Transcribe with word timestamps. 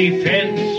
die 0.00 0.69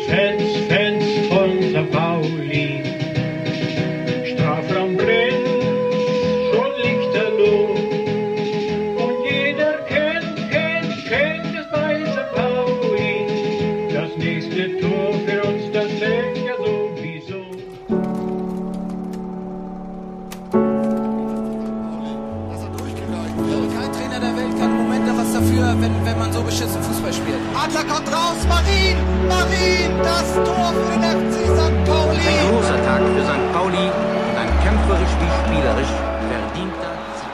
Adler 27.81 27.93
kommt 27.93 28.07
raus, 28.11 28.47
Marin, 28.47 28.97
Marin, 29.27 29.97
das 30.03 30.33
Tor 30.35 30.73
für 30.73 30.91
den 30.91 31.03
FC 31.03 31.33
St. 31.57 31.85
Pauli. 31.85 32.19
Ein 32.19 32.49
großer 32.49 32.83
Tag 32.83 33.01
für 33.01 33.23
St. 33.23 33.53
Pauli 33.53 33.87
und 33.87 34.37
ein 34.37 34.49
kämpferisch 34.63 35.09
wie 35.19 35.31
spielerisch 35.41 35.87
verdienter 36.29 36.91
Sieg. 37.15 37.31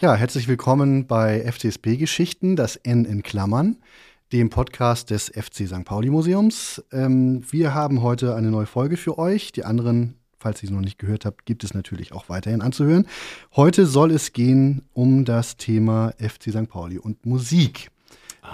Ja, 0.00 0.14
herzlich 0.14 0.48
willkommen 0.48 1.06
bei 1.06 1.40
FCSP 1.50 1.96
Geschichten, 1.96 2.56
das 2.56 2.76
N 2.76 3.04
in 3.04 3.22
Klammern, 3.22 3.78
dem 4.32 4.50
Podcast 4.50 5.10
des 5.10 5.28
FC 5.28 5.66
St. 5.66 5.84
Pauli 5.84 6.10
Museums. 6.10 6.84
Ähm, 6.92 7.42
wir 7.50 7.74
haben 7.74 8.02
heute 8.02 8.34
eine 8.36 8.50
neue 8.50 8.66
Folge 8.66 8.96
für 8.96 9.18
euch. 9.18 9.52
Die 9.52 9.64
anderen, 9.64 10.18
falls 10.44 10.62
ihr 10.62 10.68
sie 10.68 10.74
noch 10.74 10.82
nicht 10.82 10.98
gehört 10.98 11.24
habt, 11.24 11.46
gibt 11.46 11.64
es 11.64 11.72
natürlich 11.72 12.12
auch 12.12 12.28
weiterhin 12.28 12.60
anzuhören. 12.60 13.06
Heute 13.56 13.86
soll 13.86 14.10
es 14.10 14.34
gehen 14.34 14.82
um 14.92 15.24
das 15.24 15.56
Thema 15.56 16.12
FC 16.18 16.50
St. 16.50 16.68
Pauli 16.68 16.98
und 16.98 17.24
Musik. 17.24 17.90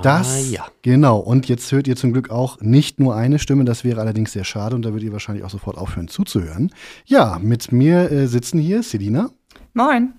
Das, 0.04 0.52
ja. 0.52 0.68
genau. 0.82 1.18
Und 1.18 1.48
jetzt 1.48 1.72
hört 1.72 1.88
ihr 1.88 1.96
zum 1.96 2.12
Glück 2.12 2.30
auch 2.30 2.60
nicht 2.60 3.00
nur 3.00 3.16
eine 3.16 3.40
Stimme, 3.40 3.64
das 3.64 3.82
wäre 3.82 4.00
allerdings 4.00 4.30
sehr 4.30 4.44
schade 4.44 4.76
und 4.76 4.82
da 4.82 4.90
würdet 4.92 5.06
ihr 5.08 5.12
wahrscheinlich 5.12 5.44
auch 5.44 5.50
sofort 5.50 5.76
aufhören 5.76 6.06
zuzuhören. 6.06 6.70
Ja, 7.06 7.40
mit 7.42 7.72
mir 7.72 8.10
äh, 8.12 8.28
sitzen 8.28 8.60
hier 8.60 8.84
Selina, 8.84 9.30
Moin. 9.74 10.14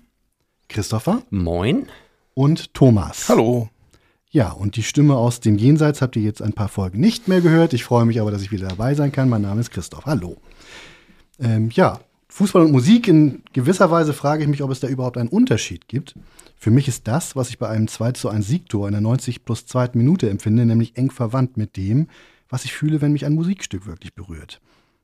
Christopher 0.68 1.24
Moin. 1.30 1.88
und 2.34 2.74
Thomas. 2.74 3.30
Hallo. 3.30 3.70
Ja, 4.30 4.52
und 4.52 4.76
die 4.76 4.84
Stimme 4.84 5.16
aus 5.16 5.40
dem 5.40 5.58
Jenseits 5.58 6.02
habt 6.02 6.18
ihr 6.18 6.22
jetzt 6.22 6.42
ein 6.42 6.54
paar 6.54 6.70
Folgen 6.70 7.00
nicht 7.00 7.30
mehr 7.30 7.40
gehört. 7.40 7.72
Ich 7.72 7.86
freue 7.86 8.06
mich 8.06 8.20
aber, 8.20 8.32
dass 8.32 8.42
ich 8.42 8.52
wieder 8.52 8.68
dabei 8.68 8.94
sein 8.94 9.14
kann. 9.14 9.30
Mein 9.30 9.42
Name 9.42 9.62
ist 9.62 9.72
Christoph. 9.72 10.06
Hallo. 10.06 10.36
Ähm, 11.42 11.70
ja, 11.74 12.00
Fußball 12.30 12.64
und 12.64 12.72
Musik, 12.72 13.08
in 13.08 13.42
gewisser 13.52 13.92
Weise 13.92 14.14
frage 14.14 14.44
ich 14.44 14.50
mich, 14.50 14.64
ob 14.64 14.72
es 14.72 14.80
da 14.80 14.88
überhaupt 14.88 15.18
einen 15.18 15.30
Unterschied 15.30 15.88
gibt. 15.88 16.16
Für 16.56 16.72
mich 16.72 16.88
ist 16.88 17.08
das, 17.08 17.36
was 17.36 17.50
ich 17.50 17.58
bei 17.58 17.68
einem 17.68 17.88
2 17.88 18.12
zu 18.14 18.30
1 18.30 18.48
Siegtor 18.48 18.88
in 18.88 18.94
der 18.94 19.02
90 19.02 19.44
plus 19.44 19.66
2. 19.66 19.90
Minute 19.94 20.30
empfinde, 20.30 20.66
nämlich 20.66 20.96
eng 20.96 21.12
verwandt 21.12 21.58
mit 21.58 21.76
dem, 21.76 22.08
was 22.50 22.64
ich 22.64 22.74
fühle, 22.74 23.02
wenn 23.02 23.12
mich 23.12 23.26
ein 23.26 23.34
Musikstück 23.34 23.86
wirklich 23.86 24.14
berührt. 24.14 24.62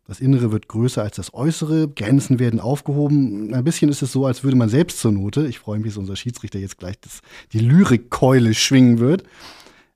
Das 0.07 0.21
Innere 0.21 0.53
wird 0.53 0.69
größer 0.69 1.01
als 1.01 1.17
das 1.17 1.33
Äußere, 1.33 1.89
Grenzen 1.89 2.39
werden 2.39 2.61
aufgehoben. 2.61 3.53
Ein 3.53 3.63
bisschen 3.65 3.89
ist 3.89 4.01
es 4.01 4.13
so, 4.13 4.25
als 4.25 4.43
würde 4.43 4.55
man 4.55 4.69
selbst 4.69 4.99
zur 4.99 5.11
Note, 5.11 5.47
ich 5.47 5.59
freue 5.59 5.79
mich, 5.79 5.87
dass 5.87 5.97
unser 5.97 6.15
Schiedsrichter 6.15 6.59
jetzt 6.59 6.77
gleich 6.77 6.97
das, 7.01 7.21
die 7.51 7.59
Lyrikkeule 7.59 8.53
schwingen 8.53 8.99
wird. 8.99 9.23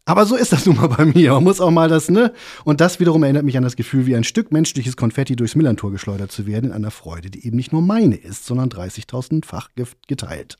Aber 0.06 0.26
so 0.26 0.36
ist 0.36 0.52
das 0.52 0.66
nun 0.68 0.78
mal 0.78 0.88
bei 0.88 1.06
mir. 1.06 1.34
Man 1.34 1.44
muss 1.44 1.62
auch 1.62 1.72
mal 1.72 1.90
das, 1.90 2.10
ne? 2.10 2.34
Und 2.64 2.82
das 2.82 3.00
wiederum 3.00 3.24
erinnert 3.24 3.46
mich 3.46 3.58
an 3.58 3.64
das 3.64 3.76
Gefühl, 3.76 4.06
wie 4.06 4.16
ein 4.16 4.24
Stück 4.24 4.52
menschliches 4.52 4.98
Konfetti 4.98 5.36
durchs 5.36 5.56
Millantor 5.56 5.92
geschleudert 5.92 6.32
zu 6.32 6.46
werden, 6.46 6.68
in 6.68 6.72
einer 6.72 6.92
Freude, 6.92 7.30
die 7.30 7.46
eben 7.46 7.58
nicht 7.58 7.72
nur 7.72 7.82
meine 7.82 8.16
ist, 8.16 8.46
sondern 8.46 8.70
30.000-fach 8.70 9.70
geteilt. 10.08 10.58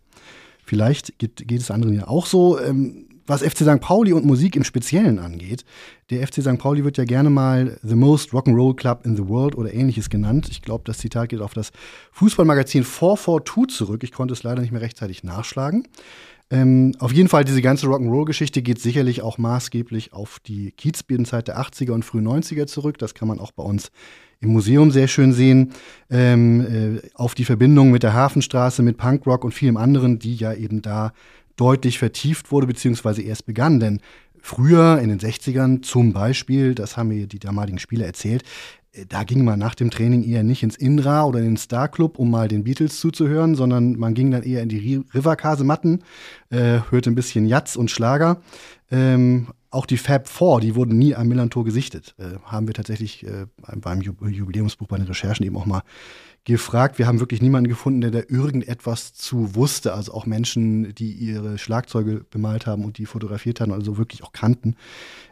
Vielleicht 0.64 1.18
geht, 1.18 1.48
geht 1.48 1.62
es 1.62 1.72
anderen 1.72 1.94
ja 1.94 2.08
auch 2.08 2.26
so. 2.26 2.60
Ähm, 2.60 3.08
was 3.28 3.44
FC 3.44 3.60
St. 3.60 3.80
Pauli 3.80 4.14
und 4.14 4.26
Musik 4.26 4.56
im 4.56 4.64
Speziellen 4.64 5.20
angeht, 5.20 5.64
der 6.10 6.28
FC 6.28 6.42
St. 6.42 6.58
Pauli 6.58 6.84
wird 6.84 6.98
ja 6.98 7.06
gerne 7.06 7.30
mal 7.30 7.80
The 7.84 7.96
Most 7.96 8.32
Rock'n'Roll 8.32 8.76
Club 8.76 9.06
in 9.06 9.16
the 9.16 9.28
World 9.28 9.56
oder 9.56 9.74
ähnliches 9.74 10.10
genannt. 10.10 10.50
Ich 10.52 10.62
glaube, 10.62 10.84
das 10.86 10.98
Zitat 10.98 11.30
geht 11.30 11.40
auf 11.40 11.54
das 11.54 11.72
Fußballmagazin 12.12 12.84
442 12.84 13.78
zurück. 13.78 14.04
Ich 14.04 14.12
konnte 14.12 14.34
es 14.34 14.44
leider 14.44 14.62
nicht 14.62 14.72
mehr 14.72 14.82
rechtzeitig 14.82 15.24
nachschlagen. 15.24 15.88
Ähm, 16.52 16.94
auf 17.00 17.14
jeden 17.14 17.30
Fall, 17.30 17.46
diese 17.46 17.62
ganze 17.62 17.88
Rock'n'Roll-Geschichte 17.88 18.62
geht 18.62 18.80
sicherlich 18.80 19.22
auch 19.22 19.38
maßgeblich 19.38 20.12
auf 20.12 20.40
die 20.46 20.72
Kiezbiedenzeit 20.72 21.48
der 21.48 21.60
80er 21.60 21.92
und 21.92 22.04
frühen 22.04 22.28
90er 22.28 22.68
zurück. 22.68 22.98
Das 22.98 23.14
kann 23.14 23.30
man 23.30 23.40
auch 23.40 23.52
bei 23.52 23.64
uns 23.64 23.90
im 24.42 24.50
Museum 24.52 24.92
sehr 24.92 25.08
schön 25.08 25.32
sehen. 25.32 25.72
Ähm, 26.10 27.00
äh, 27.02 27.10
auf 27.14 27.36
die 27.36 27.46
Verbindung 27.46 27.92
mit 27.92 28.04
der 28.04 28.14
Hafenstraße, 28.14 28.84
mit 28.84 28.98
Punkrock 28.98 29.46
und 29.46 29.54
vielem 29.54 29.78
anderen, 29.78 30.20
die 30.20 30.36
ja 30.36 30.54
eben 30.54 30.82
da 30.82 31.14
deutlich 31.56 32.00
vertieft 32.00 32.52
wurde, 32.52 32.68
beziehungsweise 32.68 33.22
erst 33.22 33.46
begann. 33.46 33.80
Denn 33.80 34.02
früher, 34.42 35.00
in 35.00 35.10
den 35.10 35.20
60ern 35.20 35.84
zum 35.84 36.12
Beispiel, 36.12 36.76
das 36.76 36.98
haben 36.98 37.10
mir 37.10 37.28
die 37.28 37.40
damaligen 37.40 37.80
Spieler 37.80 38.06
erzählt, 38.06 38.44
äh, 38.44 38.46
da 39.08 39.24
ging 39.24 39.46
man 39.46 39.58
nach 39.58 39.76
dem 39.76 39.90
Training 39.90 40.24
eher 40.24 40.44
nicht 40.44 40.64
ins 40.64 40.76
Inra 40.76 41.24
oder 41.26 41.40
in 41.40 41.46
den 41.46 41.58
Star 41.58 41.88
Club, 41.88 42.20
um 42.20 42.30
mal 42.30 42.48
den 42.48 42.66
Beatles 42.66 43.00
zuzuhören, 43.00 43.56
sondern 43.56 43.98
man 43.98 44.14
ging 44.14 44.32
dann 44.32 44.44
eher 44.44 44.62
in 44.62 44.70
die 44.70 44.82
Ri- 44.82 45.06
Riverkasematten, 45.14 46.04
äh, 46.50 46.80
hörte 46.90 47.10
ein 47.10 47.16
bisschen 47.16 47.46
Jazz 47.46 47.78
und 47.78 47.90
Schlager. 47.90 48.42
Ähm, 48.92 49.48
auch 49.70 49.86
die 49.86 49.98
Fab 49.98 50.28
Four, 50.28 50.60
die 50.60 50.76
wurden 50.76 50.98
nie 50.98 51.16
am 51.16 51.30
Millantor 51.30 51.64
gesichtet. 51.64 52.16
Äh, 52.18 52.38
haben 52.44 52.68
wir 52.68 52.74
tatsächlich 52.74 53.26
äh, 53.26 53.46
beim 53.78 54.02
Ju- 54.02 54.28
Jubiläumsbuch 54.28 54.88
bei 54.88 54.98
den 54.98 55.08
Recherchen 55.08 55.46
eben 55.46 55.56
auch 55.56 55.66
mal 55.66 55.84
gefragt. 56.44 56.98
Wir 56.98 57.08
haben 57.08 57.20
wirklich 57.20 57.42
niemanden 57.42 57.70
gefunden, 57.70 58.02
der 58.02 58.12
da 58.12 58.22
irgendetwas 58.28 59.14
zu 59.14 59.56
wusste. 59.56 59.94
Also 59.94 60.14
auch 60.14 60.26
Menschen, 60.26 60.94
die 60.96 61.12
ihre 61.12 61.58
Schlagzeuge 61.58 62.26
bemalt 62.30 62.66
haben 62.66 62.84
und 62.84 62.98
die 62.98 63.06
fotografiert 63.06 63.62
haben, 63.62 63.72
also 63.72 63.98
wirklich 63.98 64.24
auch 64.24 64.32
kannten. 64.32 64.76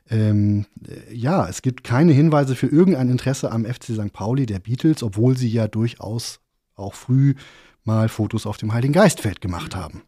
Ähm, 0.10 0.66
äh, 0.88 1.14
ja, 1.14 1.48
es 1.48 1.62
gibt 1.62 1.84
keine 1.84 2.14
Hinweise 2.14 2.56
für 2.56 2.68
irgendein 2.68 3.10
Interesse 3.10 3.52
am 3.52 3.66
FC 3.66 3.86
St. 3.96 4.14
Pauli 4.14 4.46
der 4.46 4.60
Beatles, 4.60 5.04
obwohl 5.04 5.38
sie 5.38 5.50
ja 5.50 5.68
durchaus 5.68 6.40
auch 6.76 6.94
früh 6.94 7.36
mal 7.84 8.10
Fotos 8.10 8.46
auf 8.46 8.58
dem 8.58 8.74
Heiligen 8.74 8.94
Geistfeld 8.94 9.42
gemacht 9.42 9.76
haben. 9.76 10.04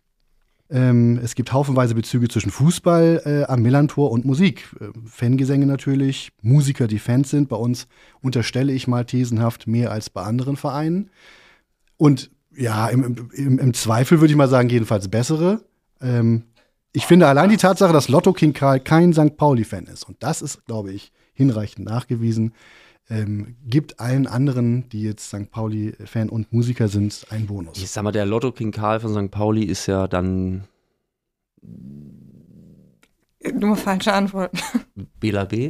Ähm, 0.72 1.20
es 1.22 1.36
gibt 1.36 1.52
haufenweise 1.52 1.96
Bezüge 1.96 2.30
zwischen 2.30 2.50
Fußball 2.50 3.22
äh, 3.26 3.52
am 3.52 3.62
Millantor 3.62 4.10
und 4.10 4.24
Musik. 4.24 4.74
Äh, 4.80 4.86
Fangesänge 5.06 5.66
natürlich, 5.66 6.32
Musiker, 6.42 6.88
die 6.88 7.00
Fans 7.00 7.30
sind. 7.30 7.50
Bei 7.50 7.58
uns 7.58 7.88
unterstelle 8.22 8.72
ich 8.72 8.88
mal 8.88 9.06
thesenhaft 9.06 9.68
mehr 9.68 9.92
als 9.92 10.10
bei 10.10 10.24
anderen 10.24 10.56
Vereinen. 10.56 11.10
Und 11.98 12.32
ja, 12.56 12.88
im, 12.88 13.30
im, 13.34 13.60
im 13.60 13.74
Zweifel 13.74 14.22
würde 14.22 14.32
ich 14.32 14.38
mal 14.38 14.48
sagen, 14.48 14.70
jedenfalls 14.70 15.10
bessere. 15.10 15.62
Ähm, 16.02 16.46
ich 16.94 17.06
finde 17.06 17.28
allein 17.28 17.50
die 17.50 17.58
Tatsache, 17.58 17.94
dass 17.94 18.08
Lotto 18.08 18.32
King 18.32 18.54
Karl 18.54 18.80
kein 18.80 19.14
St. 19.14 19.38
Pauli-Fan 19.38 19.86
ist, 19.86 20.04
und 20.08 20.18
das 20.24 20.42
ist, 20.42 20.66
glaube 20.66 20.92
ich, 20.92 21.12
hinreichend 21.34 21.86
nachgewiesen, 21.86 22.54
ähm, 23.12 23.58
gibt 23.66 24.00
allen 24.00 24.26
anderen, 24.26 24.88
die 24.90 25.04
jetzt 25.04 25.28
St. 25.28 25.52
Pauli-Fan 25.52 26.30
und 26.30 26.52
Musiker 26.54 26.88
sind, 26.88 27.26
einen 27.30 27.48
Bonus. 27.48 27.78
Ich 27.78 27.92
sag 27.92 28.04
mal, 28.04 28.12
der 28.12 28.26
Lotto 28.26 28.52
King 28.52 28.72
Karl 28.72 29.02
von 29.02 29.14
St. 29.14 29.32
Pauli 29.32 29.64
ist 29.66 29.86
ja 29.88 30.08
dann 30.08 30.64
Nur 33.54 33.76
falsche 33.76 34.14
Antwort. 34.14 34.52
Bela 35.20 35.46
B. 35.46 35.70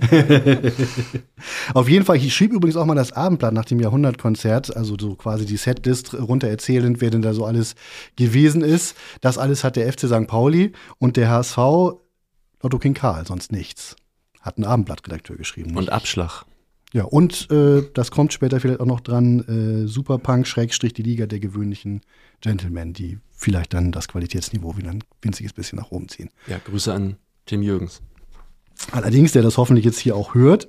Auf 1.73 1.89
jeden 1.89 2.05
Fall, 2.05 2.17
ich 2.17 2.33
schrieb 2.33 2.53
übrigens 2.53 2.77
auch 2.77 2.85
mal 2.85 2.95
das 2.95 3.13
Abendblatt 3.13 3.53
nach 3.53 3.65
dem 3.65 3.79
Jahrhundertkonzert, 3.79 4.75
also 4.75 4.95
so 4.99 5.15
quasi 5.15 5.45
die 5.45 5.57
Setlist 5.57 6.13
runter 6.13 6.47
erzählend, 6.47 7.01
wer 7.01 7.09
denn 7.09 7.23
da 7.23 7.33
so 7.33 7.45
alles 7.45 7.75
gewesen 8.17 8.61
ist. 8.61 8.95
Das 9.21 9.39
alles 9.39 9.63
hat 9.63 9.77
der 9.77 9.91
FC 9.91 10.01
St. 10.01 10.27
Pauli 10.27 10.73
und 10.99 11.17
der 11.17 11.29
HSV 11.29 11.57
Lotto 11.57 12.77
King 12.77 12.93
Karl, 12.93 13.25
sonst 13.25 13.51
nichts. 13.51 13.95
Hat 14.41 14.59
ein 14.59 14.63
Abendblattredakteur 14.63 15.37
geschrieben. 15.37 15.75
Und 15.75 15.91
Abschlag. 15.91 16.45
Ja, 16.93 17.03
und 17.03 17.49
äh, 17.51 17.83
das 17.93 18.11
kommt 18.11 18.33
später 18.33 18.59
vielleicht 18.59 18.81
auch 18.81 18.85
noch 18.85 18.99
dran, 18.99 19.83
äh, 19.85 19.87
Superpunk, 19.87 20.45
Schrägstrich, 20.45 20.93
die 20.93 21.03
Liga 21.03 21.25
der 21.25 21.39
gewöhnlichen 21.39 22.01
Gentlemen, 22.41 22.93
die 22.93 23.19
vielleicht 23.31 23.73
dann 23.73 23.91
das 23.91 24.07
Qualitätsniveau 24.07 24.75
wieder 24.77 24.89
ein 24.89 25.03
winziges 25.21 25.53
bisschen 25.53 25.79
nach 25.79 25.91
oben 25.91 26.09
ziehen. 26.09 26.29
Ja, 26.47 26.57
Grüße 26.57 26.93
an 26.93 27.15
Tim 27.45 27.61
Jürgens. 27.61 28.01
Allerdings, 28.91 29.31
der 29.31 29.43
das 29.43 29.57
hoffentlich 29.57 29.85
jetzt 29.85 29.99
hier 29.99 30.15
auch 30.15 30.33
hört, 30.33 30.67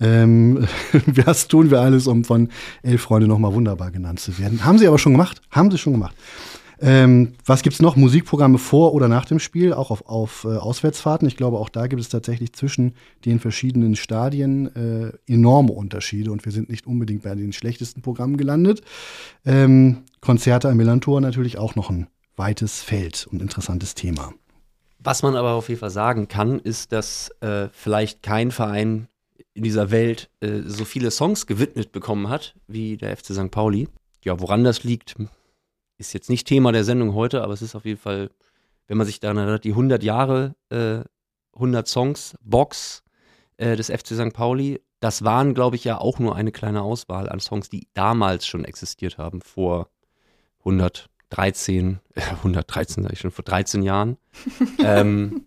ähm, 0.00 0.66
das 1.26 1.48
tun 1.48 1.70
wir 1.70 1.80
alles, 1.80 2.06
um 2.06 2.24
von 2.24 2.48
Elf 2.82 3.02
Freunde 3.02 3.28
nochmal 3.28 3.52
wunderbar 3.52 3.90
genannt 3.90 4.20
zu 4.20 4.38
werden. 4.38 4.64
Haben 4.64 4.78
sie 4.78 4.86
aber 4.86 4.98
schon 4.98 5.12
gemacht. 5.12 5.42
Haben 5.50 5.70
sie 5.70 5.78
schon 5.78 5.92
gemacht. 5.92 6.16
Ähm, 6.82 7.34
was 7.44 7.62
gibt's 7.62 7.82
noch? 7.82 7.96
Musikprogramme 7.96 8.58
vor 8.58 8.94
oder 8.94 9.06
nach 9.06 9.26
dem 9.26 9.38
Spiel, 9.38 9.74
auch 9.74 9.90
auf, 9.90 10.06
auf 10.06 10.44
äh, 10.44 10.56
Auswärtsfahrten. 10.56 11.28
Ich 11.28 11.36
glaube, 11.36 11.58
auch 11.58 11.68
da 11.68 11.86
gibt 11.86 12.00
es 12.00 12.08
tatsächlich 12.08 12.54
zwischen 12.54 12.94
den 13.24 13.38
verschiedenen 13.38 13.96
Stadien 13.96 14.74
äh, 14.74 15.12
enorme 15.30 15.72
Unterschiede 15.72 16.32
und 16.32 16.44
wir 16.44 16.52
sind 16.52 16.70
nicht 16.70 16.86
unbedingt 16.86 17.22
bei 17.22 17.34
den 17.34 17.52
schlechtesten 17.52 18.00
Programmen 18.00 18.38
gelandet. 18.38 18.80
Ähm, 19.44 20.04
Konzerte 20.20 20.70
am 20.70 20.76
Millantor 20.78 21.20
natürlich 21.20 21.58
auch 21.58 21.74
noch 21.74 21.90
ein 21.90 22.06
weites 22.36 22.82
Feld 22.82 23.26
und 23.30 23.42
interessantes 23.42 23.94
Thema. 23.94 24.32
Was 24.98 25.22
man 25.22 25.36
aber 25.36 25.52
auf 25.52 25.68
jeden 25.68 25.80
Fall 25.80 25.90
sagen 25.90 26.28
kann, 26.28 26.58
ist, 26.58 26.92
dass 26.92 27.30
äh, 27.40 27.68
vielleicht 27.72 28.22
kein 28.22 28.50
Verein 28.50 29.08
in 29.54 29.62
dieser 29.62 29.90
Welt 29.90 30.30
äh, 30.40 30.60
so 30.64 30.84
viele 30.84 31.10
Songs 31.10 31.46
gewidmet 31.46 31.92
bekommen 31.92 32.28
hat 32.28 32.54
wie 32.66 32.96
der 32.96 33.16
FC 33.16 33.34
St. 33.34 33.50
Pauli. 33.50 33.88
Ja, 34.24 34.40
woran 34.40 34.64
das 34.64 34.84
liegt, 34.84 35.16
ist 36.00 36.12
jetzt 36.12 36.30
nicht 36.30 36.46
Thema 36.46 36.72
der 36.72 36.84
Sendung 36.84 37.14
heute, 37.14 37.42
aber 37.42 37.52
es 37.52 37.62
ist 37.62 37.74
auf 37.74 37.84
jeden 37.84 38.00
Fall 38.00 38.30
wenn 38.90 38.98
man 38.98 39.06
sich 39.06 39.20
daran 39.20 39.36
erinnert, 39.36 39.62
die 39.62 39.70
100 39.70 40.02
Jahre, 40.02 40.56
äh, 40.68 41.04
100 41.54 41.86
Songs, 41.86 42.34
Box 42.42 43.04
äh, 43.56 43.76
des 43.76 43.86
FC 43.86 44.16
St. 44.16 44.32
Pauli, 44.32 44.82
das 44.98 45.22
waren, 45.22 45.54
glaube 45.54 45.76
ich, 45.76 45.84
ja 45.84 45.98
auch 45.98 46.18
nur 46.18 46.34
eine 46.34 46.50
kleine 46.50 46.82
Auswahl 46.82 47.28
an 47.28 47.38
Songs, 47.38 47.68
die 47.68 47.86
damals 47.94 48.48
schon 48.48 48.64
existiert 48.64 49.16
haben, 49.16 49.42
vor 49.42 49.90
113, 50.64 52.00
äh, 52.16 52.20
113 52.20 53.04
sage 53.04 53.14
ich 53.14 53.20
schon, 53.20 53.30
vor 53.30 53.44
13 53.44 53.84
Jahren. 53.84 54.16
ähm, 54.84 55.46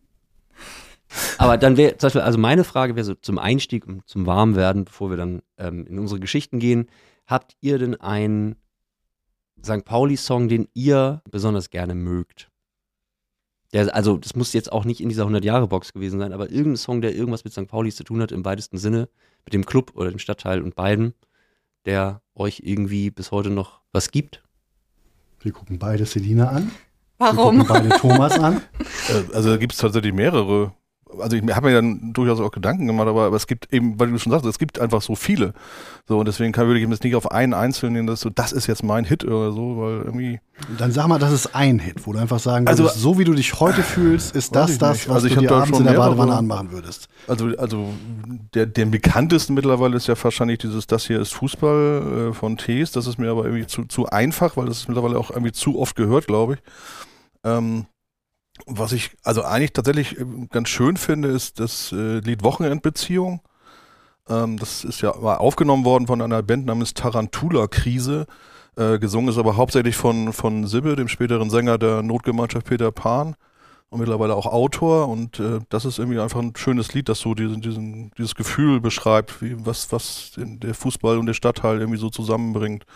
aber 1.38 1.58
dann 1.58 1.76
wäre, 1.76 1.98
zum 1.98 2.08
Beispiel, 2.08 2.22
also 2.22 2.40
meine 2.40 2.64
Frage 2.64 2.96
wäre 2.96 3.04
so 3.04 3.14
zum 3.16 3.40
Einstieg 3.40 3.86
und 3.86 4.08
zum 4.08 4.26
Warmwerden, 4.26 4.86
bevor 4.86 5.10
wir 5.10 5.18
dann 5.18 5.42
ähm, 5.58 5.86
in 5.86 6.00
unsere 6.00 6.22
Geschichten 6.22 6.60
gehen, 6.60 6.88
habt 7.28 7.58
ihr 7.60 7.78
denn 7.78 8.00
einen 8.00 8.56
St. 9.66 9.86
Pauli-Song, 9.86 10.50
den 10.50 10.68
ihr 10.74 11.22
besonders 11.32 11.70
gerne 11.70 11.96
mögt? 11.96 12.50
Der, 13.72 13.96
also, 13.96 14.18
das 14.18 14.36
muss 14.36 14.54
jetzt 14.54 14.72
auch 14.72 14.86
nicht 14.86 15.02
in 15.02 15.10
dieser 15.10 15.26
100-Jahre-Box 15.26 15.94
gewesen 15.94 16.20
sein, 16.20 16.34
aber 16.34 16.52
irgendein 16.52 16.78
Song, 16.78 17.02
der 17.02 17.16
irgendwas 17.16 17.44
mit 17.44 17.54
St. 17.54 17.68
Pauli 17.68 17.92
zu 17.92 18.04
tun 18.04 18.22
hat, 18.22 18.32
im 18.32 18.46
weitesten 18.46 18.78
Sinne, 18.78 19.10
mit 19.46 19.54
dem 19.54 19.66
Club 19.66 19.94
oder 19.96 20.10
dem 20.12 20.20
Stadtteil 20.20 20.62
und 20.62 20.76
beiden, 20.76 21.14
der 21.86 22.22
euch 22.36 22.62
irgendwie 22.64 23.10
bis 23.10 23.32
heute 23.32 23.50
noch 23.50 23.82
was 23.92 24.12
gibt? 24.12 24.44
Wir 25.40 25.52
gucken 25.52 25.80
beide 25.80 26.06
Selina 26.06 26.50
an. 26.50 26.72
Warum? 27.18 27.58
Wir 27.58 27.66
gucken 27.66 27.90
beide 27.90 27.98
Thomas 28.00 28.40
an. 28.40 28.62
Äh, 29.10 29.34
Also 29.34 29.50
da 29.50 29.58
gibt 29.58 29.74
es 29.74 29.80
tatsächlich 29.80 30.14
mehrere. 30.14 30.74
Also 31.20 31.36
ich 31.36 31.44
habe 31.56 31.68
mir 31.68 31.74
dann 31.76 32.14
durchaus 32.14 32.40
auch 32.40 32.52
Gedanken 32.52 32.88
gemacht, 32.88 33.08
aber, 33.08 33.26
aber 33.28 33.36
es 33.36 33.48
gibt 33.48 33.72
eben, 33.74 34.00
weil 34.00 34.10
du 34.12 34.18
schon 34.18 34.32
sagst, 34.32 34.46
es 34.46 34.60
gibt 34.60 34.80
einfach 34.80 35.02
so 35.02 35.16
viele. 35.16 35.54
So, 36.08 36.20
und 36.20 36.28
deswegen 36.28 36.52
kann, 36.52 36.68
würde 36.68 36.80
ich 36.80 36.90
jetzt 36.90 37.04
nicht 37.04 37.16
auf 37.16 37.32
einen 37.32 37.54
einzelnen 37.54 37.94
nehmen, 37.94 38.08
dass 38.08 38.22
so, 38.22 38.30
das 38.30 38.52
ist 38.52 38.68
jetzt 38.68 38.84
mein 38.84 39.06
Hit 39.06 39.24
oder 39.24 39.52
so, 39.52 39.78
weil 39.78 40.02
irgendwie. 40.04 40.40
Dann 40.78 40.92
sag 40.92 41.08
mal, 41.08 41.20
das 41.20 41.32
ist 41.32 41.56
ein 41.56 41.80
Hit, 41.80 42.06
wo 42.06 42.14
du 42.14 42.20
einfach 42.20 42.40
sagen 42.40 42.68
Also- 42.68 42.84
würdest, 42.84 43.00
so 43.00 43.18
wie 43.20 43.24
du 43.24 43.34
dich 43.34 43.60
heute 43.60 43.84
fühlst, 43.84 44.36
ist 44.36 44.56
das 44.56 44.78
das, 44.78 45.08
was 45.08 45.16
Also 45.16 45.28
ich 45.28 45.34
du 45.36 45.42
dir 45.42 45.52
abends 45.52 45.80
in 45.80 45.86
der 45.86 45.94
Badewanne 45.94 46.36
anmachen 46.36 46.72
würdest. 46.72 47.08
Also, 47.28 47.48
also 47.58 47.90
der, 48.54 48.66
der 48.66 48.86
bekanntesten 48.86 49.54
mittlerweile 49.54 49.96
ist 49.98 50.08
ja 50.08 50.16
wahrscheinlich 50.22 50.60
dieses, 50.60 50.88
das 50.88 51.06
hier 51.08 51.20
ist 51.20 51.34
Fußball 51.34 52.30
äh, 52.32 52.34
von 52.34 52.58
Tees. 52.58 52.92
Das 52.92 53.08
ist 53.08 53.18
mir 53.18 53.32
aber 53.32 53.46
irgendwie 53.46 53.68
zu, 53.68 53.86
zu 53.86 54.08
einfach, 54.08 54.58
weil 54.58 54.66
das 54.66 54.78
ist 54.80 54.88
mittlerweile 54.88 55.18
auch 55.18 55.32
irgendwie 55.32 55.52
zu 55.54 55.80
oft 55.80 55.96
gehört, 55.96 56.28
glaube 56.28 56.56
ich. 56.56 56.60
Ähm, 57.46 57.86
was 58.66 58.92
ich 58.92 59.12
also 59.24 59.44
eigentlich 59.44 59.74
tatsächlich 59.74 60.20
äh, 60.20 60.26
ganz 60.50 60.70
schön 60.70 60.98
finde, 60.98 61.30
ist 61.30 61.60
das 61.60 61.92
äh, 61.92 62.20
Lied 62.20 62.44
Wochenendbeziehung. 62.44 63.42
Ähm, 64.30 64.58
das 64.58 64.84
ist 64.84 65.02
ja 65.02 65.16
mal 65.16 65.38
aufgenommen 65.38 65.86
worden 65.86 66.08
von 66.08 66.22
einer 66.22 66.42
Band 66.44 66.66
namens 66.66 66.94
Tarantula-Krise. 66.94 68.26
Äh, 68.76 69.00
gesungen 69.00 69.30
ist 69.30 69.38
aber 69.38 69.58
hauptsächlich 69.58 69.96
von, 69.96 70.34
von 70.34 70.66
Sibbe, 70.66 70.96
dem 70.96 71.08
späteren 71.08 71.50
Sänger 71.50 71.78
der 71.78 72.02
Notgemeinschaft 72.02 72.68
Peter 72.68 72.92
Pan 72.92 73.36
und 73.90 74.00
mittlerweile 74.00 74.36
auch 74.36 74.48
Autor. 74.48 75.08
Und 75.08 75.40
das 75.70 75.86
ist 75.86 76.00
irgendwie 76.00 76.20
einfach 76.20 76.40
ein 76.40 76.56
schönes 76.56 76.96
Lied, 76.96 77.10
das 77.10 77.20
so 77.20 77.36
diesen, 77.36 77.62
diesen, 77.62 78.12
dieses 78.18 78.34
Gefühl 78.34 78.82
beschreibt, 78.82 79.40
wie, 79.44 79.56
was, 79.68 79.92
was 79.92 80.32
der 80.36 80.74
Fußball 80.74 81.20
und 81.20 81.28
der 81.28 81.36
Stadtteil 81.36 81.80
irgendwie 81.80 82.00
so 82.00 82.10
zusammenbringt. 82.10 82.88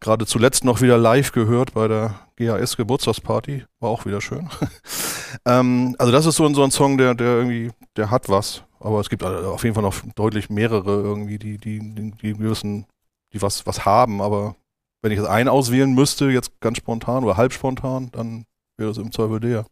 Gerade 0.00 0.26
zuletzt 0.26 0.64
noch 0.64 0.80
wieder 0.80 0.98
live 0.98 1.32
gehört 1.32 1.74
bei 1.74 1.88
der 1.88 2.14
GAS 2.36 2.76
Geburtstagsparty. 2.76 3.64
War 3.80 3.90
auch 3.90 4.06
wieder 4.06 4.20
schön. 4.20 4.48
ähm, 5.46 5.94
also 5.98 6.12
das 6.12 6.26
ist 6.26 6.36
so 6.36 6.46
ein, 6.46 6.54
so 6.54 6.62
ein 6.62 6.70
Song, 6.70 6.98
der, 6.98 7.14
der 7.14 7.36
irgendwie, 7.36 7.70
der 7.96 8.10
hat 8.10 8.28
was. 8.28 8.64
Aber 8.80 9.00
es 9.00 9.08
gibt 9.08 9.22
auf 9.24 9.62
jeden 9.64 9.74
Fall 9.74 9.82
noch 9.82 9.94
deutlich 10.14 10.50
mehrere 10.50 11.00
irgendwie, 11.00 11.38
die, 11.38 11.58
die, 11.58 11.78
die, 11.78 12.10
die 12.10 12.34
gewissen, 12.34 12.86
die 13.32 13.40
was, 13.40 13.66
was 13.66 13.84
haben. 13.86 14.20
Aber 14.20 14.56
wenn 15.00 15.12
ich 15.12 15.18
jetzt 15.18 15.28
einen 15.28 15.48
auswählen 15.48 15.94
müsste, 15.94 16.26
jetzt 16.26 16.60
ganz 16.60 16.78
spontan 16.78 17.24
oder 17.24 17.36
halb 17.36 17.52
spontan, 17.52 18.10
dann 18.12 18.44
wäre 18.76 18.90
das 18.90 18.98
im 18.98 19.12
Zweifel 19.12 19.40
der. 19.40 19.64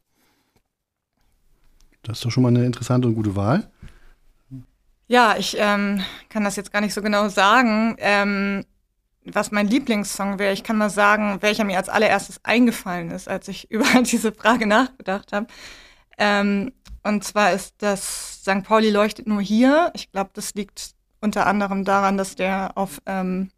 Das 2.03 2.19
ist 2.19 2.25
doch 2.25 2.31
schon 2.31 2.43
mal 2.43 2.49
eine 2.49 2.65
interessante 2.65 3.07
und 3.07 3.15
gute 3.15 3.37
Wahl. 3.37 3.71
Ja, 5.09 5.37
ich 5.37 5.57
ähm, 5.59 6.03
kann 6.31 6.45
das 6.45 6.57
jetzt 6.57 6.73
gar 6.73 6.81
nicht 6.81 6.95
so 6.95 7.03
genau 7.03 7.29
sagen, 7.29 7.97
ähm, 7.99 8.65
was 9.25 9.51
mein 9.51 9.69
Lieblingssong 9.69 10.39
wäre. 10.39 10.53
Ich 10.53 10.65
kann 10.65 10.77
mal 10.77 10.91
sagen, 10.91 11.39
welcher 11.41 11.65
mir 11.65 11.79
als 11.79 11.89
allererstes 11.89 12.41
eingefallen 12.45 13.11
ist, 13.11 13.29
als 13.29 13.49
ich 13.49 13.71
über 13.71 14.03
diese 14.03 14.33
Frage 14.33 14.67
nachgedacht 14.67 15.33
habe. 15.33 15.47
Ähm, 16.19 16.73
und 17.03 17.25
zwar 17.25 17.53
ist 17.53 17.75
das 17.79 18.43
St. 18.43 18.63
Pauli 18.65 18.91
leuchtet 18.91 19.27
nur 19.27 19.41
hier. 19.41 19.91
Ich 19.95 20.13
glaube, 20.13 20.31
das 20.35 20.55
liegt 20.55 20.95
unter 21.21 21.47
anderem 21.47 21.85
daran, 21.85 22.17
dass 22.17 22.35
der 22.37 22.73
auf, 22.77 23.01
ähm, 23.07 23.51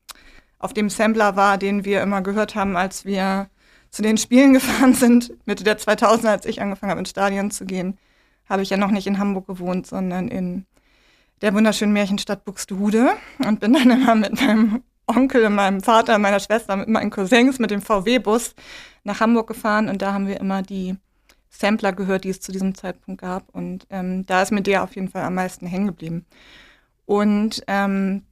auf 0.58 0.72
dem 0.72 0.90
Sampler 0.90 1.36
war, 1.36 1.58
den 1.58 1.84
wir 1.84 2.02
immer 2.02 2.22
gehört 2.22 2.54
haben, 2.54 2.76
als 2.76 3.04
wir 3.04 3.48
zu 3.90 4.02
den 4.02 4.18
Spielen 4.18 4.52
gefahren 4.54 4.94
sind, 4.94 5.32
Mitte 5.46 5.64
der 5.64 5.78
2000er, 5.78 6.28
als 6.28 6.46
ich 6.46 6.60
angefangen 6.60 6.90
habe, 6.90 7.00
ins 7.00 7.10
Stadion 7.10 7.50
zu 7.50 7.64
gehen, 7.64 7.98
habe 8.48 8.62
ich 8.62 8.70
ja 8.70 8.76
noch 8.76 8.90
nicht 8.90 9.06
in 9.06 9.18
Hamburg 9.18 9.46
gewohnt, 9.46 9.86
sondern 9.86 10.28
in 10.28 10.66
der 11.40 11.54
wunderschönen 11.54 11.92
Märchenstadt 11.92 12.44
Buxtehude 12.44 13.12
und 13.44 13.60
bin 13.60 13.72
dann 13.72 13.90
immer 14.02 14.14
mit 14.14 14.40
meinem 14.40 14.82
Onkel 15.06 15.50
meinem 15.50 15.80
Vater, 15.82 16.18
meiner 16.18 16.40
Schwester, 16.40 16.76
mit 16.76 16.88
meinen 16.88 17.10
Cousins 17.10 17.58
mit 17.58 17.70
dem 17.70 17.82
VW-Bus 17.82 18.54
nach 19.02 19.20
Hamburg 19.20 19.48
gefahren 19.48 19.88
und 19.88 20.00
da 20.02 20.12
haben 20.12 20.26
wir 20.26 20.40
immer 20.40 20.62
die 20.62 20.96
Sampler 21.50 21.92
gehört, 21.92 22.24
die 22.24 22.30
es 22.30 22.40
zu 22.40 22.52
diesem 22.52 22.74
Zeitpunkt 22.74 23.20
gab 23.20 23.54
und 23.54 23.86
ähm, 23.90 24.26
da 24.26 24.42
ist 24.42 24.50
mir 24.50 24.62
der 24.62 24.82
auf 24.82 24.94
jeden 24.96 25.08
Fall 25.08 25.22
am 25.22 25.34
meisten 25.34 25.66
hängen 25.66 25.86
geblieben. 25.86 26.24
Und 27.06 27.62
ähm, 27.66 28.24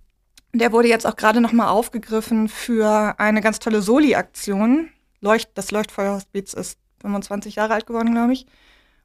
der 0.54 0.72
wurde 0.72 0.88
jetzt 0.88 1.06
auch 1.06 1.16
gerade 1.16 1.40
nochmal 1.40 1.68
aufgegriffen 1.68 2.48
für 2.48 3.14
eine 3.18 3.40
ganz 3.40 3.58
tolle 3.58 3.82
Soli-Aktion. 3.82 4.90
Leucht, 5.20 5.50
das 5.54 5.70
Leuchtfeuerhospiz 5.70 6.52
ist 6.54 6.78
25 7.00 7.56
Jahre 7.56 7.74
alt 7.74 7.86
geworden, 7.86 8.12
glaube 8.12 8.32
ich. 8.32 8.46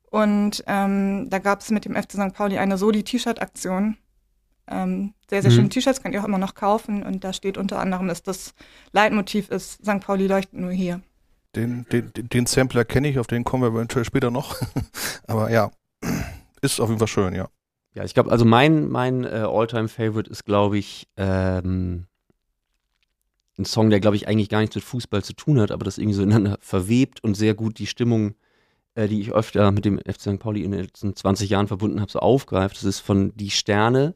Und 0.09 0.63
ähm, 0.67 1.29
da 1.29 1.39
gab 1.39 1.61
es 1.61 1.69
mit 1.69 1.85
dem 1.85 1.95
FC 1.95 2.13
St. 2.13 2.33
Pauli 2.33 2.57
eine 2.57 2.77
Soli-T-Shirt-Aktion. 2.77 3.97
Ähm, 4.69 5.13
sehr, 5.29 5.41
sehr 5.41 5.51
Mhm. 5.51 5.55
schöne 5.55 5.69
T-Shirts 5.69 6.01
könnt 6.01 6.13
ihr 6.15 6.21
auch 6.21 6.27
immer 6.27 6.37
noch 6.37 6.55
kaufen. 6.55 7.03
Und 7.03 7.23
da 7.23 7.33
steht 7.33 7.57
unter 7.57 7.79
anderem, 7.79 8.07
dass 8.07 8.23
das 8.23 8.53
Leitmotiv 8.91 9.49
ist, 9.49 9.83
St. 9.85 9.99
Pauli 10.01 10.27
leuchtet 10.27 10.59
nur 10.59 10.71
hier. 10.71 11.01
Den, 11.55 11.85
den, 11.91 12.11
den 12.13 12.45
Sampler 12.45 12.85
kenne 12.85 13.07
ich, 13.07 13.17
auf 13.19 13.27
den 13.27 13.43
kommen 13.43 13.63
wir 13.63 13.69
eventuell 13.69 14.05
später 14.05 14.29
noch. 14.29 14.55
Aber 15.27 15.49
ja, 15.49 15.71
ist 16.61 16.79
auf 16.79 16.89
jeden 16.89 16.99
Fall 16.99 17.07
schön, 17.07 17.33
ja. 17.33 17.49
Ja, 17.95 18.03
ich 18.03 18.13
glaube, 18.13 18.29
also 18.31 18.45
mein, 18.45 18.89
mein 18.89 19.23
äh, 19.23 19.45
All-Time-Favorite 19.49 20.29
ist, 20.29 20.45
glaube 20.45 20.77
ich, 20.77 21.07
ähm, 21.17 22.05
ein 23.57 23.65
Song, 23.65 23.89
der, 23.89 23.99
glaube 23.99 24.15
ich, 24.17 24.27
eigentlich 24.27 24.49
gar 24.49 24.59
nichts 24.59 24.75
mit 24.75 24.83
Fußball 24.83 25.23
zu 25.23 25.33
tun 25.33 25.59
hat, 25.59 25.71
aber 25.71 25.83
das 25.83 25.97
irgendwie 25.97 26.15
so 26.15 26.21
ineinander 26.21 26.57
verwebt 26.61 27.23
und 27.23 27.33
sehr 27.35 27.55
gut 27.55 27.79
die 27.79 27.87
Stimmung, 27.87 28.35
äh, 28.93 29.07
die 29.07 29.19
ich 29.21 29.31
öfter 29.31 29.71
mit 29.71 29.83
dem 29.85 29.97
FC 29.97 30.21
St. 30.21 30.39
Pauli 30.39 30.63
in 30.63 30.71
den 30.71 30.81
letzten 30.81 31.15
20 31.15 31.49
Jahren 31.49 31.67
verbunden 31.67 32.01
habe, 32.01 32.11
so 32.11 32.19
aufgreift. 32.19 32.75
Das 32.75 32.83
ist 32.83 32.99
von 32.99 33.35
Die 33.35 33.49
Sterne, 33.49 34.13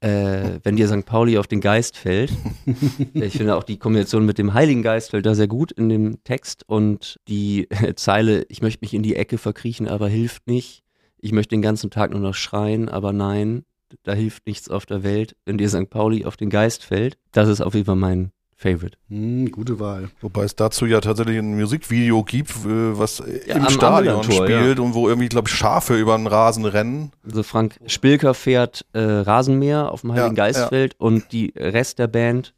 äh, 0.00 0.60
wenn 0.62 0.76
dir 0.76 0.88
St. 0.88 1.04
Pauli 1.04 1.38
auf 1.38 1.46
den 1.46 1.60
Geist 1.60 1.96
fällt. 1.96 2.32
ich 3.14 3.36
finde 3.36 3.56
auch 3.56 3.64
die 3.64 3.78
Kombination 3.78 4.24
mit 4.24 4.38
dem 4.38 4.54
Heiligen 4.54 4.82
Geist 4.82 5.10
fällt 5.10 5.26
da 5.26 5.34
sehr 5.34 5.48
gut 5.48 5.72
in 5.72 5.88
dem 5.88 6.22
Text 6.24 6.64
und 6.68 7.18
die 7.28 7.68
Zeile, 7.96 8.44
ich 8.48 8.62
möchte 8.62 8.80
mich 8.82 8.94
in 8.94 9.02
die 9.02 9.16
Ecke 9.16 9.38
verkriechen, 9.38 9.88
aber 9.88 10.08
hilft 10.08 10.46
nicht. 10.46 10.82
Ich 11.18 11.32
möchte 11.32 11.50
den 11.50 11.62
ganzen 11.62 11.90
Tag 11.90 12.12
nur 12.12 12.20
noch 12.20 12.34
schreien, 12.34 12.88
aber 12.88 13.12
nein, 13.12 13.64
da 14.04 14.12
hilft 14.12 14.46
nichts 14.46 14.68
auf 14.68 14.86
der 14.86 15.02
Welt, 15.02 15.34
wenn 15.44 15.58
dir 15.58 15.68
St. 15.68 15.90
Pauli 15.90 16.24
auf 16.24 16.36
den 16.36 16.50
Geist 16.50 16.84
fällt. 16.84 17.18
Das 17.32 17.48
ist 17.48 17.60
auf 17.60 17.74
jeden 17.74 17.86
Fall 17.86 17.96
mein 17.96 18.30
Favorite. 18.60 18.98
Hm, 19.08 19.52
gute 19.52 19.78
Wahl. 19.78 20.10
Wobei 20.20 20.42
es 20.42 20.56
dazu 20.56 20.84
ja 20.84 21.00
tatsächlich 21.00 21.38
ein 21.38 21.56
Musikvideo 21.56 22.24
gibt, 22.24 22.52
was 22.64 23.22
Ja, 23.46 23.54
im 23.54 23.68
Stadion 23.70 24.24
spielt 24.24 24.80
und 24.80 24.94
wo 24.94 25.08
irgendwie, 25.08 25.28
glaube 25.28 25.48
ich, 25.48 25.54
Schafe 25.54 25.96
über 25.96 26.16
den 26.16 26.26
Rasen 26.26 26.64
rennen. 26.64 27.12
Also 27.24 27.44
Frank 27.44 27.78
Spilker 27.86 28.34
fährt 28.34 28.84
äh, 28.94 28.98
Rasenmäher 29.00 29.92
auf 29.92 30.00
dem 30.00 30.10
Heiligen 30.12 30.34
Ja, 30.34 30.44
Geistfeld 30.46 30.96
und 30.98 31.30
die 31.30 31.52
Rest 31.56 32.00
der 32.00 32.08
Band 32.08 32.52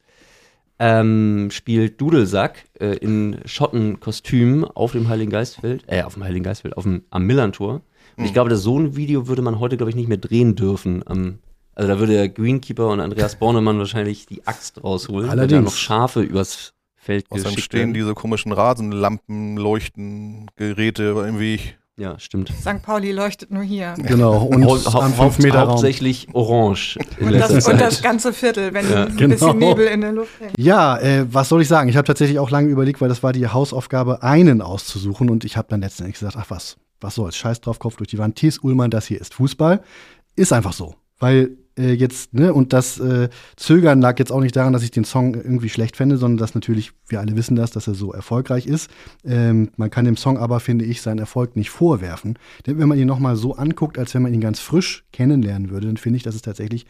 ähm, 0.79 1.51
spielt 1.53 2.01
Dudelsack 2.01 2.65
äh, 2.81 2.97
in 2.97 3.39
Schottenkostüm 3.45 4.65
auf 4.65 4.93
dem 4.93 5.09
Heiligen 5.11 5.31
Geistfeld, 5.31 5.85
äh, 5.87 6.03
auf 6.03 6.15
dem 6.15 6.25
Heiligen 6.25 6.45
Geistfeld, 6.45 6.79
auf 6.79 6.85
dem, 6.85 7.03
am 7.11 7.27
Millantor. 7.27 7.83
Und 8.17 8.25
ich 8.25 8.29
Hm. 8.29 8.33
glaube, 8.35 8.49
das 8.49 8.63
so 8.63 8.79
ein 8.79 8.97
Video 8.97 9.29
würde 9.29 9.43
man 9.43 9.59
heute, 9.61 9.77
glaube 9.77 9.91
ich, 9.91 9.97
nicht 9.97 10.09
mehr 10.09 10.17
drehen 10.17 10.57
dürfen. 10.57 11.03
Am, 11.07 11.41
also 11.81 11.93
da 11.95 11.99
würde 11.99 12.13
der 12.13 12.29
Greenkeeper 12.29 12.89
und 12.89 13.01
Andreas 13.01 13.37
Bornemann 13.37 13.79
wahrscheinlich 13.79 14.27
die 14.27 14.47
Axt 14.47 14.83
rausholen, 14.85 15.29
weil 15.29 15.37
da 15.37 15.43
Allerdings. 15.43 15.65
noch 15.65 15.77
Schafe 15.77 16.21
übers 16.21 16.73
Feld 16.97 17.25
Außerdem 17.31 17.51
geschickt 17.55 17.65
stehen 17.65 17.79
werden. 17.81 17.95
diese 17.95 18.13
komischen 18.15 18.53
Rasenlampen, 18.53 19.57
Leuchten, 19.57 20.51
Geräte 20.57 21.25
im 21.27 21.39
Weg. 21.39 21.79
Ja, 21.97 22.19
stimmt. 22.19 22.49
St. 22.61 22.83
Pauli 22.83 23.13
leuchtet 23.13 23.51
nur 23.51 23.63
hier. 23.63 23.95
Genau. 23.99 24.45
Und 24.45 24.65
Hau- 24.65 24.77
hau- 24.93 25.01
am 25.01 25.17
hau- 25.19 25.25
5 25.31 25.39
Meter 25.45 25.61
Raum. 25.61 25.69
hauptsächlich 25.71 26.29
orange 26.33 26.99
in 27.19 27.27
Und 27.29 27.33
das, 27.35 27.67
und 27.67 27.79
das 27.81 28.01
ganze 28.03 28.33
Viertel, 28.33 28.73
wenn 28.75 28.91
Ja. 28.91 29.05
ein 29.05 29.17
Genau. 29.17 29.35
bisschen 29.35 29.59
Nebel 29.59 29.87
in 29.87 30.01
der 30.03 30.13
Luft 30.13 30.39
hängt. 30.41 30.59
Ja, 30.59 30.97
äh, 30.99 31.27
was 31.33 31.49
soll 31.51 31.61
ich 31.63 31.69
sagen? 31.69 31.89
Ich 31.91 31.97
habe 31.97 32.07
tatsächlich 32.07 32.39
auch 32.39 32.51
lange 32.51 32.69
überlegt, 32.69 33.01
weil 33.03 33.09
das 33.11 33.23
war 33.23 33.33
die 33.35 33.47
Hausaufgabe, 33.49 34.23
einen 34.23 34.63
auszusuchen. 34.63 35.29
Und 35.31 35.45
ich 35.45 35.57
habe 35.59 35.69
dann 35.71 35.81
letztendlich 35.83 36.19
gesagt, 36.19 36.37
ach 36.39 36.47
was, 36.49 36.77
was 37.03 37.15
soll's, 37.17 37.37
scheiß 37.37 37.61
drauf, 37.61 37.79
Kopf 37.79 37.97
durch 37.97 38.09
die 38.09 38.19
Wand. 38.19 38.37
Thies 38.37 38.59
Ullmann, 38.59 38.91
das 38.91 39.07
hier 39.07 39.21
ist 39.21 39.35
Fußball. 39.35 39.83
Ist 40.37 40.53
einfach 40.55 40.73
so. 40.73 40.95
Weil 41.19 41.51
äh, 41.79 41.93
jetzt, 41.93 42.35
ne, 42.35 42.53
und 42.53 42.73
das 42.73 42.99
äh, 42.99 43.29
Zögern 43.57 44.01
lag 44.01 44.19
jetzt 44.19 44.33
auch 44.33 44.41
nicht 44.41 44.57
daran, 44.57 44.73
dass 44.73 44.83
ich 44.83 44.91
den 44.91 45.05
Song 45.05 45.35
irgendwie 45.35 45.69
schlecht 45.69 45.97
fände, 45.97 46.17
sondern 46.17 46.39
dass 46.39 46.55
natürlich, 46.55 46.93
wir 47.09 47.21
alle 47.21 47.37
wissen 47.37 47.57
das, 47.57 47.71
dass 47.71 47.87
er 47.87 47.95
so 47.95 48.13
erfolgreich 48.13 48.67
ist. 48.67 48.91
Ähm, 49.25 49.71
man 49.77 49.91
kann 49.91 50.05
dem 50.05 50.17
Song 50.17 50.39
aber, 50.39 50.61
finde 50.61 50.85
ich, 50.85 51.03
seinen 51.03 51.19
Erfolg 51.19 51.57
nicht 51.57 51.71
vorwerfen. 51.71 52.39
Denn 52.67 52.79
wenn 52.79 52.89
man 52.89 52.99
ihn 52.99 53.07
nochmal 53.07 53.37
so 53.37 53.55
anguckt, 53.55 53.99
als 53.99 54.15
wenn 54.15 54.23
man 54.23 54.35
ihn 54.35 54.41
ganz 54.41 54.61
frisch 54.61 55.05
kennenlernen 55.13 55.71
würde, 55.71 55.87
dann 55.87 55.97
finde 55.97 56.17
ich, 56.17 56.23
dass 56.23 56.35
es 56.35 56.43
tatsächlich 56.43 56.87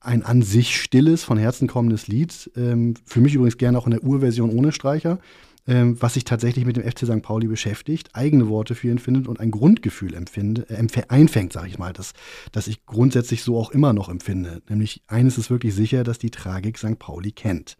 ein 0.00 0.24
an 0.24 0.42
sich 0.42 0.80
stilles, 0.80 1.22
von 1.22 1.38
Herzen 1.38 1.68
kommendes 1.68 2.08
Lied. 2.08 2.50
Ähm, 2.56 2.94
für 3.04 3.20
mich 3.20 3.34
übrigens 3.34 3.56
gerne 3.56 3.78
auch 3.78 3.86
in 3.86 3.92
der 3.92 4.02
Urversion 4.02 4.50
ohne 4.50 4.72
Streicher 4.72 5.18
ähm, 5.66 6.00
was 6.00 6.14
sich 6.14 6.24
tatsächlich 6.24 6.64
mit 6.64 6.76
dem 6.76 6.84
FC 6.84 7.00
St. 7.00 7.22
Pauli 7.22 7.46
beschäftigt, 7.46 8.10
eigene 8.14 8.48
Worte 8.48 8.74
für 8.74 8.88
ihn 8.88 8.98
findet 8.98 9.28
und 9.28 9.40
ein 9.40 9.50
Grundgefühl 9.50 10.14
empfinde, 10.14 10.68
äh, 10.68 11.02
einfängt, 11.08 11.52
sage 11.52 11.68
ich 11.68 11.78
mal, 11.78 11.92
das, 11.92 12.12
das 12.50 12.66
ich 12.66 12.84
grundsätzlich 12.84 13.42
so 13.42 13.56
auch 13.56 13.70
immer 13.70 13.92
noch 13.92 14.08
empfinde. 14.08 14.62
Nämlich 14.68 15.02
eines 15.06 15.38
ist 15.38 15.50
wirklich 15.50 15.74
sicher, 15.74 16.04
dass 16.04 16.18
die 16.18 16.30
Tragik 16.30 16.78
St. 16.78 16.98
Pauli 16.98 17.32
kennt. 17.32 17.76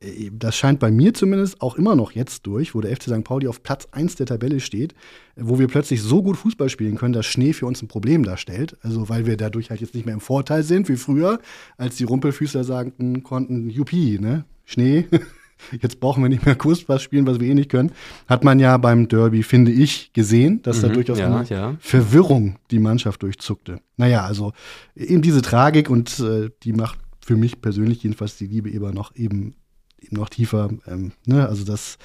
Äh, 0.00 0.30
das 0.32 0.56
scheint 0.56 0.78
bei 0.80 0.90
mir 0.90 1.14
zumindest 1.14 1.60
auch 1.60 1.76
immer 1.76 1.96
noch 1.96 2.12
jetzt 2.12 2.46
durch, 2.46 2.74
wo 2.74 2.80
der 2.80 2.94
FC 2.94 3.04
St. 3.04 3.24
Pauli 3.24 3.48
auf 3.48 3.62
Platz 3.62 3.88
1 3.90 4.16
der 4.16 4.26
Tabelle 4.26 4.60
steht, 4.60 4.94
wo 5.36 5.58
wir 5.58 5.68
plötzlich 5.68 6.02
so 6.02 6.22
gut 6.22 6.36
Fußball 6.36 6.68
spielen 6.68 6.96
können, 6.96 7.12
dass 7.12 7.26
Schnee 7.26 7.52
für 7.52 7.66
uns 7.66 7.82
ein 7.82 7.88
Problem 7.88 8.24
darstellt. 8.24 8.76
Also 8.82 9.08
weil 9.08 9.26
wir 9.26 9.36
dadurch 9.36 9.70
halt 9.70 9.80
jetzt 9.80 9.94
nicht 9.94 10.06
mehr 10.06 10.14
im 10.14 10.20
Vorteil 10.20 10.62
sind 10.62 10.88
wie 10.88 10.96
früher, 10.96 11.40
als 11.76 11.96
die 11.96 12.04
Rumpelfüßler 12.04 12.64
sagten 12.64 13.22
konnten, 13.22 13.68
Juppie, 13.70 14.18
ne? 14.18 14.44
Schnee, 14.64 15.06
jetzt 15.80 16.00
brauchen 16.00 16.22
wir 16.22 16.28
nicht 16.28 16.44
mehr 16.44 16.54
Kunstpass 16.54 17.02
spielen, 17.02 17.26
was 17.26 17.40
wir 17.40 17.48
eh 17.48 17.54
nicht 17.54 17.70
können, 17.70 17.92
hat 18.26 18.44
man 18.44 18.58
ja 18.58 18.76
beim 18.76 19.08
Derby, 19.08 19.42
finde 19.42 19.72
ich, 19.72 20.12
gesehen, 20.12 20.62
dass 20.62 20.78
Mhm, 20.78 20.82
da 20.82 20.88
durchaus 20.88 21.18
ja, 21.18 21.36
eine 21.36 21.48
ja. 21.48 21.76
Verwirrung 21.80 22.56
die 22.70 22.78
Mannschaft 22.78 23.22
durchzuckte. 23.22 23.80
Naja, 23.96 24.24
also 24.24 24.52
eben 24.96 25.22
diese 25.22 25.42
Tragik 25.42 25.90
und 25.90 26.18
äh, 26.20 26.50
die 26.62 26.72
macht 26.72 26.98
für 27.24 27.36
mich 27.36 27.60
persönlich 27.60 28.02
jedenfalls 28.02 28.36
die 28.36 28.46
Liebe 28.46 28.70
eben 28.70 28.92
noch 28.92 29.14
eben, 29.14 29.54
eben 30.00 30.16
noch 30.16 30.28
tiefer. 30.28 30.70
Ähm, 30.86 31.12
ne? 31.26 31.48
Also 31.48 31.64
das 31.64 31.98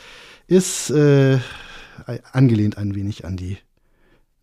ist 0.47 0.89
äh, 0.91 1.39
angelehnt 2.31 2.77
ein 2.77 2.95
wenig 2.95 3.25
an 3.25 3.37
die 3.37 3.57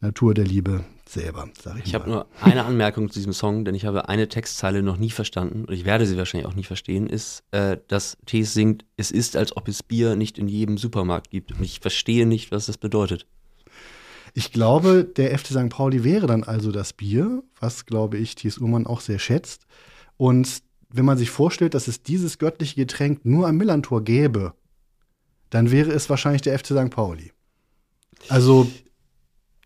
Natur 0.00 0.34
der 0.34 0.44
Liebe 0.44 0.84
selber, 1.12 1.48
sage 1.62 1.78
ich, 1.80 1.86
Ich 1.86 1.92
mal. 1.92 2.00
habe 2.00 2.10
nur 2.10 2.26
eine 2.40 2.64
Anmerkung 2.64 3.08
zu 3.10 3.18
diesem 3.18 3.32
Song, 3.32 3.64
denn 3.64 3.74
ich 3.74 3.84
habe 3.84 4.08
eine 4.08 4.28
Textzeile 4.28 4.82
noch 4.82 4.96
nie 4.96 5.10
verstanden 5.10 5.64
und 5.64 5.74
ich 5.74 5.84
werde 5.84 6.06
sie 6.06 6.16
wahrscheinlich 6.16 6.46
auch 6.48 6.54
nie 6.54 6.64
verstehen, 6.64 7.06
ist, 7.06 7.44
äh, 7.50 7.78
dass 7.88 8.16
Tees 8.26 8.54
singt, 8.54 8.84
es 8.96 9.10
ist, 9.10 9.36
als 9.36 9.56
ob 9.56 9.68
es 9.68 9.82
Bier 9.82 10.16
nicht 10.16 10.38
in 10.38 10.48
jedem 10.48 10.78
Supermarkt 10.78 11.30
gibt. 11.30 11.52
Und 11.52 11.62
ich 11.62 11.80
verstehe 11.80 12.26
nicht, 12.26 12.50
was 12.50 12.66
das 12.66 12.78
bedeutet. 12.78 13.26
Ich 14.34 14.50
glaube, 14.52 15.04
der 15.04 15.38
FC 15.38 15.48
St. 15.48 15.68
Pauli 15.68 16.04
wäre 16.04 16.26
dann 16.26 16.42
also 16.44 16.72
das 16.72 16.92
Bier, 16.94 17.42
was, 17.60 17.84
glaube 17.84 18.16
ich, 18.16 18.34
Thies 18.34 18.58
Uhrmann 18.58 18.86
auch 18.86 19.00
sehr 19.00 19.18
schätzt. 19.18 19.66
Und 20.16 20.62
wenn 20.88 21.04
man 21.04 21.18
sich 21.18 21.30
vorstellt, 21.30 21.74
dass 21.74 21.88
es 21.88 22.02
dieses 22.02 22.38
göttliche 22.38 22.76
Getränk 22.76 23.24
nur 23.24 23.46
am 23.46 23.56
Millantor 23.56 24.02
gäbe, 24.02 24.54
dann 25.50 25.70
wäre 25.70 25.90
es 25.90 26.08
wahrscheinlich 26.08 26.42
der 26.42 26.58
FC 26.58 26.68
St. 26.68 26.90
Pauli. 26.90 27.32
Also 28.28 28.70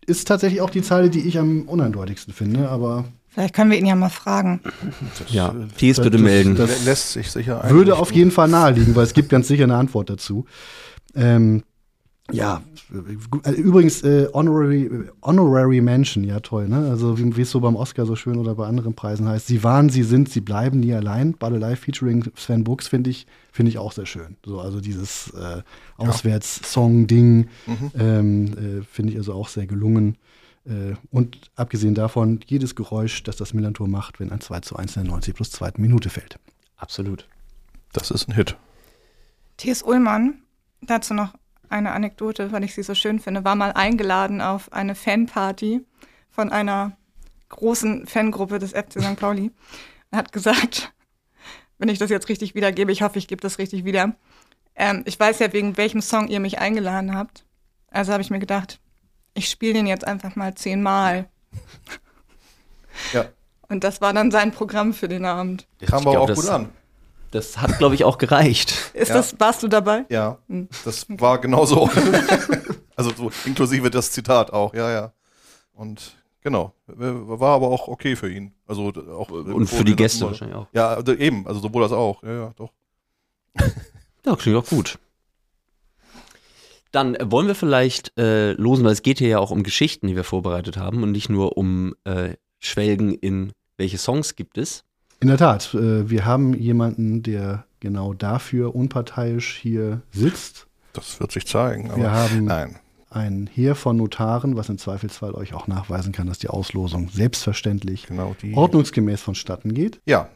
ist 0.07 0.27
tatsächlich 0.27 0.61
auch 0.61 0.69
die 0.71 0.81
Zeile, 0.81 1.09
die 1.11 1.19
ich 1.27 1.37
am 1.37 1.63
uneindeutigsten 1.63 2.33
finde, 2.33 2.69
aber 2.69 3.05
Vielleicht 3.29 3.53
können 3.53 3.69
wir 3.69 3.77
ihn 3.77 3.85
ja 3.85 3.93
mal 3.95 4.09
fragen. 4.09 4.61
Ja, 5.27 5.53
Tees 5.77 5.97
das- 5.97 6.05
bitte 6.05 6.17
das- 6.17 6.23
melden. 6.25 6.55
das- 6.55 6.71
Lä- 6.81 6.85
lässt 6.85 7.11
sich 7.11 7.29
sicher 7.29 7.57
würde 7.65 7.67
einrichten. 7.91 7.93
auf 7.93 8.11
jeden 8.11 8.31
Fall 8.31 8.47
naheliegen, 8.47 8.95
weil 8.95 9.03
es 9.03 9.13
gibt 9.13 9.29
ganz 9.29 9.47
sicher 9.47 9.65
eine 9.65 9.75
Antwort 9.75 10.09
dazu. 10.09 10.45
Ähm, 11.15 11.61
ja, 12.31 12.61
äh, 13.45 13.51
übrigens 13.51 14.03
äh, 14.03 14.27
Honorary, 14.33 14.89
Honorary 15.21 15.79
Mention, 15.79 16.25
ja 16.25 16.41
toll, 16.41 16.67
ne? 16.67 16.89
Also 16.89 17.17
wie 17.17 17.41
es 17.41 17.51
so 17.51 17.61
beim 17.61 17.75
Oscar 17.75 18.05
so 18.05 18.15
schön 18.15 18.37
oder 18.37 18.55
bei 18.55 18.67
anderen 18.67 18.95
Preisen 18.95 19.27
heißt. 19.27 19.47
Sie 19.47 19.63
waren, 19.63 19.89
sie 19.89 20.03
sind, 20.03 20.29
sie 20.29 20.41
bleiben 20.41 20.81
nie 20.81 20.93
allein. 20.93 21.33
Bade 21.33 21.57
Live 21.57 21.79
featuring 21.79 22.29
Sven 22.35 22.63
Brooks 22.65 22.89
finde 22.89 23.11
ich, 23.11 23.27
finde 23.51 23.69
ich 23.69 23.77
auch 23.77 23.93
sehr 23.93 24.05
schön. 24.05 24.35
So, 24.45 24.59
also 24.59 24.81
dieses 24.81 25.33
äh, 25.35 25.61
Auswärts-Song-Ding 25.97 27.47
ähm, 27.97 28.45
äh, 28.45 28.83
finde 28.83 29.13
ich 29.13 29.17
also 29.17 29.33
auch 29.33 29.47
sehr 29.47 29.65
gelungen. 29.65 30.17
Äh, 30.65 30.95
und 31.11 31.49
abgesehen 31.55 31.95
davon, 31.95 32.41
jedes 32.45 32.75
Geräusch, 32.75 33.23
das 33.23 33.37
das 33.37 33.53
Millantor 33.53 33.87
macht, 33.87 34.19
wenn 34.19 34.31
ein 34.31 34.41
2 34.41 34.59
zu 34.61 34.75
1 34.75 34.97
in 34.97 35.03
der 35.03 35.11
90 35.11 35.33
plus 35.33 35.51
zweiten 35.51 35.81
Minute 35.81 36.09
fällt. 36.09 36.39
Absolut. 36.75 37.25
Das 37.93 38.11
ist 38.11 38.27
ein 38.27 38.35
Hit. 38.35 38.57
T.S. 39.55 39.81
Ullmann, 39.81 40.41
dazu 40.81 41.13
noch 41.13 41.33
eine 41.69 41.91
Anekdote, 41.91 42.51
weil 42.51 42.63
ich 42.63 42.73
sie 42.73 42.83
so 42.83 42.95
schön 42.95 43.19
finde, 43.19 43.43
war 43.43 43.55
mal 43.55 43.71
eingeladen 43.73 44.41
auf 44.41 44.71
eine 44.71 44.95
Fanparty 44.95 45.85
von 46.29 46.51
einer 46.51 46.97
großen 47.49 48.07
Fangruppe 48.07 48.59
des 48.59 48.71
FC 48.71 49.01
St. 49.01 49.15
Pauli. 49.17 49.51
Er 50.11 50.19
hat 50.19 50.31
gesagt, 50.31 50.93
wenn 51.77 51.89
ich 51.89 51.99
das 51.99 52.09
jetzt 52.09 52.29
richtig 52.29 52.55
wiedergebe, 52.55 52.91
ich 52.91 53.01
hoffe, 53.01 53.19
ich 53.19 53.27
gebe 53.27 53.41
das 53.41 53.57
richtig 53.57 53.85
wieder. 53.85 54.15
Ähm, 54.75 55.03
ich 55.05 55.19
weiß 55.19 55.39
ja, 55.39 55.51
wegen 55.53 55.77
welchem 55.77 56.01
Song 56.01 56.27
ihr 56.27 56.39
mich 56.39 56.59
eingeladen 56.59 57.15
habt. 57.15 57.45
Also 57.89 58.11
habe 58.11 58.21
ich 58.21 58.29
mir 58.29 58.39
gedacht, 58.39 58.79
ich 59.33 59.49
spiele 59.49 59.73
den 59.73 59.87
jetzt 59.87 60.05
einfach 60.05 60.35
mal 60.35 60.55
zehnmal. 60.55 61.29
Ja. 63.13 63.25
Und 63.69 63.83
das 63.83 64.01
war 64.01 64.13
dann 64.13 64.31
sein 64.31 64.51
Programm 64.51 64.93
für 64.93 65.07
den 65.07 65.25
Abend. 65.25 65.67
Kam 65.79 65.87
Ich 65.87 65.93
aber 65.93 66.11
glaub, 66.11 66.29
auch 66.29 66.35
gut 66.35 66.49
an. 66.49 66.69
Das 67.31 67.57
hat, 67.57 67.77
glaube 67.77 67.95
ich, 67.95 68.03
auch 68.05 68.17
gereicht. 68.17 68.91
Ist 68.93 69.09
Ja. 69.09 69.15
das, 69.15 69.39
warst 69.39 69.61
du 69.63 69.67
dabei? 69.67 70.05
Ja, 70.09 70.37
Hm. 70.47 70.67
das 70.85 71.05
war 71.09 71.39
genau 71.39 71.65
so. 71.65 71.89
also 72.95 73.11
so 73.15 73.31
inklusive 73.45 73.89
das 73.89 74.11
Zitat 74.11 74.51
auch, 74.53 74.73
ja, 74.73 74.89
ja. 74.91 75.11
Und 75.73 76.15
genau, 76.41 76.73
war 76.87 77.55
aber 77.55 77.67
auch 77.67 77.87
okay 77.87 78.15
für 78.15 78.31
ihn. 78.31 78.53
Also 78.65 78.93
auch 79.11 79.29
Und 79.29 79.67
für 79.67 79.83
die 79.83 79.95
Gäste 79.95 80.25
wahrscheinlich 80.25 80.55
auch. 80.57 80.67
Ja, 80.73 80.89
also 80.89 81.13
eben, 81.13 81.45
also 81.47 81.59
sowohl 81.59 81.81
das 81.83 81.91
auch. 81.91 82.23
Ja, 82.23 82.31
ja, 82.33 82.53
doch. 82.55 82.71
Ja, 84.25 84.35
klingt 84.35 84.57
auch 84.57 84.67
gut. 84.67 84.99
Dann 86.91 87.15
äh, 87.15 87.31
wollen 87.31 87.47
wir 87.47 87.55
vielleicht 87.55 88.17
äh, 88.17 88.53
losen, 88.53 88.83
weil 88.83 88.91
es 88.91 89.01
geht 89.01 89.19
hier 89.19 89.27
ja 89.29 89.39
auch 89.39 89.51
um 89.51 89.63
Geschichten, 89.63 90.07
die 90.07 90.15
wir 90.15 90.23
vorbereitet 90.25 90.75
haben 90.77 91.03
und 91.03 91.11
nicht 91.13 91.29
nur 91.29 91.57
um 91.57 91.95
äh, 92.03 92.33
Schwelgen 92.59 93.13
in 93.13 93.53
welche 93.77 93.97
Songs 93.97 94.35
gibt 94.35 94.57
es. 94.57 94.83
In 95.19 95.27
der 95.29 95.37
Tat, 95.37 95.73
äh, 95.73 96.09
wir 96.09 96.25
haben 96.25 96.53
jemanden, 96.53 97.23
der 97.23 97.65
genau 97.79 98.13
dafür 98.13 98.75
unparteiisch 98.75 99.57
hier 99.57 100.01
sitzt. 100.11 100.67
Das 100.93 101.19
wird 101.19 101.31
sich 101.31 101.45
zeigen. 101.47 101.89
Aber 101.91 102.01
Wir 102.01 102.11
haben 102.11 102.45
nein. 102.45 102.75
ein 103.09 103.47
Heer 103.51 103.75
von 103.75 103.97
Notaren, 103.97 104.55
was 104.55 104.69
im 104.69 104.77
Zweifelsfall 104.77 105.33
euch 105.33 105.53
auch 105.53 105.67
nachweisen 105.67 106.11
kann, 106.11 106.27
dass 106.27 106.39
die 106.39 106.49
Auslosung 106.49 107.09
selbstverständlich 107.09 108.07
Genau 108.07 108.35
die. 108.41 108.53
ordnungsgemäß 108.55 109.21
vonstatten 109.21 109.73
geht. 109.73 109.99
Ja, 110.05 110.29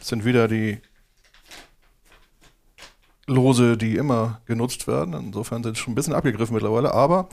es 0.00 0.08
sind 0.08 0.24
wieder 0.24 0.48
die 0.48 0.78
Lose, 3.26 3.76
die 3.76 3.96
immer 3.96 4.40
genutzt 4.46 4.86
werden. 4.86 5.14
Insofern 5.14 5.62
sind 5.62 5.76
sie 5.76 5.82
schon 5.82 5.92
ein 5.92 5.96
bisschen 5.96 6.12
abgegriffen 6.14 6.54
mittlerweile. 6.54 6.92
Aber 6.92 7.28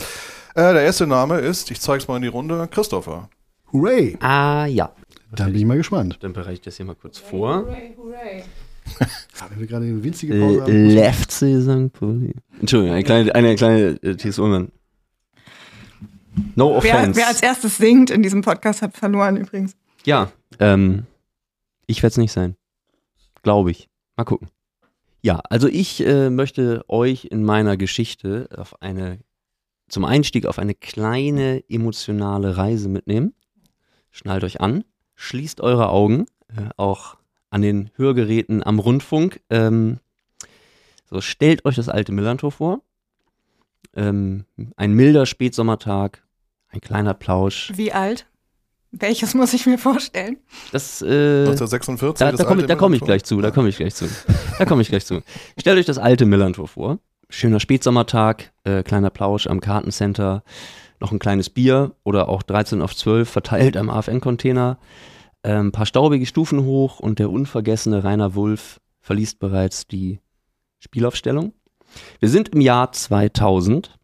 äh, 0.55 0.73
der 0.73 0.83
erste 0.83 1.05
Name 1.05 1.39
ist, 1.39 1.69
ich 1.69 1.81
zeige 1.81 1.97
es 2.01 2.07
mal 2.07 2.15
in 2.15 2.21
die 2.21 2.27
Runde, 2.29 2.67
Christopher. 2.71 3.29
Hooray! 3.73 4.17
Ah, 4.21 4.65
ja. 4.65 4.91
Dann 5.35 5.51
bin 5.51 5.61
ich 5.61 5.65
mal 5.65 5.77
gespannt. 5.77 6.17
Dann 6.21 6.33
bereite 6.33 6.53
ich 6.53 6.61
das 6.61 6.77
hier 6.77 6.85
mal 6.85 6.95
kurz 6.95 7.17
vor. 7.17 7.67
Ja, 7.69 9.50
wenn 9.50 9.59
wir 9.59 9.67
gerade 9.67 9.85
eine 9.85 10.03
winzige 10.03 10.33
Pause 10.33 10.59
L 10.59 10.61
haben. 10.61 10.89
Left 10.89 11.31
St. 11.31 11.93
Pauli. 11.93 12.33
Entschuldigung, 12.59 12.95
eine 12.95 13.03
kleine, 13.03 13.35
eine 13.35 13.55
kleine 13.55 13.81
äh, 14.01 14.15
T.S. 14.15 14.39
Ullmann. 14.39 14.71
No 16.55 16.69
Wer, 16.69 16.77
offense. 16.77 17.19
wer 17.19 17.27
als 17.27 17.41
erstes 17.41 17.77
singt 17.77 18.09
in 18.09 18.23
diesem 18.23 18.41
Podcast, 18.41 18.81
hat 18.81 18.97
verloren 18.97 19.38
übrigens. 19.38 19.75
Ja, 20.05 20.31
ähm, 20.59 21.05
ich 21.88 22.01
werde 22.01 22.11
es 22.11 22.17
nicht 22.17 22.31
sein. 22.31 22.55
Glaube 23.43 23.71
ich. 23.71 23.89
Mal 24.17 24.23
gucken. 24.23 24.50
Ja, 25.21 25.41
also 25.50 25.67
ich 25.67 26.05
äh, 26.05 26.29
möchte 26.29 26.83
euch 26.88 27.25
in 27.25 27.43
meiner 27.43 27.77
Geschichte 27.77 28.50
auf 28.55 28.81
eine, 28.81 29.19
zum 29.88 30.05
Einstieg 30.05 30.45
auf 30.45 30.57
eine 30.57 30.73
kleine 30.73 31.63
emotionale 31.69 32.57
Reise 32.57 32.89
mitnehmen. 32.89 33.33
Schnallt 34.09 34.43
euch 34.43 34.59
an, 34.61 34.83
schließt 35.21 35.61
eure 35.61 35.89
Augen, 35.89 36.25
äh, 36.49 36.69
auch 36.77 37.17
an 37.51 37.61
den 37.61 37.91
Hörgeräten 37.95 38.63
am 38.63 38.79
Rundfunk. 38.79 39.39
Ähm, 39.49 39.99
so, 41.09 41.21
stellt 41.21 41.63
euch 41.65 41.75
das 41.75 41.89
alte 41.89 42.11
Millantor 42.11 42.51
vor. 42.51 42.81
Ähm, 43.95 44.45
ein 44.77 44.93
milder 44.93 45.25
Spätsommertag, 45.25 46.23
ein 46.69 46.81
kleiner 46.81 47.13
Plausch. 47.13 47.71
Wie 47.75 47.91
alt? 47.91 48.25
Welches 48.91 49.33
muss 49.35 49.53
ich 49.53 49.65
mir 49.67 49.77
vorstellen? 49.77 50.37
Das, 50.71 51.01
äh, 51.01 51.45
1946. 51.45 52.19
Da, 52.19 52.31
das 52.31 52.39
da 52.39 52.43
komme 52.43 52.65
da 52.65 52.75
komm 52.75 52.93
ich 52.93 53.01
gleich 53.01 53.23
zu, 53.23 53.39
da 53.41 53.51
komme 53.51 53.69
ich 53.69 53.77
gleich 53.77 53.93
zu. 53.93 54.05
Da 54.57 54.65
komme 54.65 54.81
ich 54.81 54.89
gleich 54.89 55.05
zu. 55.05 55.21
Stellt 55.57 55.77
euch 55.77 55.85
das 55.85 55.97
alte 55.97 56.25
Millantor 56.25 56.67
vor. 56.67 56.99
Schöner 57.29 57.59
Spätsommertag, 57.59 58.51
äh, 58.63 58.83
kleiner 58.83 59.09
Plausch 59.09 59.47
am 59.47 59.61
Kartencenter, 59.61 60.43
noch 60.99 61.11
ein 61.11 61.19
kleines 61.19 61.49
Bier 61.49 61.93
oder 62.03 62.27
auch 62.27 62.43
13 62.43 62.81
auf 62.81 62.95
12 62.95 63.29
verteilt 63.29 63.77
am 63.77 63.89
AFN-Container. 63.89 64.77
Ein 65.43 65.71
paar 65.71 65.86
staubige 65.86 66.25
Stufen 66.25 66.63
hoch 66.63 67.00
und 67.00 67.17
der 67.17 67.31
unvergessene 67.31 68.03
Rainer 68.03 68.36
Wulff 68.36 68.79
verliest 69.00 69.39
bereits 69.39 69.88
die 69.88 70.19
Spielaufstellung. 70.79 71.53
Wir 72.19 72.29
sind 72.29 72.50
im 72.50 72.62
Jahr 72.62 72.91
2000. 72.91 73.98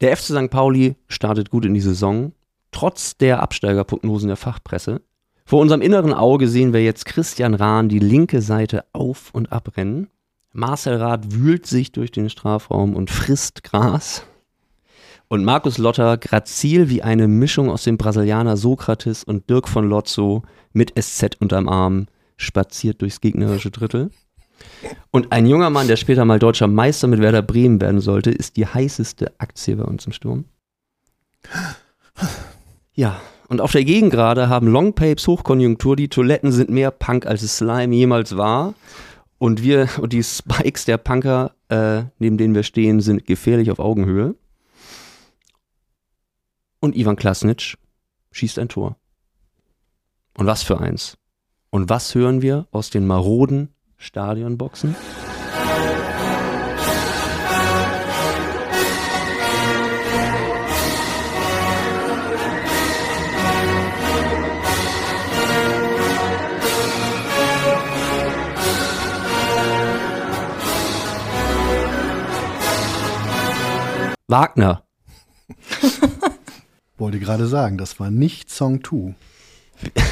Der 0.00 0.16
FC 0.16 0.24
St. 0.24 0.50
Pauli 0.50 0.96
startet 1.08 1.50
gut 1.50 1.64
in 1.64 1.74
die 1.74 1.80
Saison, 1.80 2.32
trotz 2.70 3.16
der 3.16 3.42
Absteigerprognosen 3.42 4.28
der 4.28 4.36
Fachpresse. 4.36 5.02
Vor 5.44 5.60
unserem 5.60 5.80
inneren 5.80 6.12
Auge 6.12 6.48
sehen 6.48 6.72
wir 6.72 6.82
jetzt 6.82 7.04
Christian 7.04 7.54
Rahn 7.54 7.88
die 7.88 7.98
linke 7.98 8.42
Seite 8.42 8.84
auf 8.92 9.30
und 9.32 9.52
abrennen. 9.52 10.08
Marcel 10.52 10.96
Rath 10.96 11.32
wühlt 11.34 11.66
sich 11.66 11.92
durch 11.92 12.10
den 12.10 12.30
Strafraum 12.30 12.94
und 12.96 13.10
frisst 13.10 13.62
Gras. 13.62 14.26
Und 15.28 15.44
Markus 15.44 15.78
Lotter 15.78 16.16
grazil 16.18 16.88
wie 16.88 17.02
eine 17.02 17.26
Mischung 17.26 17.68
aus 17.70 17.82
dem 17.82 17.98
Brasilianer 17.98 18.56
Sokrates 18.56 19.24
und 19.24 19.50
Dirk 19.50 19.68
von 19.68 19.88
Lotzo 19.88 20.42
mit 20.72 20.92
SZ 21.00 21.36
unterm 21.40 21.68
Arm 21.68 22.06
spaziert 22.36 23.02
durchs 23.02 23.20
gegnerische 23.20 23.70
Drittel. 23.70 24.10
Und 25.10 25.32
ein 25.32 25.46
junger 25.46 25.70
Mann, 25.70 25.88
der 25.88 25.96
später 25.96 26.24
mal 26.24 26.38
deutscher 26.38 26.68
Meister 26.68 27.08
mit 27.08 27.20
Werder 27.20 27.42
Bremen 27.42 27.80
werden 27.80 28.00
sollte, 28.00 28.30
ist 28.30 28.56
die 28.56 28.66
heißeste 28.66 29.32
Aktie 29.38 29.76
bei 29.76 29.84
uns 29.84 30.06
im 30.06 30.12
Sturm. 30.12 30.44
Ja, 32.94 33.20
und 33.48 33.60
auf 33.60 33.72
der 33.72 33.84
Gegengrade 33.84 34.48
haben 34.48 34.68
Longpapes 34.68 35.26
Hochkonjunktur, 35.26 35.96
die 35.96 36.08
Toiletten 36.08 36.52
sind 36.52 36.70
mehr 36.70 36.90
Punk 36.90 37.26
als 37.26 37.42
es 37.42 37.58
Slime 37.58 37.94
jemals 37.94 38.36
war. 38.36 38.74
Und 39.38 39.62
wir 39.62 39.88
und 40.00 40.12
die 40.12 40.22
Spikes 40.22 40.84
der 40.86 40.96
Punker, 40.96 41.52
äh, 41.68 42.04
neben 42.18 42.38
denen 42.38 42.54
wir 42.54 42.62
stehen, 42.62 43.00
sind 43.00 43.26
gefährlich 43.26 43.70
auf 43.70 43.78
Augenhöhe. 43.78 44.34
Und 46.80 46.94
Ivan 46.94 47.16
Klasnic 47.16 47.76
schießt 48.32 48.58
ein 48.58 48.68
Tor. 48.68 48.96
Und 50.36 50.46
was 50.46 50.62
für 50.62 50.78
eins. 50.80 51.16
Und 51.70 51.88
was 51.88 52.14
hören 52.14 52.42
wir 52.42 52.66
aus 52.70 52.90
den 52.90 53.06
maroden 53.06 53.74
Stadionboxen? 53.96 54.94
Wagner. 74.28 74.82
Wollte 76.98 77.18
gerade 77.18 77.46
sagen, 77.46 77.78
das 77.78 78.00
war 78.00 78.10
nicht 78.10 78.50
Song 78.50 78.82
2. 78.82 79.14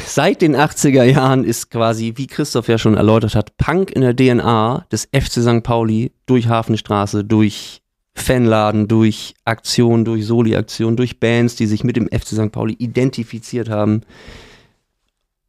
Seit 0.06 0.42
den 0.42 0.54
80er 0.54 1.04
Jahren 1.04 1.44
ist 1.44 1.70
quasi, 1.70 2.12
wie 2.16 2.26
Christoph 2.26 2.68
ja 2.68 2.76
schon 2.76 2.94
erläutert 2.94 3.34
hat, 3.34 3.56
Punk 3.56 3.90
in 3.90 4.02
der 4.02 4.14
DNA 4.14 4.86
des 4.92 5.04
FC 5.06 5.42
St. 5.42 5.62
Pauli 5.62 6.12
durch 6.26 6.48
Hafenstraße, 6.48 7.24
durch 7.24 7.80
Fanladen, 8.14 8.86
durch 8.86 9.34
Aktionen, 9.44 10.04
durch 10.04 10.26
Soli-Aktionen, 10.26 10.96
durch 10.96 11.18
Bands, 11.18 11.56
die 11.56 11.66
sich 11.66 11.82
mit 11.82 11.96
dem 11.96 12.08
FC 12.08 12.28
St. 12.28 12.52
Pauli 12.52 12.74
identifiziert 12.74 13.68
haben. 13.68 14.02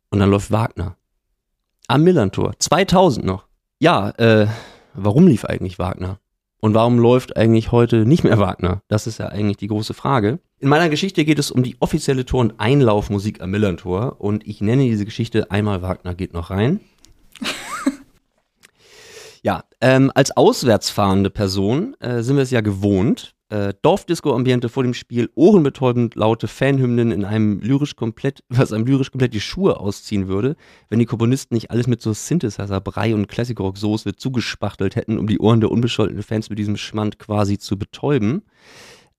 Und 0.09 0.19
dann 0.19 0.31
läuft 0.31 0.51
Wagner. 0.51 0.95
Am 1.87 2.03
Millantor. 2.03 2.53
2000 2.57 3.25
noch. 3.25 3.45
Ja, 3.79 4.09
äh, 4.11 4.47
warum 4.93 5.27
lief 5.27 5.45
eigentlich 5.45 5.77
Wagner? 5.77 6.19
Und 6.59 6.73
warum 6.73 6.97
läuft 6.97 7.37
eigentlich 7.37 7.71
heute 7.71 8.05
nicht 8.05 8.23
mehr 8.23 8.39
Wagner? 8.39 8.81
Das 8.87 9.05
ist 9.05 9.19
ja 9.19 9.27
eigentlich 9.27 9.57
die 9.57 9.67
große 9.67 9.93
Frage. 9.93 10.39
In 10.59 10.69
meiner 10.69 10.87
Geschichte 10.87 11.25
geht 11.25 11.37
es 11.37 11.51
um 11.51 11.63
die 11.63 11.75
offizielle 11.81 12.23
Tor- 12.23 12.39
und 12.39 12.59
Einlaufmusik 12.59 13.41
am 13.41 13.51
Millantor 13.51 14.21
und 14.21 14.47
ich 14.47 14.61
nenne 14.61 14.83
diese 14.83 15.03
Geschichte 15.03 15.51
einmal 15.51 15.81
Wagner 15.81 16.15
geht 16.15 16.33
noch 16.33 16.49
rein. 16.49 16.79
ja, 19.43 19.65
ähm, 19.81 20.11
als 20.15 20.35
auswärts 20.35 20.89
fahrende 20.89 21.29
Person 21.29 21.93
äh, 21.99 22.23
sind 22.23 22.37
wir 22.37 22.43
es 22.43 22.51
ja 22.51 22.61
gewohnt, 22.61 23.35
äh, 23.49 23.73
Dorfdisco-Ambiente 23.81 24.69
vor 24.69 24.83
dem 24.83 24.93
Spiel, 24.93 25.29
ohrenbetäubend 25.35 26.15
laute 26.15 26.47
Fanhymnen 26.47 27.11
in 27.11 27.25
einem 27.25 27.59
lyrisch 27.59 27.97
komplett, 27.97 28.41
was 28.49 28.71
einem 28.71 28.85
lyrisch 28.85 29.11
komplett 29.11 29.33
die 29.33 29.41
Schuhe 29.41 29.77
ausziehen 29.77 30.29
würde, 30.29 30.55
wenn 30.87 30.99
die 30.99 31.05
Komponisten 31.05 31.55
nicht 31.55 31.69
alles 31.69 31.87
mit 31.87 32.01
so 32.01 32.13
Synthesizer, 32.13 32.79
Brei 32.79 33.13
und 33.13 33.27
Classic 33.27 33.59
Rock 33.59 33.77
Soße 33.77 34.15
zugespachtelt 34.15 34.95
hätten, 34.95 35.19
um 35.19 35.27
die 35.27 35.39
Ohren 35.39 35.59
der 35.59 35.69
unbescholtenen 35.69 36.23
Fans 36.23 36.49
mit 36.49 36.59
diesem 36.59 36.77
Schmand 36.77 37.19
quasi 37.19 37.57
zu 37.57 37.77
betäuben. 37.77 38.43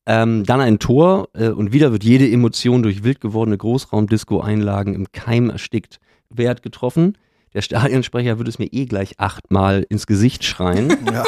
Ähm, 0.07 0.45
dann 0.45 0.61
ein 0.61 0.79
Tor 0.79 1.29
äh, 1.35 1.49
und 1.49 1.73
wieder 1.73 1.91
wird 1.93 2.05
jede 2.05 2.31
Emotion 2.31 2.83
durch 2.83 3.03
wild 3.03 3.21
gewordene 3.21 3.59
Großraumdisco-Einlagen 3.59 4.95
im 4.95 5.11
Keim 5.13 5.51
erstickt. 5.51 5.99
Wer 6.31 6.51
hat 6.51 6.63
getroffen? 6.63 7.19
Der 7.55 7.63
Stadionsprecher 7.63 8.39
würde 8.39 8.51
es 8.51 8.59
mir 8.59 8.67
eh 8.67 8.85
gleich 8.87 9.19
achtmal 9.19 9.85
ins 9.89 10.07
Gesicht 10.07 10.45
schreien. 10.45 10.97
Ja. 11.13 11.25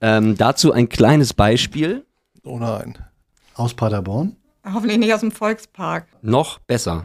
Ähm, 0.00 0.36
dazu 0.36 0.72
ein 0.72 0.88
kleines 0.88 1.32
Beispiel. 1.34 2.04
Oh 2.44 2.58
nein. 2.58 2.98
Aus 3.54 3.74
Paderborn? 3.74 4.36
Hoffentlich 4.64 4.98
nicht 4.98 5.14
aus 5.14 5.20
dem 5.20 5.30
Volkspark. 5.30 6.06
Noch 6.22 6.58
besser. 6.58 7.04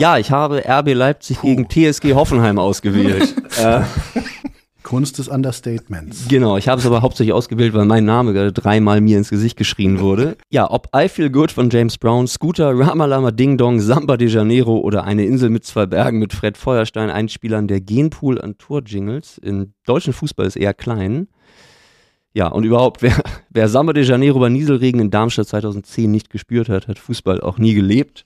Ja, 0.00 0.16
ich 0.16 0.30
habe 0.30 0.64
RB 0.66 0.94
Leipzig 0.94 1.42
gegen 1.42 1.68
TSG 1.68 2.14
Hoffenheim 2.14 2.58
ausgewählt. 2.58 3.34
äh, 3.62 3.82
Kunst 4.82 5.18
des 5.18 5.28
Understatements. 5.28 6.26
genau, 6.26 6.56
ich 6.56 6.68
habe 6.68 6.80
es 6.80 6.86
aber 6.86 7.02
hauptsächlich 7.02 7.34
ausgewählt, 7.34 7.74
weil 7.74 7.84
mein 7.84 8.06
Name 8.06 8.32
gerade 8.32 8.50
dreimal 8.50 9.02
mir 9.02 9.18
ins 9.18 9.28
Gesicht 9.28 9.58
geschrien 9.58 10.00
wurde. 10.00 10.38
Ja, 10.48 10.70
ob 10.70 10.88
I 10.96 11.06
Feel 11.06 11.28
Good 11.28 11.52
von 11.52 11.68
James 11.68 11.98
Brown, 11.98 12.26
Scooter, 12.26 12.70
Ramalama 12.78 13.30
Ding 13.30 13.58
Dong, 13.58 13.78
Samba 13.78 14.16
de 14.16 14.28
Janeiro 14.28 14.78
oder 14.78 15.04
eine 15.04 15.26
Insel 15.26 15.50
mit 15.50 15.66
zwei 15.66 15.84
Bergen 15.84 16.18
mit 16.18 16.32
Fred 16.32 16.56
Feuerstein, 16.56 17.10
Einspielern 17.10 17.68
der 17.68 17.82
Genpool 17.82 18.40
an 18.40 18.56
Tour-Jingles. 18.56 19.36
Im 19.36 19.74
deutschen 19.84 20.14
Fußball 20.14 20.46
ist 20.46 20.56
eher 20.56 20.72
klein. 20.72 21.28
Ja, 22.32 22.46
und 22.46 22.64
überhaupt, 22.64 23.02
wer, 23.02 23.22
wer 23.50 23.68
Samba 23.68 23.92
de 23.92 24.04
Janeiro 24.04 24.38
bei 24.38 24.48
Nieselregen 24.48 24.98
in 24.98 25.10
Darmstadt 25.10 25.48
2010 25.48 26.10
nicht 26.10 26.30
gespürt 26.30 26.70
hat, 26.70 26.88
hat 26.88 26.98
Fußball 26.98 27.42
auch 27.42 27.58
nie 27.58 27.74
gelebt. 27.74 28.24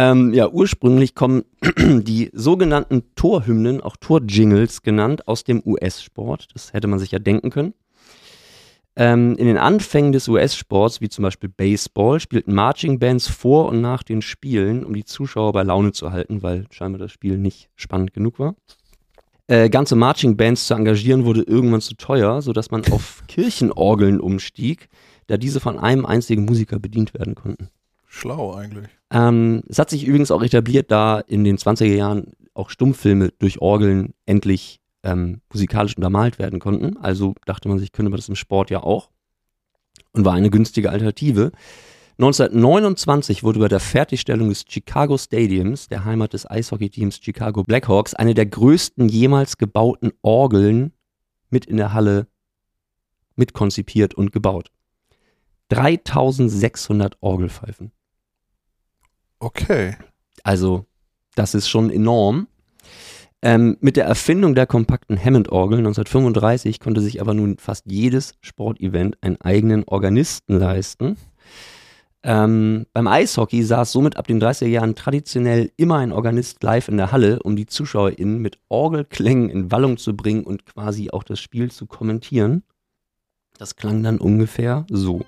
Ähm, 0.00 0.32
ja, 0.32 0.48
ursprünglich 0.48 1.16
kommen 1.16 1.42
die 1.76 2.30
sogenannten 2.32 3.02
Torhymnen, 3.16 3.80
auch 3.80 3.96
Torjingles 3.96 4.82
genannt, 4.82 5.26
aus 5.26 5.42
dem 5.42 5.60
US-Sport. 5.66 6.46
Das 6.54 6.72
hätte 6.72 6.86
man 6.86 7.00
sich 7.00 7.10
ja 7.10 7.18
denken 7.18 7.50
können. 7.50 7.74
Ähm, 8.94 9.34
in 9.38 9.48
den 9.48 9.58
Anfängen 9.58 10.12
des 10.12 10.28
US-Sports, 10.28 11.00
wie 11.00 11.08
zum 11.08 11.24
Beispiel 11.24 11.48
Baseball, 11.48 12.20
spielten 12.20 12.54
Marching 12.54 13.00
Bands 13.00 13.26
vor 13.26 13.66
und 13.66 13.80
nach 13.80 14.04
den 14.04 14.22
Spielen, 14.22 14.84
um 14.84 14.94
die 14.94 15.04
Zuschauer 15.04 15.52
bei 15.52 15.64
Laune 15.64 15.90
zu 15.90 16.12
halten, 16.12 16.44
weil 16.44 16.66
scheinbar 16.70 17.00
das 17.00 17.10
Spiel 17.10 17.36
nicht 17.36 17.68
spannend 17.74 18.14
genug 18.14 18.38
war. 18.38 18.54
Äh, 19.48 19.68
ganze 19.68 19.96
Marching 19.96 20.36
Bands 20.36 20.68
zu 20.68 20.74
engagieren 20.74 21.24
wurde 21.24 21.42
irgendwann 21.42 21.80
zu 21.80 21.96
teuer, 21.96 22.40
sodass 22.40 22.70
man 22.70 22.84
auf 22.92 23.24
Kirchenorgeln 23.26 24.20
umstieg, 24.20 24.90
da 25.26 25.36
diese 25.36 25.58
von 25.58 25.76
einem 25.76 26.06
einzigen 26.06 26.44
Musiker 26.44 26.78
bedient 26.78 27.14
werden 27.14 27.34
konnten. 27.34 27.68
Schlau 28.08 28.54
eigentlich. 28.54 28.88
Ähm, 29.10 29.62
es 29.68 29.78
hat 29.78 29.90
sich 29.90 30.04
übrigens 30.04 30.30
auch 30.30 30.42
etabliert, 30.42 30.90
da 30.90 31.20
in 31.20 31.44
den 31.44 31.58
20er 31.58 31.94
Jahren 31.94 32.32
auch 32.54 32.70
Stummfilme 32.70 33.30
durch 33.38 33.60
Orgeln 33.60 34.14
endlich 34.26 34.80
ähm, 35.02 35.40
musikalisch 35.52 35.96
untermalt 35.96 36.38
werden 36.38 36.58
konnten. 36.58 36.96
Also 36.96 37.34
dachte 37.46 37.68
man 37.68 37.78
sich, 37.78 37.92
könnte 37.92 38.10
man 38.10 38.18
das 38.18 38.28
im 38.28 38.34
Sport 38.34 38.70
ja 38.70 38.82
auch. 38.82 39.10
Und 40.12 40.24
war 40.24 40.34
eine 40.34 40.50
günstige 40.50 40.90
Alternative. 40.90 41.52
1929 42.18 43.44
wurde 43.44 43.60
bei 43.60 43.68
der 43.68 43.78
Fertigstellung 43.78 44.48
des 44.48 44.64
Chicago 44.68 45.16
Stadiums, 45.16 45.86
der 45.86 46.04
Heimat 46.04 46.32
des 46.32 46.50
Eishockeyteams 46.50 47.20
Chicago 47.22 47.62
Blackhawks, 47.62 48.14
eine 48.14 48.34
der 48.34 48.46
größten 48.46 49.08
jemals 49.08 49.56
gebauten 49.56 50.12
Orgeln 50.22 50.92
mit 51.50 51.66
in 51.66 51.76
der 51.76 51.92
Halle 51.92 52.26
mitkonzipiert 53.36 54.14
und 54.14 54.32
gebaut. 54.32 54.72
3600 55.68 57.18
Orgelpfeifen. 57.20 57.92
Okay. 59.40 59.96
Also, 60.42 60.86
das 61.34 61.54
ist 61.54 61.68
schon 61.68 61.90
enorm. 61.90 62.48
Ähm, 63.40 63.76
mit 63.80 63.96
der 63.96 64.04
Erfindung 64.04 64.56
der 64.56 64.66
kompakten 64.66 65.16
Hammond-Orgel 65.16 65.78
1935 65.78 66.80
konnte 66.80 67.00
sich 67.00 67.20
aber 67.20 67.34
nun 67.34 67.56
fast 67.58 67.84
jedes 67.86 68.34
Sportevent 68.40 69.16
einen 69.20 69.40
eigenen 69.40 69.84
Organisten 69.84 70.58
leisten. 70.58 71.16
Ähm, 72.24 72.86
beim 72.92 73.06
Eishockey 73.06 73.62
saß 73.62 73.92
somit 73.92 74.16
ab 74.16 74.26
den 74.26 74.42
30er 74.42 74.66
Jahren 74.66 74.96
traditionell 74.96 75.70
immer 75.76 75.98
ein 75.98 76.10
Organist 76.10 76.60
live 76.64 76.88
in 76.88 76.96
der 76.96 77.12
Halle, 77.12 77.40
um 77.44 77.54
die 77.54 77.66
ZuschauerInnen 77.66 78.38
mit 78.38 78.58
Orgelklängen 78.68 79.50
in 79.50 79.70
Wallung 79.70 79.98
zu 79.98 80.16
bringen 80.16 80.42
und 80.42 80.66
quasi 80.66 81.10
auch 81.10 81.22
das 81.22 81.38
Spiel 81.38 81.70
zu 81.70 81.86
kommentieren. 81.86 82.64
Das 83.56 83.76
klang 83.76 84.02
dann 84.02 84.18
ungefähr 84.18 84.84
so. 84.90 85.24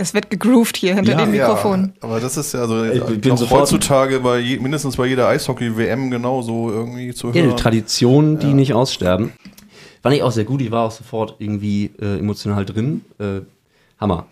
Es 0.00 0.14
wird 0.14 0.30
gegroovt 0.30 0.78
hier 0.78 0.94
hinter 0.94 1.14
dem 1.14 1.30
Mikrofon. 1.30 1.92
Ja, 1.96 2.08
aber 2.08 2.20
das 2.20 2.36
ist 2.38 2.54
ja 2.54 2.60
also 2.60 2.84
Ich 2.84 3.04
bin 3.04 3.30
noch 3.30 3.36
sofort- 3.38 3.60
heutzutage 3.62 4.20
bei 4.20 4.38
je, 4.38 4.58
mindestens 4.58 4.96
bei 4.96 5.06
jeder 5.06 5.28
Eishockey-WM 5.28 6.10
genauso 6.10 6.70
irgendwie 6.70 7.12
zu 7.12 7.28
Ja, 7.28 7.34
hören. 7.34 7.44
eine 7.50 7.56
Tradition, 7.56 8.38
die 8.38 8.54
nicht 8.54 8.72
aussterben. 8.72 9.32
Fand 10.02 10.14
ich 10.14 10.22
auch 10.22 10.32
sehr 10.32 10.44
gut. 10.44 10.62
Ich 10.62 10.70
war 10.70 10.86
auch 10.86 10.90
sofort 10.90 11.36
irgendwie 11.38 11.90
äh, 12.00 12.18
emotional 12.18 12.64
drin. 12.64 13.02
Äh, 13.18 13.40
Hammer. 14.00 14.26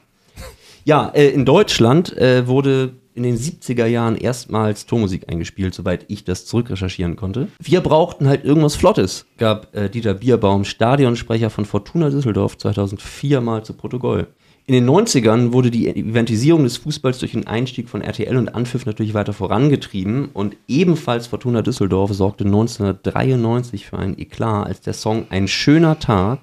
Ja, 0.85 1.11
äh, 1.15 1.29
in 1.29 1.45
Deutschland 1.45 2.17
äh, 2.17 2.47
wurde 2.47 2.95
in 3.15 3.25
den 3.25 3.37
70er 3.37 3.85
Jahren 3.87 4.17
erstmals 4.17 4.87
Tormusik 4.87 5.29
eingespielt, 5.29 5.75
soweit 5.75 6.07
ich 6.09 6.25
das 6.25 6.47
zurückrecherchieren 6.47 7.17
konnte. 7.17 7.49
Wir 7.59 7.81
brauchten 7.83 8.29
halt 8.29 8.45
irgendwas 8.45 8.77
Flottes, 8.77 9.27
gab 9.37 9.75
äh, 9.77 9.91
Dieter 9.91 10.15
Bierbaum, 10.15 10.65
Stadionsprecher 10.65 11.51
von 11.51 11.65
Fortuna 11.67 12.09
Düsseldorf 12.11 12.57
2004 12.57 13.41
mal 13.43 13.65
zu 13.65 13.75
Protokoll. 13.75 14.29
In 14.69 14.75
den 14.75 14.87
90ern 14.87 15.55
wurde 15.55 15.71
die 15.71 15.89
Eventisierung 15.89 16.65
des 16.65 16.77
Fußballs 16.77 17.21
durch 17.21 17.33
den 17.33 17.47
Einstieg 17.47 17.89
von 17.89 18.03
RTL 18.03 18.37
und 18.37 18.55
Anpfiff 18.55 18.85
natürlich 18.85 19.15
weiter 19.15 19.33
vorangetrieben 19.33 20.29
und 20.35 20.59
ebenfalls 20.69 21.27
Fortuna 21.27 21.63
Düsseldorf 21.63 22.13
sorgte 22.13 22.45
1993 22.45 23.87
für 23.87 23.99
einen 23.99 24.19
Eklat, 24.19 24.67
als 24.67 24.83
der 24.83 24.93
Song 24.93 25.25
Ein 25.31 25.49
schöner 25.49 25.99
Tag, 25.99 26.41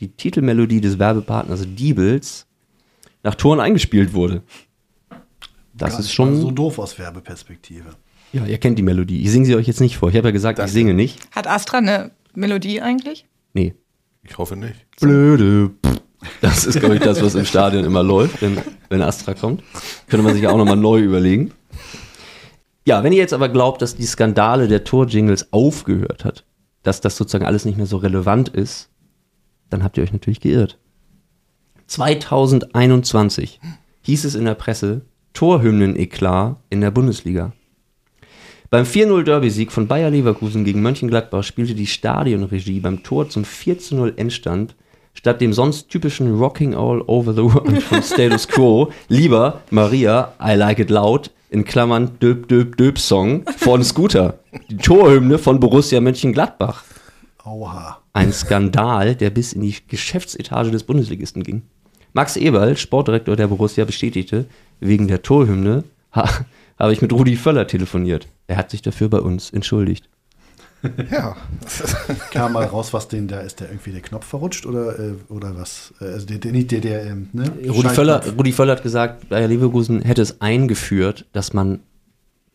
die 0.00 0.08
Titelmelodie 0.08 0.80
des 0.80 0.98
Werbepartners 0.98 1.64
Diebels, 1.76 2.48
nach 3.22 3.36
Toren 3.36 3.60
eingespielt 3.60 4.14
wurde. 4.14 4.42
Das 5.74 5.92
Gar 5.92 6.00
ist 6.00 6.12
schon. 6.12 6.40
so 6.40 6.50
doof 6.50 6.80
aus 6.80 6.98
Werbeperspektive. 6.98 7.90
ja, 8.32 8.46
ihr 8.46 8.58
kennt 8.58 8.80
die 8.80 8.82
Melodie. 8.82 9.22
Ich 9.22 9.30
singe 9.30 9.46
sie 9.46 9.54
euch 9.54 9.68
jetzt 9.68 9.80
nicht 9.80 9.96
vor. 9.96 10.08
Ich 10.08 10.16
habe 10.16 10.26
ja 10.26 10.32
gesagt, 10.32 10.58
ich 10.58 10.72
singe 10.72 10.92
nicht. 10.92 11.20
Hat 11.30 11.46
Astra 11.46 11.78
eine 11.78 12.10
Melodie 12.34 12.80
eigentlich? 12.80 13.26
Nee. 13.52 13.74
Ich 14.24 14.38
hoffe 14.38 14.56
nicht. 14.56 14.74
Blöde. 14.98 15.70
Das 16.40 16.64
ist, 16.64 16.80
glaube 16.80 16.96
ich, 16.96 17.00
das, 17.02 17.22
was 17.22 17.34
im 17.34 17.44
Stadion 17.44 17.84
immer 17.84 18.02
läuft, 18.02 18.42
wenn, 18.42 18.58
wenn 18.88 19.02
Astra 19.02 19.34
kommt. 19.34 19.62
Könnte 20.08 20.24
man 20.24 20.34
sich 20.34 20.42
ja 20.42 20.50
auch 20.50 20.58
nochmal 20.58 20.76
neu 20.76 21.00
überlegen. 21.00 21.52
Ja, 22.86 23.02
wenn 23.02 23.12
ihr 23.12 23.18
jetzt 23.18 23.32
aber 23.32 23.48
glaubt, 23.48 23.80
dass 23.80 23.96
die 23.96 24.06
Skandale 24.06 24.68
der 24.68 24.84
Torjingles 24.84 25.52
aufgehört 25.52 26.24
hat, 26.24 26.44
dass 26.82 27.00
das 27.00 27.16
sozusagen 27.16 27.46
alles 27.46 27.64
nicht 27.64 27.78
mehr 27.78 27.86
so 27.86 27.96
relevant 27.96 28.50
ist, 28.50 28.90
dann 29.70 29.82
habt 29.82 29.96
ihr 29.96 30.02
euch 30.02 30.12
natürlich 30.12 30.40
geirrt. 30.40 30.78
2021 31.86 33.60
hieß 34.02 34.24
es 34.24 34.34
in 34.34 34.44
der 34.44 34.54
Presse 34.54 35.02
Torhymnen-Eklat 35.32 36.56
in 36.70 36.80
der 36.80 36.90
Bundesliga. 36.90 37.52
Beim 38.70 38.84
4-0-Derby-Sieg 38.84 39.72
von 39.72 39.86
Bayer 39.86 40.10
Leverkusen 40.10 40.64
gegen 40.64 40.82
Mönchengladbach 40.82 41.44
spielte 41.44 41.74
die 41.74 41.86
Stadionregie 41.86 42.80
beim 42.80 43.02
Tor 43.02 43.28
zum 43.28 43.44
4-0 43.44 44.16
Endstand 44.16 44.74
statt 45.14 45.40
dem 45.40 45.52
sonst 45.52 45.88
typischen 45.88 46.38
Rocking 46.38 46.74
All 46.74 47.00
Over 47.06 47.32
the 47.32 47.42
World 47.42 47.82
von 47.82 48.02
Status 48.02 48.46
Quo 48.46 48.92
lieber 49.08 49.62
Maria 49.70 50.34
I 50.40 50.54
Like 50.54 50.78
It 50.80 50.90
Loud 50.90 51.30
in 51.50 51.64
Klammern 51.64 52.18
Döp 52.20 52.48
Döp 52.48 52.76
Döp 52.76 52.98
Song 52.98 53.44
von 53.56 53.82
Scooter. 53.82 54.40
Die 54.68 54.76
Torhymne 54.76 55.38
von 55.38 55.60
Borussia 55.60 56.00
Mönchengladbach. 56.00 56.84
Aua. 57.44 57.98
Ein 58.12 58.32
Skandal, 58.32 59.14
der 59.14 59.30
bis 59.30 59.52
in 59.52 59.62
die 59.62 59.76
Geschäftsetage 59.88 60.70
des 60.70 60.84
Bundesligisten 60.84 61.42
ging. 61.42 61.62
Max 62.12 62.36
Eberl, 62.36 62.76
Sportdirektor 62.76 63.36
der 63.36 63.48
Borussia, 63.48 63.84
bestätigte, 63.84 64.46
wegen 64.80 65.08
der 65.08 65.22
Torhymne 65.22 65.84
ha, 66.12 66.28
habe 66.78 66.92
ich 66.92 67.02
mit 67.02 67.12
Rudi 67.12 67.36
Völler 67.36 67.66
telefoniert. 67.66 68.28
Er 68.46 68.56
hat 68.56 68.70
sich 68.70 68.82
dafür 68.82 69.08
bei 69.08 69.18
uns 69.18 69.50
entschuldigt. 69.50 70.08
Ja. 71.10 71.36
Kam 72.30 72.52
mal 72.52 72.64
raus, 72.64 72.92
was 72.92 73.08
denn 73.08 73.28
da 73.28 73.40
ist, 73.40 73.60
der 73.60 73.68
irgendwie 73.68 73.92
der 73.92 74.00
Knopf 74.00 74.26
verrutscht 74.26 74.66
oder, 74.66 74.98
äh, 74.98 75.12
oder 75.28 75.56
was? 75.56 75.94
Äh, 76.00 76.04
Also 76.06 76.26
der, 76.26 76.38
der 76.38 76.52
nicht 76.52 76.70
der, 76.70 76.80
der, 76.80 77.04
ähm, 77.06 77.28
ne? 77.32 77.50
Rudi 77.68 77.88
Völler, 77.88 78.22
Rudi 78.36 78.52
Völler 78.52 78.72
hat 78.72 78.82
gesagt, 78.82 79.28
Bayer 79.28 79.48
Leverkusen 79.48 80.02
hätte 80.02 80.22
es 80.22 80.40
eingeführt, 80.40 81.26
dass 81.32 81.52
man 81.52 81.80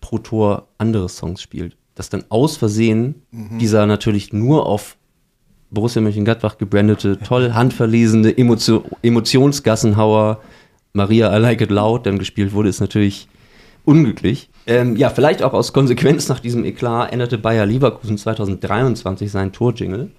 pro 0.01 0.17
Tor 0.19 0.67
andere 0.77 1.09
Songs 1.09 1.41
spielt. 1.41 1.75
Dass 1.95 2.09
dann 2.09 2.23
aus 2.29 2.55
Versehen 2.55 3.23
dieser 3.31 3.85
natürlich 3.85 4.31
nur 4.31 4.65
auf 4.65 4.95
Borussia 5.69 6.01
Mönchengladbach 6.01 6.57
gebrandete, 6.57 7.19
toll 7.19 7.53
handverlesene 7.53 8.37
Emotio 8.37 8.85
Emotionsgassenhauer 9.03 10.39
Maria 10.93 11.35
I 11.35 11.39
Like 11.39 11.61
It 11.61 11.71
Loud 11.71 12.05
dann 12.05 12.17
gespielt 12.17 12.53
wurde, 12.53 12.69
ist 12.69 12.79
natürlich 12.79 13.27
unglücklich. 13.85 14.49
Ähm, 14.69 14.95
ja, 14.95 15.09
vielleicht 15.09 15.41
auch 15.41 15.53
aus 15.53 15.73
Konsequenz 15.73 16.29
nach 16.29 16.39
diesem 16.39 16.63
Eklat 16.63 17.11
änderte 17.11 17.39
Bayer 17.39 17.65
Leverkusen 17.65 18.17
2023 18.17 19.31
seinen 19.31 19.51
Torjingle. 19.51 20.11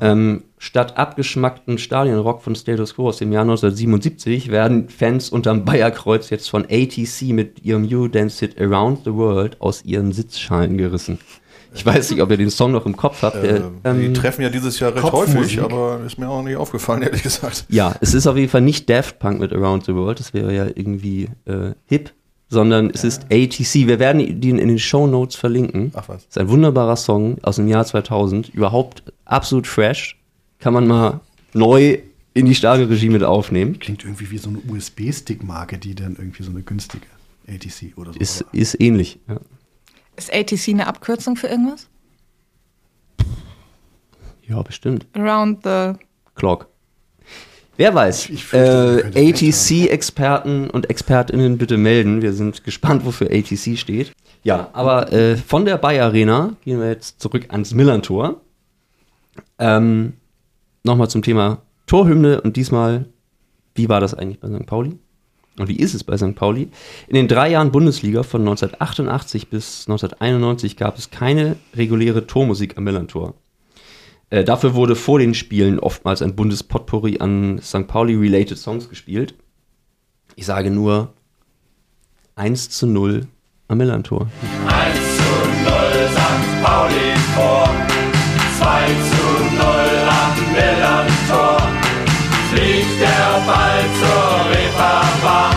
Ähm, 0.00 0.42
statt 0.58 0.96
abgeschmackten 0.96 1.78
Stadionrock 1.78 2.42
von 2.42 2.56
Status 2.56 2.94
Quo 2.94 3.08
aus 3.08 3.18
dem 3.18 3.32
Jahr 3.32 3.42
1977 3.42 4.50
werden 4.50 4.88
Fans 4.88 5.30
unterm 5.30 5.64
Bayerkreuz 5.64 6.30
jetzt 6.30 6.50
von 6.50 6.64
ATC 6.64 7.28
mit 7.28 7.64
ihrem 7.64 7.84
You 7.84 8.08
Dance 8.08 8.44
It 8.44 8.60
Around 8.60 9.04
the 9.04 9.14
World 9.14 9.60
aus 9.60 9.84
ihren 9.84 10.12
Sitzschalen 10.12 10.76
gerissen. 10.76 11.18
Ich 11.72 11.84
weiß 11.84 12.10
nicht, 12.10 12.22
ob 12.22 12.30
ihr 12.30 12.36
den 12.36 12.50
Song 12.50 12.72
noch 12.72 12.86
im 12.86 12.96
Kopf 12.96 13.22
habt. 13.22 13.42
Der, 13.42 13.70
Ähm, 13.84 14.00
die 14.00 14.12
treffen 14.12 14.42
ja 14.42 14.48
dieses 14.48 14.80
Jahr 14.80 14.94
recht 14.94 15.02
Kopfmusik. 15.02 15.60
häufig, 15.60 15.62
aber 15.62 16.00
ist 16.06 16.18
mir 16.18 16.28
auch 16.28 16.42
nicht 16.42 16.56
aufgefallen, 16.56 17.02
ehrlich 17.02 17.22
gesagt. 17.22 17.66
ja, 17.68 17.94
es 18.00 18.14
ist 18.14 18.26
auf 18.26 18.36
jeden 18.36 18.48
Fall 18.48 18.62
nicht 18.62 18.88
Daft 18.88 19.18
Punk 19.18 19.40
mit 19.40 19.52
Around 19.52 19.84
the 19.84 19.94
World, 19.94 20.18
das 20.18 20.32
wäre 20.34 20.54
ja 20.54 20.66
irgendwie 20.66 21.28
äh, 21.44 21.72
hip, 21.84 22.12
sondern 22.48 22.90
es 22.90 23.04
ist 23.04 23.24
ATC. 23.24 23.86
Wir 23.86 23.98
werden 23.98 24.40
den 24.40 24.58
in 24.58 24.68
den 24.68 24.78
Show 24.78 25.06
Notes 25.06 25.36
verlinken. 25.36 25.92
Ach 25.94 26.08
was. 26.08 26.24
ist 26.24 26.38
ein 26.38 26.48
wunderbarer 26.48 26.96
Song 26.96 27.38
aus 27.42 27.56
dem 27.56 27.68
Jahr 27.68 27.84
2000. 27.84 28.50
Überhaupt 28.50 29.02
absolut 29.24 29.66
fresh. 29.66 30.16
Kann 30.58 30.72
man 30.72 30.86
mal 30.86 31.20
neu 31.52 31.98
in 32.34 32.46
die 32.46 32.54
Stadionregie 32.54 33.08
mit 33.08 33.24
aufnehmen. 33.24 33.78
Klingt 33.78 34.04
irgendwie 34.04 34.30
wie 34.30 34.38
so 34.38 34.50
eine 34.50 34.58
USB-Stick-Marke, 34.68 35.78
die 35.78 35.94
dann 35.94 36.16
irgendwie 36.16 36.42
so 36.42 36.50
eine 36.50 36.62
günstige 36.62 37.06
ATC 37.48 37.96
oder 37.96 38.12
so. 38.12 38.18
Ist, 38.18 38.42
aber- 38.42 38.54
ist 38.54 38.80
ähnlich. 38.80 39.18
Ja. 39.28 39.40
Ist 40.16 40.32
ATC 40.32 40.68
eine 40.68 40.86
Abkürzung 40.86 41.36
für 41.36 41.46
irgendwas? 41.48 41.88
ja, 44.46 44.62
bestimmt. 44.62 45.06
Around 45.14 45.60
the. 45.64 45.92
Clock. 46.34 46.68
Wer 47.76 47.94
weiß. 47.94 48.30
Ich 48.30 48.52
wir 48.52 49.04
Äh, 49.14 49.30
ATC-Experten 49.30 50.70
und 50.70 50.88
Expertinnen 50.88 51.58
bitte 51.58 51.76
melden. 51.76 52.22
Wir 52.22 52.32
sind 52.32 52.64
gespannt, 52.64 53.04
wofür 53.04 53.28
ATC 53.30 53.78
steht. 53.78 54.12
Ja, 54.42 54.70
aber 54.72 55.12
äh, 55.12 55.36
von 55.36 55.64
der 55.64 55.76
Bayer 55.76 56.06
Arena 56.06 56.54
gehen 56.64 56.80
wir 56.80 56.88
jetzt 56.88 57.20
zurück 57.20 57.46
ans 57.50 57.74
Millantor. 57.74 58.40
Ähm, 59.58 60.14
Nochmal 60.84 61.10
zum 61.10 61.22
Thema 61.22 61.62
Torhymne 61.86 62.40
und 62.40 62.56
diesmal, 62.56 63.06
wie 63.74 63.88
war 63.88 64.00
das 64.00 64.14
eigentlich 64.14 64.38
bei 64.38 64.48
St. 64.48 64.66
Pauli? 64.66 64.96
Und 65.58 65.68
wie 65.68 65.76
ist 65.76 65.94
es 65.94 66.04
bei 66.04 66.16
St. 66.16 66.36
Pauli? 66.36 66.68
In 67.08 67.14
den 67.14 67.26
drei 67.26 67.50
Jahren 67.50 67.72
Bundesliga 67.72 68.22
von 68.22 68.42
1988 68.42 69.48
bis 69.48 69.88
1991 69.88 70.76
gab 70.76 70.96
es 70.96 71.10
keine 71.10 71.56
reguläre 71.74 72.26
Tormusik 72.28 72.78
am 72.78 72.84
Millantor. 72.84 73.34
Äh, 74.28 74.42
dafür 74.42 74.74
wurde 74.74 74.96
vor 74.96 75.18
den 75.20 75.34
Spielen 75.34 75.78
oftmals 75.78 76.20
ein 76.20 76.34
Bundespotpourri 76.34 77.18
an 77.20 77.60
St. 77.62 77.86
Pauli-related 77.86 78.58
Songs 78.58 78.88
gespielt. 78.88 79.34
Ich 80.34 80.46
sage 80.46 80.70
nur 80.70 81.14
1 82.34 82.70
zu 82.70 82.86
0 82.88 83.28
am 83.68 83.78
Millantor. 83.78 84.28
1 84.66 84.96
zu 85.16 85.22
0 85.22 86.08
St. 86.10 86.62
Pauli 86.64 87.14
vor, 87.36 87.68
2 88.58 88.86
zu 88.86 89.54
0 89.54 89.64
am 90.08 90.52
Millantor. 90.52 91.62
Fliegt 92.50 93.00
der 93.00 93.46
Ball 93.46 93.84
zur 94.00 94.50
Reeperbahn, 94.50 95.56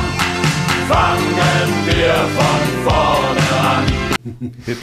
fangen 0.88 1.72
wir 1.86 2.14
von 2.36 2.60
vorne 2.84 3.48
an. 3.68 4.54
Hit. 4.66 4.78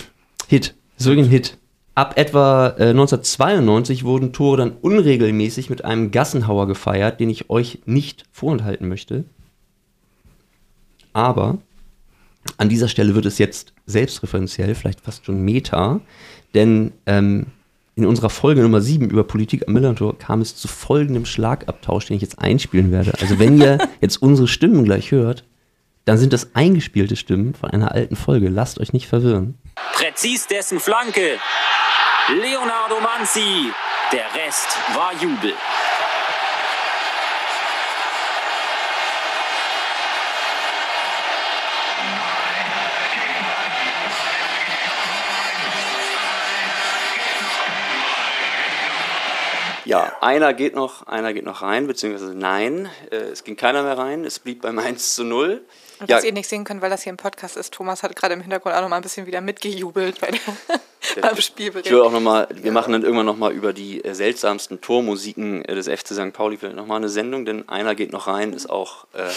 Hit. 0.48 0.74
Ist 0.98 1.06
wirklich 1.06 1.26
ein 1.26 1.30
Hit. 1.30 1.58
Ab 1.96 2.18
etwa 2.18 2.74
äh, 2.78 2.90
1992 2.90 4.04
wurden 4.04 4.34
Tore 4.34 4.58
dann 4.58 4.72
unregelmäßig 4.72 5.70
mit 5.70 5.82
einem 5.82 6.10
Gassenhauer 6.10 6.66
gefeiert, 6.66 7.20
den 7.20 7.30
ich 7.30 7.48
euch 7.48 7.78
nicht 7.86 8.24
vorenthalten 8.30 8.86
möchte. 8.86 9.24
Aber 11.14 11.56
an 12.58 12.68
dieser 12.68 12.88
Stelle 12.88 13.14
wird 13.14 13.24
es 13.24 13.38
jetzt 13.38 13.72
selbstreferenziell, 13.86 14.74
vielleicht 14.74 15.00
fast 15.00 15.24
schon 15.24 15.42
Meta, 15.42 16.00
denn 16.52 16.92
ähm, 17.06 17.46
in 17.94 18.04
unserer 18.04 18.28
Folge 18.28 18.60
Nummer 18.60 18.82
7 18.82 19.08
über 19.08 19.24
Politik 19.24 19.66
am 19.66 19.72
Millantor 19.72 20.18
kam 20.18 20.42
es 20.42 20.54
zu 20.54 20.68
folgendem 20.68 21.24
Schlagabtausch, 21.24 22.04
den 22.04 22.16
ich 22.16 22.22
jetzt 22.22 22.38
einspielen 22.38 22.92
werde. 22.92 23.14
Also 23.22 23.38
wenn 23.38 23.58
ihr 23.58 23.78
jetzt 24.02 24.20
unsere 24.20 24.48
Stimmen 24.48 24.84
gleich 24.84 25.12
hört, 25.12 25.44
dann 26.04 26.18
sind 26.18 26.34
das 26.34 26.54
eingespielte 26.54 27.16
Stimmen 27.16 27.54
von 27.54 27.70
einer 27.70 27.92
alten 27.92 28.16
Folge. 28.16 28.50
Lasst 28.50 28.78
euch 28.80 28.92
nicht 28.92 29.08
verwirren. 29.08 29.54
Präzis 29.94 30.46
dessen 30.46 30.78
Flanke. 30.78 31.38
Leonardo 32.28 32.98
Manzi. 32.98 33.72
Der 34.10 34.34
Rest 34.34 34.76
war 34.94 35.12
Jubel. 35.12 35.54
Ja, 49.84 50.16
einer 50.20 50.52
geht 50.52 50.74
noch, 50.74 51.06
einer 51.06 51.32
geht 51.32 51.44
noch 51.44 51.62
rein, 51.62 51.86
beziehungsweise 51.86 52.34
nein, 52.34 52.90
äh, 53.12 53.16
es 53.16 53.44
ging 53.44 53.54
keiner 53.54 53.84
mehr 53.84 53.96
rein, 53.96 54.24
es 54.24 54.40
blieb 54.40 54.62
beim 54.62 54.80
1 54.80 55.14
zu 55.14 55.22
0. 55.22 55.64
Und 56.00 56.10
was 56.10 56.24
ihr 56.24 56.32
nicht 56.32 56.48
sehen 56.48 56.64
könnt, 56.64 56.82
weil 56.82 56.90
das 56.90 57.02
hier 57.02 57.12
ein 57.12 57.16
Podcast 57.16 57.56
ist, 57.56 57.72
Thomas 57.72 58.02
hat 58.02 58.14
gerade 58.16 58.34
im 58.34 58.40
Hintergrund 58.40 58.74
auch 58.74 58.82
noch 58.82 58.88
mal 58.88 58.96
ein 58.96 59.02
bisschen 59.02 59.26
wieder 59.26 59.40
mitgejubelt 59.40 60.20
bei 60.20 60.30
der, 60.30 61.22
beim 61.22 61.40
Spielbericht. 61.40 61.86
Ich 61.86 61.92
will 61.92 62.00
auch 62.00 62.12
noch 62.12 62.20
mal, 62.20 62.48
wir 62.50 62.72
machen 62.72 62.92
dann 62.92 63.02
irgendwann 63.02 63.26
noch 63.26 63.36
mal 63.36 63.52
über 63.52 63.72
die 63.72 64.04
äh, 64.04 64.14
seltsamsten 64.14 64.80
Tormusiken 64.80 65.64
äh, 65.64 65.74
des 65.74 65.88
FC 65.88 66.08
St. 66.08 66.32
Pauli 66.32 66.56
vielleicht 66.56 66.76
noch 66.76 66.86
mal 66.86 66.96
eine 66.96 67.08
Sendung, 67.08 67.44
denn 67.44 67.68
einer 67.68 67.94
geht 67.94 68.12
noch 68.12 68.26
rein, 68.26 68.52
ist 68.52 68.68
auch 68.68 69.06
äh, 69.14 69.28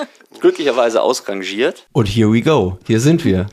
glücklicherweise 0.40 1.02
ausrangiert. 1.02 1.86
Und 1.92 2.06
here 2.06 2.32
we 2.32 2.42
go, 2.42 2.78
hier 2.86 3.00
sind 3.00 3.24
wir. 3.24 3.46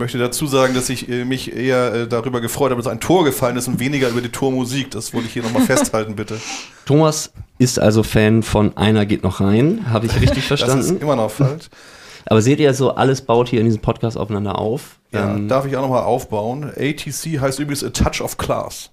Ich 0.00 0.02
möchte 0.14 0.16
dazu 0.18 0.46
sagen, 0.46 0.72
dass 0.72 0.88
ich 0.88 1.10
äh, 1.10 1.26
mich 1.26 1.54
eher 1.54 1.92
äh, 1.92 2.08
darüber 2.08 2.40
gefreut 2.40 2.70
habe, 2.70 2.80
dass 2.80 2.90
ein 2.90 3.00
Tor 3.00 3.22
gefallen 3.22 3.58
ist 3.58 3.68
und 3.68 3.80
weniger 3.80 4.08
über 4.08 4.22
die 4.22 4.30
Tormusik. 4.30 4.90
Das 4.92 5.12
wollte 5.12 5.26
ich 5.26 5.34
hier 5.34 5.42
nochmal 5.42 5.60
festhalten, 5.66 6.16
bitte. 6.16 6.40
Thomas 6.86 7.34
ist 7.58 7.78
also 7.78 8.02
Fan 8.02 8.42
von 8.42 8.74
Einer 8.78 9.04
geht 9.04 9.22
noch 9.22 9.42
rein, 9.42 9.90
habe 9.90 10.06
ich 10.06 10.14
richtig 10.18 10.36
Das 10.48 10.58
verstanden? 10.58 10.94
ist 10.96 11.02
immer 11.02 11.16
noch 11.16 11.30
falsch. 11.30 11.66
Aber 12.24 12.40
seht 12.40 12.60
ihr 12.60 12.72
so, 12.72 12.94
alles 12.94 13.20
baut 13.20 13.50
hier 13.50 13.60
in 13.60 13.66
diesem 13.66 13.82
Podcast 13.82 14.16
aufeinander 14.16 14.58
auf. 14.58 14.98
Ja, 15.12 15.34
Ähm, 15.34 15.48
darf 15.48 15.66
ich 15.66 15.76
auch 15.76 15.82
nochmal 15.82 16.04
aufbauen. 16.04 16.64
ATC 16.74 17.38
heißt 17.38 17.58
übrigens 17.58 17.84
A 17.84 17.90
Touch 17.90 18.22
of 18.22 18.38
Class. 18.38 18.88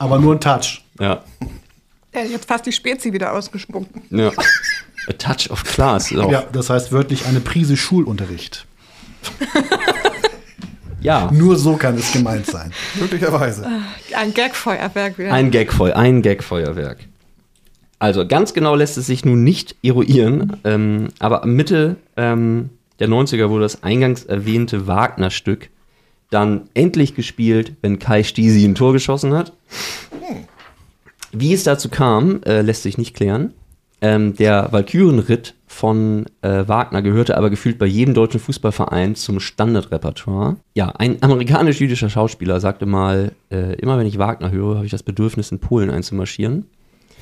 Aber 0.00 0.18
nur 0.18 0.34
ein 0.34 0.40
Touch. 0.40 0.82
ja. 0.98 1.22
Er 2.10 2.24
hat 2.24 2.28
jetzt 2.30 2.48
fast 2.48 2.66
die 2.66 2.72
Spezi 2.72 3.12
wieder 3.12 3.32
ausgespuckt. 3.34 3.88
ja. 4.10 4.32
A 5.08 5.12
touch 5.12 5.48
of 5.50 5.62
class. 5.62 6.12
Auch, 6.16 6.30
Ja, 6.30 6.42
das 6.52 6.70
heißt 6.70 6.90
wörtlich 6.90 7.24
eine 7.26 7.38
Prise 7.40 7.76
Schulunterricht. 7.76 8.66
ja. 11.00 11.30
Nur 11.32 11.56
so 11.56 11.76
kann 11.76 11.96
es 11.96 12.12
gemeint 12.12 12.46
sein. 12.46 12.72
Möglicherweise. 13.00 13.68
Ein 14.16 14.34
Gagfeuerwerk 14.34 15.18
wieder. 15.18 15.32
Ein 15.32 15.50
Gagfeuer, 15.50 15.96
ein 15.96 16.22
Gagfeuerwerk. 16.22 16.98
Also 17.98 18.26
ganz 18.26 18.52
genau 18.52 18.74
lässt 18.74 18.98
es 18.98 19.06
sich 19.06 19.24
nun 19.24 19.44
nicht 19.44 19.76
eruieren, 19.82 20.56
ähm, 20.64 21.08
aber 21.20 21.46
Mitte 21.46 21.96
ähm, 22.16 22.70
der 22.98 23.08
90er 23.08 23.48
wurde 23.48 23.62
das 23.62 23.82
eingangs 23.82 24.24
erwähnte 24.24 24.86
Wagner-Stück 24.86 25.68
dann 26.32 26.68
endlich 26.74 27.14
gespielt, 27.14 27.74
wenn 27.82 27.98
Kai 27.98 28.22
Stisi 28.22 28.64
ein 28.64 28.74
Tor 28.74 28.92
geschossen 28.92 29.34
hat. 29.34 29.52
Wie 31.30 31.52
es 31.52 31.64
dazu 31.64 31.88
kam, 31.88 32.42
äh, 32.44 32.62
lässt 32.62 32.82
sich 32.82 32.98
nicht 32.98 33.14
klären. 33.14 33.54
Ähm, 34.04 34.34
der 34.34 34.72
Walkürenritt 34.72 35.54
von 35.68 36.26
äh, 36.42 36.66
Wagner 36.66 37.02
gehörte 37.02 37.36
aber 37.36 37.50
gefühlt 37.50 37.78
bei 37.78 37.86
jedem 37.86 38.14
deutschen 38.14 38.40
Fußballverein 38.40 39.14
zum 39.14 39.38
Standardrepertoire. 39.38 40.56
Ja, 40.74 40.88
ein 40.88 41.22
amerikanisch-jüdischer 41.22 42.10
Schauspieler 42.10 42.58
sagte 42.58 42.84
mal, 42.84 43.30
äh, 43.52 43.74
immer 43.76 43.96
wenn 43.98 44.06
ich 44.08 44.18
Wagner 44.18 44.50
höre, 44.50 44.74
habe 44.74 44.86
ich 44.86 44.90
das 44.90 45.04
Bedürfnis, 45.04 45.52
in 45.52 45.60
Polen 45.60 45.88
einzumarschieren. 45.88 46.66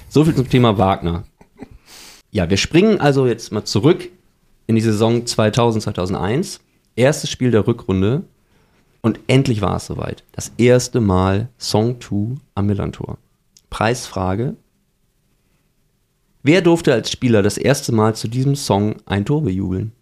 So 0.08 0.24
viel 0.24 0.34
zum 0.34 0.48
Thema 0.48 0.78
Wagner. 0.78 1.24
Ja, 2.30 2.48
wir 2.48 2.56
springen 2.56 2.98
also 2.98 3.26
jetzt 3.26 3.52
mal 3.52 3.64
zurück 3.64 4.08
in 4.66 4.74
die 4.74 4.80
Saison 4.80 5.26
2000, 5.26 5.82
2001. 5.82 6.60
Erstes 6.96 7.28
Spiel 7.28 7.50
der 7.50 7.66
Rückrunde. 7.66 8.22
Und 9.02 9.20
endlich 9.26 9.60
war 9.60 9.76
es 9.76 9.86
soweit. 9.86 10.24
Das 10.32 10.52
erste 10.56 11.00
Mal 11.00 11.50
Song 11.58 12.00
2 12.00 12.40
am 12.54 12.66
Millantor. 12.66 13.18
Preisfrage. 13.68 14.56
Wer 16.42 16.62
durfte 16.62 16.92
als 16.92 17.10
Spieler 17.10 17.42
das 17.42 17.58
erste 17.58 17.92
Mal 17.92 18.14
zu 18.14 18.28
diesem 18.28 18.56
Song 18.56 18.96
ein 19.04 19.24
Tor 19.24 19.42
bejubeln? 19.42 19.92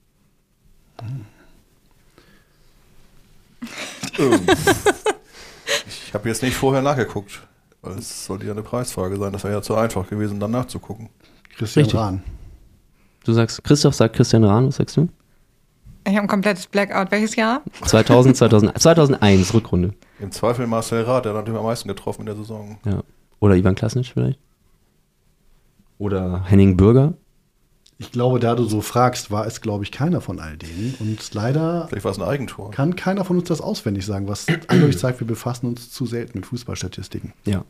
Ich 6.07 6.15
habe 6.15 6.29
jetzt 6.29 6.43
nicht 6.43 6.55
vorher 6.55 6.83
nachgeguckt. 6.83 7.43
Weil 7.83 7.99
es 7.99 8.27
sollte 8.27 8.47
ja 8.47 8.53
eine 8.53 8.63
Preisfrage 8.63 9.17
sein. 9.17 9.33
Das 9.33 9.45
wäre 9.45 9.55
ja 9.55 9.63
zu 9.63 9.75
einfach 9.77 10.09
gewesen, 10.09 10.41
dann 10.41 10.51
nachzugucken. 10.51 11.09
Christian 11.57 11.85
Richtig. 11.85 12.01
Rahn. 12.01 12.23
Du 13.25 13.33
sagst, 13.33 13.63
Christoph 13.63 13.95
sagt 13.95 14.17
Christian 14.17 14.45
Rahn, 14.45 14.67
was 14.67 14.77
sagst 14.77 14.97
du? 14.97 15.09
Ich 16.05 16.15
habe 16.15 16.23
ein 16.23 16.29
komplettes 16.29 16.67
Blackout. 16.67 17.11
Welches 17.11 17.37
Jahr? 17.37 17.63
2000, 17.85 18.37
2000, 18.37 18.81
2001, 18.81 19.55
Rückrunde. 19.55 19.95
Im 20.21 20.33
Zweifel 20.33 20.67
Marcel 20.67 21.03
Rath, 21.03 21.25
der 21.25 21.33
hat 21.33 21.41
natürlich 21.41 21.59
am 21.59 21.67
meisten 21.67 21.89
getroffen 21.89 22.23
in 22.23 22.27
der 22.27 22.37
Saison. 22.37 22.79
Ja. 22.85 23.03
Oder 23.41 23.55
Ivan 23.57 23.75
Klasnitsch 23.75 24.13
vielleicht? 24.13 24.39
Oder 25.99 26.45
Henning 26.45 26.77
Bürger? 26.77 27.15
Ich 28.01 28.13
glaube, 28.13 28.39
da 28.39 28.55
du 28.55 28.65
so 28.65 28.81
fragst, 28.81 29.33
war 29.33 29.47
es, 29.47 29.61
glaube 29.61 29.83
ich, 29.83 29.91
keiner 29.91 30.21
von 30.21 30.39
all 30.39 30.57
denen. 30.57 30.95
Und 31.01 31.35
leider 31.35 31.87
Vielleicht 31.89 32.05
war 32.05 32.13
es 32.13 32.19
ein 32.19 32.25
Eigentor. 32.25 32.71
kann 32.71 32.95
keiner 32.95 33.25
von 33.25 33.39
uns 33.39 33.49
das 33.49 33.61
auswendig 33.61 34.07
sagen, 34.07 34.29
was 34.29 34.47
eindeutig 34.69 34.99
zeigt, 34.99 35.19
wir 35.21 35.27
befassen 35.27 35.67
uns 35.67 35.91
zu 35.91 36.07
selten 36.07 36.39
mit 36.39 36.47
Fußballstatistiken. 36.47 37.33
Ja. 37.45 37.65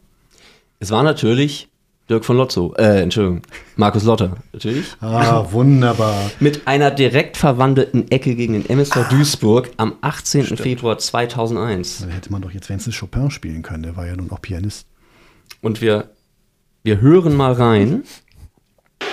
Es 0.81 0.91
war 0.91 1.03
natürlich 1.03 1.69
Dirk 2.11 2.25
von 2.25 2.39
Lotzo, 2.39 2.75
äh, 2.79 3.03
Entschuldigung, 3.03 3.43
Markus 3.77 4.05
Lotter, 4.05 4.37
natürlich. 4.53 4.87
Ah, 5.01 5.45
wunderbar. 5.51 6.31
Mit 6.41 6.67
einer 6.67 6.91
direkt 6.91 7.37
verwandelten 7.37 8.11
Ecke 8.11 8.35
gegen 8.35 8.55
den 8.55 8.67
MSV 8.67 9.09
Duisburg 9.11 9.71
am 9.77 9.95
18. 10.01 10.57
Februar 10.57 10.97
2001. 10.97 11.99
Dann 12.01 12.11
hätte 12.11 12.33
man 12.33 12.41
doch 12.41 12.51
jetzt 12.51 12.71
wenigstens 12.71 12.99
Chopin 12.99 13.31
spielen 13.31 13.63
können, 13.63 13.83
der 13.83 13.97
war 13.97 14.07
ja 14.07 14.17
nun 14.17 14.31
auch 14.31 14.41
Pianist. 14.41 14.87
Und 15.61 15.83
wir, 15.83 16.11
wir 16.89 17.03
hören 17.03 17.37
mal 17.37 17.53
rein. 17.53 18.03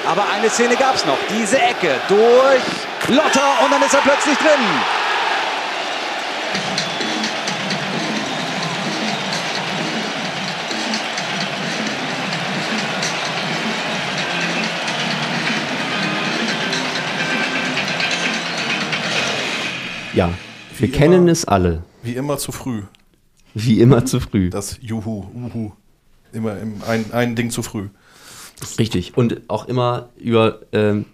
Aber 0.08 0.24
eine 0.34 0.50
Szene 0.50 0.78
gab 0.78 0.96
es 0.96 1.06
noch. 1.06 1.18
Diese 1.38 1.58
Ecke 1.58 1.92
durch 2.08 2.64
Lotter 3.10 3.50
und 3.66 3.70
dann 3.70 3.82
ist 3.82 3.94
er 3.94 4.00
plötzlich 4.00 4.38
drin. 4.38 4.66
Ja, 20.14 20.30
wir 20.80 20.88
Wie 20.88 20.92
kennen 20.94 21.24
immer. 21.24 21.32
es 21.34 21.44
alle. 21.44 21.84
Wie 22.04 22.16
immer 22.16 22.38
zu 22.38 22.54
früh. 22.54 22.84
Wie 23.54 23.82
immer 23.82 24.06
zu 24.06 24.22
früh. 24.22 24.50
Das 24.50 24.78
Juhu, 24.82 25.26
Uhu. 25.36 25.74
Immer 26.36 26.60
im, 26.60 26.82
ein, 26.88 27.12
ein 27.12 27.36
Ding 27.36 27.50
zu 27.50 27.64
früh. 27.64 27.88
Richtig. 28.78 29.18
Und 29.18 29.42
auch 29.50 29.68
immer 29.68 30.10
über 30.18 30.60
ähm, 30.72 31.06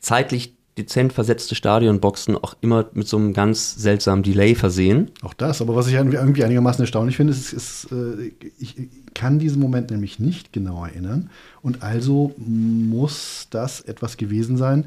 zeitlich 0.00 0.54
dezent 0.76 1.12
versetzte 1.12 1.54
Stadionboxen 1.54 2.36
auch 2.36 2.56
immer 2.60 2.86
mit 2.94 3.06
so 3.06 3.16
einem 3.16 3.32
ganz 3.32 3.76
seltsamen 3.76 4.24
Delay 4.24 4.54
versehen. 4.54 5.10
Auch 5.22 5.34
das, 5.34 5.62
aber 5.62 5.76
was 5.76 5.86
ich 5.86 5.94
irgendwie 5.94 6.16
irgendwie 6.16 6.44
einigermaßen 6.44 6.82
erstaunlich 6.82 7.16
finde, 7.16 7.32
ist, 7.32 7.52
ist 7.52 7.92
äh, 7.92 8.32
ich 8.58 8.76
kann 9.14 9.38
diesen 9.38 9.60
Moment 9.60 9.90
nämlich 9.90 10.18
nicht 10.18 10.52
genau 10.52 10.84
erinnern. 10.84 11.30
Und 11.62 11.82
also 11.82 12.34
muss 12.36 13.46
das 13.50 13.80
etwas 13.82 14.16
gewesen 14.16 14.56
sein, 14.56 14.86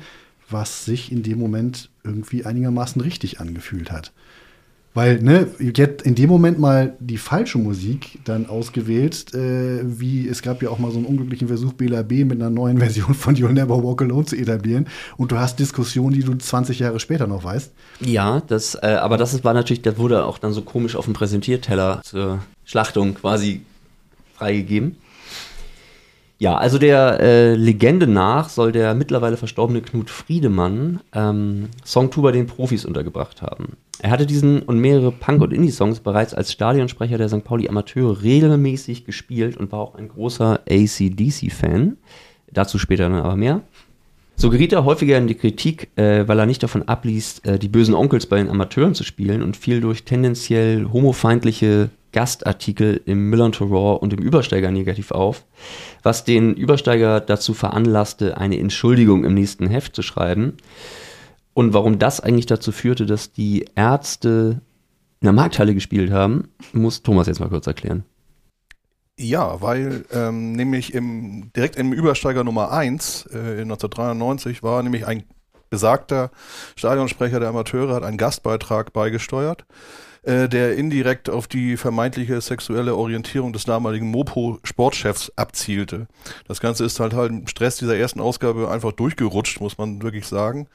was 0.49 0.85
sich 0.85 1.11
in 1.11 1.23
dem 1.23 1.39
Moment 1.39 1.89
irgendwie 2.03 2.45
einigermaßen 2.45 3.01
richtig 3.01 3.39
angefühlt 3.39 3.91
hat. 3.91 4.11
Weil, 4.97 5.21
ne, 5.21 5.47
jetzt 5.59 6.01
in 6.01 6.15
dem 6.15 6.27
Moment 6.27 6.57
mal 6.57 6.95
die 6.99 7.19
falsche 7.19 7.59
Musik 7.59 8.17
dann 8.23 8.47
ausgewählt, 8.47 9.31
äh, 9.35 9.81
wie 9.83 10.27
es 10.27 10.41
gab 10.41 10.63
ja 10.63 10.71
auch 10.71 10.79
mal 10.79 10.89
so 10.89 10.97
einen 10.97 11.05
unglücklichen 11.05 11.47
Versuch, 11.47 11.73
Bela 11.73 12.01
B 12.01 12.25
mit 12.25 12.41
einer 12.41 12.49
neuen 12.49 12.77
Version 12.79 13.13
von 13.13 13.35
You'll 13.35 13.53
Never 13.53 13.83
Walk 13.83 14.01
Alone 14.01 14.25
zu 14.25 14.35
etablieren. 14.35 14.87
Und 15.15 15.31
du 15.31 15.37
hast 15.37 15.59
Diskussionen, 15.59 16.15
die 16.15 16.23
du 16.23 16.33
20 16.33 16.79
Jahre 16.79 16.99
später 16.99 17.27
noch 17.27 17.43
weißt. 17.43 17.73
Ja, 17.99 18.41
das, 18.47 18.73
äh, 18.73 18.97
aber 18.99 19.17
das 19.17 19.43
war 19.43 19.53
natürlich, 19.53 19.83
das 19.83 19.99
wurde 19.99 20.25
auch 20.25 20.39
dann 20.39 20.51
so 20.51 20.63
komisch 20.63 20.95
auf 20.95 21.05
dem 21.05 21.13
Präsentierteller 21.13 22.01
zur 22.03 22.39
Schlachtung 22.65 23.13
quasi 23.13 23.61
freigegeben. 24.33 24.95
Ja, 26.39 26.57
also 26.57 26.79
der 26.79 27.19
äh, 27.19 27.53
Legende 27.53 28.07
nach 28.07 28.49
soll 28.49 28.71
der 28.71 28.95
mittlerweile 28.95 29.37
verstorbene 29.37 29.81
Knut 29.81 30.09
Friedemann 30.09 31.01
ähm, 31.13 31.69
Songtuber 31.85 32.31
den 32.31 32.47
Profis 32.47 32.83
untergebracht 32.83 33.43
haben. 33.43 33.77
Er 33.99 34.11
hatte 34.11 34.25
diesen 34.25 34.61
und 34.61 34.79
mehrere 34.79 35.11
Punk- 35.11 35.41
und 35.41 35.53
Indie-Songs 35.53 36.01
bereits 36.01 36.33
als 36.33 36.51
Stadionsprecher 36.51 37.17
der 37.17 37.29
St. 37.29 37.43
Pauli 37.43 37.67
Amateure 37.67 38.21
regelmäßig 38.21 39.05
gespielt 39.05 39.57
und 39.57 39.71
war 39.71 39.79
auch 39.79 39.95
ein 39.95 40.09
großer 40.09 40.61
ACDC-Fan. 40.69 41.97
Dazu 42.51 42.77
später 42.77 43.09
dann 43.09 43.19
aber 43.19 43.35
mehr. 43.35 43.61
So 44.35 44.51
geriet 44.51 44.71
er 44.71 44.85
häufiger 44.85 45.17
in 45.17 45.25
die 45.25 45.33
Kritik, 45.33 45.89
äh, 45.95 46.27
weil 46.27 46.37
er 46.37 46.45
nicht 46.45 46.61
davon 46.61 46.83
abließ, 46.83 47.39
äh, 47.39 47.57
die 47.57 47.69
bösen 47.69 47.95
Onkels 47.95 48.27
bei 48.27 48.37
den 48.37 48.49
Amateuren 48.49 48.93
zu 48.93 49.03
spielen 49.03 49.41
und 49.41 49.57
fiel 49.57 49.81
durch 49.81 50.03
tendenziell 50.03 50.85
homofeindliche 50.93 51.89
Gastartikel 52.11 53.01
im 53.05 53.31
Millantor 53.31 53.67
Raw 53.67 53.99
und 53.99 54.13
im 54.13 54.19
Übersteiger 54.19 54.69
negativ 54.69 55.11
auf, 55.11 55.43
was 56.03 56.23
den 56.23 56.53
Übersteiger 56.53 57.19
dazu 57.19 57.55
veranlasste, 57.55 58.37
eine 58.37 58.59
Entschuldigung 58.59 59.25
im 59.25 59.33
nächsten 59.33 59.67
Heft 59.67 59.95
zu 59.95 60.03
schreiben. 60.03 60.53
Und 61.57 61.73
warum 61.73 61.97
das 61.97 62.19
eigentlich 62.19 62.45
dazu 62.45 62.71
führte, 62.71 63.07
dass 63.07 63.31
die 63.31 63.65
Ärzte 63.73 64.61
in 65.21 65.25
der 65.25 65.33
Markthalle 65.33 65.73
gespielt 65.73 66.11
haben, 66.11 66.49
muss 66.71 67.01
Thomas 67.01 67.25
jetzt 67.25 67.39
mal 67.39 67.49
kurz 67.49 67.65
erklären. 67.65 68.03
Ja, 69.17 69.59
weil 69.59 70.05
ähm, 70.13 70.51
nämlich 70.51 70.93
im, 70.93 71.51
direkt 71.55 71.75
im 71.75 71.93
Übersteiger 71.93 72.43
Nummer 72.43 72.71
1 72.71 73.29
äh, 73.33 73.37
in 73.37 73.71
1993 73.71 74.61
war 74.61 74.83
nämlich 74.83 75.07
ein 75.07 75.23
besagter 75.71 76.29
Stadionsprecher 76.75 77.39
der 77.39 77.49
Amateure, 77.49 77.95
hat 77.95 78.03
einen 78.03 78.19
Gastbeitrag 78.19 78.93
beigesteuert. 78.93 79.65
äh, 80.21 80.47
der 80.47 80.75
indirekt 80.75 81.27
auf 81.27 81.47
die 81.47 81.75
vermeintliche 81.75 82.39
sexuelle 82.39 82.95
Orientierung 82.95 83.51
des 83.51 83.63
damaligen 83.63 84.11
Mopo-Sportchefs 84.11 85.31
abzielte. 85.35 86.05
Das 86.47 86.59
Ganze 86.59 86.85
ist 86.85 86.99
halt 86.99 87.13
halt 87.13 87.31
im 87.31 87.47
Stress 87.47 87.77
dieser 87.77 87.97
ersten 87.97 88.19
Ausgabe 88.19 88.69
einfach 88.69 88.91
durchgerutscht, 88.91 89.59
muss 89.59 89.79
man 89.79 90.03
wirklich 90.03 90.27
sagen. 90.27 90.67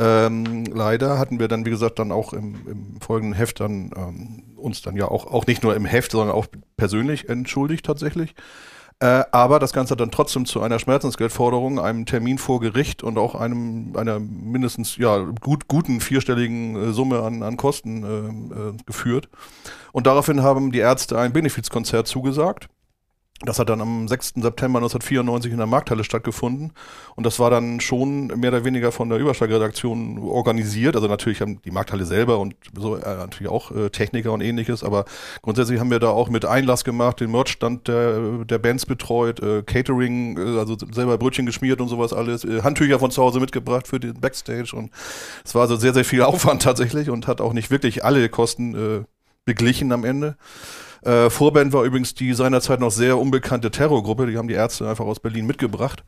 Ähm, 0.00 0.64
leider 0.64 1.18
hatten 1.18 1.38
wir 1.38 1.48
dann, 1.48 1.66
wie 1.66 1.70
gesagt, 1.70 1.98
dann 1.98 2.10
auch 2.10 2.32
im, 2.32 2.54
im 2.66 3.00
folgenden 3.02 3.36
Heft 3.36 3.60
dann 3.60 3.90
ähm, 3.94 4.44
uns 4.56 4.80
dann 4.80 4.96
ja 4.96 5.06
auch, 5.06 5.26
auch 5.26 5.46
nicht 5.46 5.62
nur 5.62 5.76
im 5.76 5.84
Heft, 5.84 6.12
sondern 6.12 6.34
auch 6.34 6.46
persönlich 6.78 7.28
entschuldigt 7.28 7.84
tatsächlich. 7.84 8.34
Äh, 8.98 9.24
aber 9.30 9.58
das 9.58 9.74
Ganze 9.74 9.92
hat 9.92 10.00
dann 10.00 10.10
trotzdem 10.10 10.46
zu 10.46 10.62
einer 10.62 10.78
Schmerzensgeldforderung, 10.78 11.78
einem 11.78 12.06
Termin 12.06 12.38
vor 12.38 12.60
Gericht 12.60 13.02
und 13.02 13.18
auch 13.18 13.34
einem 13.34 13.94
einer 13.94 14.20
mindestens 14.20 14.96
ja 14.96 15.18
gut 15.18 15.68
guten 15.68 16.00
vierstelligen 16.00 16.76
äh, 16.76 16.92
Summe 16.94 17.22
an, 17.22 17.42
an 17.42 17.58
Kosten 17.58 18.02
äh, 18.02 18.70
äh, 18.70 18.72
geführt. 18.86 19.28
Und 19.92 20.06
daraufhin 20.06 20.42
haben 20.42 20.72
die 20.72 20.78
Ärzte 20.78 21.18
ein 21.18 21.34
Benefizkonzert 21.34 22.06
zugesagt. 22.06 22.68
Das 23.42 23.58
hat 23.58 23.70
dann 23.70 23.80
am 23.80 24.06
6. 24.06 24.34
September 24.36 24.80
1994 24.80 25.50
in 25.50 25.56
der 25.56 25.66
Markthalle 25.66 26.04
stattgefunden. 26.04 26.72
Und 27.16 27.24
das 27.24 27.38
war 27.38 27.48
dann 27.48 27.80
schon 27.80 28.26
mehr 28.26 28.50
oder 28.50 28.66
weniger 28.66 28.92
von 28.92 29.08
der 29.08 29.18
Überschlag-Redaktion 29.18 30.18
organisiert. 30.18 30.94
Also 30.94 31.08
natürlich 31.08 31.40
haben 31.40 31.58
die 31.62 31.70
Markthalle 31.70 32.04
selber 32.04 32.38
und 32.38 32.54
so 32.76 32.96
äh, 32.96 33.16
natürlich 33.16 33.50
auch 33.50 33.70
äh, 33.70 33.88
Techniker 33.88 34.32
und 34.32 34.42
ähnliches. 34.42 34.84
Aber 34.84 35.06
grundsätzlich 35.40 35.80
haben 35.80 35.90
wir 35.90 36.00
da 36.00 36.10
auch 36.10 36.28
mit 36.28 36.44
Einlass 36.44 36.84
gemacht, 36.84 37.20
den 37.20 37.30
Merchstand 37.30 37.88
der, 37.88 38.44
der 38.44 38.58
Bands 38.58 38.84
betreut, 38.84 39.40
äh, 39.40 39.62
Catering, 39.62 40.36
äh, 40.36 40.58
also 40.58 40.76
selber 40.92 41.16
Brötchen 41.16 41.46
geschmiert 41.46 41.80
und 41.80 41.88
sowas 41.88 42.12
alles, 42.12 42.44
äh, 42.44 42.60
Handtücher 42.60 42.98
von 42.98 43.10
zu 43.10 43.22
Hause 43.22 43.40
mitgebracht 43.40 43.88
für 43.88 43.98
den 43.98 44.20
Backstage. 44.20 44.76
Und 44.76 44.90
es 45.46 45.54
war 45.54 45.62
also 45.62 45.76
sehr, 45.76 45.94
sehr 45.94 46.04
viel 46.04 46.20
Aufwand 46.30 46.60
tatsächlich 46.60 47.08
und 47.08 47.26
hat 47.26 47.40
auch 47.40 47.54
nicht 47.54 47.70
wirklich 47.70 48.04
alle 48.04 48.28
Kosten 48.28 48.74
äh, 48.74 49.04
beglichen 49.46 49.92
am 49.92 50.04
Ende. 50.04 50.36
Äh, 51.02 51.30
Vorband 51.30 51.72
war 51.72 51.84
übrigens 51.84 52.14
die 52.14 52.32
seinerzeit 52.34 52.80
noch 52.80 52.90
sehr 52.90 53.18
unbekannte 53.18 53.70
Terrorgruppe, 53.70 54.26
die 54.26 54.36
haben 54.38 54.48
die 54.48 54.54
Ärzte 54.54 54.88
einfach 54.88 55.04
aus 55.06 55.20
Berlin 55.20 55.46
mitgebracht. 55.46 56.02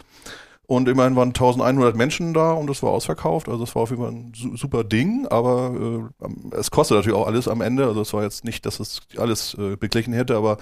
Und 0.68 0.88
immerhin 0.88 1.16
waren 1.16 1.30
1100 1.30 1.96
Menschen 1.96 2.32
da 2.32 2.52
und 2.52 2.70
es 2.70 2.82
war 2.84 2.92
ausverkauft. 2.92 3.48
Also 3.48 3.64
es 3.64 3.74
war 3.74 3.82
auf 3.82 3.90
jeden 3.90 4.00
Fall 4.00 4.12
ein 4.12 4.32
su- 4.34 4.56
super 4.56 4.84
Ding, 4.84 5.26
aber 5.28 6.08
äh, 6.22 6.56
es 6.56 6.70
kostet 6.70 6.96
natürlich 6.96 7.18
auch 7.18 7.26
alles 7.26 7.48
am 7.48 7.60
Ende. 7.60 7.84
Also 7.84 8.00
es 8.00 8.12
war 8.14 8.22
jetzt 8.22 8.44
nicht, 8.44 8.64
dass 8.64 8.78
es 8.80 9.00
alles 9.18 9.54
äh, 9.58 9.76
beglichen 9.76 10.14
hätte, 10.14 10.36
aber 10.36 10.58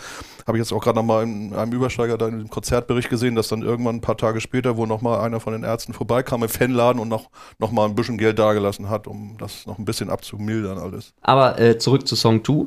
habe 0.48 0.56
ich 0.56 0.62
jetzt 0.64 0.72
auch 0.72 0.82
gerade 0.82 0.96
nochmal 0.98 1.24
in 1.24 1.54
einem 1.54 1.72
Übersteiger 1.72 2.16
da 2.16 2.26
in 2.28 2.38
dem 2.38 2.48
Konzertbericht 2.50 3.10
gesehen, 3.10 3.34
dass 3.36 3.48
dann 3.48 3.62
irgendwann 3.62 3.96
ein 3.96 4.00
paar 4.00 4.16
Tage 4.16 4.40
später 4.40 4.76
wohl 4.78 4.88
nochmal 4.88 5.20
einer 5.20 5.38
von 5.38 5.52
den 5.52 5.64
Ärzten 5.64 5.92
vorbeikam 5.92 6.42
im 6.42 6.48
Fanladen 6.48 7.00
und 7.00 7.08
noch, 7.08 7.28
noch 7.58 7.70
ein 7.70 7.94
bisschen 7.94 8.16
Geld 8.18 8.38
dagelassen 8.38 8.88
hat, 8.88 9.06
um 9.06 9.36
das 9.38 9.66
noch 9.66 9.78
ein 9.78 9.84
bisschen 9.84 10.08
abzumildern 10.10 10.78
alles. 10.78 11.12
Aber 11.20 11.60
äh, 11.60 11.78
zurück 11.78 12.08
zu 12.08 12.16
Song 12.16 12.42
2. 12.42 12.66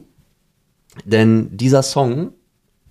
Denn 1.06 1.56
dieser 1.56 1.84
Song, 1.84 2.34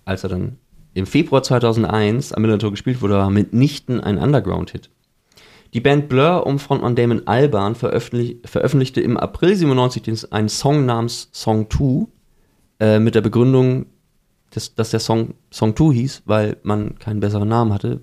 als 0.05 0.25
er 0.25 0.31
dann 0.31 0.59
im 0.95 1.07
Februar 1.07 1.43
2001 1.43 2.33
am 2.33 2.43
Millantor 2.43 2.71
gespielt 2.71 3.01
wurde, 3.01 3.15
war 3.15 3.31
mitnichten 3.31 4.01
ein 4.01 4.19
Underground-Hit. 4.19 4.91
Die 5.75 5.81
Band 5.81 6.09
Blur 6.09 6.47
um 6.47 6.59
Frontmann 6.59 6.97
Damon 6.97 7.27
Albarn 7.27 7.75
veröffentlich 7.75 8.38
veröffentlichte 8.45 9.01
im 9.01 9.17
April 9.17 9.57
97 9.57 10.03
den, 10.03 10.19
einen 10.31 10.51
Song 10.51 10.85
namens 10.85 11.31
Song 11.33 11.71
2 11.71 12.07
äh, 12.81 12.99
mit 12.99 13.15
der 13.15 13.23
Begründung, 13.23 13.87
dass, 14.51 14.75
dass 14.75 14.91
der 14.91 15.01
Song 15.01 15.35
Song 15.51 15.75
2 15.75 15.95
hieß, 15.95 16.23
weil 16.27 16.59
man 16.62 16.99
keinen 16.99 17.21
besseren 17.21 17.49
Namen 17.49 17.73
hatte. 17.73 18.01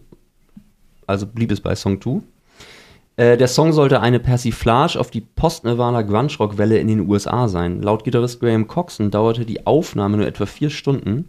Also 1.06 1.28
blieb 1.28 1.52
es 1.52 1.62
bei 1.62 1.76
Song 1.76 2.02
2. 2.02 2.22
Äh, 3.20 3.36
der 3.36 3.50
Song 3.50 3.74
sollte 3.74 4.00
eine 4.00 4.22
Persiflage 4.22 4.98
auf 4.98 5.12
die 5.12 5.20
Post-Nirvana 5.20 6.04
Grunge-Rock-Welle 6.04 6.78
in 6.78 6.88
den 6.88 7.10
USA 7.10 7.50
sein. 7.50 7.82
Laut 7.82 8.06
Gitarrist 8.06 8.40
Graham 8.40 8.66
Coxon 8.66 9.12
dauerte 9.12 9.46
die 9.46 9.68
Aufnahme 9.68 10.16
nur 10.16 10.26
etwa 10.26 10.46
vier 10.46 10.70
Stunden. 10.70 11.28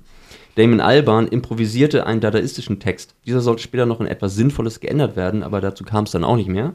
Damon 0.55 0.81
Albarn 0.81 1.27
improvisierte 1.27 2.07
einen 2.07 2.21
dadaistischen 2.21 2.79
Text. 2.79 3.17
Dieser 3.27 3.41
sollte 3.41 3.65
später 3.65 3.87
noch 3.87 4.01
in 4.01 4.07
etwas 4.07 4.37
Sinnvolles 4.37 4.79
geändert 4.79 5.17
werden, 5.17 5.43
aber 5.43 5.61
dazu 5.61 5.83
kam 5.83 6.05
es 6.05 6.13
dann 6.13 6.23
auch 6.23 6.37
nicht 6.37 6.49
mehr. 6.49 6.75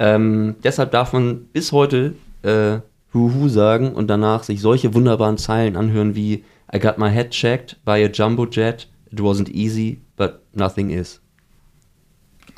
Ähm, 0.00 0.56
deshalb 0.64 0.90
darf 0.90 1.12
man 1.12 1.44
bis 1.52 1.70
heute 1.70 2.14
äh, 2.42 2.78
Huhu 3.14 3.48
sagen 3.48 3.92
und 3.92 4.08
danach 4.08 4.42
sich 4.42 4.60
solche 4.60 4.94
wunderbaren 4.94 5.38
Zeilen 5.38 5.76
anhören 5.76 6.16
wie 6.16 6.42
I 6.74 6.80
got 6.80 6.98
my 6.98 7.08
head 7.08 7.30
checked 7.30 7.76
by 7.84 8.04
a 8.04 8.08
jumbo 8.08 8.46
jet. 8.46 8.88
It 9.12 9.20
wasn't 9.20 9.50
easy, 9.50 10.00
but 10.16 10.40
nothing 10.54 10.90
is. 10.90 11.20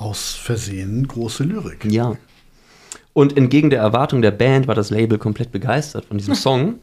Aus 0.00 0.32
Versehen 0.34 1.06
große 1.06 1.44
Lyrik. 1.44 1.84
Ja. 1.84 2.16
Und 3.12 3.36
entgegen 3.36 3.68
der 3.68 3.80
Erwartung 3.80 4.22
der 4.22 4.30
Band 4.30 4.66
war 4.66 4.74
das 4.74 4.88
Label 4.88 5.18
komplett 5.18 5.52
begeistert 5.52 6.06
von 6.06 6.16
diesem 6.16 6.34
Song. 6.46 6.76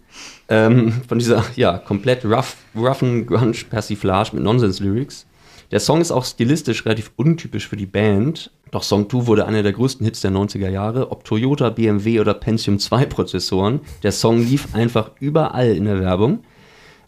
ähm, 0.49 0.93
von 1.08 1.17
dieser, 1.17 1.43
ja, 1.56 1.80
komplett 1.80 2.23
rough, 2.25 2.58
roughen 2.75 3.25
Grunge-Persiflage 3.25 4.36
mit 4.36 4.43
Nonsense-Lyrics. 4.43 5.25
Der 5.71 5.80
Song 5.80 5.99
ist 5.99 6.12
auch 6.12 6.25
stilistisch 6.25 6.86
relativ 6.86 7.12
untypisch 7.15 7.67
für 7.67 7.75
die 7.75 7.88
Band. 7.88 8.51
Doch 8.69 8.84
Song 8.84 9.10
2 9.10 9.25
wurde 9.25 9.47
einer 9.47 9.63
der 9.63 9.73
größten 9.73 10.06
Hits 10.06 10.21
der 10.21 10.30
90er 10.30 10.69
Jahre. 10.69 11.12
Ob 11.12 11.23
Toyota, 11.23 11.71
BMW 11.71 12.19
oder 12.19 12.36
Pentium 12.36 12.77
2 12.77 13.08
Prozessoren. 13.08 13.80
Der 14.03 14.12
Song 14.12 14.38
lief 14.38 14.75
einfach 14.75 15.10
überall 15.19 15.75
in 15.75 15.86
der 15.86 15.99
Werbung. 15.99 16.43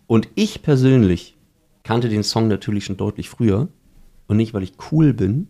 Und 0.08 0.28
ich 0.34 0.64
persönlich 0.64 1.38
kannte 1.84 2.10
den 2.10 2.24
Song 2.24 2.48
natürlich 2.48 2.86
schon 2.86 2.98
deutlich 2.98 3.30
früher. 3.30 3.68
Und 4.26 4.38
nicht, 4.38 4.56
weil 4.56 4.64
ich 4.64 4.74
cool 4.92 5.14
bin, 5.14 5.50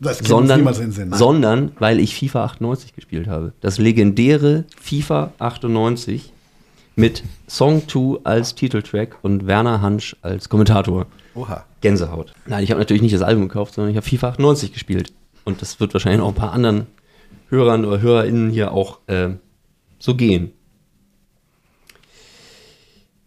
sondern, 0.00 0.68
sondern 1.12 1.72
weil 1.78 2.00
ich 2.00 2.16
FIFA 2.16 2.44
98 2.44 2.94
gespielt 2.94 3.26
habe. 3.26 3.52
Das 3.60 3.78
legendäre 3.78 4.64
FIFA 4.80 5.32
98 5.38 6.32
mit 6.96 7.24
Song 7.48 7.88
2 7.88 8.20
als 8.24 8.54
Titeltrack 8.54 9.18
und 9.22 9.46
Werner 9.46 9.80
Hansch 9.80 10.16
als 10.22 10.48
Kommentator. 10.48 11.06
Oha. 11.34 11.64
Gänsehaut. 11.80 12.32
Nein, 12.46 12.64
ich 12.64 12.70
habe 12.70 12.80
natürlich 12.80 13.02
nicht 13.02 13.14
das 13.14 13.22
Album 13.22 13.48
gekauft, 13.48 13.74
sondern 13.74 13.90
ich 13.90 13.96
habe 13.96 14.08
FIFA 14.08 14.28
98 14.28 14.72
gespielt. 14.72 15.12
Und 15.44 15.60
das 15.60 15.80
wird 15.80 15.92
wahrscheinlich 15.92 16.22
auch 16.22 16.28
ein 16.28 16.34
paar 16.34 16.52
anderen 16.52 16.86
Hörern 17.48 17.84
oder 17.84 18.00
HörerInnen 18.00 18.50
hier 18.50 18.72
auch 18.72 19.00
äh, 19.06 19.30
so 19.98 20.14
gehen. 20.14 20.52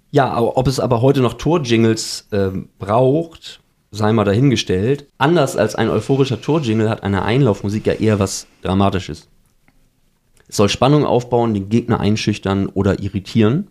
Ja, 0.09 0.29
aber 0.29 0.57
ob 0.57 0.67
es 0.67 0.79
aber 0.79 1.01
heute 1.01 1.21
noch 1.21 1.33
Torjingles 1.33 2.27
ähm, 2.31 2.69
braucht, 2.79 3.59
sei 3.91 4.11
mal 4.11 4.25
dahingestellt. 4.25 5.07
Anders 5.17 5.55
als 5.55 5.75
ein 5.75 5.89
euphorischer 5.89 6.41
Torjingle 6.41 6.89
hat 6.89 7.03
eine 7.03 7.23
Einlaufmusik 7.23 7.87
ja 7.87 7.93
eher 7.93 8.19
was 8.19 8.47
Dramatisches. 8.61 9.27
Es 10.47 10.57
soll 10.57 10.69
Spannung 10.69 11.05
aufbauen, 11.05 11.53
den 11.53 11.69
Gegner 11.69 11.99
einschüchtern 11.99 12.67
oder 12.67 12.99
irritieren. 12.99 13.67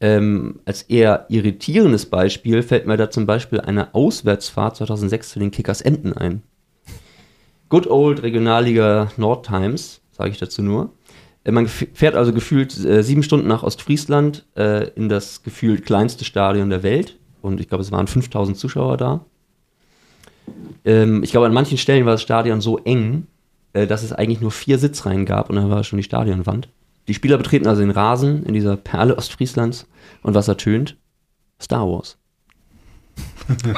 Ähm, 0.00 0.60
als 0.64 0.82
eher 0.82 1.26
irritierendes 1.28 2.06
Beispiel 2.06 2.62
fällt 2.62 2.86
mir 2.86 2.96
da 2.96 3.10
zum 3.10 3.26
Beispiel 3.26 3.60
eine 3.60 3.94
Auswärtsfahrt 3.94 4.76
2006 4.76 5.30
zu 5.30 5.38
den 5.38 5.50
Kickers 5.50 5.80
Emden 5.80 6.12
ein. 6.12 6.42
Good 7.68 7.86
old 7.86 8.22
Regionalliga 8.22 9.10
Nordtimes, 9.16 10.00
sage 10.12 10.30
ich 10.30 10.38
dazu 10.38 10.62
nur. 10.62 10.92
Äh, 11.44 11.52
Man 11.52 11.68
fährt 11.68 12.14
also 12.16 12.32
gefühlt 12.32 12.76
äh, 12.84 13.02
sieben 13.02 13.22
Stunden 13.22 13.48
nach 13.48 13.62
Ostfriesland 13.62 14.44
äh, 14.56 14.88
in 14.90 15.08
das 15.08 15.42
gefühlt 15.42 15.86
kleinste 15.86 16.24
Stadion 16.24 16.70
der 16.70 16.82
Welt. 16.82 17.16
Und 17.44 17.60
ich 17.60 17.68
glaube, 17.68 17.82
es 17.82 17.92
waren 17.92 18.06
5000 18.06 18.56
Zuschauer 18.56 18.96
da. 18.96 19.26
Ähm, 20.86 21.22
ich 21.22 21.30
glaube, 21.30 21.44
an 21.44 21.52
manchen 21.52 21.76
Stellen 21.76 22.06
war 22.06 22.12
das 22.12 22.22
Stadion 22.22 22.62
so 22.62 22.78
eng, 22.78 23.26
äh, 23.74 23.86
dass 23.86 24.02
es 24.02 24.14
eigentlich 24.14 24.40
nur 24.40 24.50
vier 24.50 24.78
Sitzreihen 24.78 25.26
gab 25.26 25.50
und 25.50 25.56
dann 25.56 25.68
war 25.68 25.84
schon 25.84 25.98
die 25.98 26.04
Stadionwand. 26.04 26.70
Die 27.06 27.12
Spieler 27.12 27.36
betreten 27.36 27.66
also 27.66 27.82
den 27.82 27.90
Rasen 27.90 28.46
in 28.46 28.54
dieser 28.54 28.78
Perle 28.78 29.18
Ostfrieslands 29.18 29.86
und 30.22 30.34
was 30.34 30.48
ertönt? 30.48 30.96
Star 31.60 31.86
Wars. 31.86 32.16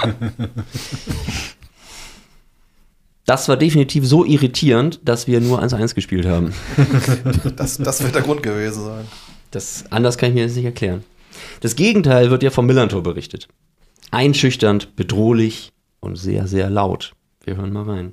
Das 3.29 3.49
war 3.49 3.57
definitiv 3.57 4.07
so 4.07 4.25
irritierend, 4.25 5.01
dass 5.05 5.27
wir 5.27 5.41
nur 5.41 5.61
1-1 5.61 5.97
gespielt 5.97 6.27
haben. 6.27 6.55
Das, 7.57 7.77
das 7.77 8.01
wird 8.01 8.14
der 8.14 8.23
Grund 8.23 8.41
gewesen 8.41 8.85
sein. 8.85 9.05
Das, 9.51 9.83
anders 9.91 10.17
kann 10.17 10.29
ich 10.29 10.37
mir 10.37 10.47
das 10.47 10.55
nicht 10.55 10.64
erklären. 10.64 11.03
Das 11.61 11.77
Gegenteil 11.77 12.31
wird 12.31 12.43
ja 12.43 12.51
vom 12.51 12.67
Millantor 12.67 13.03
berichtet. 13.03 13.49
Einschüchternd, 14.11 14.97
bedrohlich 14.97 15.73
und 16.01 16.17
sehr, 16.17 16.47
sehr 16.47 16.71
laut. 16.71 17.13
Wir 17.45 17.57
hören 17.57 17.73
mal 17.73 17.85
rein. 17.85 18.13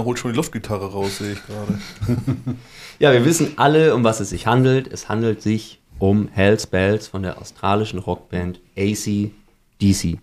Selina 0.00 0.04
holt 0.04 0.18
schon 0.18 0.32
die 0.32 0.36
Luftgitarre 0.36 0.92
raus, 0.92 1.18
sehe 1.18 1.32
ich 1.32 1.46
gerade. 1.46 1.78
Ja, 2.98 3.12
wir 3.12 3.24
wissen 3.24 3.54
alle, 3.56 3.94
um 3.94 4.04
was 4.04 4.20
es 4.20 4.28
sich 4.28 4.46
handelt. 4.46 4.86
Es 4.92 5.08
handelt 5.08 5.40
sich 5.40 5.80
um 5.98 6.28
Hell's 6.30 6.66
Bells 6.66 7.08
von 7.08 7.22
der 7.22 7.40
australischen 7.40 7.98
Rockband 7.98 8.60
AC/DC. 8.76 10.18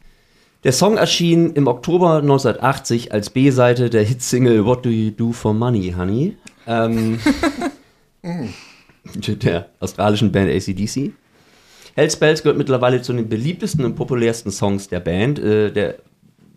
Der 0.63 0.71
Song 0.71 0.97
erschien 0.97 1.53
im 1.53 1.65
Oktober 1.65 2.17
1980 2.17 3.11
als 3.11 3.31
B-Seite 3.31 3.89
der 3.89 4.03
Hitsingle 4.03 4.63
What 4.63 4.85
Do 4.85 4.89
You 4.89 5.09
Do 5.09 5.31
for 5.31 5.55
Money, 5.55 5.95
Honey? 5.97 6.37
Ähm, 6.67 7.19
der 9.41 9.69
australischen 9.79 10.31
Band 10.31 10.51
AC/DC. 10.51 11.13
Hell's 11.95 12.15
Bells 12.15 12.43
gehört 12.43 12.59
mittlerweile 12.59 13.01
zu 13.01 13.11
den 13.11 13.27
beliebtesten 13.27 13.83
und 13.85 13.95
populärsten 13.95 14.51
Songs 14.51 14.87
der 14.87 14.99
Band. 14.99 15.39
Äh, 15.39 15.71
der 15.71 15.95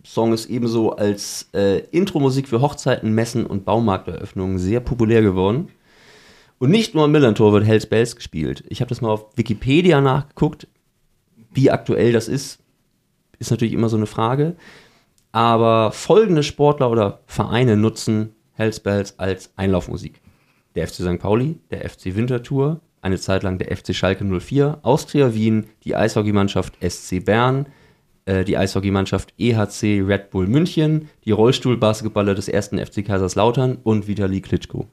Song 0.04 0.32
ist 0.32 0.46
ebenso 0.46 0.92
als 0.92 1.48
äh, 1.52 1.80
Intro-Musik 1.90 2.48
für 2.48 2.60
Hochzeiten, 2.60 3.12
Messen 3.12 3.46
und 3.46 3.64
Baumarkteröffnungen 3.64 4.58
sehr 4.58 4.80
populär 4.80 5.22
geworden. 5.22 5.68
Und 6.58 6.70
nicht 6.70 6.94
nur 6.94 7.06
im 7.06 7.12
Millantor 7.12 7.52
wird 7.52 7.64
Hells 7.64 7.86
Bells 7.86 8.16
gespielt. 8.16 8.64
Ich 8.68 8.80
habe 8.80 8.88
das 8.88 9.00
mal 9.00 9.10
auf 9.10 9.26
Wikipedia 9.36 10.00
nachgeguckt. 10.00 10.68
Wie 11.52 11.70
aktuell 11.70 12.12
das 12.12 12.28
ist, 12.28 12.58
ist 13.38 13.50
natürlich 13.50 13.72
immer 13.72 13.88
so 13.88 13.96
eine 13.96 14.06
Frage. 14.06 14.56
Aber 15.32 15.92
folgende 15.92 16.42
Sportler 16.42 16.90
oder 16.90 17.20
Vereine 17.26 17.76
nutzen 17.76 18.34
Hells 18.52 18.80
Bells 18.80 19.18
als 19.18 19.52
Einlaufmusik. 19.56 20.20
Der 20.74 20.86
FC 20.86 20.96
St. 20.96 21.18
Pauli, 21.18 21.58
der 21.70 21.88
FC 21.88 22.14
Winterthur, 22.14 22.80
eine 23.02 23.18
Zeit 23.18 23.42
lang 23.42 23.58
der 23.58 23.74
FC 23.74 23.94
Schalke 23.94 24.24
04, 24.24 24.80
Austria 24.82 25.34
Wien, 25.34 25.66
die 25.84 25.96
Eishockeymannschaft 25.96 26.76
SC 26.86 27.24
Bern, 27.24 27.66
äh, 28.26 28.44
die 28.44 28.56
Eishockeymannschaft 28.56 29.34
EHC 29.38 30.02
Red 30.06 30.30
Bull 30.30 30.46
München, 30.46 31.08
die 31.24 31.32
Rollstuhlbasketballer 31.32 32.34
des 32.34 32.48
ersten 32.48 32.78
FC 32.78 33.04
Kaiserslautern 33.04 33.78
und 33.82 34.06
Vitali 34.06 34.40
Klitschko. 34.40 34.86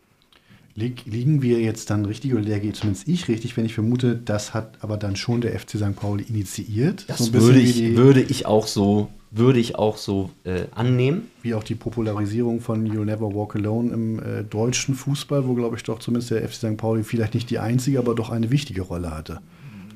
Lieg, 0.78 1.06
liegen 1.06 1.42
wir 1.42 1.60
jetzt 1.60 1.90
dann 1.90 2.06
richtig 2.06 2.34
oder 2.36 2.44
liege 2.44 2.72
zumindest 2.72 3.08
ich 3.08 3.28
richtig, 3.28 3.58
wenn 3.58 3.66
ich 3.66 3.74
vermute, 3.74 4.16
das 4.16 4.54
hat 4.54 4.78
aber 4.82 4.98
dann 4.98 5.16
schon 5.16 5.42
der 5.42 5.60
FC 5.60 5.72
St. 5.72 5.96
Pauli 5.96 6.24
initiiert? 6.30 7.06
Das 7.08 7.18
So 7.18 7.34
würde, 7.34 7.60
ich, 7.60 7.96
würde 7.96 8.22
ich 8.22 8.46
auch 8.46 8.68
so, 8.68 9.10
würde 9.32 9.60
ich 9.60 9.76
auch 9.76 9.98
so 9.98 10.30
äh, 10.44 10.66
annehmen. 10.76 11.32
wie 11.42 11.56
auch 11.56 11.64
die 11.64 11.74
Popularisierung 11.74 12.62
von 12.62 12.86
You 12.86 13.04
Never 13.04 13.34
Walk 13.34 13.56
Alone 13.56 13.92
im 13.92 14.20
äh, 14.20 14.44
deutschen 14.44 14.94
Fußball, 14.94 15.48
wo, 15.48 15.56
glaube 15.56 15.78
ich, 15.78 15.84
doch 15.84 15.98
zumindest 15.98 16.30
der 16.30 16.48
FC 16.48 16.54
St. 16.54 16.78
Pauli 16.78 17.04
vielleicht 17.04 17.34
nicht 17.34 17.50
die 17.50 17.58
einzige, 17.58 17.98
aber 17.98 18.14
doch 18.14 18.30
eine 18.30 18.52
wichtige 18.52 18.84
Rolle 18.84 19.10
hatte. 19.10 19.42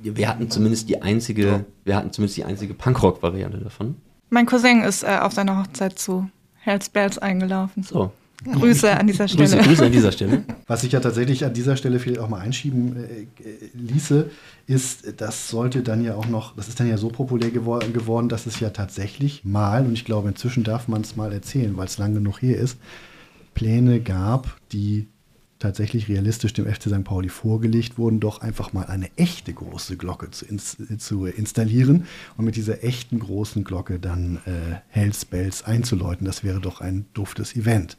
Wir 0.04 0.28
hatten 0.28 0.50
zumindest 0.50 0.90
die 0.90 1.02
einzige, 1.02 1.66
wir 1.84 1.96
hatten 1.96 2.12
zumindest 2.12 2.38
die 2.38 2.46
einzige 2.46 2.74
Punkrock-Variante 2.74 3.58
davon. 3.58 3.96
Mein 4.30 4.46
Cousin 4.46 4.82
ist 4.82 5.04
äh, 5.04 5.18
auf 5.22 5.34
seiner 5.34 5.60
Hochzeit 5.60 6.00
zu 6.00 6.30
Hells 6.56 6.90
Bells 6.90 7.18
eingelaufen. 7.18 7.84
So, 7.84 8.12
Grüße 8.44 8.98
an 8.98 9.06
dieser 9.06 9.28
Stelle. 9.28 9.44
Grüße, 9.44 9.58
Grüße 9.58 9.86
an 9.86 9.92
dieser 9.92 10.12
Stelle. 10.12 10.44
Was 10.68 10.84
ich 10.84 10.92
ja 10.92 11.00
tatsächlich 11.00 11.46
an 11.46 11.54
dieser 11.54 11.78
Stelle 11.78 12.00
vielleicht 12.00 12.20
auch 12.20 12.30
mal 12.30 12.40
einschieben 12.40 12.96
äh, 12.96 13.22
äh, 13.22 13.28
ließe, 13.74 14.30
ist, 14.68 15.22
das 15.22 15.50
sollte 15.50 15.84
dann 15.84 16.04
ja 16.04 16.16
auch 16.16 16.28
noch, 16.28 16.56
das 16.56 16.68
ist 16.68 16.80
dann 16.80 16.88
ja 16.88 16.98
so 16.98 17.10
populär 17.10 17.52
gewor 17.52 17.80
geworden, 17.80 18.30
dass 18.30 18.48
es 18.48 18.60
ja 18.60 18.72
tatsächlich 18.72 19.46
mal, 19.46 19.86
und 19.86 19.94
ich 19.94 20.06
glaube 20.06 20.30
inzwischen 20.30 20.64
darf 20.64 20.88
man 20.88 21.02
es 21.02 21.16
mal 21.16 21.32
erzählen, 21.32 21.76
weil 21.78 21.86
es 21.86 21.98
lang 21.98 22.14
genug 22.14 22.42
her 22.42 22.58
ist, 22.58 22.78
Pläne 23.54 24.00
gab, 24.00 24.58
die 24.72 25.08
tatsächlich 25.62 26.10
realistisch 26.10 26.54
dem 26.54 26.66
FC 26.66 26.84
St. 26.84 27.04
Pauli 27.04 27.30
vorgelegt 27.30 27.98
wurden, 27.98 28.20
doch 28.20 28.42
einfach 28.42 28.74
mal 28.74 28.86
eine 28.88 29.10
echte 29.16 29.54
große 29.54 29.96
Glocke 29.96 30.32
zu, 30.32 30.46
ins 30.46 30.78
zu 30.98 31.26
installieren 31.26 32.06
und 32.36 32.46
mit 32.46 32.56
dieser 32.56 32.84
echten 32.84 33.20
großen 33.20 33.64
Glocke 33.64 34.00
dann 34.00 34.38
äh, 34.46 34.80
Hells 34.90 35.26
Bells 35.26 35.64
einzuläuten. 35.64 36.26
Das 36.26 36.44
wäre 36.44 36.60
doch 36.60 36.82
ein 36.82 37.06
duftes 37.14 37.56
Event. 37.56 37.98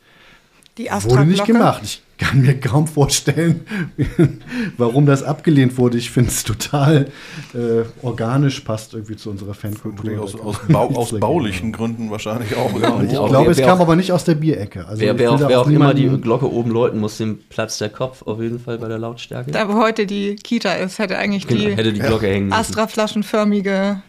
Die 0.78 0.88
Wurde 0.90 1.26
nicht 1.26 1.44
gemacht. 1.44 1.82
Ich 1.84 2.02
kann 2.28 2.40
mir 2.40 2.58
kaum 2.58 2.86
vorstellen, 2.86 3.60
warum 4.78 5.06
das 5.06 5.22
abgelehnt 5.22 5.76
wurde. 5.76 5.98
Ich 5.98 6.10
finde 6.10 6.30
es 6.30 6.44
total 6.44 7.08
äh, 7.52 7.82
organisch, 8.00 8.60
passt 8.60 8.94
irgendwie 8.94 9.16
zu 9.16 9.28
unserer 9.30 9.54
Fankultur. 9.54 10.20
Aus, 10.22 10.34
aus, 10.38 10.60
Bau, 10.68 10.88
aus 10.94 11.18
baulichen. 11.18 11.72
Gründen 11.72 12.10
wahrscheinlich 12.10 12.54
auch. 12.56 12.70
Ja, 12.80 13.02
Ich 13.02 13.16
auch- 13.18 13.28
glaube, 13.28 13.46
wer- 13.46 13.50
es 13.52 13.58
wer 13.58 13.66
kam 13.66 13.78
auch- 13.78 13.82
aber 13.82 13.96
nicht 13.96 14.12
aus 14.12 14.24
der 14.24 14.36
Bierecke. 14.36 14.86
Also 14.86 15.00
Wer, 15.02 15.18
wer, 15.18 15.32
auch, 15.32 15.40
wer 15.48 15.60
auch 15.60 15.66
immer 15.66 15.92
die 15.94 16.08
Glocke 16.08 16.50
oben 16.50 16.70
läuten 16.70 17.00
muss, 17.00 17.18
dem 17.18 17.38
platzt 17.50 17.80
der 17.80 17.88
Kopf 17.90 18.22
auf 18.22 18.40
jeden 18.40 18.60
Fall 18.60 18.78
bei 18.78 18.88
der 18.88 18.98
Lautstärke. 18.98 19.50
Da 19.50 19.68
wo 19.68 19.74
heute 19.74 20.06
die 20.06 20.36
Kita 20.36 20.74
ist, 20.74 20.98
hätte 21.00 21.18
eigentlich 21.18 21.46
Genau, 21.48 21.60
die 21.70 21.76
hätte 21.76 21.92
die 21.92 22.00
Glocke 22.00 22.28
hängen 22.28 22.46
müssen. 22.48 22.58
Astra-flaschenförmige 22.60 24.00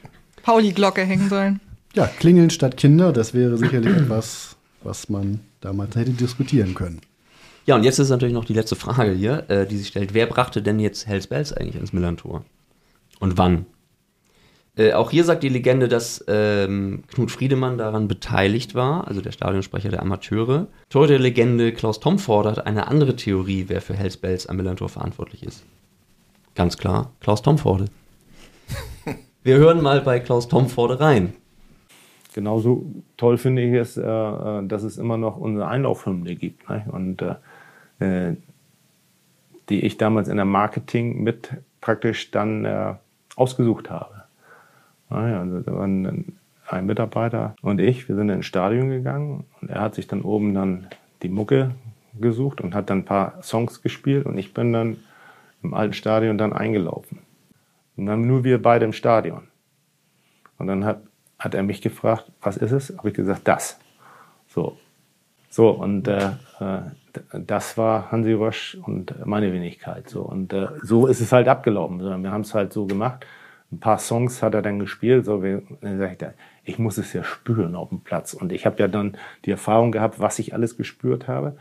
Pauli-Glocke 0.44 1.02
hängen 1.02 1.30
sollen. 1.30 1.60
Ja, 1.96 2.08
klingeln 2.08 2.50
statt 2.52 2.78
Kinder, 2.78 3.12
das 3.12 3.34
wäre 3.34 3.58
sicherlich 3.58 3.94
etwas, 3.98 4.56
was 4.84 5.10
man 5.10 5.40
damals 5.64 5.96
hätte 5.96 6.12
diskutieren 6.12 6.74
können. 6.74 7.02
Ja, 7.66 7.76
und 7.76 7.84
jetzt 7.84 8.00
ist 8.00 8.10
natürlich 8.10 8.34
noch 8.34 8.46
die 8.46 8.54
letzte 8.54 8.76
Frage 8.76 9.12
hier, 9.12 9.50
äh, 9.50 9.66
die 9.66 9.78
sich 9.78 9.88
stellt. 9.88 10.14
Wer 10.14 10.26
brachte 10.26 10.62
denn 10.62 10.80
jetzt 10.80 11.08
Hells 11.08 11.28
Bells 11.28 11.54
eigentlich 11.54 11.76
ins 11.76 11.94
Millantor? 11.94 12.44
Und 13.20 13.38
wann? 13.38 13.66
Äh, 14.76 14.94
auch 14.94 15.12
hier 15.12 15.24
sagt 15.24 15.44
die 15.44 15.50
Legende, 15.50 15.88
dass 15.88 16.24
ähm, 16.28 17.04
Knut 17.08 17.32
Friedemann 17.32 17.78
daran 17.78 18.08
beteiligt 18.08 18.74
war, 18.74 19.08
also 19.08 19.22
der 19.22 19.32
Stadionsprecher 19.32 19.90
der 19.90 20.02
Amateure. 20.02 20.68
Torhüter-Legende 20.90 21.74
Klaus 21.74 22.00
Tomforde 22.00 22.52
hat 22.52 22.66
eine 22.66 22.88
andere 22.88 23.16
Theorie, 23.16 23.66
wer 23.68 23.82
für 23.82 23.94
Hells 23.94 24.18
Bells 24.18 24.48
am 24.48 24.58
Millantor 24.58 24.90
verantwortlich 24.90 25.44
ist. 25.44 25.64
Ganz 26.56 26.78
klar, 26.78 27.12
Klaus 27.20 27.42
Tomforde. 27.42 27.86
Wir 29.44 29.58
hören 29.58 29.82
mal 29.82 30.02
bei 30.02 30.20
Klaus 30.20 30.48
Tomforde 30.48 31.00
rein. 31.00 31.36
Genauso 32.34 32.86
toll 33.18 33.38
finde 33.38 33.62
ich 33.62 33.74
es, 33.74 33.98
äh, 33.98 34.02
äh, 34.04 34.68
dass 34.68 34.84
es 34.84 34.98
immer 34.98 35.18
noch 35.18 35.38
unsere 35.38 35.68
Einlaufhymne 35.68 36.36
gibt. 36.36 36.70
Ne? 36.70 36.86
Und 36.92 37.22
äh, 38.00 38.36
die 39.70 39.86
ich 39.86 39.98
damals 39.98 40.28
in 40.28 40.36
der 40.36 40.46
Marketing 40.46 41.24
mit 41.24 41.52
praktisch 41.80 42.32
dann 42.32 42.98
ausgesucht 43.38 43.90
habe. 43.90 44.24
Naja, 45.10 45.40
also 45.40 45.62
da 45.62 45.74
waren 45.74 46.36
ein 46.68 46.86
Mitarbeiter 46.86 47.56
und 47.62 47.80
ich, 47.80 48.10
wir 48.10 48.16
sind 48.16 48.30
ins 48.30 48.46
Stadion 48.46 48.90
gegangen 48.90 49.46
und 49.62 49.70
er 49.70 49.80
hat 49.80 49.96
sich 49.96 50.08
dann 50.08 50.22
oben 50.22 50.54
dann 50.54 50.88
die 51.22 51.30
Mucke 51.30 51.72
gesucht 52.20 52.60
und 52.60 52.76
hat 52.76 52.90
dann 52.90 53.00
ein 53.00 53.06
paar 53.06 53.42
Songs 53.42 53.82
gespielt 53.82 54.26
und 54.26 54.38
ich 54.38 54.54
bin 54.54 54.74
dann 54.74 54.98
im 55.62 55.74
alten 55.74 55.94
Stadion 55.94 56.38
dann 56.38 56.54
eingelaufen. 56.54 57.20
Und 57.96 58.06
dann 58.08 58.28
nur 58.28 58.44
wir 58.44 58.62
beide 58.62 58.86
im 58.86 58.94
Stadion. 58.94 59.44
Und 60.58 60.68
dann 60.68 60.86
hat, 60.86 61.02
hat 61.44 61.56
er 61.56 61.64
mich 61.64 61.82
gefragt, 61.82 62.32
was 62.42 62.56
ist 62.56 62.72
es? 62.72 62.98
Habe 62.98 63.10
ich 63.10 63.16
gesagt, 63.16 63.42
das. 63.48 63.78
So. 64.48 64.78
So, 65.50 65.70
und 65.72 66.08
äh, 66.08 66.32
äh, 66.62 66.80
das 67.34 67.78
war 67.78 68.12
Hansi 68.12 68.32
Rösch 68.32 68.78
und 68.86 69.14
meine 69.26 69.52
Wenigkeit. 69.52 70.10
So. 70.10 70.22
Und 70.22 70.54
äh, 70.54 70.68
so 70.82 71.06
ist 71.06 71.20
es 71.20 71.34
halt 71.34 71.50
abgelaufen. 71.50 72.00
Wir 72.00 72.32
haben 72.32 72.42
es 72.42 72.54
halt 72.54 72.72
so 72.72 72.86
gemacht. 72.86 73.26
Ein 73.74 73.80
paar 73.80 74.00
Songs 74.00 74.42
hat 74.42 74.54
er 74.54 74.62
dann 74.62 74.80
gespielt. 74.80 75.26
So, 75.26 75.42
sag 75.42 76.22
ich, 76.22 76.28
ich 76.64 76.80
muss 76.80 76.98
es 76.98 77.12
ja 77.12 77.26
spüren 77.26 77.76
auf 77.76 77.90
dem 77.90 78.00
Platz. 78.00 78.34
Und 78.34 78.54
ich 78.54 78.66
habe 78.66 78.78
ja 78.80 78.88
dann 78.88 79.18
die 79.44 79.52
Erfahrung 79.52 79.92
gehabt, 79.92 80.22
was 80.22 80.40
ich 80.40 80.54
alles 80.54 80.78
gespürt 80.78 81.28
habe. 81.28 81.58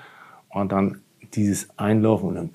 Und 0.49 0.70
dann 0.70 1.01
dieses 1.35 1.76
Einlaufen 1.76 2.28
und 2.28 2.37
dann, 2.37 2.51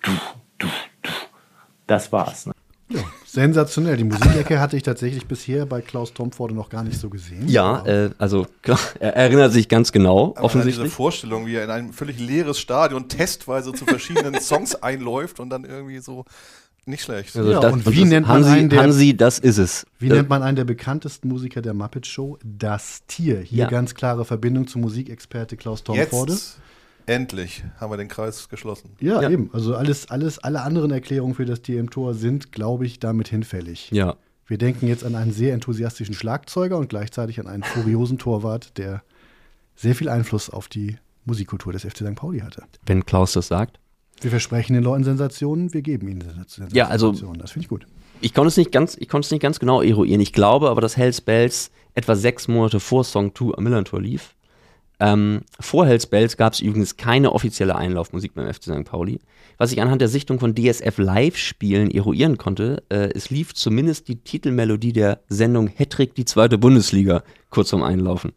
das 1.88 2.12
war's. 2.14 2.46
Ne? 2.46 2.54
Ja, 2.90 3.04
sensationell. 3.28 3.98
Die 3.98 4.04
Musikecke 4.06 4.60
hatte 4.60 4.78
ich 4.78 4.84
tatsächlich 4.84 5.26
bisher 5.26 5.66
bei 5.66 5.82
Klaus 5.82 6.14
Tomforde 6.14 6.56
noch 6.56 6.70
gar 6.70 6.84
nicht 6.84 6.98
so 7.00 7.10
gesehen. 7.10 7.48
Ja, 7.48 7.86
äh, 7.86 8.10
also 8.18 8.48
klar, 8.62 8.80
er 9.00 9.16
erinnert 9.16 9.52
sich 9.54 9.68
ganz 9.68 9.92
genau, 9.92 10.28
Aber 10.30 10.34
diese 10.34 10.44
offensichtlich. 10.46 10.92
Vorstellung, 10.94 11.46
wie 11.46 11.56
er 11.56 11.66
in 11.66 11.70
ein 11.70 11.94
völlig 11.94 12.20
leeres 12.20 12.60
Stadion 12.60 13.10
testweise 13.10 13.74
zu 13.74 13.86
verschiedenen 13.86 14.36
Songs 14.42 14.76
einläuft 14.76 15.40
und 15.40 15.50
dann 15.50 15.66
irgendwie 15.66 16.00
so 16.00 16.26
nicht 16.86 17.04
schlecht. 17.04 17.36
Also 17.36 17.52
Ja, 17.52 17.60
das, 17.60 17.74
und 17.74 17.86
wie 17.92 18.00
das 18.00 18.10
nennt 18.10 18.28
man 18.28 18.38
Hansi, 18.38 18.50
einen, 18.50 18.70
der- 18.70 18.82
Hansi, 18.84 19.18
das 19.18 19.40
ist 19.40 19.58
es. 19.58 19.86
Wie 20.00 20.08
Äh, 20.08 20.14
nennt 20.14 20.30
man 20.30 20.42
einen 20.42 20.56
der 20.56 20.64
bekanntesten 20.64 21.28
Musiker 21.28 21.62
der 21.62 21.74
Muppet 21.74 22.08
Show? 22.08 22.38
Das 22.46 23.02
Tier. 23.08 23.42
Hier 23.42 23.64
Ja. 23.64 23.70
ganz 23.70 23.94
klare 23.94 24.24
Verbindung 24.24 24.68
zum 24.68 24.82
Musikexperte 24.82 25.58
Klaus 25.58 25.84
Tomforde. 25.84 26.32
Jetzt 26.34 26.58
endlich 27.08 27.64
haben 27.80 27.92
wir 27.92 27.98
den 27.98 28.08
Kreis 28.08 28.48
geschlossen. 28.50 28.92
Ja, 29.00 29.22
Ja. 29.22 29.30
eben. 29.30 29.50
Also 29.54 29.76
alles, 29.76 30.10
alles, 30.10 30.40
alle 30.40 30.62
anderen 30.62 30.92
Erklärungen 30.92 31.34
für 31.34 31.46
das 31.46 31.62
Tier 31.62 31.80
im 31.80 31.90
Tor 31.90 32.14
sind, 32.14 32.52
glaube 32.52 32.86
ich, 32.86 33.00
damit 33.00 33.28
hinfällig. 33.30 33.90
Ja. 33.92 34.16
Wir 34.46 34.58
denken 34.58 34.88
jetzt 34.88 35.04
an 35.04 35.16
einen 35.16 35.32
sehr 35.32 35.54
enthusiastischen 35.54 36.14
Schlagzeuger 36.14 36.78
und 36.78 36.88
gleichzeitig 36.90 37.40
an 37.40 37.48
einen 37.48 37.64
furiosen 37.64 38.18
Torwart, 38.18 38.78
der 38.78 39.04
sehr 39.76 39.96
viel 39.96 40.10
Einfluss 40.10 40.50
auf 40.50 40.68
die 40.68 40.98
Musikkultur 41.26 41.74
des 41.74 41.84
FC 41.84 41.98
St. 41.98 42.16
Pauli 42.16 42.40
hatte. 42.40 42.64
Wenn 42.86 43.06
Klaus 43.06 43.34
das 43.34 43.48
sagt. 43.48 43.80
Wir 44.22 44.32
versprechen 44.32 44.74
den 44.74 44.84
Leuten 44.84 45.04
Sensationen, 45.04 45.74
wir 45.74 45.82
geben 45.82 46.08
ihnen 46.08 46.22
Sensationen. 46.22 46.74
Ja, 46.74 46.88
also- 46.88 47.12
Das 47.12 47.52
finde 47.52 47.66
ich 47.66 47.68
gut. 47.70 47.86
Ich 48.22 48.34
konnte 48.34 48.48
es 48.48 48.58
nicht 48.58 48.72
ganz, 48.72 48.96
ich 49.00 49.10
konnte 49.10 49.26
es 49.28 49.32
nicht 49.32 49.42
ganz 49.42 49.60
genau 49.60 49.82
eruieren. 49.82 50.22
Ich 50.22 50.34
glaube 50.34 50.70
aber, 50.70 50.82
dass 50.82 50.98
Hells 50.98 51.22
Bells 51.22 51.70
etwa 51.94 52.16
sechs 52.16 52.48
Monate 52.48 52.80
vor 52.80 53.04
Song 53.04 53.36
2 53.36 53.54
am 53.58 53.64
Millantor 53.66 54.02
lief. 54.02 54.34
Ähm, 55.00 55.42
vor 55.60 55.86
Hells 55.86 56.08
Bells 56.08 56.38
gab 56.38 56.54
es 56.54 56.60
übrigens 56.60 56.98
keine 56.98 57.32
offizielle 57.34 57.76
Einlaufmusik 57.76 58.34
beim 58.34 58.52
FC 58.52 58.64
St. 58.64 58.84
Pauli. 58.86 59.20
Was 59.58 59.72
ich 59.72 59.82
anhand 59.82 60.02
der 60.02 60.08
Sichtung 60.08 60.40
von 60.40 60.56
DSF 60.56 60.98
Live-Spielen 60.98 61.92
eruieren 61.92 62.38
konnte, 62.38 62.84
äh, 62.90 63.10
es 63.14 63.30
lief 63.30 63.54
zumindest 63.54 64.08
die 64.08 64.18
Titelmelodie 64.18 64.94
der 64.94 65.20
Sendung 65.30 65.68
Hattrick, 65.68 66.16
die 66.16 66.26
zweite 66.26 66.58
Bundesliga, 66.58 67.24
kurz 67.50 67.70
vorm 67.70 67.84
Einlaufen. 67.84 68.34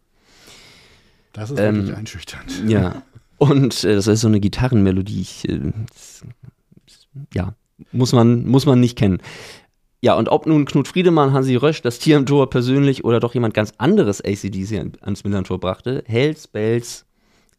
Das 1.33 1.51
ist 1.51 1.59
Ähm, 1.59 1.77
wirklich 1.77 1.97
einschüchternd. 1.97 2.65
Ja. 2.69 3.03
Und 3.39 3.85
äh, 3.85 3.95
das 3.95 4.07
ist 4.07 4.21
so 4.21 4.29
eine 4.29 4.41
Gitarrenmelodie. 4.41 5.21
Ich, 5.23 5.49
äh, 5.49 5.61
das, 5.89 6.23
ja, 7.33 7.55
muss 7.93 8.13
man, 8.13 8.47
muss 8.47 8.67
man 8.67 8.81
nicht 8.81 8.99
kennen. 8.99 9.19
Ja, 10.03 10.15
und 10.15 10.29
ob 10.31 10.47
nun 10.47 10.65
Knut 10.65 10.89
Friedemann, 10.89 11.33
Hansi 11.33 11.57
Rösch, 11.57 11.83
das 11.83 11.99
Tier 11.99 12.17
im 12.17 12.25
Tor 12.27 12.49
persönlich 12.49 13.05
oder 13.05 13.21
doch 13.21 13.35
jemand 13.35 13.53
ganz 13.55 13.73
anderes 13.79 14.23
ACDC 14.25 14.79
an- 14.79 14.93
ans 15.03 15.25
Millantor 15.25 15.61
brachte, 15.61 16.03
Hells 16.07 16.47
Bells 16.49 17.05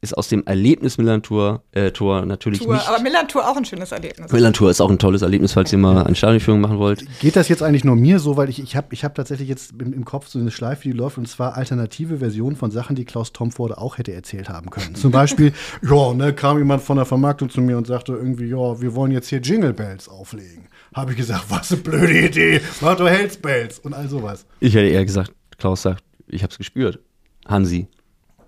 ist 0.04 0.18
aus 0.18 0.30
dem 0.30 0.44
Erlebnis 0.48 0.98
Millantor 0.98 1.62
äh, 1.74 1.92
Tor 1.92 2.26
natürlich 2.26 2.62
Tour. 2.62 2.74
nicht. 2.74 2.88
Aber 2.88 3.00
Milan 3.04 3.28
Tour 3.28 3.48
auch 3.48 3.56
ein 3.56 3.66
schönes 3.66 3.92
Erlebnis. 3.92 4.32
Millantor 4.32 4.72
ist 4.72 4.82
auch 4.82 4.90
ein 4.90 4.98
tolles 4.98 5.22
Erlebnis, 5.22 5.54
falls 5.54 5.72
ihr 5.72 5.78
mal 5.78 6.04
eine 6.04 6.16
Stadionführung 6.16 6.60
machen 6.60 6.80
wollt. 6.80 7.06
Geht 7.20 7.36
das 7.36 7.48
jetzt 7.50 7.62
eigentlich 7.62 7.84
nur 7.84 7.96
mir 7.96 8.18
so, 8.18 8.36
weil 8.36 8.50
ich, 8.50 8.60
ich 8.64 8.76
habe 8.76 8.88
ich 8.90 9.04
hab 9.04 9.14
tatsächlich 9.14 9.48
jetzt 9.48 9.74
im, 9.80 9.94
im 9.94 10.04
Kopf 10.04 10.28
so 10.28 10.40
eine 10.40 10.50
Schleife, 10.50 10.82
die 10.90 10.92
läuft, 10.94 11.20
und 11.20 11.28
zwar 11.28 11.56
alternative 11.56 12.18
Versionen 12.18 12.56
von 12.56 12.72
Sachen, 12.72 12.96
die 12.96 13.06
Klaus 13.06 13.32
Tomforde 13.32 13.78
auch 13.78 14.00
hätte 14.00 14.12
erzählt 14.12 14.50
haben 14.50 14.72
können. 14.72 14.96
Zum 14.96 15.12
Beispiel, 15.12 15.54
ja, 15.88 16.14
ne, 16.16 16.34
kam 16.34 16.58
jemand 16.58 16.82
von 16.82 16.98
der 16.98 17.06
Vermarktung 17.06 17.52
zu 17.52 17.62
mir 17.62 17.78
und 17.78 17.86
sagte 17.86 18.14
irgendwie, 18.14 18.46
ja, 18.48 18.82
wir 18.82 18.96
wollen 18.96 19.12
jetzt 19.12 19.28
hier 19.28 19.40
Jingle 19.40 19.74
Bells 19.74 20.10
auflegen. 20.10 20.68
Habe 20.94 21.12
ich 21.12 21.18
gesagt, 21.18 21.46
was 21.50 21.72
eine 21.72 21.82
blöde 21.82 22.20
Idee, 22.28 22.62
mach 22.82 22.98
doch 22.98 23.08
Hells 23.08 23.38
Bells 23.38 23.80
und 23.80 23.94
all 23.94 24.10
sowas. 24.10 24.46
Ich 24.60 24.76
hätte 24.76 24.88
eher 24.90 25.06
gesagt, 25.06 25.32
Klaus 25.58 25.84
sagt, 25.84 26.04
ich 26.28 26.44
hab's 26.44 26.58
gespürt. 26.58 27.00
Hansi, 27.48 27.88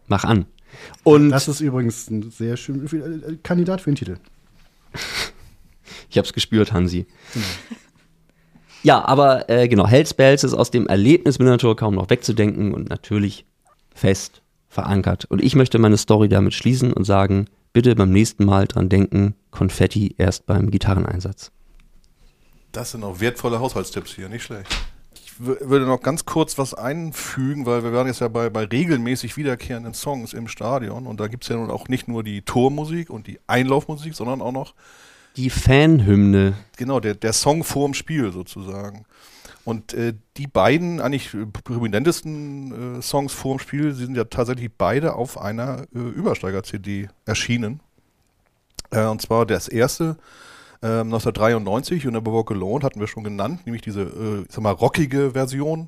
mach 0.07 0.23
an. 0.23 0.45
Und 1.03 1.29
Das 1.29 1.47
ist 1.47 1.61
übrigens 1.61 2.09
ein 2.09 2.31
sehr 2.31 2.57
schön 2.57 2.85
äh, 2.85 3.37
Kandidat 3.43 3.81
für 3.81 3.91
den 3.91 3.95
Titel. 3.95 4.17
Ich 6.09 6.17
hab's 6.19 6.31
gespürt, 6.33 6.71
Hansi. 6.71 7.07
Ja, 8.83 9.03
aber 9.03 9.49
äh, 9.49 9.67
genau, 9.67 9.87
Hells 9.87 10.13
Bells 10.13 10.43
ist 10.43 10.53
aus 10.53 10.69
dem 10.69 10.85
Erlebnis 10.85 11.39
Miniatur 11.39 11.75
kaum 11.75 11.95
noch 11.95 12.11
wegzudenken 12.11 12.71
und 12.71 12.87
natürlich 12.89 13.47
fest 13.95 14.43
verankert. 14.67 15.25
Und 15.25 15.41
ich 15.41 15.55
möchte 15.55 15.79
meine 15.79 15.97
Story 15.97 16.29
damit 16.29 16.53
schließen 16.53 16.93
und 16.93 17.05
sagen, 17.05 17.47
bitte 17.73 17.95
beim 17.95 18.11
nächsten 18.11 18.45
Mal 18.45 18.67
dran 18.67 18.89
denken, 18.89 19.33
Konfetti 19.49 20.13
erst 20.19 20.45
beim 20.45 20.69
Gitarreneinsatz. 20.69 21.51
Das 22.73 22.91
sind 22.91 23.03
auch 23.03 23.19
wertvolle 23.21 23.59
Haushaltstipps 23.59 24.13
hier, 24.13 24.27
nicht 24.29 24.43
schlecht. 24.43 24.67
Ich 25.15 25.31
wür- 25.41 25.69
würde 25.69 25.85
noch 25.85 26.01
ganz 26.01 26.25
kurz 26.25 26.57
was 26.57 26.73
einfügen, 26.73 27.65
weil 27.65 27.83
wir 27.83 27.93
waren 27.93 28.07
jetzt 28.07 28.19
ja 28.19 28.27
bei, 28.27 28.49
bei 28.49 28.65
regelmäßig 28.65 29.37
wiederkehrenden 29.37 29.93
Songs 29.93 30.33
im 30.33 30.47
Stadion 30.47 31.07
und 31.07 31.19
da 31.19 31.27
gibt 31.27 31.43
es 31.43 31.49
ja 31.49 31.55
nun 31.55 31.71
auch 31.71 31.87
nicht 31.87 32.07
nur 32.07 32.23
die 32.23 32.41
Tormusik 32.41 33.09
und 33.09 33.27
die 33.27 33.39
Einlaufmusik, 33.47 34.13
sondern 34.15 34.41
auch 34.41 34.51
noch 34.51 34.73
Die 35.37 35.49
Fanhymne. 35.49 36.55
genau 36.75 36.99
der, 36.99 37.15
der 37.15 37.31
Song 37.33 37.63
vorm 37.63 37.93
Spiel 37.93 38.31
sozusagen. 38.31 39.05
Und 39.65 39.93
äh, 39.93 40.13
die 40.35 40.47
beiden 40.47 40.99
eigentlich 40.99 41.29
prominentesten 41.63 42.97
äh, 42.97 43.01
Songs 43.01 43.31
vorm 43.31 43.59
Spiel, 43.59 43.93
sie 43.93 44.05
sind 44.05 44.17
ja 44.17 44.25
tatsächlich 44.25 44.69
beide 44.77 45.13
auf 45.15 45.39
einer 45.39 45.83
äh, 45.95 45.99
Übersteiger-CD 45.99 47.07
erschienen. 47.25 47.79
Äh, 48.91 49.05
und 49.05 49.21
zwar 49.21 49.45
das 49.45 49.69
erste 49.69 50.17
ähm, 50.83 51.13
1993, 51.13 52.05
und 52.07 52.25
Walk 52.25 52.51
Alone 52.51 52.83
hatten 52.83 52.99
wir 52.99 53.07
schon 53.07 53.23
genannt, 53.23 53.65
nämlich 53.65 53.81
diese, 53.81 54.01
äh, 54.01 54.45
sag 54.49 54.61
mal, 54.61 54.71
rockige 54.71 55.31
Version 55.31 55.87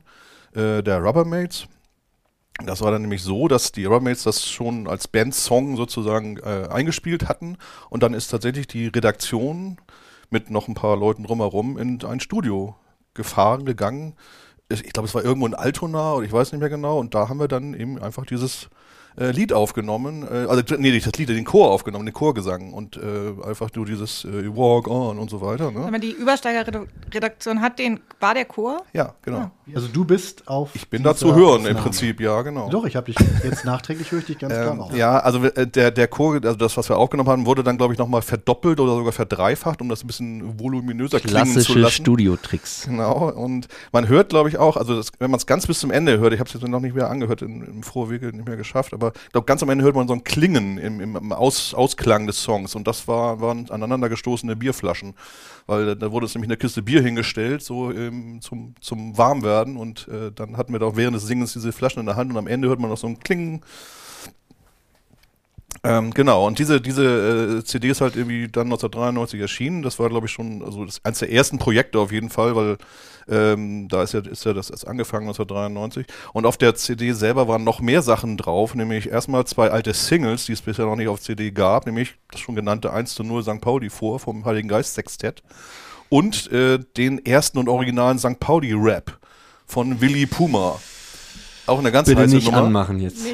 äh, 0.53 0.81
der 0.81 1.03
Rubbermaids. 1.03 1.67
Das 2.65 2.81
war 2.81 2.91
dann 2.91 3.01
nämlich 3.01 3.21
so, 3.21 3.49
dass 3.49 3.73
die 3.73 3.83
Rubbermaids 3.83 4.23
das 4.23 4.47
schon 4.47 4.87
als 4.87 5.09
Bandsong 5.09 5.75
sozusagen 5.75 6.37
äh, 6.37 6.69
eingespielt 6.69 7.27
hatten 7.27 7.57
und 7.89 8.01
dann 8.01 8.13
ist 8.13 8.29
tatsächlich 8.29 8.67
die 8.67 8.87
Redaktion 8.87 9.77
mit 10.29 10.49
noch 10.49 10.69
ein 10.69 10.73
paar 10.73 10.95
Leuten 10.95 11.23
drumherum 11.23 11.77
in 11.77 12.01
ein 12.05 12.21
Studio 12.21 12.75
gefahren, 13.13 13.65
gegangen. 13.65 14.15
Ich 14.69 14.93
glaube, 14.93 15.07
es 15.07 15.13
war 15.13 15.23
irgendwo 15.23 15.45
in 15.45 15.53
Altona 15.53 16.13
oder 16.13 16.25
ich 16.25 16.31
weiß 16.31 16.53
nicht 16.53 16.61
mehr 16.61 16.69
genau 16.69 16.99
und 16.99 17.13
da 17.13 17.27
haben 17.27 17.39
wir 17.39 17.49
dann 17.49 17.73
eben 17.73 18.01
einfach 18.01 18.25
dieses 18.25 18.69
äh, 19.17 19.31
Lied 19.31 19.53
aufgenommen, 19.53 20.23
äh, 20.23 20.45
also 20.47 20.61
nee, 20.77 20.91
nicht 20.91 21.07
das 21.07 21.13
Lied, 21.13 21.29
den 21.29 21.45
Chor 21.45 21.71
aufgenommen, 21.71 22.05
den 22.05 22.13
Chorgesang 22.13 22.73
und 22.73 22.97
äh, 22.97 23.33
einfach 23.47 23.69
nur 23.75 23.85
dieses 23.85 24.25
äh, 24.25 24.47
Walk 24.55 24.87
on 24.87 25.17
und 25.19 25.29
so 25.29 25.41
weiter. 25.41 25.71
Ne? 25.71 25.81
Aber 25.85 25.99
die 25.99 26.11
Übersteiger-Redaktion 26.11 27.61
hat 27.61 27.79
den, 27.79 27.99
war 28.19 28.33
der 28.33 28.45
Chor? 28.45 28.83
Ja, 28.93 29.13
genau. 29.21 29.51
Also 29.73 29.87
du 29.87 30.05
bist 30.05 30.47
auf. 30.47 30.75
Ich 30.75 30.89
bin 30.89 31.03
da 31.03 31.15
zu 31.15 31.33
hören 31.35 31.65
im. 31.65 31.75
Prinzip, 31.77 32.19
ja, 32.19 32.41
genau. 32.41 32.69
Doch, 32.69 32.85
ich 32.85 32.95
habe 32.95 33.11
dich 33.11 33.15
jetzt 33.43 33.65
nachträglich 33.65 34.11
höre 34.11 34.19
ich 34.19 34.25
dich 34.25 34.39
ganz 34.39 34.53
klar 34.53 34.73
Ähm, 34.73 34.79
raus. 34.81 34.91
ja, 34.95 35.19
also 35.19 35.43
äh, 35.43 35.67
der, 35.67 35.91
der 35.91 36.07
Chor, 36.07 36.35
also 36.35 36.55
das, 36.55 36.75
was 36.77 36.89
wir 36.89 36.97
aufgenommen 36.97 37.29
haben, 37.29 37.45
wurde 37.45 37.63
dann, 37.63 37.77
glaube 37.77 37.93
ich, 37.93 37.99
nochmal 37.99 38.21
verdoppelt 38.21 38.79
oder 38.79 38.95
sogar 38.95 39.11
verdreifacht, 39.11 39.81
um 39.81 39.89
das 39.89 40.03
ein 40.03 40.07
bisschen 40.07 40.59
voluminöser 40.59 41.19
klingen 41.19 41.45
zu 41.47 41.53
Klassische 41.53 41.79
lassen. 41.79 41.93
Studiotricks. 41.93 42.85
Genau, 42.87 43.29
und 43.29 43.67
man 43.91 44.07
hört, 44.07 44.29
glaube 44.29 44.49
ich, 44.49 44.57
auch, 44.57 44.77
also 44.77 44.95
das, 44.95 45.11
wenn 45.19 45.31
man 45.31 45.37
es 45.37 45.45
ganz 45.45 45.67
bis 45.67 45.79
zum 45.79 45.91
Ende 45.91 46.19
hört, 46.19 46.33
ich 46.33 46.39
habe 46.39 46.47
es 46.47 46.53
jetzt 46.53 46.67
noch 46.67 46.79
nicht 46.79 46.95
mehr 46.95 47.09
angehört, 47.09 47.41
im, 47.41 47.63
im 47.63 47.83
Vorwege 47.83 48.27
nicht 48.27 48.47
mehr 48.47 48.57
geschafft, 48.57 48.93
aber 48.93 49.04
ich 49.13 49.31
glaube, 49.31 49.45
ganz 49.45 49.61
am 49.63 49.69
Ende 49.69 49.83
hört 49.83 49.95
man 49.95 50.07
so 50.07 50.13
ein 50.13 50.23
Klingen 50.23 50.77
im, 50.77 50.99
im, 50.99 51.31
Aus, 51.31 51.73
Ausklang 51.73 52.27
des 52.27 52.41
Songs. 52.41 52.75
Und 52.75 52.87
das 52.87 53.07
war, 53.07 53.41
waren 53.41 53.69
aneinander 53.69 54.09
gestoßene 54.09 54.55
Bierflaschen, 54.55 55.13
weil 55.67 55.85
da, 55.85 55.95
da 55.95 56.11
wurde 56.11 56.25
es 56.25 56.35
nämlich 56.35 56.49
eine 56.49 56.57
Kiste 56.57 56.81
Bier 56.81 57.01
hingestellt, 57.01 57.61
so 57.61 57.91
ähm, 57.91 58.41
zum, 58.41 58.75
zum 58.81 59.17
Warmwerden. 59.17 59.77
Und 59.77 60.07
äh, 60.07 60.31
dann 60.31 60.57
hatten 60.57 60.73
wir 60.73 60.79
doch 60.79 60.95
während 60.95 61.15
des 61.15 61.27
Singens 61.27 61.53
diese 61.53 61.71
Flaschen 61.71 61.99
in 61.99 62.05
der 62.05 62.15
Hand. 62.15 62.31
Und 62.31 62.37
am 62.37 62.47
Ende 62.47 62.67
hört 62.67 62.79
man 62.79 62.89
noch 62.89 62.97
so 62.97 63.07
ein 63.07 63.19
Klingen. 63.19 63.61
Ähm, 65.83 66.11
genau, 66.15 66.47
und 66.47 66.57
diese, 66.57 66.81
diese 66.81 67.59
äh, 67.59 67.63
CD 67.63 67.89
ist 67.89 68.01
halt 68.01 68.15
irgendwie 68.15 68.47
dann 68.47 68.67
1993 68.67 69.39
erschienen. 69.39 69.83
Das 69.83 69.99
war, 69.99 70.09
glaube 70.09 70.25
ich, 70.25 70.31
schon 70.31 70.63
also 70.63 70.83
das, 70.83 71.03
eines 71.03 71.19
der 71.19 71.31
ersten 71.31 71.59
Projekte 71.59 71.99
auf 71.99 72.11
jeden 72.11 72.29
Fall, 72.29 72.55
weil 72.55 72.77
ähm, 73.29 73.87
da 73.87 74.03
ist 74.03 74.13
ja, 74.13 74.19
ist 74.19 74.45
ja 74.45 74.53
das 74.53 74.69
erst 74.69 74.87
angefangen 74.87 75.27
1993. 75.27 76.05
Und 76.33 76.45
auf 76.45 76.57
der 76.57 76.75
CD 76.75 77.11
selber 77.13 77.47
waren 77.47 77.63
noch 77.63 77.79
mehr 77.81 78.01
Sachen 78.01 78.37
drauf, 78.37 78.75
nämlich 78.75 79.09
erstmal 79.09 79.45
zwei 79.45 79.69
alte 79.71 79.93
Singles, 79.93 80.45
die 80.45 80.53
es 80.53 80.61
bisher 80.61 80.85
noch 80.85 80.95
nicht 80.95 81.07
auf 81.07 81.19
CD 81.21 81.51
gab, 81.51 81.85
nämlich 81.85 82.15
das 82.31 82.41
schon 82.41 82.55
genannte 82.55 82.91
1 82.93 83.15
zu 83.15 83.23
0 83.23 83.43
St. 83.43 83.61
Pauli 83.61 83.89
vor 83.89 84.19
vom 84.19 84.45
Heiligen 84.45 84.67
Geist 84.67 84.93
Sextett 84.93 85.43
und 86.09 86.51
äh, 86.51 86.79
den 86.97 87.25
ersten 87.25 87.57
und 87.57 87.69
originalen 87.69 88.19
St. 88.19 88.39
Pauli 88.39 88.73
Rap 88.73 89.17
von 89.65 90.01
Willy 90.01 90.25
Puma. 90.25 90.79
Auch 91.65 91.79
eine 91.79 91.91
ganz 91.91 92.07
Bitte 92.07 92.21
heiße 92.21 92.35
nicht 92.35 92.45
Nummer. 92.45 92.59
anmachen 92.59 92.99
jetzt. 92.99 93.25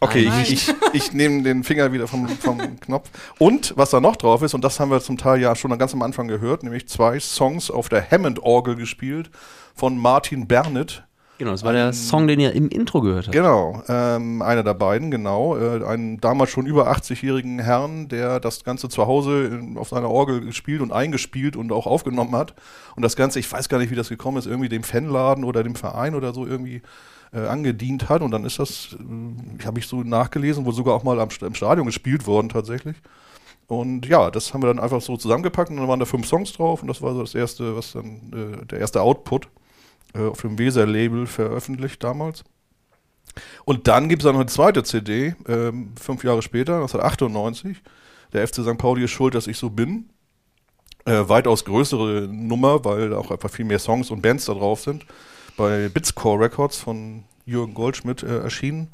Okay, 0.00 0.30
ich, 0.42 0.52
ich, 0.52 0.74
ich 0.92 1.12
nehme 1.12 1.42
den 1.42 1.64
Finger 1.64 1.92
wieder 1.92 2.06
vom, 2.06 2.28
vom 2.28 2.58
Knopf. 2.80 3.10
Und 3.38 3.74
was 3.76 3.90
da 3.90 4.00
noch 4.00 4.16
drauf 4.16 4.42
ist, 4.42 4.54
und 4.54 4.62
das 4.62 4.78
haben 4.78 4.90
wir 4.90 5.00
zum 5.00 5.18
Teil 5.18 5.40
ja 5.40 5.54
schon 5.56 5.76
ganz 5.78 5.92
am 5.92 6.02
Anfang 6.02 6.28
gehört, 6.28 6.62
nämlich 6.62 6.88
zwei 6.88 7.18
Songs 7.18 7.70
auf 7.70 7.88
der 7.88 8.08
Hammond-Orgel 8.10 8.76
gespielt 8.76 9.30
von 9.74 9.98
Martin 9.98 10.46
Bernit. 10.46 11.04
Genau, 11.38 11.52
das 11.52 11.62
war 11.62 11.72
der 11.72 11.92
Song, 11.92 12.26
den 12.26 12.40
ihr 12.40 12.52
im 12.52 12.68
Intro 12.68 13.00
gehört 13.00 13.26
habt. 13.26 13.32
Genau, 13.32 13.80
ähm, 13.88 14.42
einer 14.42 14.64
der 14.64 14.74
beiden, 14.74 15.12
genau. 15.12 15.56
Äh, 15.56 15.84
einen 15.84 16.20
damals 16.20 16.50
schon 16.50 16.66
über 16.66 16.90
80-jährigen 16.90 17.60
Herrn, 17.60 18.08
der 18.08 18.40
das 18.40 18.64
Ganze 18.64 18.88
zu 18.88 19.06
Hause 19.06 19.44
in, 19.44 19.78
auf 19.78 19.90
seiner 19.90 20.10
Orgel 20.10 20.40
gespielt 20.40 20.80
und 20.80 20.92
eingespielt 20.92 21.54
und 21.54 21.70
auch 21.70 21.86
aufgenommen 21.86 22.34
hat. 22.34 22.54
Und 22.96 23.04
das 23.04 23.14
Ganze, 23.14 23.38
ich 23.38 23.50
weiß 23.50 23.68
gar 23.68 23.78
nicht, 23.78 23.92
wie 23.92 23.94
das 23.94 24.08
gekommen 24.08 24.36
ist, 24.36 24.46
irgendwie 24.46 24.68
dem 24.68 24.82
Fanladen 24.82 25.44
oder 25.44 25.62
dem 25.62 25.76
Verein 25.76 26.16
oder 26.16 26.34
so 26.34 26.44
irgendwie 26.44 26.82
äh, 27.32 27.40
angedient 27.40 28.08
hat. 28.08 28.22
Und 28.22 28.30
dann 28.30 28.44
ist 28.44 28.58
das, 28.58 28.96
äh, 28.98 29.64
habe 29.64 29.78
ich 29.78 29.86
so 29.86 30.02
nachgelesen, 30.02 30.64
wohl 30.64 30.74
sogar 30.74 30.94
auch 30.94 31.02
mal 31.02 31.20
am, 31.20 31.28
im 31.40 31.54
Stadion 31.54 31.86
gespielt 31.86 32.26
worden 32.26 32.48
tatsächlich. 32.48 32.96
Und 33.66 34.06
ja, 34.06 34.30
das 34.30 34.54
haben 34.54 34.62
wir 34.62 34.68
dann 34.68 34.80
einfach 34.80 35.02
so 35.02 35.16
zusammengepackt 35.16 35.70
und 35.70 35.76
dann 35.76 35.88
waren 35.88 36.00
da 36.00 36.06
fünf 36.06 36.26
Songs 36.26 36.52
drauf 36.54 36.80
und 36.80 36.88
das 36.88 37.02
war 37.02 37.12
so 37.12 37.20
das 37.20 37.34
erste, 37.34 37.76
was 37.76 37.92
dann, 37.92 38.62
äh, 38.62 38.66
der 38.66 38.80
erste 38.80 39.02
Output 39.02 39.48
äh, 40.14 40.22
auf 40.22 40.40
dem 40.40 40.58
Weser-Label 40.58 41.26
veröffentlicht 41.26 42.02
damals. 42.02 42.44
Und 43.66 43.86
dann 43.86 44.08
gibt 44.08 44.22
es 44.22 44.24
dann 44.24 44.34
noch 44.34 44.40
eine 44.40 44.48
zweite 44.48 44.82
CD, 44.82 45.34
ähm, 45.46 45.92
fünf 46.00 46.24
Jahre 46.24 46.40
später, 46.40 46.76
1998. 46.76 47.76
Der 48.32 48.46
FC 48.46 48.62
St. 48.62 48.78
Pauli 48.78 49.04
ist 49.04 49.10
schuld, 49.10 49.34
dass 49.34 49.46
ich 49.46 49.58
so 49.58 49.68
bin. 49.70 50.08
Äh, 51.04 51.28
weitaus 51.28 51.64
größere 51.64 52.28
Nummer, 52.30 52.84
weil 52.84 53.14
auch 53.14 53.30
einfach 53.30 53.50
viel 53.50 53.64
mehr 53.64 53.78
Songs 53.78 54.10
und 54.10 54.22
Bands 54.22 54.46
da 54.46 54.54
drauf 54.54 54.80
sind. 54.80 55.06
Bei 55.58 55.88
Bitscore 55.88 56.44
Records 56.44 56.78
von 56.78 57.24
Jürgen 57.44 57.74
Goldschmidt 57.74 58.22
äh, 58.22 58.38
erschienen. 58.38 58.88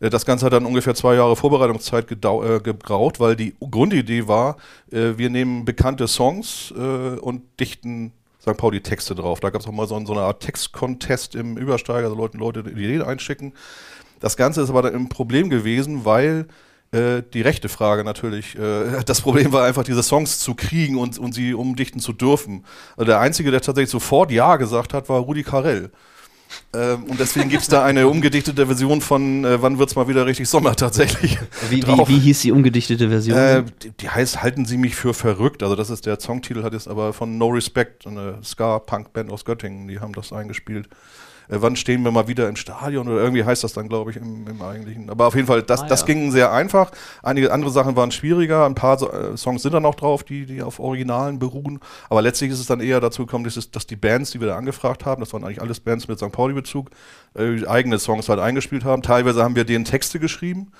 Äh, 0.00 0.10
Das 0.10 0.26
Ganze 0.26 0.44
hat 0.44 0.52
dann 0.52 0.66
ungefähr 0.66 0.96
zwei 0.96 1.14
Jahre 1.14 1.36
Vorbereitungszeit 1.36 2.10
äh, 2.10 2.60
gebraucht, 2.60 3.20
weil 3.20 3.36
die 3.36 3.54
Grundidee 3.60 4.26
war, 4.26 4.56
äh, 4.90 5.12
wir 5.16 5.30
nehmen 5.30 5.64
bekannte 5.64 6.08
Songs 6.08 6.74
äh, 6.76 6.80
und 6.80 7.42
dichten 7.60 8.12
St. 8.42 8.56
Pauli 8.56 8.80
Texte 8.80 9.14
drauf. 9.14 9.38
Da 9.38 9.50
gab 9.50 9.60
es 9.60 9.68
auch 9.68 9.72
mal 9.72 9.86
so, 9.86 10.04
so 10.04 10.12
eine 10.12 10.22
Art 10.22 10.42
Text-Contest 10.42 11.36
im 11.36 11.56
Übersteiger, 11.56 12.08
also 12.08 12.16
Leute, 12.16 12.38
Leute 12.38 12.64
die 12.64 12.70
Ideen 12.72 13.02
einschicken. 13.02 13.52
Das 14.18 14.36
Ganze 14.36 14.62
ist 14.62 14.70
aber 14.70 14.82
dann 14.82 14.96
ein 14.96 15.08
Problem 15.08 15.48
gewesen, 15.48 16.04
weil 16.04 16.46
äh, 16.92 17.22
die 17.32 17.42
rechte 17.42 17.68
Frage 17.68 18.02
natürlich, 18.02 18.58
äh, 18.58 19.02
das 19.06 19.20
Problem 19.20 19.52
war 19.52 19.64
einfach, 19.64 19.84
diese 19.84 20.02
Songs 20.02 20.40
zu 20.40 20.54
kriegen 20.54 20.98
und, 20.98 21.18
und 21.18 21.34
sie 21.34 21.54
umdichten 21.54 22.00
zu 22.00 22.12
dürfen. 22.12 22.64
Also 22.96 23.04
der 23.06 23.20
Einzige, 23.20 23.50
der 23.50 23.60
tatsächlich 23.60 23.90
sofort 23.90 24.30
Ja 24.32 24.56
gesagt 24.56 24.92
hat, 24.92 25.08
war 25.08 25.20
Rudi 25.20 25.42
Carell. 25.42 25.90
Ähm, 26.72 27.04
und 27.04 27.20
deswegen 27.20 27.48
gibt 27.48 27.62
es 27.62 27.68
da 27.68 27.84
eine 27.84 28.08
umgedichtete 28.08 28.66
Version 28.66 29.00
von 29.00 29.44
äh, 29.44 29.62
Wann 29.62 29.78
wird's 29.78 29.94
mal 29.94 30.08
wieder 30.08 30.26
richtig 30.26 30.48
Sommer 30.48 30.74
tatsächlich. 30.76 31.38
Wie, 31.68 31.86
wie, 31.86 32.08
wie 32.08 32.18
hieß 32.18 32.40
die 32.40 32.52
umgedichtete 32.52 33.08
Version? 33.08 33.38
Äh, 33.38 33.64
die, 33.82 33.90
die 33.92 34.08
heißt 34.08 34.42
Halten 34.42 34.64
Sie 34.64 34.76
mich 34.76 34.96
für 34.96 35.14
verrückt. 35.14 35.62
Also 35.62 35.76
das 35.76 35.90
ist 35.90 36.06
der 36.06 36.18
Songtitel, 36.18 36.62
hat 36.62 36.72
jetzt 36.72 36.88
aber 36.88 37.12
von 37.12 37.38
No 37.38 37.48
Respect, 37.48 38.06
eine 38.06 38.38
Ska-Punk-Band 38.42 39.30
aus 39.30 39.44
Göttingen, 39.44 39.88
die 39.88 40.00
haben 40.00 40.12
das 40.12 40.32
eingespielt. 40.32 40.88
Äh, 41.50 41.56
wann 41.60 41.76
stehen 41.76 42.04
wir 42.04 42.10
mal 42.10 42.28
wieder 42.28 42.48
im 42.48 42.56
Stadion 42.56 43.08
oder 43.08 43.20
irgendwie 43.20 43.44
heißt 43.44 43.64
das 43.64 43.72
dann, 43.72 43.88
glaube 43.88 44.10
ich, 44.10 44.16
im, 44.16 44.46
im 44.46 44.62
eigentlichen. 44.62 45.10
Aber 45.10 45.26
auf 45.26 45.34
jeden 45.34 45.46
Fall, 45.46 45.62
das, 45.62 45.82
Ah, 45.82 45.86
das 45.86 46.00
ja. 46.00 46.06
ging 46.06 46.30
sehr 46.30 46.52
einfach. 46.52 46.90
Einige 47.22 47.52
andere 47.52 47.70
Sachen 47.70 47.96
waren 47.96 48.10
schwieriger. 48.10 48.66
Ein 48.66 48.74
paar 48.74 49.00
äh, 49.02 49.36
Songs 49.36 49.62
sind 49.62 49.72
dann 49.72 49.84
auch 49.84 49.94
drauf, 49.94 50.24
die, 50.24 50.46
die 50.46 50.62
auf 50.62 50.78
Originalen 50.78 51.38
beruhen. 51.38 51.80
Aber 52.08 52.22
letztlich 52.22 52.50
ist 52.50 52.60
es 52.60 52.66
dann 52.66 52.80
eher 52.80 53.00
dazu 53.00 53.26
gekommen, 53.26 53.44
dass, 53.44 53.56
es, 53.56 53.70
dass 53.70 53.86
die 53.86 53.96
Bands, 53.96 54.30
die 54.30 54.40
wir 54.40 54.48
da 54.48 54.56
angefragt 54.56 55.04
haben, 55.04 55.20
das 55.20 55.32
waren 55.32 55.44
eigentlich 55.44 55.60
alles 55.60 55.80
Bands 55.80 56.08
mit 56.08 56.18
St. 56.18 56.32
Pauli-Bezug, 56.32 56.90
äh, 57.34 57.66
eigene 57.66 57.98
Songs 57.98 58.28
halt 58.28 58.40
eingespielt 58.40 58.84
haben. 58.84 59.02
Teilweise 59.02 59.42
haben 59.42 59.56
wir 59.56 59.64
denen 59.64 59.84
Texte 59.84 60.20
geschrieben. 60.20 60.72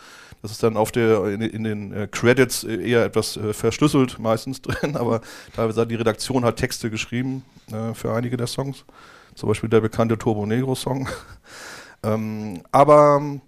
Das 0.42 0.52
ist 0.52 0.62
dann 0.62 0.76
auf 0.76 0.90
der, 0.90 1.24
in, 1.26 1.42
in 1.42 1.64
den 1.64 1.92
äh, 1.92 2.08
Credits 2.10 2.64
äh, 2.64 2.76
eher 2.76 3.04
etwas 3.04 3.36
äh, 3.36 3.52
verschlüsselt 3.52 4.18
meistens 4.18 4.62
drin, 4.62 4.96
aber 4.96 5.20
teilweise 5.54 5.82
hat 5.82 5.90
die 5.90 5.96
Redaktion 5.96 6.44
halt 6.44 6.56
Texte 6.56 6.90
geschrieben 6.90 7.44
äh, 7.70 7.94
für 7.94 8.14
einige 8.14 8.36
der 8.36 8.46
Songs. 8.46 8.84
Zum 9.40 9.48
Beispiel 9.48 9.70
der 9.70 9.80
bekannte 9.80 10.18
Turbo 10.18 10.44
Negro 10.44 10.74
Song. 10.74 11.08
ähm, 12.02 12.60
aber 12.72 13.40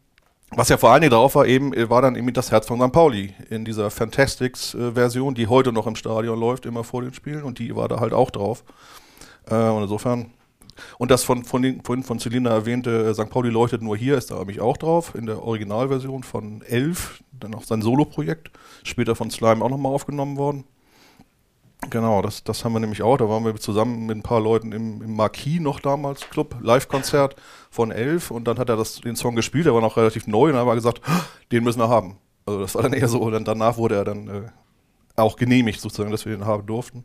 was 0.51 0.71
ja 0.71 0.79
vor 0.79 0.91
allen 0.91 1.03
Dingen 1.03 1.13
drauf 1.13 1.35
war, 1.35 1.45
eben, 1.45 1.75
äh, 1.75 1.91
war 1.91 2.01
dann 2.01 2.17
eben 2.17 2.33
das 2.33 2.51
Herz 2.51 2.67
von 2.67 2.81
St. 2.81 2.93
Pauli 2.93 3.35
in 3.51 3.67
dieser 3.67 3.91
Fantastics-Version, 3.91 5.35
die 5.35 5.49
heute 5.49 5.71
noch 5.71 5.87
im 5.87 5.95
Stadion 5.95 6.41
läuft, 6.41 6.65
immer 6.65 6.83
vor 6.83 7.03
den 7.03 7.13
Spielen, 7.13 7.43
und 7.43 7.59
die 7.59 7.77
war 7.77 7.89
da 7.89 8.01
halt 8.01 8.15
auch 8.15 8.31
drauf. 8.31 8.65
Äh, 9.51 9.55
und 9.55 9.83
insofern, 9.83 10.31
und 10.97 11.11
das 11.11 11.25
von, 11.25 11.45
von 11.45 11.61
den, 11.61 11.83
vorhin 11.83 12.05
von 12.05 12.19
Celina 12.19 12.49
erwähnte 12.49 13.11
äh, 13.11 13.13
St. 13.13 13.29
Pauli 13.29 13.51
leuchtet 13.51 13.83
nur 13.83 13.95
hier, 13.95 14.17
ist 14.17 14.31
da 14.31 14.39
nämlich 14.39 14.63
auch 14.63 14.79
drauf, 14.79 15.15
in 15.15 15.27
der 15.27 15.43
Originalversion 15.43 16.23
von 16.23 16.63
Elf, 16.63 17.23
dann 17.39 17.55
auch 17.55 17.65
sein 17.65 17.83
Solo-Projekt, 17.83 18.51
später 18.83 19.15
von 19.15 19.31
Slime 19.31 19.63
auch 19.63 19.69
nochmal 19.69 19.93
aufgenommen 19.93 20.39
worden. 20.39 20.65
Genau, 21.91 22.23
das, 22.23 22.45
das 22.45 22.65
haben 22.65 22.73
wir 22.75 22.81
nämlich 22.81 23.03
auch. 23.03 23.17
Da 23.17 23.29
waren 23.29 23.45
wir 23.45 23.55
zusammen 23.57 24.07
mit 24.07 24.17
ein 24.17 24.23
paar 24.23 24.41
Leuten 24.41 24.73
im, 24.73 25.03
im 25.03 25.17
Marquis 25.17 25.61
noch 25.61 25.81
damals, 25.81 26.29
Club, 26.31 26.57
Live-Konzert 26.61 27.37
von 27.71 27.91
Elf 27.91 28.31
und 28.31 28.45
dann 28.47 28.59
hat 28.59 28.69
er 28.69 28.77
das, 28.77 29.01
den 29.01 29.17
Song 29.17 29.35
gespielt, 29.35 29.67
der 29.67 29.75
war 29.75 29.81
noch 29.81 29.97
relativ 29.97 30.27
neu 30.27 30.47
und 30.47 30.53
dann 30.53 30.61
haben 30.61 30.69
wir 30.69 30.75
gesagt, 30.75 31.01
"Ah, 31.07 31.23
den 31.51 31.65
müssen 31.65 31.81
wir 31.81 31.89
haben. 31.89 32.17
Also 32.47 32.61
das 32.61 32.75
war 32.75 32.83
dann 32.83 32.93
eher 32.93 33.09
so, 33.09 33.21
und 33.21 33.47
danach 33.47 33.77
wurde 33.77 33.97
er 33.97 34.05
dann 34.05 34.29
äh, 34.29 34.43
auch 35.17 35.37
genehmigt 35.37 35.81
sozusagen, 35.81 36.11
dass 36.11 36.25
wir 36.25 36.37
den 36.37 36.47
haben 36.47 36.67
durften. 36.67 37.05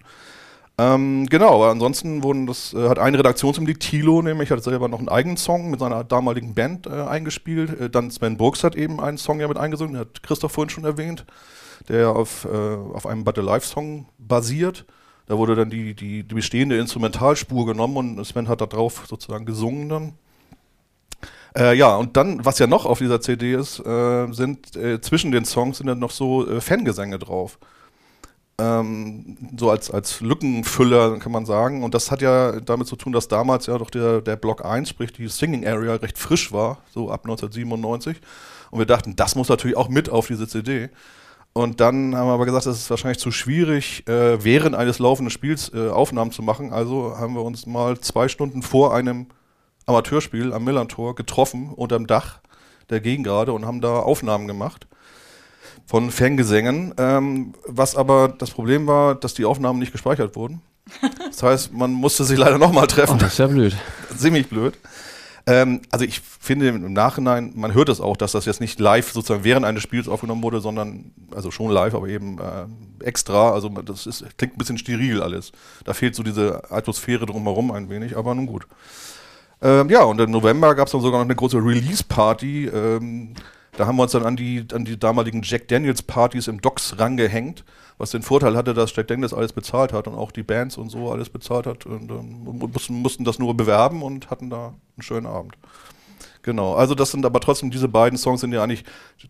Ähm, 0.80 1.26
genau, 1.28 1.56
aber 1.56 1.72
ansonsten 1.72 2.22
wurden 2.22 2.46
das, 2.46 2.74
äh, 2.74 2.88
hat 2.88 3.00
ein 3.00 3.16
Redaktionsmitglied, 3.16 3.80
Thilo 3.80 4.22
nämlich, 4.22 4.52
hat 4.52 4.64
selber 4.64 4.88
noch 4.88 5.00
einen 5.00 5.10
eigenen 5.10 5.38
Song 5.38 5.72
mit 5.72 5.80
seiner 5.80 6.04
damaligen 6.04 6.54
Band 6.54 6.86
äh, 6.86 6.92
eingespielt. 6.92 7.80
Äh, 7.80 7.90
dann 7.90 8.12
Sven 8.12 8.38
Burks 8.38 8.64
hat 8.64 8.76
eben 8.76 9.00
einen 9.02 9.18
Song 9.18 9.40
ja 9.40 9.48
mit 9.48 9.58
eingesungen, 9.58 9.94
den 9.94 10.02
hat 10.02 10.22
Christoph 10.24 10.52
vorhin 10.52 10.70
schon 10.70 10.86
erwähnt, 10.86 11.26
der 11.90 12.10
auf, 12.10 12.46
äh, 12.46 12.48
auf 12.48 13.06
einem 13.06 13.24
But 13.24 13.38
Alive 13.38 13.66
Song 13.66 14.08
basiert. 14.18 14.86
Da 15.28 15.38
wurde 15.38 15.56
dann 15.56 15.70
die, 15.70 15.94
die, 15.94 16.24
die 16.24 16.36
bestehende 16.36 16.78
Instrumentalspur 16.78 17.66
genommen 17.66 17.98
und 17.98 18.26
Sven 18.26 18.48
hat 18.48 18.62
da 18.62 18.66
drauf 18.66 19.06
sozusagen 19.08 19.46
gesungen 19.46 19.90
dann. 19.90 20.14
Äh, 21.58 21.76
ja, 21.76 21.96
und 21.96 22.16
dann, 22.16 22.46
was 22.46 22.60
ja 22.60 22.68
noch 22.68 22.86
auf 22.86 23.00
dieser 23.00 23.20
CD 23.20 23.54
ist, 23.54 23.80
äh, 23.80 24.32
sind 24.32 24.76
äh, 24.76 25.02
zwischen 25.02 25.32
den 25.32 25.44
Songs 25.44 25.78
sind 25.78 25.88
dann 25.88 26.00
noch 26.00 26.12
so 26.12 26.48
äh, 26.48 26.62
Fangesänge 26.62 27.20
drauf. 27.20 27.58
Ähm, 28.60 29.38
so 29.58 29.70
als, 29.70 29.92
als 29.92 30.22
Lückenfüller 30.22 31.20
kann 31.20 31.32
man 31.32 31.46
sagen. 31.46 31.84
Und 31.84 31.94
das 31.94 32.10
hat 32.10 32.22
ja 32.22 32.60
damit 32.60 32.88
zu 32.88 32.96
tun, 32.96 33.12
dass 33.12 33.28
damals 33.28 33.68
ja 33.68 33.78
doch 33.78 33.90
der, 33.90 34.22
der 34.22 34.36
Block 34.36 34.66
1, 34.66 34.90
sprich 34.90 35.14
die 35.14 35.28
Singing 35.28 35.66
Area, 35.66 35.96
recht 35.96 36.18
frisch 36.18 36.52
war, 36.52 36.80
so 36.92 37.12
ab 37.12 37.22
1997. 37.26 38.18
Und 38.72 38.80
wir 38.80 38.86
dachten, 38.86 39.16
das 39.16 39.36
muss 39.36 39.50
natürlich 39.50 39.78
auch 39.78 39.90
mit 39.90 40.10
auf 40.10 40.28
diese 40.28 40.48
CD. 40.48 40.90
Und 41.58 41.80
dann 41.80 42.16
haben 42.16 42.28
wir 42.28 42.34
aber 42.34 42.46
gesagt, 42.46 42.68
das 42.68 42.78
ist 42.78 42.90
wahrscheinlich 42.92 43.18
zu 43.18 43.32
schwierig, 43.32 44.08
äh, 44.08 44.44
während 44.44 44.76
eines 44.76 45.00
laufenden 45.00 45.32
Spiels 45.32 45.72
äh, 45.74 45.90
Aufnahmen 45.90 46.32
zu 46.32 46.44
machen. 46.44 46.72
Also 46.72 47.18
haben 47.18 47.34
wir 47.34 47.42
uns 47.42 47.66
mal 47.66 48.00
zwei 48.00 48.28
Stunden 48.28 48.62
vor 48.62 48.94
einem 48.94 49.26
Amateurspiel 49.88 50.54
am 50.54 50.64
Millantor 50.66 51.16
getroffen 51.16 51.74
unterm 51.74 52.06
Dach 52.06 52.42
der 52.92 53.00
Gegengrade 53.00 53.54
und 53.54 53.66
haben 53.66 53.82
da 53.82 53.98
Aufnahmen 53.98 54.48
gemacht 54.48 54.86
von 55.88 56.12
Fangesängen. 56.12 56.94
Ähm, 57.00 57.56
was 57.66 57.96
aber 57.96 58.28
das 58.28 58.52
Problem 58.52 58.86
war, 58.86 59.16
dass 59.16 59.34
die 59.34 59.46
Aufnahmen 59.46 59.80
nicht 59.80 59.92
gespeichert 59.92 60.36
wurden. 60.36 60.62
Das 61.28 61.44
heißt, 61.44 61.74
man 61.74 61.92
musste 61.92 62.24
sie 62.24 62.36
leider 62.36 62.58
nochmal 62.58 62.88
treffen. 62.88 63.16
Oh, 63.16 63.20
das 63.20 63.34
ist 63.34 63.40
ja 63.40 63.48
blöd. 63.48 63.76
Ziemlich 64.16 64.48
blöd. 64.48 64.78
Ähm, 65.48 65.82
also 65.92 66.04
ich 66.04 66.20
finde 66.20 66.68
im 66.68 66.92
Nachhinein, 66.92 67.54
man 67.56 67.74
hört 67.74 67.88
es 67.88 68.02
auch, 68.02 68.18
dass 68.18 68.34
das 68.34 68.46
jetzt 68.46 68.60
nicht 68.60 68.82
live 68.82 69.12
sozusagen 69.14 69.46
während 69.46 69.66
eines 69.66 69.82
Spiels 69.82 70.10
aufgenommen 70.10 70.44
wurde, 70.44 70.60
sondern, 70.60 71.12
also 71.34 71.52
schon 71.52 71.72
live, 71.72 71.96
aber 71.96 72.10
eben 72.10 72.38
äh, 72.38 73.06
extra. 73.06 73.54
Also 73.54 73.70
das 73.70 74.06
ist, 74.06 74.26
klingt 74.38 74.56
ein 74.56 74.58
bisschen 74.58 74.78
steril 74.78 75.22
alles. 75.22 75.54
Da 75.86 75.94
fehlt 75.94 76.16
so 76.16 76.22
diese 76.22 76.70
Atmosphäre 76.70 77.26
drumherum 77.26 77.72
ein 77.72 77.90
wenig, 77.90 78.18
aber 78.18 78.36
nun 78.36 78.46
gut. 78.46 78.68
Ähm, 79.62 79.90
ja, 79.90 80.04
und 80.04 80.20
im 80.20 80.32
November 80.32 80.76
gab 80.76 80.88
es 80.88 80.92
dann 80.92 81.02
sogar 81.02 81.20
noch 81.20 81.26
eine 81.26 81.36
große 81.36 81.58
Release-Party. 81.58 82.66
Ähm, 82.66 83.34
da 83.78 83.88
haben 83.88 83.96
wir 83.96 84.04
uns 84.04 84.12
dann 84.12 84.26
an 84.26 84.36
die, 84.36 84.66
an 84.74 84.84
die 84.84 85.00
damaligen 85.00 85.44
Jack 85.44 85.70
Daniels-Partys 85.70 86.50
im 86.50 86.60
Docks 86.60 87.00
rangehängt, 87.00 87.64
was 87.98 88.12
den 88.12 88.22
Vorteil 88.22 88.56
hatte, 88.56 88.74
dass 88.74 88.96
Jack 88.96 89.08
Daniels 89.08 89.34
alles 89.34 89.54
bezahlt 89.54 89.92
hat 89.92 90.08
und 90.08 90.16
auch 90.16 90.32
die 90.32 90.44
Bands 90.44 90.78
und 90.78 90.90
so 90.90 91.12
alles 91.12 91.30
bezahlt 91.30 91.66
hat. 91.66 91.86
Und 91.86 92.12
ähm, 92.12 92.44
mussten, 92.72 92.96
mussten 92.96 93.24
das 93.24 93.40
nur 93.40 93.56
bewerben 93.58 94.04
und 94.04 94.30
hatten 94.30 94.50
da 94.50 94.68
einen 94.68 95.02
schönen 95.02 95.26
Abend. 95.26 95.58
Genau, 96.44 96.76
also 96.76 96.96
das 96.96 97.12
sind 97.12 97.26
aber 97.26 97.42
trotzdem, 97.42 97.72
diese 97.72 97.90
beiden 97.90 98.18
Songs 98.18 98.42
sind 98.42 98.54
ja 98.54 98.64
eigentlich 98.64 98.86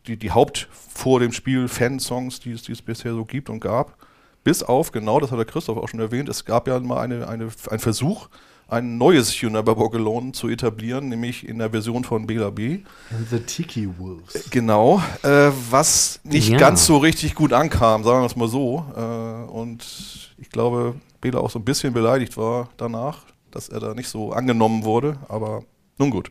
die, 0.05 0.17
die 0.17 0.31
Haupt 0.31 0.67
vor 0.71 1.19
dem 1.19 1.31
Spiel 1.31 1.67
Fan-Songs, 1.67 2.39
die 2.41 2.51
es, 2.51 2.61
die 2.63 2.73
es 2.73 2.81
bisher 2.81 3.13
so 3.13 3.25
gibt 3.25 3.49
und 3.49 3.59
gab. 3.59 3.97
Bis 4.43 4.61
auf, 4.61 4.91
genau, 4.91 5.19
das 5.19 5.31
hat 5.31 5.39
der 5.39 5.45
Christoph 5.45 5.77
auch 5.77 5.87
schon 5.87 5.99
erwähnt, 5.99 6.29
es 6.29 6.45
gab 6.45 6.67
ja 6.67 6.79
mal 6.79 7.01
eine, 7.01 7.27
eine, 7.27 7.49
ein 7.69 7.79
Versuch, 7.79 8.29
ein 8.69 8.97
neues 8.97 9.39
You 9.39 9.49
Never 9.49 9.77
Walk 9.77 9.95
Alone 9.95 10.33
zu 10.33 10.49
etablieren, 10.49 11.09
nämlich 11.09 11.47
in 11.47 11.59
der 11.59 11.69
Version 11.69 12.03
von 12.03 12.27
Bela 12.27 12.49
B. 12.49 12.79
And 13.11 13.29
the 13.29 13.39
Tiki 13.39 13.87
Wolves. 13.97 14.49
Genau, 14.49 15.01
äh, 15.23 15.51
was 15.69 16.19
nicht 16.23 16.49
Ja. 16.49 16.57
ganz 16.57 16.85
so 16.85 16.97
richtig 16.97 17.33
gut 17.35 17.53
ankam, 17.53 18.03
sagen 18.03 18.21
wir 18.21 18.25
es 18.25 18.35
mal 18.35 18.47
so. 18.49 18.85
Äh, 18.95 19.49
und 19.51 20.33
ich 20.37 20.49
glaube, 20.49 20.95
Bela 21.21 21.39
auch 21.39 21.49
so 21.49 21.59
ein 21.59 21.65
bisschen 21.65 21.93
beleidigt 21.93 22.35
war 22.37 22.69
danach, 22.77 23.19
dass 23.51 23.69
er 23.69 23.79
da 23.79 23.93
nicht 23.93 24.09
so 24.09 24.31
angenommen 24.33 24.83
wurde, 24.83 25.17
aber 25.29 25.63
nun 25.97 26.09
gut. 26.09 26.29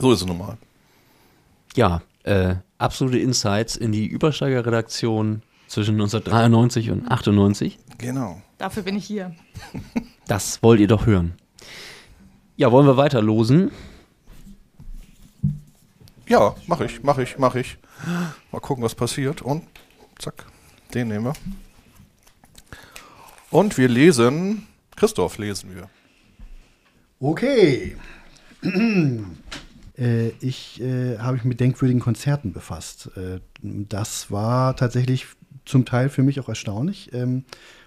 So 0.00 0.12
ist 0.12 0.20
es 0.22 0.26
nun 0.26 0.38
mal. 0.38 0.56
Ja, 1.76 2.02
äh, 2.24 2.56
absolute 2.78 3.18
Insights 3.18 3.76
in 3.76 3.92
die 3.92 4.06
Übersteiger-Redaktion 4.06 5.42
zwischen 5.66 5.94
1993 5.94 6.90
und 6.90 7.08
98. 7.08 7.78
Genau. 7.98 8.40
Dafür 8.58 8.82
bin 8.82 8.96
ich 8.96 9.06
hier. 9.06 9.34
Das 10.26 10.62
wollt 10.62 10.80
ihr 10.80 10.88
doch 10.88 11.04
hören. 11.04 11.34
Ja, 12.56 12.72
wollen 12.72 12.86
wir 12.86 12.96
weiter 12.96 13.20
losen? 13.20 13.70
Ja, 16.26 16.54
mach 16.66 16.80
ich, 16.80 17.02
mach 17.02 17.18
ich, 17.18 17.36
mach 17.36 17.54
ich. 17.56 17.76
Mal 18.50 18.60
gucken, 18.60 18.82
was 18.82 18.94
passiert. 18.94 19.42
Und 19.42 19.64
zack, 20.18 20.46
den 20.94 21.08
nehmen 21.08 21.26
wir. 21.26 21.32
Und 23.50 23.76
wir 23.76 23.88
lesen, 23.88 24.66
Christoph 24.96 25.36
lesen 25.36 25.74
wir. 25.74 25.90
Okay. 27.20 27.96
äh, 29.98 30.28
ich 30.40 30.80
äh, 30.80 31.18
habe 31.18 31.34
mich 31.34 31.44
mit 31.44 31.60
denkwürdigen 31.60 32.00
Konzerten 32.00 32.52
befasst. 32.52 33.10
Äh, 33.16 33.40
das 33.62 34.30
war 34.30 34.74
tatsächlich 34.76 35.26
zum 35.64 35.84
Teil 35.84 36.08
für 36.08 36.22
mich 36.22 36.40
auch 36.40 36.48
erstaunlich. 36.48 37.12
Ähm, 37.12 37.44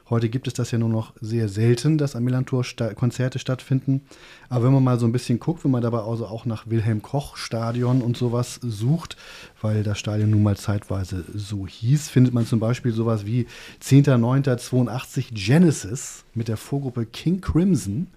heute 0.09 0.30
gibt 0.30 0.47
es 0.47 0.53
das 0.53 0.71
ja 0.71 0.78
nur 0.78 0.89
noch 0.89 1.13
sehr 1.21 1.49
selten, 1.49 1.97
dass 1.97 2.15
am 2.15 2.23
Millantor 2.23 2.63
sta 2.63 2.93
Konzerte 2.93 3.39
stattfinden. 3.39 4.01
Aber 4.49 4.65
wenn 4.65 4.73
man 4.73 4.84
mal 4.84 4.99
so 4.99 5.05
ein 5.05 5.11
bisschen 5.11 5.39
guckt, 5.39 5.63
wenn 5.63 5.71
man 5.71 5.82
dabei 5.82 5.99
also 5.99 6.28
auch 6.28 6.45
nach 6.45 6.67
Wilhelm 6.67 7.01
Koch 7.01 7.38
Stadion 7.38 8.01
und 8.01 8.17
sowas 8.17 8.59
sucht, 8.63 9.17
weil 9.61 9.84
das 9.84 9.99
Stadion 9.99 10.30
nun 10.30 10.43
mal 10.43 10.57
zeitweise 10.57 11.25
so 11.34 11.67
hieß, 11.67 12.09
findet 12.09 12.34
man 12.34 12.45
zum 12.45 12.59
Beispiel 12.59 12.91
sowas 12.91 13.25
wie 13.25 13.47
10.09.82 13.84 15.34
Genesis 15.34 16.23
mit 16.34 16.47
der 16.47 16.57
Vorgruppe 16.57 17.05
King 17.05 17.41
Crimson 17.41 18.07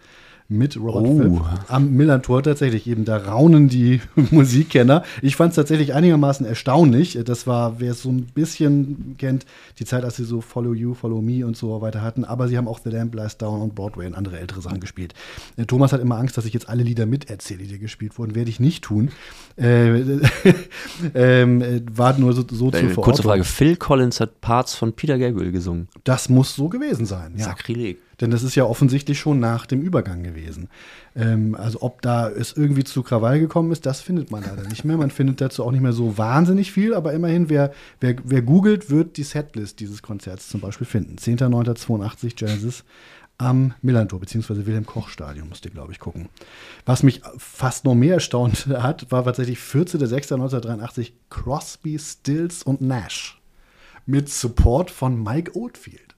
mit 0.51 0.77
Robert 0.77 1.05
Oh. 1.07 1.17
Fripp 1.19 1.43
am 1.69 1.93
Millantor 1.93 2.43
tatsächlich 2.43 2.87
eben. 2.89 3.05
Da 3.05 3.17
raunen 3.19 3.69
die 3.69 4.01
Musikkenner. 4.31 5.05
Ich 5.23 5.37
fand 5.37 5.51
es 5.51 5.57
tatsächlich 5.57 5.95
einigermaßen 5.95 6.45
erstaunlich. 6.45 7.19
Das 7.25 7.47
war, 7.47 7.79
wer 7.81 7.93
es 7.93 8.03
so 8.03 8.11
ein 8.11 8.27
bisschen 8.35 9.15
kennt, 9.17 9.47
die 9.79 9.85
Zeit, 9.85 10.05
als 10.05 10.17
sie 10.17 10.25
so 10.25 10.41
Follow 10.41 10.75
You, 10.75 10.95
Follow 10.95 11.23
Me 11.23 11.47
und 11.47 11.57
so 11.57 11.81
weiter 11.81 12.03
hatten. 12.03 12.25
Aber 12.25 12.49
sie 12.49 12.59
haben 12.59 12.67
auch 12.69 12.81
The 12.83 12.91
Lamp 12.91 13.15
Lies 13.15 13.39
Down 13.39 13.63
und 13.63 13.75
Broadway 13.77 14.07
und 14.07 14.15
andere 14.15 14.39
ältere 14.41 14.61
Sachen 14.61 14.81
gespielt. 14.81 15.15
Äh, 15.57 15.67
Thomas 15.67 15.93
hat 15.93 16.01
immer 16.01 16.17
Angst, 16.19 16.37
dass 16.37 16.45
ich 16.45 16.53
jetzt 16.53 16.69
alle 16.69 16.83
Lieder 16.83 17.07
miterzähle, 17.07 17.63
die 17.65 17.79
gespielt 17.79 18.19
wurden. 18.19 18.35
Werde 18.35 18.51
ich 18.51 18.59
nicht 18.59 18.83
tun. 18.83 19.11
Äh, 19.57 20.01
ähm, 21.15 21.63
äh, 21.63 21.81
war 21.93 22.19
nur 22.19 22.33
so, 22.33 22.43
so 22.51 22.71
zur 22.71 22.81
Äh, 22.81 22.83
kurze 22.87 22.95
Verortung. 22.95 23.25
Frage. 23.25 23.45
Phil 23.45 23.77
Collins 23.77 24.21
hat 24.21 24.41
Parts 24.41 24.75
von 24.75 24.93
Peter 24.95 25.19
Gabriel 25.19 25.53
gesungen. 25.53 25.89
Das 26.05 26.29
muss 26.29 26.55
so 26.55 26.69
gewesen 26.69 27.07
sein. 27.07 27.35
Ja. 27.37 27.45
Sakrileg. 27.47 27.99
Denn 28.21 28.31
das 28.31 28.43
ist 28.43 28.55
ja 28.55 28.64
offensichtlich 28.64 29.18
schon 29.18 29.41
nach 29.41 29.66
dem 29.66 29.81
Übergang 29.81 30.23
gewesen. 30.23 30.68
Ähm, 31.16 31.55
also 31.55 31.83
ob 31.83 32.03
da 32.03 32.29
es 32.29 32.53
irgendwie 32.53 32.85
zu 32.85 33.03
Krawall 33.03 33.41
gekommen 33.41 33.73
ist, 33.73 33.87
das 33.87 34.01
findet 34.01 34.31
man 34.31 34.43
leider 34.43 34.68
nicht 34.68 34.85
mehr. 34.85 34.97
Man 34.97 35.11
findet 35.11 35.41
dazu 35.41 35.64
auch 35.64 35.73
nicht 35.73 35.81
mehr 35.81 35.93
so 35.93 36.18
wahnsinnig 36.18 36.73
viel, 36.73 36.95
aber 36.95 37.12
immerhin, 37.12 37.49
wer, 37.49 37.73
wer, 38.01 38.16
wer 38.25 38.43
googelt, 38.43 38.91
wird 38.91 39.16
die 39.16 39.23
Setlist 39.23 39.81
dieses 39.81 40.03
Konzerts 40.03 40.49
zum 40.49 40.61
Beispiel 40.61 40.87
finden. 40.87 41.16
10.09.82 41.16 42.37
Genesis 42.37 42.85
am 43.39 43.73
Millantor, 43.81 44.21
beziehungsweise 44.21 44.66
Wilhelm-Koch-Stadion, 44.66 45.49
musst 45.49 45.64
ihr, 45.64 45.71
glaube 45.71 45.93
ich, 45.93 45.99
gucken. 45.99 46.29
Was 46.85 47.03
mich 47.03 47.23
fast 47.39 47.87
noch 47.87 47.95
mehr 47.95 48.14
erstaunt 48.14 48.66
hat, 48.83 49.11
war 49.11 49.25
tatsächlich 49.25 49.59
14.06.1983 49.59 51.12
Crosby, 51.31 51.99
Stills 51.99 52.62
und 52.62 52.83
Nash 52.83 53.41
mit 54.05 54.29
Support 54.29 54.91
von 54.91 55.23
Mike 55.23 55.53
Oldfield. 55.59 56.10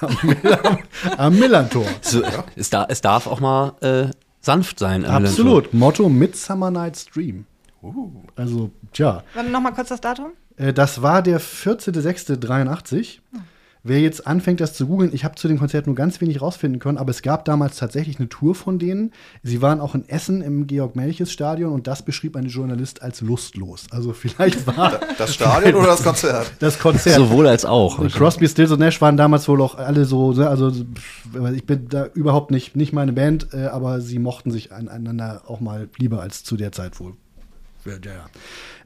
Am, 0.00 0.16
Mill- 0.22 0.78
am 1.16 1.38
Millantor. 1.38 1.84
So, 2.02 2.22
es, 2.56 2.70
da, 2.70 2.86
es 2.88 3.00
darf 3.00 3.26
auch 3.26 3.40
mal 3.40 3.74
äh, 3.80 4.10
sanft 4.40 4.78
sein. 4.78 5.04
am 5.04 5.24
Absolut. 5.24 5.72
Motto 5.74 6.08
Midsummer 6.08 6.70
Night's 6.70 7.06
Dream. 7.06 7.44
Also, 8.36 8.70
tja. 8.92 9.22
Warte 9.34 9.50
noch 9.50 9.60
mal 9.60 9.72
kurz 9.72 9.88
das 9.88 10.00
Datum. 10.00 10.32
Äh, 10.56 10.72
Das 10.72 11.00
war 11.02 11.22
der 11.22 11.40
14.06.83. 11.40 13.18
Wer 13.84 14.00
jetzt 14.00 14.26
anfängt, 14.26 14.60
das 14.60 14.74
zu 14.74 14.86
googeln, 14.86 15.10
ich 15.14 15.24
habe 15.24 15.36
zu 15.36 15.48
dem 15.48 15.58
Konzert 15.58 15.86
nur 15.86 15.94
ganz 15.94 16.20
wenig 16.20 16.42
rausfinden 16.42 16.80
können, 16.80 16.98
aber 16.98 17.10
es 17.10 17.22
gab 17.22 17.44
damals 17.44 17.76
tatsächlich 17.76 18.18
eine 18.18 18.28
Tour 18.28 18.54
von 18.54 18.78
denen. 18.78 19.12
Sie 19.42 19.62
waren 19.62 19.80
auch 19.80 19.94
in 19.94 20.08
Essen 20.08 20.42
im 20.42 20.66
Georg-Melches-Stadion 20.66 21.72
und 21.72 21.86
das 21.86 22.02
beschrieb 22.02 22.36
eine 22.36 22.48
Journalist 22.48 23.02
als 23.02 23.20
lustlos. 23.20 23.86
Also 23.90 24.12
vielleicht 24.12 24.66
war 24.66 24.98
Das 25.18 25.34
Stadion 25.34 25.76
oder 25.76 25.86
das 25.88 26.02
Konzert? 26.02 26.50
das 26.58 26.78
Konzert. 26.78 27.16
Sowohl 27.16 27.46
als 27.46 27.64
auch. 27.64 28.06
Crosby, 28.08 28.48
Stills 28.48 28.70
und 28.72 28.80
Nash 28.80 29.00
waren 29.00 29.16
damals 29.16 29.48
wohl 29.48 29.62
auch 29.62 29.76
alle 29.76 30.04
so, 30.04 30.32
ne, 30.32 30.48
also 30.48 30.70
pff, 30.70 31.26
ich 31.54 31.64
bin 31.64 31.88
da 31.88 32.06
überhaupt 32.14 32.50
nicht, 32.50 32.76
nicht 32.76 32.92
meine 32.92 33.12
Band, 33.12 33.48
äh, 33.52 33.66
aber 33.66 34.00
sie 34.00 34.18
mochten 34.18 34.50
sich 34.50 34.72
an- 34.72 34.88
einander 34.88 35.42
auch 35.46 35.60
mal 35.60 35.88
lieber 35.98 36.20
als 36.20 36.42
zu 36.44 36.56
der 36.56 36.72
Zeit 36.72 36.98
wohl. 37.00 37.14
Ja. 37.88 38.28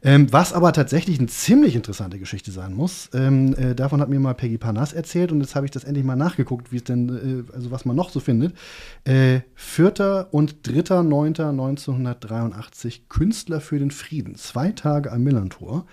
Ähm, 0.05 0.33
was 0.33 0.53
aber 0.53 0.73
tatsächlich 0.73 1.19
eine 1.19 1.29
ziemlich 1.29 1.77
interessante 1.77 2.19
Geschichte 2.19 2.51
sein 2.51 2.75
muss, 2.75 3.09
ähm, 3.15 3.55
äh, 3.55 3.73
davon 3.75 4.01
hat 4.01 4.09
mir 4.09 4.19
mal 4.19 4.35
Peggy 4.35 4.59
Panas 4.59 4.93
erzählt 4.93 5.31
und 5.31 5.41
jetzt 5.41 5.55
habe 5.55 5.67
ich 5.67 5.71
das 5.71 5.85
endlich 5.85 6.05
mal 6.05 6.17
nachgeguckt, 6.17 6.73
wie 6.73 6.79
es 6.79 6.85
denn, 6.85 7.09
äh, 7.09 7.45
also 7.55 7.71
was 7.71 7.85
man 7.85 7.95
noch 7.95 8.11
so 8.11 8.19
findet. 8.19 8.57
Äh, 9.05 9.43
4. 9.55 10.27
und 10.33 10.69
3.9.1983 10.69 13.03
Künstler 13.09 13.61
für 13.61 13.79
den 13.79 13.93
Frieden, 13.93 14.35
zwei 14.35 14.73
Tage 14.73 15.13
am 15.13 15.23
Millantor. 15.23 15.87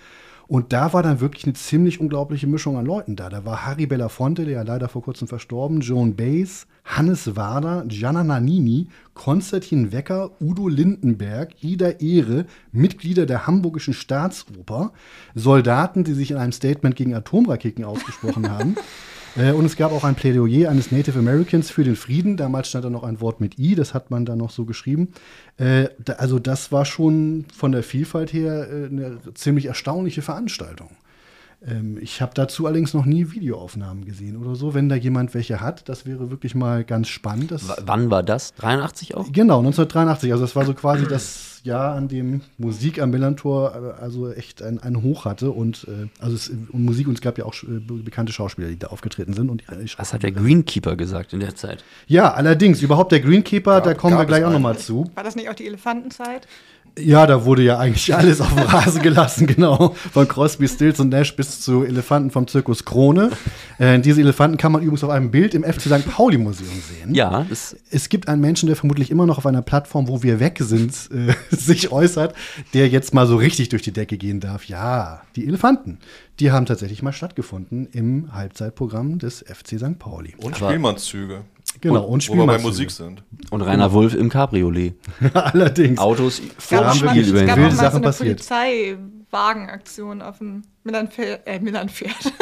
Und 0.50 0.72
da 0.72 0.92
war 0.92 1.04
dann 1.04 1.20
wirklich 1.20 1.44
eine 1.44 1.52
ziemlich 1.52 2.00
unglaubliche 2.00 2.48
Mischung 2.48 2.76
an 2.76 2.84
Leuten 2.84 3.14
da. 3.14 3.28
Da 3.28 3.44
war 3.44 3.66
Harry 3.66 3.86
Belafonte, 3.86 4.44
der 4.44 4.54
ja 4.54 4.62
leider 4.62 4.88
vor 4.88 5.00
kurzem 5.00 5.28
verstorben, 5.28 5.80
Joan 5.80 6.16
Baez, 6.16 6.66
Hannes 6.84 7.36
Wader, 7.36 7.84
Gianna 7.86 8.24
Nannini, 8.24 8.88
Konstantin 9.14 9.92
Wecker, 9.92 10.32
Udo 10.40 10.66
Lindenberg, 10.66 11.62
Ida 11.62 11.90
Ehre, 12.00 12.46
Mitglieder 12.72 13.26
der 13.26 13.46
Hamburgischen 13.46 13.94
Staatsoper, 13.94 14.92
Soldaten, 15.36 16.02
die 16.02 16.14
sich 16.14 16.32
in 16.32 16.36
einem 16.36 16.50
Statement 16.50 16.96
gegen 16.96 17.14
Atomraketen 17.14 17.84
ausgesprochen 17.84 18.50
haben. 18.50 18.74
Äh, 19.36 19.52
Und 19.52 19.64
es 19.64 19.76
gab 19.76 19.92
auch 19.92 20.04
ein 20.04 20.14
Plädoyer 20.14 20.70
eines 20.70 20.90
Native 20.90 21.18
Americans 21.18 21.70
für 21.70 21.84
den 21.84 21.96
Frieden. 21.96 22.36
Damals 22.36 22.68
stand 22.68 22.84
da 22.84 22.90
noch 22.90 23.04
ein 23.04 23.20
Wort 23.20 23.40
mit 23.40 23.58
I, 23.58 23.74
das 23.74 23.94
hat 23.94 24.10
man 24.10 24.24
da 24.24 24.36
noch 24.36 24.50
so 24.50 24.64
geschrieben. 24.64 25.08
Äh, 25.58 25.88
also 26.16 26.38
das 26.38 26.72
war 26.72 26.84
schon 26.84 27.44
von 27.54 27.72
der 27.72 27.82
Vielfalt 27.82 28.32
her 28.32 28.68
äh, 28.70 28.86
eine 28.86 29.18
ziemlich 29.34 29.66
erstaunliche 29.66 30.22
Veranstaltung. 30.22 30.90
Ähm, 31.66 31.98
ich 32.00 32.22
habe 32.22 32.32
dazu 32.34 32.66
allerdings 32.66 32.94
noch 32.94 33.04
nie 33.04 33.32
Videoaufnahmen 33.32 34.04
gesehen 34.04 34.36
oder 34.36 34.54
so. 34.54 34.74
Wenn 34.74 34.88
da 34.88 34.94
jemand 34.94 35.34
welche 35.34 35.60
hat, 35.60 35.88
das 35.88 36.06
wäre 36.06 36.30
wirklich 36.30 36.54
mal 36.54 36.84
ganz 36.84 37.08
spannend. 37.08 37.50
Das, 37.50 37.68
W 37.68 37.72
wann 37.84 38.10
war 38.10 38.22
das? 38.22 38.54
83 38.54 39.14
auch? 39.14 39.26
Genau, 39.30 39.58
1983. 39.58 40.32
Also 40.32 40.44
das 40.44 40.56
war 40.56 40.64
so 40.64 40.74
quasi 40.74 41.06
das 41.06 41.60
Jahr, 41.62 41.94
an 41.94 42.08
dem 42.08 42.40
Musik 42.56 43.02
am 43.02 43.10
Millantor 43.10 43.96
äh, 43.98 44.02
also 44.02 44.32
echt 44.32 44.62
ein, 44.62 44.78
ein 44.78 45.02
Hoch 45.02 45.26
hatte. 45.26 45.50
Und 45.50 45.86
äh, 45.88 46.08
also 46.18 46.34
es, 46.34 46.48
und 46.48 46.84
Musik, 46.84 47.06
und 47.06 47.14
es 47.14 47.20
gab 47.20 47.36
ja 47.36 47.44
auch 47.44 47.54
äh, 47.62 47.80
bekannte 47.80 48.32
Schauspieler, 48.32 48.68
die 48.68 48.78
da 48.78 48.88
aufgetreten 48.88 49.34
sind. 49.34 49.50
Und 49.50 49.62
die, 49.62 49.90
Das 49.96 50.14
hat 50.14 50.22
der 50.22 50.32
Greenkeeper 50.32 50.96
gesagt 50.96 51.34
in 51.34 51.40
der 51.40 51.54
Zeit. 51.54 51.84
ja, 52.06 52.32
allerdings, 52.32 52.80
überhaupt 52.80 53.12
der 53.12 53.20
Greenkeeper, 53.20 53.82
da 53.82 53.92
kommen 53.92 54.16
wir 54.16 54.24
gleich 54.24 54.44
auch 54.44 54.52
nochmal 54.52 54.78
zu. 54.78 55.10
War 55.14 55.24
das 55.24 55.36
nicht 55.36 55.50
auch 55.50 55.54
die 55.54 55.66
Elefantenzeit? 55.66 56.46
Ja, 56.98 57.26
da 57.26 57.44
wurde 57.44 57.62
ja 57.62 57.78
eigentlich 57.78 58.14
alles 58.14 58.40
auf 58.40 58.54
dem 58.54 58.64
Rasen 58.64 59.02
gelassen, 59.02 59.46
genau. 59.46 59.94
Von 60.12 60.28
Crosby, 60.28 60.68
Stills 60.68 61.00
und 61.00 61.10
Nash 61.10 61.34
bis 61.36 61.60
zu 61.60 61.84
Elefanten 61.84 62.30
vom 62.30 62.46
Zirkus 62.46 62.84
Krone. 62.84 63.30
Äh, 63.78 64.00
diese 64.00 64.20
Elefanten 64.20 64.56
kann 64.56 64.72
man 64.72 64.82
übrigens 64.82 65.04
auf 65.04 65.10
einem 65.10 65.30
Bild 65.30 65.54
im 65.54 65.64
FC 65.64 65.82
St. 65.82 66.10
Pauli 66.10 66.38
Museum 66.38 66.68
sehen. 66.88 67.14
Ja, 67.14 67.46
Es 67.90 68.08
gibt 68.08 68.28
einen 68.28 68.40
Menschen, 68.40 68.66
der 68.66 68.76
vermutlich 68.76 69.10
immer 69.10 69.26
noch 69.26 69.38
auf 69.38 69.46
einer 69.46 69.62
Plattform, 69.62 70.08
wo 70.08 70.22
wir 70.22 70.40
weg 70.40 70.58
sind, 70.60 70.92
äh, 71.12 71.34
sich 71.54 71.90
äußert, 71.92 72.34
der 72.74 72.88
jetzt 72.88 73.14
mal 73.14 73.26
so 73.26 73.36
richtig 73.36 73.68
durch 73.68 73.82
die 73.82 73.92
Decke 73.92 74.18
gehen 74.18 74.40
darf. 74.40 74.64
Ja, 74.64 75.22
die 75.36 75.46
Elefanten, 75.46 75.98
die 76.40 76.50
haben 76.52 76.66
tatsächlich 76.66 77.02
mal 77.02 77.12
stattgefunden 77.12 77.88
im 77.92 78.32
Halbzeitprogramm 78.32 79.18
des 79.18 79.44
FC 79.46 79.78
St. 79.78 79.98
Pauli. 79.98 80.34
Und 80.38 80.56
Spielmannszüge. 80.56 81.42
Genau, 81.80 82.04
und 82.04 82.28
Wo 82.28 82.34
wir 82.34 82.46
bei. 82.46 82.58
Musik 82.58 82.90
sind. 82.90 83.22
und 83.50 83.62
Rainer 83.62 83.92
Wulff 83.92 84.14
im 84.14 84.28
Cabriolet. 84.28 84.94
Allerdings. 85.34 85.98
Autos 85.98 86.42
vor 86.58 86.82
dem 86.82 86.92
Spiel 86.94 87.36
Es 87.36 87.46
gab 87.46 87.50
auch 87.50 87.56
mal 87.62 87.70
so 87.70 87.76
Sachen 87.76 88.04
eine. 88.04 88.12
Polizeiwagenaktion 88.12 90.22
auf 90.22 90.38
dem 90.38 90.62
Millanpferd. 90.84 91.46
Äh, 91.46 91.60
Millanpferd. 91.60 92.14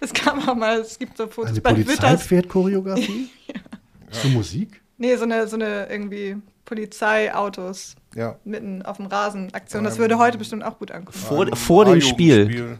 es 0.00 0.12
gab 0.12 0.46
auch 0.48 0.54
mal, 0.54 0.78
es 0.80 0.98
gibt 0.98 1.16
so 1.18 1.26
Fotos 1.26 1.50
Eine 1.52 1.60
bei 1.60 1.76
Witters. 1.76 1.96
Polizeipferd-Choreografie? 1.98 3.28
Zur 4.10 4.30
Musik? 4.30 4.80
Nee, 4.98 5.16
so 5.16 5.24
eine, 5.24 5.46
so 5.48 5.56
eine 5.56 5.88
irgendwie 5.90 6.36
Polizeiautos 6.64 7.96
Ja. 8.14 8.36
mitten 8.44 8.82
auf 8.82 8.96
dem 8.98 9.06
Rasen 9.06 9.52
Aktion. 9.52 9.84
Das 9.84 9.98
würde 9.98 10.18
heute 10.18 10.38
bestimmt 10.38 10.64
auch 10.64 10.78
gut 10.78 10.90
ankommen. 10.90 11.18
Vor, 11.18 11.46
vor 11.56 11.84
dem 11.84 12.00
Spiel. 12.00 12.78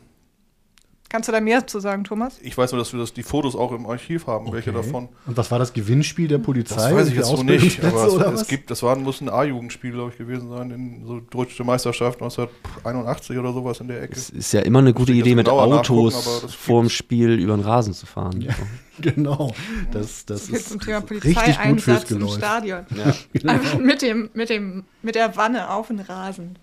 Kannst 1.12 1.28
du 1.28 1.32
da 1.32 1.42
mehr 1.42 1.66
zu 1.66 1.78
sagen, 1.78 2.04
Thomas? 2.04 2.38
Ich 2.40 2.56
weiß 2.56 2.72
nur, 2.72 2.78
dass 2.78 2.94
wir 2.94 3.00
das, 3.00 3.12
die 3.12 3.22
Fotos 3.22 3.54
auch 3.54 3.70
im 3.72 3.84
Archiv 3.84 4.26
haben, 4.26 4.50
welche 4.50 4.72
davon. 4.72 5.10
Und 5.26 5.36
was 5.36 5.50
war 5.50 5.58
das 5.58 5.74
Gewinnspiel 5.74 6.26
der 6.26 6.38
Polizei? 6.38 6.74
Das 6.76 6.94
weiß 6.94 7.08
ich 7.08 7.16
jetzt 7.16 7.28
so 7.28 7.42
nicht, 7.42 7.84
aber 7.84 8.06
es, 8.06 8.14
es 8.14 8.18
was? 8.18 8.48
gibt, 8.48 8.70
das 8.70 8.82
war, 8.82 8.96
muss 8.96 9.20
ein 9.20 9.28
A-Jugendspiel, 9.28 9.92
glaube 9.92 10.12
ich, 10.12 10.16
gewesen 10.16 10.48
sein, 10.48 10.70
in 10.70 11.04
so 11.04 11.20
deutsche 11.20 11.64
Meisterschaft 11.64 12.22
1981 12.22 13.36
oder 13.36 13.52
sowas 13.52 13.78
in 13.80 13.88
der 13.88 14.00
Ecke. 14.00 14.14
Es 14.14 14.30
ist 14.30 14.52
ja 14.52 14.62
immer 14.62 14.78
eine 14.78 14.94
gute 14.94 15.12
Idee, 15.12 15.34
mit 15.34 15.50
Autos 15.50 16.14
nachgucken, 16.14 16.30
aber 16.30 16.46
das 16.46 16.54
vor 16.54 16.80
dem 16.80 16.88
Spiel 16.88 17.32
über 17.32 17.58
den 17.58 17.62
Rasen 17.62 17.92
zu 17.92 18.06
fahren. 18.06 18.48
Genau. 19.00 19.54
Das, 19.90 20.26
das 20.26 20.50
ist 20.50 20.68
zum 20.68 20.78
Thema 20.78 20.98
richtig 20.98 21.34
gut 21.34 21.80
fürs 21.80 22.04
Polizeieinsatz 22.04 22.10
im. 22.10 22.28
Stadion. 22.28 22.86
Genau. 23.32 23.52
Einfach 23.52 23.78
mit, 23.78 24.02
dem, 24.02 24.30
mit, 24.34 24.50
dem, 24.50 24.84
mit 25.02 25.14
der 25.14 25.34
Wanne 25.36 25.70
auf 25.70 25.88
den 25.88 26.00
Rasen. 26.00 26.58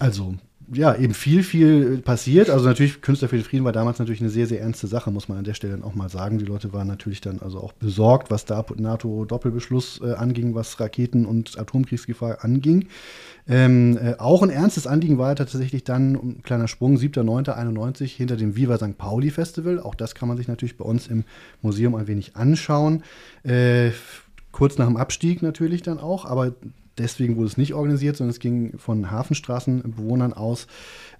Also, 0.00 0.34
ja, 0.72 0.94
eben 0.94 1.14
viel, 1.14 1.42
viel 1.42 1.98
passiert. 1.98 2.48
Also 2.48 2.66
natürlich, 2.66 3.02
Künstler 3.02 3.28
für 3.28 3.36
den 3.36 3.44
Frieden 3.44 3.64
war 3.64 3.72
damals 3.72 3.98
natürlich 3.98 4.20
eine 4.20 4.30
sehr, 4.30 4.46
sehr 4.46 4.60
ernste 4.60 4.86
Sache, 4.86 5.10
muss 5.10 5.28
man 5.28 5.38
an 5.38 5.44
der 5.44 5.54
Stelle 5.54 5.78
auch 5.82 5.94
mal 5.94 6.08
sagen. 6.08 6.38
Die 6.38 6.44
Leute 6.44 6.72
waren 6.72 6.86
natürlich 6.86 7.20
dann 7.20 7.40
also 7.40 7.60
auch 7.60 7.72
besorgt, 7.72 8.30
was 8.30 8.44
da 8.44 8.64
NATO-Doppelbeschluss 8.76 10.00
äh, 10.02 10.12
anging, 10.14 10.54
was 10.54 10.80
Raketen- 10.80 11.26
und 11.26 11.58
Atomkriegsgefahr 11.58 12.44
anging. 12.44 12.88
Ähm, 13.46 13.98
äh, 13.98 14.14
auch 14.18 14.42
ein 14.42 14.50
ernstes 14.50 14.86
Anliegen 14.86 15.18
war 15.18 15.36
tatsächlich 15.36 15.84
dann, 15.84 16.14
ein 16.14 16.42
kleiner 16.42 16.68
Sprung, 16.68 16.96
7.9.91 16.96 18.06
hinter 18.06 18.36
dem 18.36 18.56
Viva 18.56 18.78
St. 18.78 18.96
Pauli 18.96 19.30
Festival. 19.30 19.80
Auch 19.80 19.94
das 19.94 20.14
kann 20.14 20.28
man 20.28 20.38
sich 20.38 20.48
natürlich 20.48 20.78
bei 20.78 20.84
uns 20.84 21.08
im 21.08 21.24
Museum 21.60 21.94
ein 21.94 22.06
wenig 22.06 22.36
anschauen. 22.36 23.02
Äh, 23.42 23.90
kurz 24.50 24.78
nach 24.78 24.86
dem 24.86 24.96
Abstieg 24.96 25.42
natürlich 25.42 25.82
dann 25.82 25.98
auch, 25.98 26.24
aber 26.24 26.52
deswegen 26.98 27.36
wurde 27.36 27.48
es 27.48 27.56
nicht 27.56 27.74
organisiert, 27.74 28.16
sondern 28.16 28.30
es 28.30 28.40
ging 28.40 28.78
von 28.78 29.10
Hafenstraßenbewohnern 29.10 30.32
aus, 30.32 30.66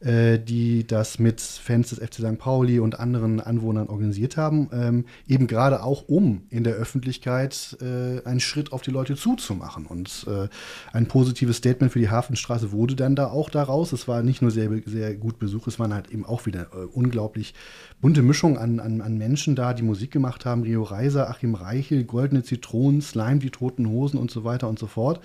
äh, 0.00 0.38
die 0.38 0.86
das 0.86 1.18
mit 1.18 1.40
Fans 1.40 1.90
des 1.90 1.98
FC 1.98 2.14
St. 2.14 2.38
Pauli 2.38 2.78
und 2.78 3.00
anderen 3.00 3.40
Anwohnern 3.40 3.88
organisiert 3.88 4.36
haben, 4.36 4.68
ähm, 4.72 5.04
eben 5.26 5.46
gerade 5.46 5.82
auch 5.82 6.08
um 6.08 6.42
in 6.50 6.64
der 6.64 6.74
Öffentlichkeit 6.74 7.76
äh, 7.80 8.26
einen 8.26 8.40
Schritt 8.40 8.72
auf 8.72 8.82
die 8.82 8.90
Leute 8.90 9.16
zuzumachen. 9.16 9.86
Und 9.86 10.26
äh, 10.28 10.48
ein 10.92 11.06
positives 11.06 11.56
Statement 11.56 11.92
für 11.92 11.98
die 11.98 12.10
Hafenstraße 12.10 12.72
wurde 12.72 12.96
dann 12.96 13.16
da 13.16 13.28
auch 13.28 13.50
daraus. 13.50 13.92
Es 13.92 14.08
war 14.08 14.22
nicht 14.22 14.42
nur 14.42 14.50
sehr, 14.50 14.70
sehr 14.86 15.14
gut 15.14 15.38
besucht, 15.38 15.68
es 15.68 15.78
waren 15.78 15.94
halt 15.94 16.10
eben 16.10 16.24
auch 16.24 16.46
wieder 16.46 16.68
äh, 16.72 16.84
unglaublich 16.92 17.54
bunte 18.00 18.22
Mischung 18.22 18.58
an, 18.58 18.80
an, 18.80 19.00
an 19.00 19.16
Menschen 19.16 19.56
da, 19.56 19.72
die 19.72 19.82
Musik 19.82 20.10
gemacht 20.10 20.44
haben. 20.44 20.62
Rio 20.62 20.82
Reiser, 20.82 21.30
Achim 21.30 21.54
Reichel, 21.54 22.04
Goldene 22.04 22.42
Zitronen, 22.42 23.00
Slime, 23.00 23.38
die 23.38 23.50
Toten 23.50 23.88
Hosen 23.88 24.18
und 24.18 24.30
so 24.30 24.44
weiter 24.44 24.68
und 24.68 24.78
so 24.78 24.86
fort. 24.86 25.20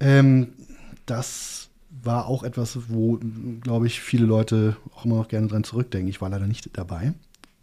Ähm, 0.00 0.48
das 1.06 1.68
war 2.02 2.26
auch 2.26 2.42
etwas, 2.42 2.78
wo, 2.88 3.18
glaube 3.60 3.86
ich, 3.86 4.00
viele 4.00 4.24
Leute 4.24 4.76
auch 4.94 5.04
immer 5.04 5.16
noch 5.16 5.28
gerne 5.28 5.48
dran 5.48 5.64
zurückdenken. 5.64 6.08
Ich 6.08 6.20
war 6.20 6.30
leider 6.30 6.46
nicht 6.46 6.70
dabei. 6.72 7.12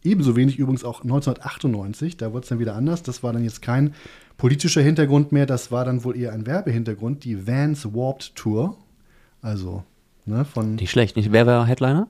Ebenso 0.04 0.36
wenig 0.36 0.60
übrigens 0.60 0.84
auch 0.84 1.02
1998, 1.02 2.18
da 2.18 2.32
wurde 2.32 2.44
es 2.44 2.50
dann 2.50 2.60
wieder 2.60 2.76
anders. 2.76 3.04
Das 3.04 3.24
war 3.24 3.34
dann 3.34 3.44
jetzt 3.44 3.62
kein 3.62 3.94
politischer 4.38 4.82
Hintergrund 4.82 5.32
mehr, 5.32 5.46
das 5.46 5.72
war 5.72 5.84
dann 5.86 6.04
wohl 6.04 6.16
eher 6.16 6.32
ein 6.34 6.46
Werbehintergrund, 6.46 7.24
die 7.24 7.48
Vans 7.48 7.86
Warped 7.94 8.36
Tour. 8.36 8.78
Also, 9.42 9.84
ne, 10.26 10.46
von. 10.46 10.76
Nicht 10.76 10.92
schlecht. 10.92 11.16
Nicht, 11.16 11.32
wer 11.32 11.48
war 11.48 11.66
Headliner? 11.66 12.08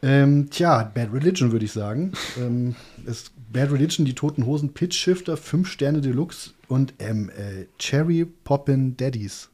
Ähm, 0.00 0.48
tja, 0.50 0.90
Bad 0.94 1.12
Religion 1.12 1.52
würde 1.52 1.64
ich 1.64 1.72
sagen. 1.72 2.12
ähm, 2.38 2.74
es, 3.06 3.30
Bad 3.52 3.72
Religion, 3.72 4.06
die 4.06 4.14
Toten 4.14 4.46
Hosen, 4.46 4.72
Pitch 4.72 4.96
Shifter, 4.96 5.36
5 5.36 5.68
Sterne 5.68 6.00
Deluxe 6.00 6.50
und 6.68 6.94
ähm, 6.98 7.30
äh, 7.30 7.66
Cherry 7.78 8.26
Poppin' 8.44 8.96
Daddies. 8.96 9.48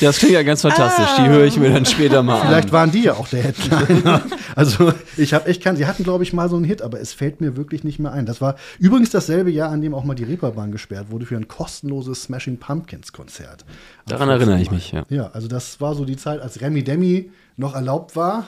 Das 0.00 0.18
klingt 0.18 0.34
ja 0.34 0.42
ganz 0.42 0.62
fantastisch. 0.62 1.08
Die 1.18 1.28
höre 1.28 1.44
ich 1.44 1.56
mir 1.56 1.72
dann 1.72 1.84
später 1.84 2.22
mal 2.22 2.40
Vielleicht 2.40 2.68
an. 2.68 2.72
waren 2.72 2.90
die 2.90 3.02
ja 3.02 3.14
auch 3.14 3.28
der 3.28 3.42
Headliner. 3.42 4.22
also 4.54 4.92
ich 5.16 5.34
habe 5.34 5.46
echt 5.48 5.62
keinen, 5.62 5.76
sie 5.76 5.86
hatten 5.86 6.04
glaube 6.04 6.22
ich 6.22 6.32
mal 6.32 6.48
so 6.48 6.56
einen 6.56 6.64
Hit, 6.64 6.82
aber 6.82 7.00
es 7.00 7.12
fällt 7.12 7.40
mir 7.40 7.56
wirklich 7.56 7.84
nicht 7.84 7.98
mehr 7.98 8.12
ein. 8.12 8.26
Das 8.26 8.40
war 8.40 8.56
übrigens 8.78 9.10
dasselbe 9.10 9.50
Jahr, 9.50 9.70
an 9.70 9.80
dem 9.80 9.94
auch 9.94 10.04
mal 10.04 10.14
die 10.14 10.24
Reeperbahn 10.24 10.70
gesperrt 10.70 11.10
wurde 11.10 11.26
für 11.26 11.36
ein 11.36 11.48
kostenloses 11.48 12.24
Smashing 12.24 12.58
Pumpkins 12.58 13.12
Konzert. 13.12 13.64
Daran 14.06 14.28
erinnere 14.28 14.60
ich 14.60 14.70
mich, 14.70 14.92
ja. 14.92 15.04
Ja, 15.08 15.30
also 15.32 15.48
das 15.48 15.80
war 15.80 15.94
so 15.94 16.04
die 16.04 16.16
Zeit, 16.16 16.40
als 16.40 16.60
Remi 16.60 16.84
Demi 16.84 17.30
noch 17.56 17.74
erlaubt 17.74 18.14
war. 18.14 18.46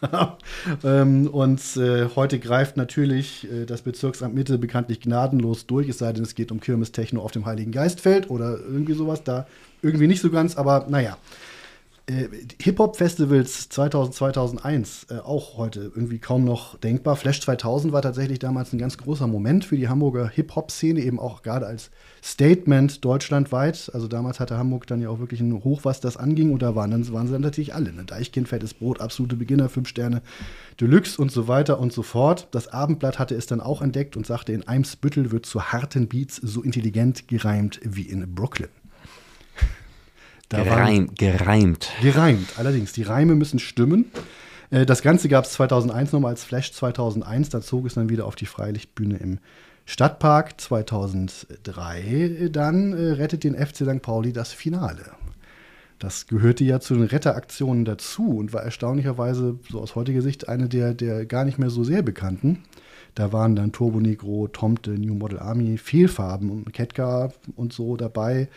ähm, 0.84 1.26
und 1.28 1.60
äh, 1.76 2.08
heute 2.14 2.38
greift 2.38 2.76
natürlich 2.76 3.50
äh, 3.50 3.64
das 3.64 3.82
Bezirksamt 3.82 4.34
Mitte 4.34 4.58
bekanntlich 4.58 5.00
gnadenlos 5.00 5.66
durch, 5.66 5.88
es 5.88 5.98
sei 5.98 6.12
denn, 6.12 6.22
es 6.22 6.34
geht 6.34 6.52
um 6.52 6.60
Kirmes-Techno 6.60 7.20
auf 7.20 7.32
dem 7.32 7.46
Heiligen 7.46 7.72
Geistfeld 7.72 8.30
oder 8.30 8.58
irgendwie 8.58 8.94
sowas. 8.94 9.24
Da 9.24 9.46
irgendwie 9.82 10.06
nicht 10.06 10.20
so 10.20 10.30
ganz, 10.30 10.56
aber 10.56 10.86
naja. 10.88 11.16
Äh, 12.06 12.28
Hip-Hop-Festivals 12.62 13.68
2000, 13.68 14.14
2001 14.14 15.06
äh, 15.10 15.18
auch 15.18 15.58
heute 15.58 15.80
irgendwie 15.80 16.18
kaum 16.18 16.44
noch 16.44 16.78
denkbar. 16.78 17.16
Flash 17.16 17.42
2000 17.42 17.92
war 17.92 18.00
tatsächlich 18.00 18.38
damals 18.38 18.72
ein 18.72 18.78
ganz 18.78 18.96
großer 18.96 19.26
Moment 19.26 19.64
für 19.64 19.76
die 19.76 19.88
Hamburger 19.88 20.28
Hip-Hop-Szene, 20.28 21.00
eben 21.00 21.18
auch 21.18 21.42
gerade 21.42 21.66
als 21.66 21.90
Statement 22.22 23.04
deutschlandweit. 23.04 23.90
Also 23.94 24.08
damals 24.08 24.40
hatte 24.40 24.58
Hamburg 24.58 24.86
dann 24.86 25.00
ja 25.00 25.08
auch 25.08 25.18
wirklich 25.18 25.40
ein 25.40 25.64
Hoch, 25.64 25.80
was 25.84 26.00
das 26.00 26.16
anging. 26.16 26.52
Und 26.52 26.62
da 26.62 26.74
waren, 26.74 26.90
dann, 26.90 27.10
waren 27.12 27.26
sie 27.26 27.32
dann 27.32 27.42
natürlich 27.42 27.74
alle. 27.74 27.92
Ne? 27.92 28.04
Deichkind, 28.04 28.48
Fettes 28.48 28.74
Brot, 28.74 29.00
absolute 29.00 29.36
Beginner, 29.36 29.68
fünf 29.68 29.88
Sterne, 29.88 30.22
Deluxe 30.80 31.20
und 31.20 31.30
so 31.32 31.48
weiter 31.48 31.78
und 31.80 31.92
so 31.92 32.02
fort. 32.02 32.48
Das 32.50 32.68
Abendblatt 32.68 33.18
hatte 33.18 33.34
es 33.34 33.46
dann 33.46 33.60
auch 33.60 33.82
entdeckt 33.82 34.16
und 34.16 34.26
sagte, 34.26 34.52
in 34.52 34.66
Eimsbüttel 34.66 35.30
wird 35.30 35.46
zu 35.46 35.64
harten 35.72 36.08
Beats 36.08 36.36
so 36.36 36.62
intelligent 36.62 37.28
gereimt 37.28 37.80
wie 37.84 38.02
in 38.02 38.34
Brooklyn. 38.34 38.68
Da 40.48 40.58
waren- 40.58 40.66
Gereim, 40.66 41.10
gereimt. 41.14 41.88
Gereimt, 42.00 42.48
allerdings. 42.58 42.92
Die 42.92 43.02
Reime 43.02 43.34
müssen 43.34 43.58
stimmen. 43.58 44.06
Äh, 44.70 44.86
Das 44.86 45.02
Ganze 45.02 45.28
gab 45.28 45.44
es 45.44 45.52
2001 45.52 46.12
nochmal 46.12 46.30
als 46.30 46.44
Flash 46.44 46.72
2001. 46.72 47.50
Da 47.50 47.60
zog 47.60 47.86
es 47.86 47.94
dann 47.94 48.08
wieder 48.08 48.24
auf 48.26 48.34
die 48.36 48.46
Freilichtbühne 48.46 49.18
im 49.18 49.38
Stadtpark. 49.88 50.60
2003 50.60 52.50
dann 52.52 52.92
äh, 52.92 53.12
rettet 53.12 53.42
den 53.42 53.54
FC 53.54 53.76
St. 53.76 54.02
Pauli 54.02 54.34
das 54.34 54.52
Finale. 54.52 55.12
Das 55.98 56.26
gehörte 56.26 56.62
ja 56.62 56.78
zu 56.78 56.94
den 56.94 57.04
Retteraktionen 57.04 57.86
dazu 57.86 58.36
und 58.36 58.52
war 58.52 58.62
erstaunlicherweise, 58.62 59.58
so 59.68 59.80
aus 59.80 59.96
heutiger 59.96 60.20
Sicht, 60.20 60.48
eine 60.48 60.68
der, 60.68 60.92
der 60.92 61.24
gar 61.24 61.44
nicht 61.44 61.58
mehr 61.58 61.70
so 61.70 61.84
sehr 61.84 62.02
bekannten. 62.02 62.64
Da 63.14 63.32
waren 63.32 63.56
dann 63.56 63.72
Turbo 63.72 63.98
Negro, 63.98 64.46
Tomte, 64.46 64.90
New 64.90 65.14
Model 65.14 65.40
Army, 65.40 65.78
Fehlfarben 65.78 66.50
und 66.50 66.72
Ketka 66.72 67.32
und 67.56 67.72
so 67.72 67.96
dabei. 67.96 68.48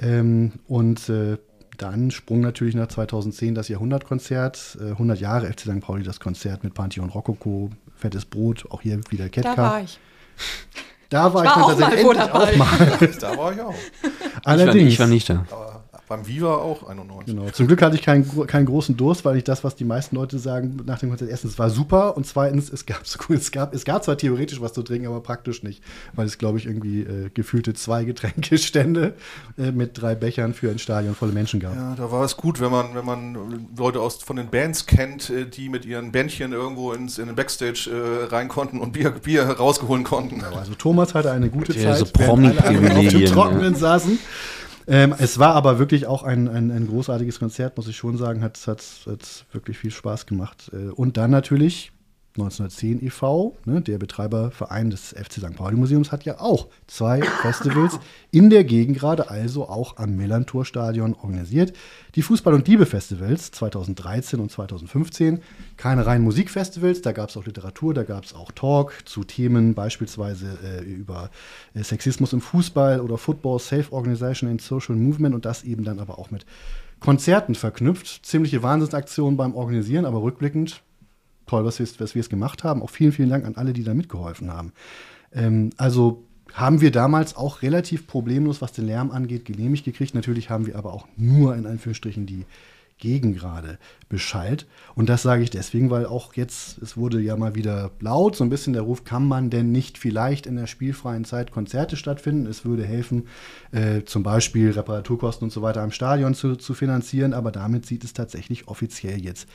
Ähm, 0.00 0.54
und 0.66 1.08
äh, 1.08 1.38
dann 1.78 2.10
sprung 2.10 2.40
natürlich 2.40 2.74
nach 2.74 2.88
2010 2.88 3.54
das 3.54 3.68
Jahrhundertkonzert. 3.68 4.78
Äh, 4.80 4.90
100 4.90 5.20
Jahre 5.20 5.46
FC 5.46 5.60
St. 5.60 5.80
Pauli, 5.80 6.02
das 6.02 6.18
Konzert 6.18 6.64
mit 6.64 6.74
Pantheon 6.74 7.10
Rokoko, 7.10 7.70
Fettes 7.94 8.24
Brot, 8.24 8.66
auch 8.70 8.82
hier 8.82 9.00
wieder 9.08 9.28
Ketka. 9.28 9.54
Da 9.54 9.62
war 9.62 9.82
ich. 9.84 10.00
Da 11.10 11.32
war 11.32 11.44
Ich 11.44 11.50
war 11.50 11.56
ich, 11.56 11.62
auch 11.62 11.68
dann 11.68 11.78
mal 11.80 11.88
tatsächlich 11.90 12.04
wo 12.06 12.10
endlich 12.12 12.26
dabei. 12.26 12.52
auch 12.52 12.56
mal. 12.56 13.08
Da 13.20 13.36
war 13.38 13.52
ich 13.52 13.60
auch. 13.60 13.74
Allerdings. 14.44 14.92
Ich 14.92 14.98
war 14.98 15.06
nicht 15.06 15.28
da. 15.30 15.44
Aber 15.50 15.73
beim 16.16 16.26
Viva 16.26 16.56
auch 16.56 16.88
91. 16.88 17.34
Genau. 17.34 17.50
Zum 17.50 17.66
Glück 17.66 17.82
hatte 17.82 17.96
ich 17.96 18.02
keinen, 18.02 18.46
keinen 18.46 18.66
großen 18.66 18.96
Durst, 18.96 19.24
weil 19.24 19.36
ich 19.36 19.44
das, 19.44 19.64
was 19.64 19.74
die 19.76 19.84
meisten 19.84 20.16
Leute 20.16 20.38
sagen 20.38 20.76
nach 20.86 20.98
dem 20.98 21.08
Konzert, 21.10 21.30
erstens 21.30 21.52
es 21.52 21.58
war 21.58 21.70
super 21.70 22.16
und 22.16 22.26
zweitens 22.26 22.72
es 22.72 22.86
gab, 22.86 23.06
so- 23.06 23.18
es 23.34 23.50
gab 23.52 23.74
es 23.74 23.84
gab 23.84 24.04
zwar 24.04 24.16
theoretisch 24.16 24.60
was 24.60 24.72
zu 24.72 24.82
trinken, 24.82 25.06
aber 25.08 25.20
praktisch 25.20 25.62
nicht, 25.62 25.82
weil 26.14 26.26
es 26.26 26.38
glaube 26.38 26.58
ich 26.58 26.66
irgendwie 26.66 27.00
äh, 27.02 27.30
gefühlte 27.32 27.74
zwei 27.74 28.04
Getränkestände 28.04 29.14
äh, 29.58 29.70
mit 29.72 30.00
drei 30.00 30.14
Bechern 30.14 30.54
für 30.54 30.70
ein 30.70 30.78
Stadion 30.78 31.14
volle 31.14 31.32
Menschen 31.32 31.60
gab. 31.60 31.74
Ja, 31.74 31.94
da 31.96 32.10
war 32.12 32.24
es 32.24 32.36
gut, 32.36 32.60
wenn 32.60 32.70
man, 32.70 32.94
wenn 32.94 33.04
man 33.04 33.66
Leute 33.76 34.00
aus, 34.00 34.22
von 34.22 34.36
den 34.36 34.48
Bands 34.48 34.86
kennt, 34.86 35.30
äh, 35.30 35.46
die 35.46 35.68
mit 35.68 35.84
ihren 35.84 36.12
Bändchen 36.12 36.52
irgendwo 36.52 36.92
ins, 36.92 37.18
in 37.18 37.26
den 37.26 37.34
Backstage 37.34 37.90
äh, 37.90 38.24
rein 38.32 38.48
konnten 38.48 38.78
und 38.80 38.92
Bier, 38.92 39.10
Bier 39.10 39.44
rausgeholen 39.44 40.04
konnten. 40.04 40.42
Also 40.44 40.74
Thomas 40.74 41.14
hatte 41.14 41.30
eine 41.30 41.48
gute 41.50 41.72
Ja, 41.72 41.94
Zeit, 41.94 41.98
so 41.98 42.06
während 42.18 42.60
alle 42.64 42.94
auf 42.96 43.08
dem 43.08 43.24
Trockenen 43.26 43.72
ja. 43.72 43.78
saßen. 43.78 44.18
Ähm, 44.86 45.14
es 45.18 45.38
war 45.38 45.54
aber 45.54 45.78
wirklich 45.78 46.06
auch 46.06 46.22
ein, 46.22 46.48
ein, 46.48 46.70
ein 46.70 46.86
großartiges 46.86 47.38
Konzert, 47.38 47.76
muss 47.76 47.88
ich 47.88 47.96
schon 47.96 48.16
sagen. 48.16 48.42
Hat, 48.42 48.58
hat, 48.66 48.82
hat 49.06 49.46
wirklich 49.52 49.78
viel 49.78 49.90
Spaß 49.90 50.26
gemacht. 50.26 50.70
Äh, 50.72 50.90
Und 50.90 51.16
dann 51.16 51.30
natürlich 51.30 51.92
1910 52.36 53.00
e.V., 53.06 53.56
ne, 53.64 53.80
der 53.80 53.98
Betreiberverein 53.98 54.90
des 54.90 55.10
FC 55.10 55.34
St. 55.34 55.54
Pauli 55.54 55.76
Museums, 55.76 56.10
hat 56.10 56.24
ja 56.24 56.40
auch 56.40 56.66
zwei 56.88 57.22
Festivals 57.42 58.00
in 58.32 58.50
der 58.50 58.64
Gegend 58.64 58.98
gerade, 58.98 59.30
also 59.30 59.68
auch 59.68 59.98
am 59.98 60.16
Millantor-Stadion 60.16 61.14
organisiert. 61.14 61.76
Die 62.16 62.24
Fußball- 62.24 62.54
und 62.54 62.66
Liebe-Festivals 62.66 63.52
2013 63.52 64.40
und 64.40 64.50
2015. 64.50 65.42
Keine 65.76 66.06
reinen 66.06 66.24
Musikfestivals, 66.24 67.02
da 67.02 67.12
gab 67.12 67.28
es 67.28 67.36
auch 67.36 67.46
Literatur, 67.46 67.94
da 67.94 68.02
gab 68.02 68.24
es 68.24 68.34
auch 68.34 68.50
Talk 68.50 68.94
zu 69.04 69.22
Themen 69.22 69.74
beispielsweise 69.74 70.58
äh, 70.64 70.82
über 70.82 71.30
äh, 71.74 71.84
Sexismus 71.84 72.32
im 72.32 72.40
Fußball 72.40 73.00
oder 73.00 73.16
Football, 73.16 73.60
Self-Organization 73.60 74.50
and 74.50 74.60
Social 74.60 74.96
Movement 74.96 75.36
und 75.36 75.44
das 75.44 75.62
eben 75.62 75.84
dann 75.84 76.00
aber 76.00 76.18
auch 76.18 76.32
mit 76.32 76.46
Konzerten 76.98 77.54
verknüpft. 77.54 78.26
Ziemliche 78.26 78.64
Wahnsinnsaktionen 78.64 79.36
beim 79.36 79.54
Organisieren, 79.54 80.04
aber 80.04 80.22
rückblickend 80.22 80.82
toll, 81.46 81.64
was 81.64 81.78
wir, 81.78 81.86
was 81.98 82.14
wir 82.14 82.20
es 82.20 82.28
gemacht 82.28 82.64
haben. 82.64 82.82
Auch 82.82 82.90
vielen, 82.90 83.12
vielen 83.12 83.30
Dank 83.30 83.44
an 83.44 83.56
alle, 83.56 83.72
die 83.72 83.84
da 83.84 83.94
mitgeholfen 83.94 84.52
haben. 84.52 84.72
Ähm, 85.32 85.70
also 85.76 86.24
haben 86.52 86.80
wir 86.80 86.92
damals 86.92 87.36
auch 87.36 87.62
relativ 87.62 88.06
problemlos, 88.06 88.62
was 88.62 88.72
den 88.72 88.86
Lärm 88.86 89.10
angeht, 89.10 89.44
genehmigt 89.44 89.84
gekriegt. 89.84 90.14
Natürlich 90.14 90.50
haben 90.50 90.66
wir 90.66 90.76
aber 90.76 90.92
auch 90.92 91.08
nur 91.16 91.56
in 91.56 91.66
Anführungsstrichen 91.66 92.26
die 92.26 92.44
Gegengrade 93.04 93.78
beschallt. 94.08 94.66
Und 94.94 95.08
das 95.08 95.22
sage 95.22 95.42
ich 95.42 95.50
deswegen, 95.50 95.90
weil 95.90 96.06
auch 96.06 96.34
jetzt, 96.34 96.78
es 96.78 96.96
wurde 96.96 97.20
ja 97.20 97.36
mal 97.36 97.54
wieder 97.54 97.90
laut, 98.00 98.34
so 98.34 98.44
ein 98.44 98.50
bisschen 98.50 98.72
der 98.72 98.82
Ruf, 98.82 99.04
kann 99.04 99.28
man 99.28 99.50
denn 99.50 99.70
nicht 99.70 99.98
vielleicht 99.98 100.46
in 100.46 100.56
der 100.56 100.66
spielfreien 100.66 101.24
Zeit 101.24 101.52
Konzerte 101.52 101.96
stattfinden? 101.96 102.46
Es 102.46 102.64
würde 102.64 102.84
helfen, 102.84 103.28
äh, 103.72 104.02
zum 104.04 104.22
Beispiel 104.22 104.70
Reparaturkosten 104.70 105.44
und 105.44 105.50
so 105.50 105.60
weiter 105.60 105.82
am 105.82 105.92
Stadion 105.92 106.34
zu, 106.34 106.56
zu 106.56 106.72
finanzieren, 106.72 107.34
aber 107.34 107.52
damit 107.52 107.84
sieht 107.84 108.04
es 108.04 108.14
tatsächlich 108.14 108.66
offiziell 108.66 109.22
jetzt 109.22 109.46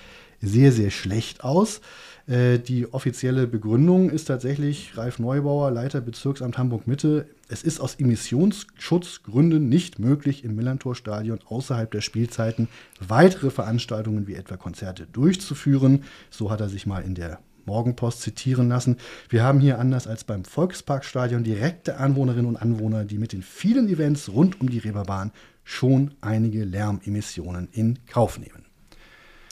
sehr, 0.41 0.71
sehr 0.71 0.91
schlecht 0.91 1.43
aus. 1.43 1.81
Äh, 2.29 2.59
die 2.59 2.93
offizielle 2.93 3.47
Begründung 3.47 4.11
ist 4.11 4.25
tatsächlich 4.25 4.95
Ralf 4.95 5.17
Neubauer, 5.17 5.71
Leiter 5.71 5.99
Bezirksamt 5.99 6.59
Hamburg-Mitte. 6.59 7.27
Es 7.47 7.63
ist 7.63 7.79
aus 7.79 7.95
Emissionsschutzgründen 7.95 9.67
nicht 9.67 9.97
möglich, 9.97 10.43
im 10.43 10.55
Millantor-Stadion 10.55 11.39
außerhalb 11.47 11.89
der 11.89 12.01
Spielzeiten 12.01 12.67
weitere 12.99 13.49
Veranstaltungen 13.49 14.27
wie 14.27 14.35
etwa 14.35 14.57
Konzerte 14.57 15.07
durchzuführen. 15.07 16.03
So 16.29 16.51
hat 16.51 16.61
er 16.61 16.69
sich 16.69 16.85
mal 16.85 17.01
in 17.01 17.15
der 17.15 17.39
Morgenpost 17.65 18.21
zitieren 18.21 18.69
lassen. 18.69 18.97
Wir 19.29 19.43
haben 19.43 19.59
hier 19.59 19.79
anders 19.79 20.05
als 20.05 20.23
beim 20.23 20.45
Volksparkstadion 20.45 21.43
direkte 21.43 21.97
Anwohnerinnen 21.97 22.45
und 22.45 22.57
Anwohner, 22.57 23.05
die 23.05 23.17
mit 23.17 23.33
den 23.33 23.41
vielen 23.41 23.89
Events 23.89 24.29
rund 24.29 24.61
um 24.61 24.69
die 24.69 24.79
Reeperbahn 24.79 25.31
schon 25.63 26.13
einige 26.21 26.63
Lärmemissionen 26.63 27.69
in 27.71 27.99
Kauf 28.05 28.37
nehmen. 28.37 28.65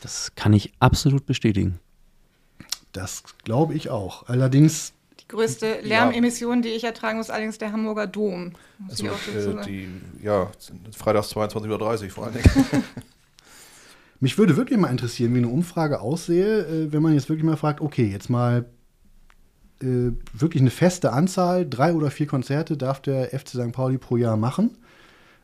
Das 0.02 0.34
kann 0.36 0.54
ich 0.54 0.74
absolut 0.80 1.26
bestätigen. 1.26 1.80
Das 2.92 3.24
glaube 3.44 3.74
ich 3.74 3.90
auch. 3.90 4.28
Allerdings, 4.28 4.94
Die 5.20 5.28
größte 5.28 5.82
Lärmemission, 5.82 6.62
die 6.62 6.70
ich 6.70 6.84
ertragen 6.84 7.18
muss, 7.18 7.30
allerdings 7.30 7.58
der 7.58 7.72
Hamburger 7.72 8.08
Dom. 8.08 8.54
Muss 8.80 8.92
Also, 8.92 9.06
ich 9.06 9.10
auch 9.12 9.20
dazu 9.26 9.38
äh, 9.38 9.44
sagen. 9.54 9.68
die, 9.68 10.26
ja, 10.26 10.52
freitags 10.96 11.32
22.30 11.36 12.04
Uhr 12.04 12.10
vor 12.10 12.26
allen 12.26 12.34
Dingen. 12.34 12.84
mich 14.20 14.38
würde 14.38 14.58
wirklich 14.58 14.80
mal 14.80 14.90
interessieren, 14.90 15.34
wie 15.34 15.40
eine 15.40 15.50
Umfrage 15.50 16.02
aussehe, 16.02 16.62
äh, 16.66 16.92
wenn 16.92 17.02
man 17.02 17.14
jetzt 17.14 17.30
wirklich 17.30 17.46
mal 17.46 17.58
fragt, 17.58 17.82
okay, 17.82 18.06
jetzt 18.06 18.30
mal 18.30 18.66
äh, 19.82 20.12
wirklich 20.34 20.62
eine 20.62 20.72
feste 20.72 21.14
Anzahl, 21.14 21.70
drei 21.70 21.94
oder 21.94 22.10
vier 22.10 22.26
Konzerte 22.28 22.78
darf 22.78 23.00
der 23.02 23.28
FC 23.38 23.50
St. 23.50 23.72
Pauli 23.74 23.98
pro 23.98 24.18
Jahr 24.18 24.38
machen. 24.38 24.78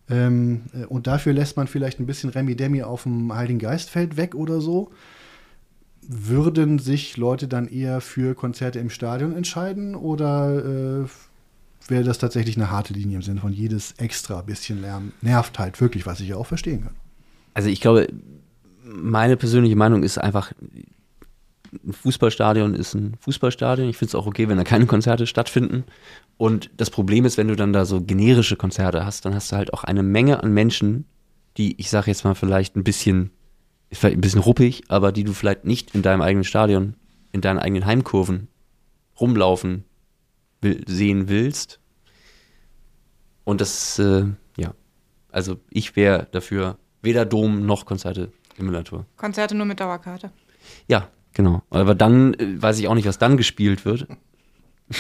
Ähm, 0.09 0.63
äh, 0.73 0.85
und 0.85 1.07
dafür 1.07 1.33
lässt 1.33 1.55
man 1.55 1.67
vielleicht 1.67 1.99
ein 1.99 2.05
bisschen 2.05 2.29
Remi 2.29 2.55
Demi 2.55 2.83
auf 2.83 3.03
dem 3.03 3.33
Heiligen 3.33 3.59
Geistfeld 3.59 4.17
weg 4.17 4.35
oder 4.35 4.59
so. 4.59 4.91
Würden 6.07 6.79
sich 6.79 7.17
Leute 7.17 7.47
dann 7.47 7.67
eher 7.67 8.01
für 8.01 8.35
Konzerte 8.35 8.79
im 8.79 8.89
Stadion 8.89 9.35
entscheiden 9.35 9.95
oder 9.95 11.03
äh, 11.03 11.07
wäre 11.87 12.03
das 12.03 12.17
tatsächlich 12.17 12.57
eine 12.57 12.71
harte 12.71 12.93
Linie 12.93 13.17
im 13.17 13.21
Sinne 13.21 13.41
von 13.41 13.53
jedes 13.53 13.93
extra 13.93 14.41
bisschen 14.41 14.81
Lärm 14.81 15.13
nervt 15.21 15.59
halt 15.59 15.79
wirklich, 15.81 16.05
was 16.05 16.19
ich 16.19 16.29
ja 16.29 16.37
auch 16.37 16.47
verstehen 16.47 16.83
kann. 16.83 16.95
Also 17.53 17.69
ich 17.69 17.81
glaube, 17.81 18.07
meine 18.83 19.37
persönliche 19.37 19.75
Meinung 19.75 20.03
ist 20.03 20.17
einfach, 20.17 20.51
ein 21.85 21.93
Fußballstadion 21.93 22.75
ist 22.75 22.93
ein 22.93 23.15
Fußballstadion. 23.19 23.89
Ich 23.89 23.97
finde 23.97 24.09
es 24.09 24.15
auch 24.15 24.27
okay, 24.27 24.47
wenn 24.47 24.57
da 24.57 24.63
keine 24.63 24.85
Konzerte 24.85 25.25
stattfinden. 25.25 25.83
Und 26.37 26.69
das 26.77 26.89
Problem 26.89 27.25
ist, 27.25 27.37
wenn 27.37 27.47
du 27.47 27.55
dann 27.55 27.73
da 27.73 27.85
so 27.85 28.01
generische 28.01 28.55
Konzerte 28.55 29.05
hast, 29.05 29.25
dann 29.25 29.33
hast 29.33 29.51
du 29.51 29.55
halt 29.55 29.73
auch 29.73 29.83
eine 29.83 30.03
Menge 30.03 30.43
an 30.43 30.53
Menschen, 30.53 31.05
die, 31.57 31.79
ich 31.79 31.89
sage 31.89 32.11
jetzt 32.11 32.23
mal 32.23 32.35
vielleicht 32.35 32.75
ein 32.75 32.83
bisschen, 32.83 33.31
ist 33.93 33.99
vielleicht 33.99 34.17
ein 34.17 34.21
bisschen 34.21 34.41
ruppig, 34.41 34.83
aber 34.89 35.11
die 35.11 35.23
du 35.23 35.33
vielleicht 35.33 35.65
nicht 35.65 35.93
in 35.95 36.01
deinem 36.01 36.21
eigenen 36.21 36.43
Stadion, 36.43 36.95
in 37.31 37.41
deinen 37.41 37.59
eigenen 37.59 37.85
Heimkurven 37.85 38.47
rumlaufen 39.19 39.85
will, 40.61 40.83
sehen 40.87 41.29
willst. 41.29 41.79
Und 43.43 43.61
das, 43.61 43.99
äh, 43.99 44.25
ja, 44.57 44.73
also 45.31 45.57
ich 45.69 45.95
wäre 45.95 46.27
dafür 46.31 46.77
Weder 47.01 47.25
Dom 47.25 47.65
noch 47.65 47.85
Konzerte 47.85 48.31
im 48.57 48.67
Millantor. 48.67 49.05
Konzerte 49.17 49.55
nur 49.55 49.65
mit 49.65 49.79
Dauerkarte. 49.79 50.31
Ja, 50.87 51.09
genau. 51.33 51.61
Aber 51.69 51.95
dann 51.95 52.33
äh, 52.35 52.61
weiß 52.61 52.79
ich 52.79 52.87
auch 52.87 52.95
nicht, 52.95 53.07
was 53.07 53.17
dann 53.17 53.35
gespielt 53.37 53.83
wird. 53.85 54.07
Dann 54.09 54.17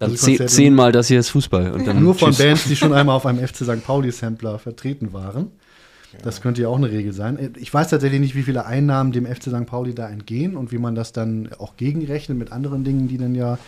Also 0.00 0.16
ze 0.16 0.30
Konzerte- 0.32 0.46
zehnmal 0.52 0.90
das 0.92 1.08
hier 1.08 1.20
ist 1.20 1.28
Fußball. 1.28 1.70
Und 1.72 1.86
dann 1.86 2.02
Nur 2.02 2.14
von 2.14 2.30
tschüss. 2.30 2.38
Bands, 2.38 2.64
die 2.64 2.76
schon 2.76 2.92
einmal 2.92 3.14
auf 3.14 3.26
einem 3.26 3.46
FC 3.46 3.58
St. 3.58 3.84
Pauli-Sampler 3.84 4.58
vertreten 4.58 5.12
waren. 5.12 5.50
Das 6.22 6.40
könnte 6.40 6.62
ja 6.62 6.68
auch 6.68 6.76
eine 6.76 6.90
Regel 6.90 7.12
sein. 7.12 7.54
Ich 7.58 7.72
weiß 7.72 7.88
tatsächlich 7.88 8.20
nicht, 8.20 8.34
wie 8.34 8.42
viele 8.42 8.66
Einnahmen 8.66 9.12
dem 9.12 9.26
FC 9.26 9.44
St. 9.44 9.66
Pauli 9.66 9.94
da 9.94 10.08
entgehen 10.08 10.56
und 10.56 10.72
wie 10.72 10.78
man 10.78 10.94
das 10.94 11.12
dann 11.12 11.50
auch 11.58 11.76
gegenrechnet 11.76 12.38
mit 12.38 12.52
anderen 12.52 12.84
Dingen, 12.84 13.08
die 13.08 13.18
dann 13.18 13.34
ja 13.34 13.58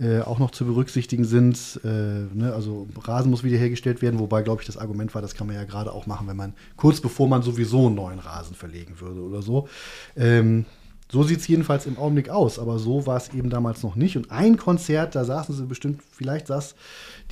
äh, 0.00 0.20
auch 0.20 0.38
noch 0.38 0.50
zu 0.50 0.64
berücksichtigen 0.64 1.24
sind. 1.24 1.80
Äh, 1.84 1.88
ne? 1.88 2.52
Also 2.54 2.88
Rasen 3.02 3.30
muss 3.30 3.44
wiederhergestellt 3.44 4.00
werden, 4.00 4.18
wobei, 4.18 4.42
glaube 4.42 4.62
ich, 4.62 4.66
das 4.66 4.78
Argument 4.78 5.14
war, 5.14 5.20
das 5.20 5.34
kann 5.34 5.46
man 5.46 5.56
ja 5.56 5.64
gerade 5.64 5.92
auch 5.92 6.06
machen, 6.06 6.26
wenn 6.26 6.36
man 6.36 6.54
kurz 6.76 7.00
bevor 7.00 7.28
man 7.28 7.42
sowieso 7.42 7.86
einen 7.86 7.96
neuen 7.96 8.18
Rasen 8.18 8.56
verlegen 8.56 9.00
würde 9.00 9.20
oder 9.20 9.42
so. 9.42 9.68
Ähm, 10.16 10.64
so 11.12 11.24
sieht 11.24 11.40
es 11.40 11.48
jedenfalls 11.48 11.86
im 11.86 11.98
Augenblick 11.98 12.28
aus, 12.28 12.58
aber 12.58 12.78
so 12.78 13.06
war 13.06 13.16
es 13.16 13.34
eben 13.34 13.50
damals 13.50 13.82
noch 13.82 13.96
nicht. 13.96 14.16
Und 14.16 14.30
ein 14.30 14.56
Konzert, 14.56 15.16
da 15.16 15.24
saßen 15.24 15.54
sie 15.54 15.66
bestimmt, 15.66 16.00
vielleicht 16.12 16.46
saß 16.46 16.76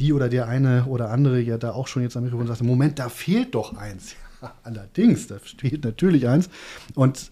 die 0.00 0.12
oder 0.12 0.28
der 0.28 0.48
eine 0.48 0.84
oder 0.86 1.10
andere 1.10 1.40
ja 1.40 1.58
da 1.58 1.72
auch 1.72 1.86
schon 1.86 2.02
jetzt 2.02 2.16
am 2.16 2.24
Mikrofon 2.24 2.42
und 2.42 2.48
sagte, 2.48 2.64
Moment, 2.64 2.98
da 2.98 3.08
fehlt 3.08 3.54
doch 3.54 3.76
eins. 3.76 4.16
Allerdings, 4.62 5.26
da 5.26 5.38
fehlt 5.38 5.84
natürlich 5.84 6.28
eins. 6.28 6.48
Und 6.94 7.30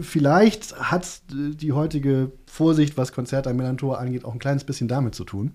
vielleicht 0.00 0.78
hat 0.78 1.22
die 1.28 1.72
heutige 1.72 2.30
Vorsicht, 2.46 2.96
was 2.96 3.12
Konzerte 3.12 3.50
am 3.50 3.56
Millantor 3.56 3.98
angeht, 3.98 4.24
auch 4.24 4.32
ein 4.32 4.38
kleines 4.38 4.64
bisschen 4.64 4.88
damit 4.88 5.14
zu 5.14 5.24
tun. 5.24 5.52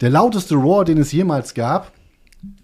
Der 0.00 0.10
lauteste 0.10 0.56
Roar, 0.56 0.84
den 0.84 0.98
es 0.98 1.12
jemals 1.12 1.54
gab, 1.54 1.92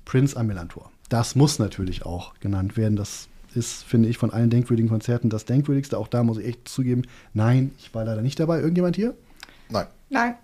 Prince 0.04 0.36
am 0.36 0.46
Millantor. 0.46 0.90
Das 1.08 1.34
muss 1.34 1.58
natürlich 1.58 2.04
auch 2.04 2.34
genannt 2.40 2.76
werden. 2.76 2.96
Das 2.96 3.28
ist, 3.54 3.84
finde 3.84 4.08
ich, 4.08 4.18
von 4.18 4.30
allen 4.30 4.50
denkwürdigen 4.50 4.90
Konzerten 4.90 5.30
das 5.30 5.44
denkwürdigste. 5.44 5.98
Auch 5.98 6.08
da 6.08 6.22
muss 6.22 6.38
ich 6.38 6.46
echt 6.46 6.68
zugeben, 6.68 7.02
nein, 7.32 7.72
ich 7.78 7.94
war 7.94 8.04
leider 8.04 8.22
nicht 8.22 8.38
dabei. 8.38 8.60
Irgendjemand 8.60 8.96
hier? 8.96 9.14
Nein. 9.70 9.86
Nein. 10.10 10.34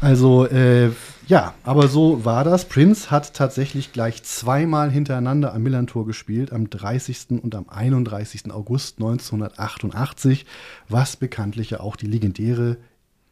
Also, 0.00 0.46
äh, 0.46 0.90
ja, 1.32 1.54
aber 1.64 1.88
so 1.88 2.26
war 2.26 2.44
das. 2.44 2.66
Prince 2.66 3.10
hat 3.10 3.32
tatsächlich 3.32 3.94
gleich 3.94 4.22
zweimal 4.22 4.90
hintereinander 4.90 5.54
am 5.54 5.62
Millantor 5.62 6.04
gespielt, 6.04 6.52
am 6.52 6.68
30. 6.68 7.40
und 7.42 7.54
am 7.54 7.70
31. 7.70 8.52
August 8.52 8.98
1988, 8.98 10.44
was 10.90 11.16
bekanntlich 11.16 11.70
ja 11.70 11.80
auch 11.80 11.96
die 11.96 12.06
legendäre 12.06 12.76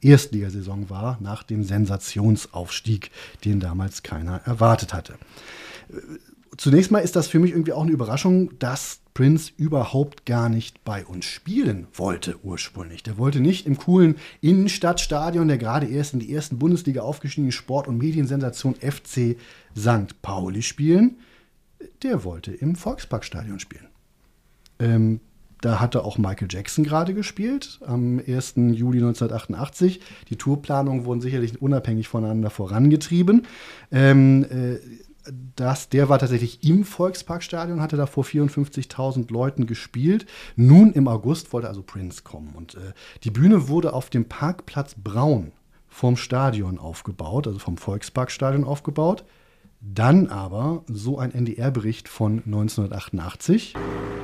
Erstligasaison 0.01 0.89
war, 0.89 1.19
nach 1.21 1.43
dem 1.43 1.63
Sensationsaufstieg, 1.63 3.11
den 3.45 3.61
damals 3.61 4.03
keiner 4.03 4.41
erwartet 4.47 4.95
hatte. 4.95 5.17
Zunächst 6.57 6.91
mal 6.91 6.99
ist 6.99 7.17
das 7.17 7.29
für 7.29 7.39
mich 7.39 7.53
irgendwie 7.53 7.73
auch 7.73 7.83
eine 7.83 7.93
Überraschung, 7.93 8.59
dass 8.59 9.01
Prince 9.15 9.53
überhaupt 9.57 10.27
gar 10.27 10.49
nicht 10.49 10.85
bei 10.85 11.05
uns 11.05 11.25
spielen 11.25 11.87
wollte 11.95 12.37
ursprünglich. 12.43 13.03
Der 13.03 13.19
wollte 13.19 13.41
nicht 13.41 13.67
im 13.67 13.77
coolen 13.77 14.17
Innenstadtstadion, 14.41 15.49
der 15.49 15.59
gerade 15.59 15.87
erst 15.87 16.15
in 16.15 16.21
die 16.21 16.33
ersten 16.33 16.59
Bundesliga 16.59 17.03
aufgestiegene 17.03 17.53
Sport- 17.53 17.89
und 17.89 17.99
Mediensensation 17.99 18.75
FC 18.75 19.37
St. 19.77 20.23
Pauli 20.23 20.63
spielen. 20.63 21.19
Der 22.03 22.25
wollte 22.25 22.53
im 22.53 22.77
Volksparkstadion 22.77 23.61
spielen. 23.61 23.87
Ähm, 24.79 25.21
da 25.61 25.79
hatte 25.79 26.05
auch 26.05 26.17
Michael 26.17 26.49
Jackson 26.51 26.85
gerade 26.85 27.13
gespielt, 27.13 27.81
am 27.85 28.19
1. 28.19 28.55
Juli 28.57 28.99
1988. 28.99 30.01
Die 30.31 30.37
Tourplanungen 30.37 31.05
wurden 31.05 31.21
sicherlich 31.21 31.61
unabhängig 31.61 32.09
voneinander 32.09 32.51
vorangetrieben. 32.51 33.47
Ähm, 33.93 34.45
äh, 34.45 34.79
das, 35.57 35.89
der 35.89 36.09
war 36.09 36.19
tatsächlich 36.19 36.65
im 36.65 36.85
Volksparkstadion, 36.85 37.81
hatte 37.81 37.97
da 37.97 38.07
vor 38.07 38.25
54.000 38.25 39.33
Leuten 39.33 39.67
gespielt. 39.67 40.27
Nun 40.57 40.93
im 40.93 41.09
August 41.09 41.53
wollte 41.53 41.69
also 41.69 41.83
Prince 41.83 42.23
kommen. 42.23 42.55
Und 42.55 42.75
äh, 42.75 42.93
die 43.25 43.31
Bühne 43.31 43.69
wurde 43.69 43.93
auf 43.93 44.11
dem 44.11 44.27
Parkplatz 44.27 44.95
Braun 44.95 45.53
vom 45.89 46.17
Stadion 46.17 46.79
aufgebaut, 46.79 47.47
also 47.47 47.59
vom 47.59 47.77
Volksparkstadion 47.77 48.65
aufgebaut. 48.65 49.25
Dann 49.81 50.29
aber 50.29 50.85
so 50.87 51.19
ein 51.19 51.33
NDR-Bericht 51.33 52.09
von 52.09 52.43
1988. 52.45 53.75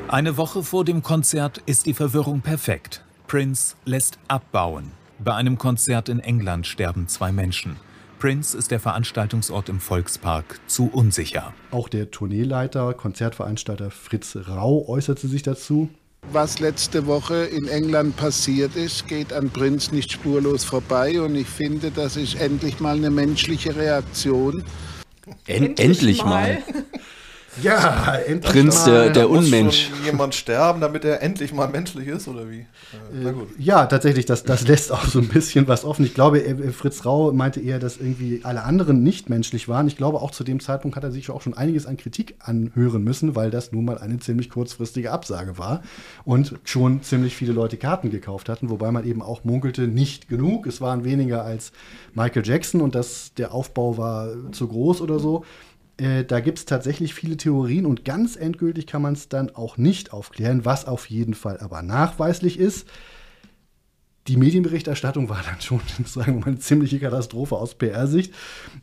Eine 0.09 0.37
Woche 0.37 0.63
vor 0.63 0.85
dem 0.85 1.03
Konzert 1.03 1.63
ist 1.67 1.87
die 1.87 1.95
Verwirrung 1.95 2.43
perfekt. 2.43 3.03
Prince 3.27 3.75
lässt 3.85 4.19
abbauen. 4.29 4.93
Bei 5.19 5.35
einem 5.35 5.57
Konzert 5.59 6.09
in 6.09 6.21
England 6.21 6.67
sterben 6.67 7.09
zwei 7.09 7.33
Menschen. 7.33 7.77
Prince 8.19 8.57
ist 8.57 8.71
der 8.71 8.81
Veranstaltungsort 8.81 9.69
im 9.69 9.79
Volkspark 9.79 10.59
zu 10.67 10.91
unsicher. 10.93 11.53
Auch 11.71 11.89
der 11.89 12.11
Tourneeleiter, 12.11 12.95
Konzertveranstalter 12.95 13.91
Fritz 13.91 14.37
Rau 14.49 14.89
äußerte 14.89 15.29
sich 15.29 15.43
dazu. 15.43 15.91
Was 16.33 16.59
letzte 16.59 17.07
Woche 17.07 17.45
in 17.45 17.69
England 17.69 18.17
passiert 18.17 18.75
ist, 18.75 19.07
geht 19.07 19.33
an 19.33 19.51
Prinz 19.51 19.93
nicht 19.93 20.11
spurlos 20.11 20.65
vorbei 20.65 21.21
und 21.21 21.37
ich 21.37 21.47
finde, 21.47 21.91
das 21.91 22.17
ist 22.17 22.35
endlich 22.35 22.81
mal 22.81 22.97
eine 22.97 23.11
menschliche 23.11 23.77
Reaktion. 23.77 24.65
En 25.47 25.77
endlich 25.77 26.25
mal. 26.25 26.59
Ja, 27.63 28.15
endlich 28.27 28.53
Prinz 28.53 28.87
mal. 28.87 28.93
der, 28.93 29.11
der 29.11 29.23
Da 29.25 29.29
muss 29.29 29.45
Unmensch. 29.45 29.89
schon 29.89 30.05
jemand 30.05 30.35
sterben, 30.35 30.81
damit 30.81 31.05
er 31.05 31.23
endlich 31.23 31.53
mal 31.53 31.69
menschlich 31.69 32.09
ist, 32.09 32.29
oder 32.29 32.51
wie? 32.51 32.61
Äh, 32.61 32.67
na 33.23 33.33
gut. 33.33 33.49
Ja, 33.59 33.87
tatsächlich, 33.87 34.27
das, 34.27 34.45
das 34.45 34.67
lässt 34.69 34.93
auch 34.93 35.05
so 35.07 35.19
ein 35.21 35.29
bisschen 35.29 35.67
was 35.69 35.85
offen. 35.85 36.05
Ich 36.05 36.15
glaube, 36.15 36.45
äh, 36.45 36.71
Fritz 36.73 37.05
Rau 37.05 37.33
meinte 37.33 37.61
eher, 37.61 37.79
dass 37.79 37.97
irgendwie 37.97 38.41
alle 38.43 38.63
anderen 38.65 39.03
nicht 39.03 39.31
menschlich 39.31 39.69
waren. 39.69 39.87
Ich 39.89 39.97
glaube, 39.97 40.21
auch 40.21 40.31
zu 40.31 40.45
dem 40.45 40.61
Zeitpunkt 40.61 40.97
hat 40.97 41.05
er 41.05 41.11
sich 41.11 41.31
auch 41.31 41.41
schon 41.43 41.55
einiges 41.55 41.87
an 41.87 41.97
Kritik 41.97 42.37
anhören 42.41 43.03
müssen, 43.05 43.35
weil 43.37 43.51
das 43.51 43.73
nun 43.73 43.85
mal 43.85 43.99
eine 43.99 44.19
ziemlich 44.19 44.51
kurzfristige 44.51 45.11
Absage 45.13 45.59
war 45.59 45.83
und 46.25 46.55
schon 46.65 47.03
ziemlich 47.03 47.37
viele 47.37 47.53
Leute 47.53 47.77
Karten 47.77 48.11
gekauft 48.11 48.49
hatten, 48.49 48.71
wobei 48.71 48.91
man 48.91 49.07
eben 49.07 49.23
auch 49.23 49.45
munkelte, 49.45 49.83
nicht 49.89 50.29
genug. 50.29 50.67
Es 50.67 50.81
waren 50.81 51.05
weniger 51.05 51.45
als 51.45 51.73
Michael 52.15 52.47
Jackson 52.47 52.81
und 52.81 52.95
das, 52.95 53.33
der 53.37 53.53
Aufbau 53.55 53.97
war 53.99 54.29
zu 54.53 54.69
groß 54.69 55.01
oder 55.01 55.19
so. 55.19 55.45
Äh, 55.99 56.25
da 56.25 56.41
gibt 56.41 56.59
es 56.59 56.65
tatsächlich 56.65 57.15
viele 57.15 57.37
Theorien 57.37 57.87
und 57.87 58.05
ganz 58.05 58.37
endgültig 58.37 58.87
kann 58.87 59.03
man 59.03 59.15
es 59.15 59.29
dann 59.29 59.55
auch 59.55 59.79
nicht 59.79 60.13
aufklären, 60.13 60.65
was 60.65 60.87
auf 60.87 61.09
jeden 61.09 61.35
Fall 61.35 61.59
aber 61.59 61.83
nachweislich 61.83 62.59
ist. 62.59 62.87
Die 64.29 64.37
Medienberichterstattung 64.37 65.29
war 65.29 65.43
dann 65.45 65.61
schon, 65.61 65.81
sagen 66.05 66.35
wir 66.35 66.41
mal, 66.41 66.47
eine 66.49 66.59
ziemliche 66.59 66.99
Katastrophe 66.99 67.57
aus 67.57 67.75
PR-Sicht. 67.75 68.35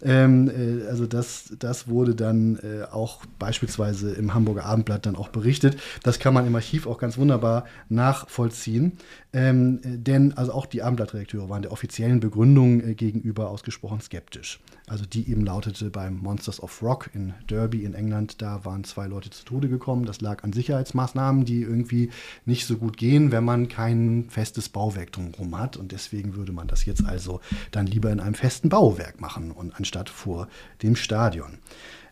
Ähm, 0.02 0.50
äh, 0.50 0.88
also 0.88 1.06
das, 1.06 1.54
das 1.60 1.88
wurde 1.88 2.16
dann 2.16 2.58
äh, 2.58 2.84
auch 2.84 3.26
beispielsweise 3.40 4.14
im 4.14 4.34
Hamburger 4.34 4.66
Abendblatt 4.66 5.06
dann 5.06 5.16
auch 5.16 5.30
berichtet. 5.30 5.78
Das 6.04 6.20
kann 6.20 6.34
man 6.34 6.48
im 6.48 6.56
Archiv 6.56 6.88
auch 6.88 6.98
ganz 6.98 7.18
wunderbar 7.18 7.66
nachvollziehen. 7.90 8.94
Ähm, 9.34 9.82
äh, 9.84 9.98
denn 9.98 10.34
also 10.34 10.54
auch 10.54 10.66
die 10.66 10.82
Abendblattredakteure 10.82 11.50
waren 11.50 11.62
der 11.62 11.72
offiziellen 11.72 12.20
Begründung 12.20 12.82
äh, 12.82 12.96
gegenüber 12.96 13.50
ausgesprochen 13.50 14.00
skeptisch. 14.00 14.60
Also 14.88 15.06
die 15.06 15.30
eben 15.30 15.46
lautete 15.46 15.90
beim 15.90 16.18
Monsters 16.18 16.62
of 16.62 16.82
Rock 16.82 17.10
in 17.14 17.34
Derby 17.50 17.86
in 17.86 17.94
England, 17.94 18.42
da 18.42 18.66
waren 18.66 18.84
zwei 18.84 19.08
Leute 19.08 19.30
zu 19.30 19.46
Tode 19.46 19.70
gekommen. 19.70 20.06
Das 20.06 20.20
lag 20.20 20.44
an 20.44 20.52
Sicherheitsmaßnahmen, 20.52 21.46
die 21.46 21.62
irgendwie 21.62 22.10
nicht 22.46 22.66
so 22.66 22.78
gut 22.78 22.98
gehen, 22.98 23.32
wenn 23.32 23.46
man 23.46 23.70
kein 23.70 24.26
festes 24.30 24.68
Bauwerk 24.68 25.14
drumherum 25.14 25.58
hat. 25.58 25.78
Und 25.78 25.94
deswegen 25.94 26.36
würde 26.36 26.52
man 26.52 26.68
das 26.68 26.86
jetzt 26.86 27.06
also 27.06 27.40
dann 27.72 27.88
lieber 27.88 28.12
in 28.12 28.20
einem 28.20 28.36
festen 28.36 28.68
Bauwerk 28.68 29.22
machen 29.22 29.52
und 29.52 29.74
anstatt 29.76 30.10
vor 30.10 30.50
dem 30.82 30.98
Stadion. 30.98 31.60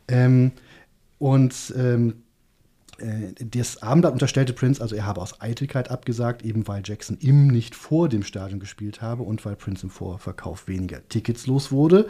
Ähm, 0.08 0.54
und 1.20 1.74
ähm, 1.78 2.10
äh, 2.10 2.14
das 3.40 3.82
Abendblatt 3.82 4.14
unterstellte 4.14 4.54
Prince, 4.54 4.82
also 4.82 4.96
er 4.96 5.06
habe 5.06 5.22
aus 5.22 5.42
Eitelkeit 5.42 5.92
abgesagt, 5.92 6.44
eben 6.44 6.68
weil 6.68 6.82
Jackson 6.86 7.18
im 7.20 7.48
nicht 7.48 7.76
vor 7.76 8.10
dem 8.10 8.24
Stadion 8.24 8.60
gespielt 8.60 9.02
habe 9.02 9.24
und 9.24 9.44
weil 9.46 9.56
Prince 9.56 9.84
im 9.84 9.90
Vorverkauf 9.90 10.68
weniger 10.68 11.08
Tickets 11.10 11.48
los 11.48 11.72
wurde. 11.72 12.08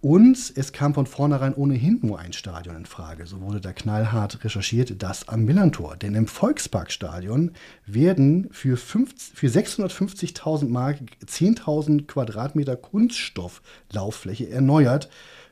Und 0.00 0.52
es 0.54 0.70
kam 0.72 0.94
von 0.94 1.06
vornherein 1.06 1.54
ohnehin 1.54 1.98
nur 2.02 2.20
ein 2.20 2.32
Stadion 2.32 2.76
in 2.76 2.86
Frage. 2.86 3.26
So 3.26 3.40
wurde 3.40 3.60
da 3.60 3.72
knallhart 3.72 4.44
recherchiert, 4.44 5.02
das 5.02 5.28
am 5.28 5.44
Millantor. 5.44 5.96
Denn 5.96 6.14
im 6.14 6.28
Volksparkstadion 6.28 7.50
werden 7.84 8.46
für, 8.52 8.76
für 8.76 9.48
650.000 9.48 10.68
Mark 10.68 10.98
10.000 11.26 12.06
Quadratmeter 12.06 12.76
Kunststofflauffläche 12.76 14.48
erneuert 14.48 15.08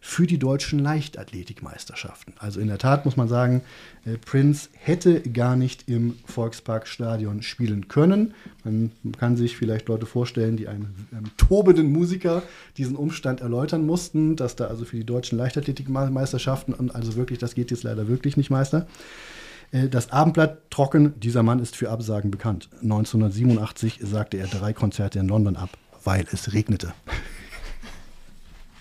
für 0.06 0.28
die 0.28 0.38
deutschen 0.38 0.78
Leichtathletikmeisterschaften. 0.78 2.34
Also 2.38 2.60
in 2.60 2.68
der 2.68 2.78
Tat 2.78 3.04
muss 3.04 3.16
man 3.16 3.26
sagen, 3.26 3.62
äh, 4.04 4.16
Prince 4.16 4.68
hätte 4.72 5.20
gar 5.20 5.56
nicht 5.56 5.88
im 5.88 6.16
Volksparkstadion 6.26 7.42
spielen 7.42 7.88
können. 7.88 8.32
Man 8.62 8.92
kann 9.18 9.36
sich 9.36 9.56
vielleicht 9.56 9.88
Leute 9.88 10.06
vorstellen, 10.06 10.56
die 10.56 10.68
einem, 10.68 10.94
einem 11.10 11.36
tobenden 11.36 11.90
Musiker 11.90 12.44
diesen 12.76 12.94
Umstand 12.94 13.40
erläutern 13.40 13.84
mussten, 13.84 14.36
dass 14.36 14.54
da 14.54 14.68
also 14.68 14.84
für 14.84 14.96
die 14.96 15.04
deutschen 15.04 15.38
Leichtathletikmeisterschaften 15.38 16.92
also 16.92 17.16
wirklich, 17.16 17.40
das 17.40 17.56
geht 17.56 17.72
jetzt 17.72 17.82
leider 17.82 18.06
wirklich 18.06 18.36
nicht, 18.36 18.48
Meister. 18.48 18.86
Äh, 19.72 19.88
Das 19.88 20.12
Abendblatt 20.12 20.70
trocken, 20.70 21.18
dieser 21.18 21.42
Mann 21.42 21.58
ist 21.58 21.74
für 21.74 21.90
Absagen 21.90 22.30
bekannt. 22.30 22.68
1987 22.80 23.98
sagte 24.04 24.36
er 24.36 24.46
drei 24.46 24.72
Konzerte 24.72 25.18
in 25.18 25.26
London 25.26 25.56
ab, 25.56 25.70
weil 26.04 26.24
es 26.30 26.52
regnete. 26.52 26.94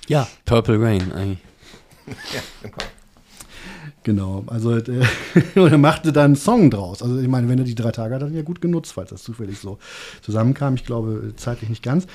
Ja. 0.07 0.27
Purple 0.45 0.81
Rain 0.81 1.11
eigentlich. 1.11 1.39
Ja, 2.07 2.41
genau. 2.61 2.77
Genau, 4.05 4.43
also 4.45 4.77
äh, 4.77 4.81
und 5.55 5.71
er 5.71 5.79
machte 5.79 6.13
dann 6.13 6.25
einen 6.25 6.35
Song 6.35 6.69
draus. 6.69 7.01
Also 7.01 7.17
ich 7.19 7.27
meine, 7.27 7.49
wenn 7.49 7.57
er 7.57 7.65
die 7.65 7.73
drei 7.73 7.91
Tage 7.91 8.13
hat, 8.13 8.21
hat 8.21 8.29
er 8.29 8.35
ja 8.35 8.43
gut 8.43 8.61
genutzt, 8.61 8.93
falls 8.93 9.09
das 9.09 9.23
zufällig 9.23 9.57
so 9.57 9.79
zusammenkam. 10.21 10.75
Ich 10.75 10.85
glaube, 10.85 11.33
zeitlich 11.37 11.71
nicht 11.71 11.81
ganz. 11.81 12.05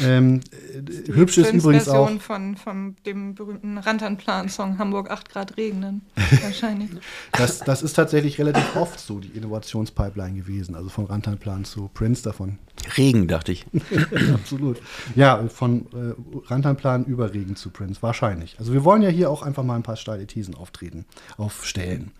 Ähm, 0.00 0.40
äh, 0.50 1.12
hübsch 1.12 1.38
ist 1.38 1.52
übrigens 1.52 1.88
auch. 1.88 2.06
Version 2.06 2.20
von, 2.20 2.56
von 2.56 2.96
dem 3.06 3.34
berühmten 3.34 3.78
Rantanplan-Song 3.78 4.78
Hamburg 4.78 5.10
8 5.10 5.28
Grad 5.28 5.56
regnen. 5.56 6.02
Wahrscheinlich. 6.42 6.90
Das, 7.32 7.60
das 7.60 7.82
ist 7.82 7.94
tatsächlich 7.94 8.38
relativ 8.38 8.76
oft 8.76 9.00
so 9.00 9.18
die 9.18 9.28
Innovationspipeline 9.28 10.36
gewesen. 10.36 10.74
Also 10.74 10.88
von 10.88 11.06
Rantanplan 11.06 11.64
zu 11.64 11.90
Prince 11.92 12.22
davon. 12.22 12.58
Regen, 12.96 13.28
dachte 13.28 13.52
ich. 13.52 13.66
Absolut. 14.34 14.80
Ja, 15.14 15.46
von 15.48 15.86
äh, 15.92 16.14
Rantanplan 16.46 17.04
über 17.04 17.34
Regen 17.34 17.56
zu 17.56 17.70
Prince. 17.70 18.02
Wahrscheinlich. 18.02 18.56
Also 18.58 18.72
wir 18.72 18.84
wollen 18.84 19.02
ja 19.02 19.08
hier 19.08 19.30
auch 19.30 19.42
einfach 19.42 19.64
mal 19.64 19.76
ein 19.76 19.82
paar 19.82 19.96
steile 19.96 20.26
Thesen 20.26 20.54
auftreten, 20.54 21.04
aufstellen. 21.36 22.12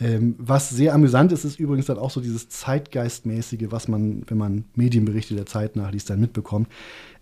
Ähm, 0.00 0.36
was 0.38 0.70
sehr 0.70 0.94
amüsant 0.94 1.32
ist, 1.32 1.44
ist 1.44 1.58
übrigens 1.58 1.86
dann 1.86 1.98
auch 1.98 2.10
so 2.10 2.20
dieses 2.20 2.48
Zeitgeistmäßige, 2.48 3.66
was 3.70 3.88
man, 3.88 4.22
wenn 4.28 4.38
man 4.38 4.64
Medienberichte 4.76 5.34
der 5.34 5.46
Zeit 5.46 5.74
nachliest, 5.74 6.10
dann 6.10 6.20
mitbekommt. 6.20 6.68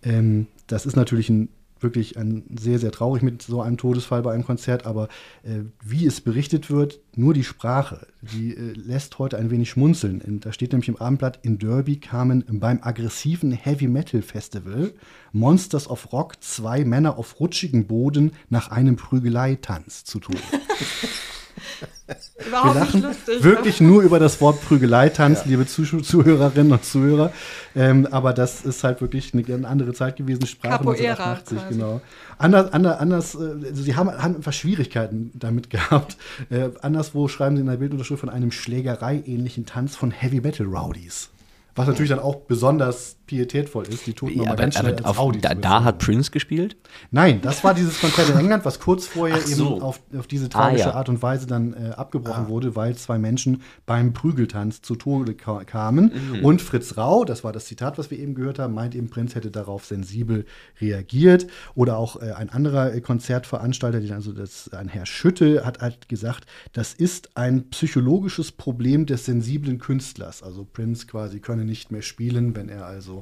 Ähm, 0.02 0.46
das 0.66 0.86
ist 0.86 0.96
natürlich 0.96 1.28
ein, 1.28 1.48
wirklich 1.80 2.16
ein 2.16 2.44
sehr, 2.58 2.78
sehr 2.78 2.90
traurig 2.90 3.22
mit 3.22 3.42
so 3.42 3.60
einem 3.60 3.76
Todesfall 3.76 4.22
bei 4.22 4.32
einem 4.32 4.44
Konzert, 4.44 4.86
aber 4.86 5.08
äh, 5.42 5.60
wie 5.84 6.06
es 6.06 6.20
berichtet 6.20 6.70
wird, 6.70 7.00
nur 7.14 7.34
die 7.34 7.44
Sprache, 7.44 8.06
die 8.22 8.54
äh, 8.54 8.72
lässt 8.72 9.18
heute 9.18 9.36
ein 9.36 9.50
wenig 9.50 9.70
schmunzeln. 9.70 10.20
In, 10.20 10.40
da 10.40 10.52
steht 10.52 10.72
nämlich 10.72 10.88
im 10.88 10.96
Abendblatt, 10.96 11.40
in 11.42 11.58
Derby 11.58 11.96
kamen 11.96 12.44
beim 12.48 12.80
aggressiven 12.82 13.52
Heavy 13.52 13.88
Metal 13.88 14.22
Festival 14.22 14.92
Monsters 15.32 15.88
of 15.88 16.12
Rock 16.12 16.42
zwei 16.42 16.84
Männer 16.84 17.18
auf 17.18 17.40
rutschigem 17.40 17.86
Boden 17.86 18.32
nach 18.48 18.70
einem 18.70 18.96
Prügeleitanz 18.96 20.04
zu 20.04 20.20
tun. 20.20 20.36
Überhaupt 22.46 22.74
Wir 22.74 22.80
lachen 22.80 23.00
nicht 23.00 23.26
lustig. 23.26 23.42
wirklich 23.42 23.80
nur 23.80 24.02
über 24.02 24.18
das 24.18 24.40
Wort 24.40 24.62
Prügeleitanz, 24.62 25.44
liebe 25.46 25.66
Zuh 25.66 25.84
Zuhörerinnen 26.00 26.72
und 26.72 26.84
Zuhörer. 26.84 27.32
Ähm, 27.74 28.06
aber 28.10 28.32
das 28.32 28.64
ist 28.64 28.84
halt 28.84 29.00
wirklich 29.00 29.34
eine, 29.34 29.44
eine 29.44 29.66
andere 29.66 29.92
Zeit 29.92 30.16
gewesen, 30.16 30.46
Sprache 30.46 30.78
Capoeira 30.78 31.12
1988, 31.12 31.58
quasi. 31.58 31.74
genau. 31.74 32.00
Anders, 32.38 32.72
anders, 32.72 32.98
anders 32.98 33.34
äh, 33.34 33.66
also 33.68 33.82
sie 33.82 33.96
haben, 33.96 34.10
haben 34.10 34.36
einfach 34.36 34.52
Schwierigkeiten 34.52 35.30
damit 35.34 35.70
gehabt. 35.76 36.16
Äh, 36.50 36.70
anderswo 36.82 37.28
schreiben 37.28 37.56
sie 37.56 37.62
in 37.62 37.68
der 37.68 37.76
Bildunterschrift 37.76 38.20
von 38.20 38.30
einem 38.30 38.52
Schlägerei-ähnlichen 38.52 39.66
Tanz 39.66 39.96
von 39.96 40.10
Heavy 40.10 40.40
Metal 40.40 40.66
Rowdies. 40.66 41.30
Was 41.74 41.86
natürlich 41.88 42.10
dann 42.10 42.20
auch 42.20 42.36
besonders 42.36 43.15
pietätvoll 43.26 43.86
ist, 43.88 44.06
die 44.06 44.14
Toten 44.14 44.32
Ja, 44.32 44.38
nochmal 44.38 44.52
aber, 44.54 44.62
ganz 44.62 44.78
schnell 44.78 44.96
aber 44.96 45.08
auf, 45.08 45.18
Rowdies 45.18 45.42
da, 45.42 45.54
da 45.54 45.84
hat 45.84 45.98
Prince 45.98 46.30
gespielt? 46.30 46.76
Nein, 47.10 47.40
das 47.42 47.64
war 47.64 47.74
dieses 47.74 48.00
Konzert 48.00 48.30
in 48.30 48.36
England, 48.38 48.64
was 48.64 48.80
kurz 48.80 49.06
vorher 49.06 49.40
so. 49.40 49.74
eben 49.74 49.82
auf, 49.82 50.00
auf 50.16 50.26
diese 50.26 50.48
tragische 50.48 50.86
Ah, 50.86 50.88
ja. 50.90 50.94
Art 50.94 51.08
und 51.08 51.22
Weise 51.22 51.46
dann 51.46 51.74
äh, 51.74 51.90
abgebrochen 51.90 52.48
wurde, 52.48 52.76
weil 52.76 52.96
zwei 52.96 53.18
Menschen 53.18 53.62
beim 53.86 54.12
Prügeltanz 54.12 54.82
zu 54.82 54.94
Tode 54.96 55.34
ka 55.34 55.64
kamen. 55.64 56.12
Mhm. 56.32 56.44
Und 56.44 56.62
Fritz 56.62 56.96
Rau, 56.96 57.24
das 57.24 57.44
war 57.44 57.52
das 57.52 57.66
Zitat, 57.66 57.98
was 57.98 58.10
wir 58.10 58.18
eben 58.18 58.34
gehört 58.34 58.58
haben, 58.58 58.74
meint 58.74 58.94
eben, 58.94 59.10
Prinz 59.10 59.34
hätte 59.34 59.50
darauf 59.50 59.84
sensibel 59.84 60.44
reagiert. 60.80 61.46
Oder 61.74 61.96
auch 61.96 62.20
äh, 62.20 62.32
ein 62.32 62.50
anderer 62.50 62.94
äh, 62.94 63.00
Konzertveranstalter, 63.00 64.00
den 64.00 64.12
also 64.12 64.32
das, 64.32 64.72
ein 64.72 64.88
Herr 64.88 65.06
Schütte, 65.06 65.64
hat 65.64 65.80
halt 65.80 66.08
gesagt, 66.08 66.46
das 66.72 66.94
ist 66.94 67.36
ein 67.36 67.70
psychologisches 67.70 68.52
Problem 68.52 69.06
des 69.06 69.24
sensiblen 69.24 69.78
Künstlers. 69.78 70.42
Also 70.42 70.64
Prince 70.64 71.06
quasi 71.06 71.40
könne 71.40 71.64
nicht 71.64 71.90
mehr 71.90 72.02
spielen, 72.02 72.54
wenn 72.54 72.68
er 72.68 72.86
also 72.86 73.15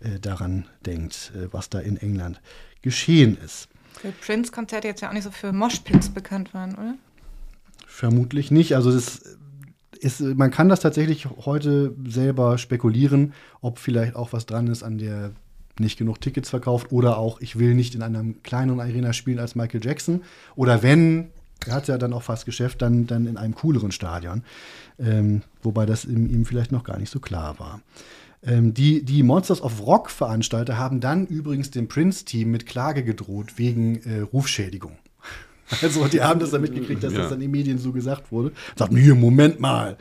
äh, 0.00 0.18
daran 0.20 0.66
denkt, 0.86 1.32
äh, 1.34 1.48
was 1.52 1.68
da 1.70 1.80
in 1.80 1.96
England 1.96 2.40
geschehen 2.82 3.36
ist. 3.44 3.68
Für 4.00 4.12
Prince-Konzerte 4.12 4.88
jetzt 4.88 5.00
ja 5.00 5.08
auch 5.08 5.12
nicht 5.12 5.24
so 5.24 5.30
für 5.30 5.52
Moshpits 5.52 6.08
bekannt 6.08 6.52
waren, 6.52 6.74
oder? 6.74 6.94
Vermutlich 7.86 8.50
nicht. 8.50 8.74
Also 8.74 8.92
das 8.92 9.22
ist, 10.00 10.20
man 10.20 10.50
kann 10.50 10.68
das 10.68 10.80
tatsächlich 10.80 11.26
heute 11.26 11.94
selber 12.06 12.58
spekulieren, 12.58 13.32
ob 13.60 13.78
vielleicht 13.78 14.16
auch 14.16 14.32
was 14.32 14.46
dran 14.46 14.66
ist 14.66 14.82
an 14.82 14.98
der 14.98 15.32
nicht 15.78 15.98
genug 15.98 16.20
Tickets 16.20 16.50
verkauft 16.50 16.92
oder 16.92 17.18
auch 17.18 17.40
ich 17.40 17.58
will 17.58 17.74
nicht 17.74 17.94
in 17.94 18.02
einer 18.02 18.24
kleineren 18.44 18.80
Arena 18.80 19.12
spielen 19.12 19.40
als 19.40 19.56
Michael 19.56 19.84
Jackson 19.84 20.22
oder 20.54 20.82
wenn 20.82 21.30
er 21.66 21.74
hat 21.74 21.88
ja 21.88 21.98
dann 21.98 22.12
auch 22.12 22.22
fast 22.22 22.46
Geschäft, 22.46 22.82
dann, 22.82 23.06
dann 23.06 23.26
in 23.26 23.36
einem 23.36 23.54
cooleren 23.54 23.92
Stadion. 23.92 24.42
Ähm, 24.98 25.42
wobei 25.62 25.86
das 25.86 26.04
ihm, 26.04 26.26
ihm 26.28 26.44
vielleicht 26.44 26.72
noch 26.72 26.84
gar 26.84 26.98
nicht 26.98 27.10
so 27.10 27.20
klar 27.20 27.58
war. 27.58 27.80
Ähm, 28.46 28.74
die, 28.74 29.04
die 29.04 29.22
Monsters 29.22 29.62
of 29.62 29.86
Rock 29.86 30.10
Veranstalter 30.10 30.78
haben 30.78 31.00
dann 31.00 31.26
übrigens 31.26 31.70
dem 31.70 31.88
Prince-Team 31.88 32.50
mit 32.50 32.66
Klage 32.66 33.02
gedroht 33.04 33.54
wegen 33.56 34.02
äh, 34.02 34.20
Rufschädigung. 34.20 34.96
Also 35.80 36.06
die 36.08 36.20
haben 36.20 36.40
das 36.40 36.50
dann 36.50 36.60
mitgekriegt, 36.60 37.02
dass 37.02 37.14
Ja. 37.14 37.20
das 37.20 37.30
dann 37.30 37.40
in 37.40 37.46
den 37.46 37.50
Medien 37.50 37.78
so 37.78 37.90
gesagt 37.90 38.30
wurde. 38.30 38.52
Sagten, 38.76 38.98
hier, 38.98 39.14
Moment 39.14 39.60
mal. 39.60 39.96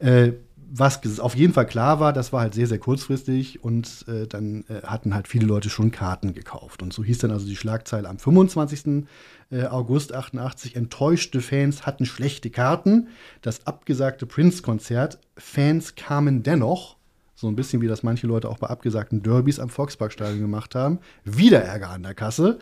Äh, 0.00 0.32
was 0.68 1.20
auf 1.20 1.36
jeden 1.36 1.52
Fall 1.52 1.66
klar 1.66 2.00
war, 2.00 2.12
das 2.12 2.32
war 2.32 2.40
halt 2.40 2.54
sehr, 2.54 2.66
sehr 2.66 2.78
kurzfristig 2.78 3.62
und 3.62 4.04
äh, 4.08 4.26
dann 4.26 4.64
äh, 4.68 4.82
hatten 4.84 5.14
halt 5.14 5.28
viele 5.28 5.46
Leute 5.46 5.70
schon 5.70 5.92
Karten 5.92 6.34
gekauft. 6.34 6.82
Und 6.82 6.92
so 6.92 7.04
hieß 7.04 7.18
dann 7.18 7.30
also 7.30 7.46
die 7.46 7.54
Schlagzeile 7.56 8.08
am 8.08 8.18
25. 8.18 9.04
äh, 9.50 9.64
August 9.66 10.12
88, 10.12 10.74
enttäuschte 10.74 11.40
Fans 11.40 11.86
hatten 11.86 12.04
schlechte 12.04 12.50
Karten. 12.50 13.08
Das 13.42 13.66
abgesagte 13.66 14.26
Prince-Konzert, 14.26 15.18
Fans 15.36 15.94
kamen 15.94 16.42
dennoch, 16.42 16.95
so 17.36 17.46
ein 17.48 17.54
bisschen 17.54 17.80
wie 17.82 17.86
das 17.86 18.02
manche 18.02 18.26
Leute 18.26 18.48
auch 18.48 18.58
bei 18.58 18.66
abgesagten 18.66 19.22
Derbys 19.22 19.60
am 19.60 19.68
Volksparkstadion 19.68 20.40
gemacht 20.40 20.74
haben, 20.74 20.98
wieder 21.24 21.62
Ärger 21.62 21.90
an 21.90 22.02
der 22.02 22.14
Kasse, 22.14 22.58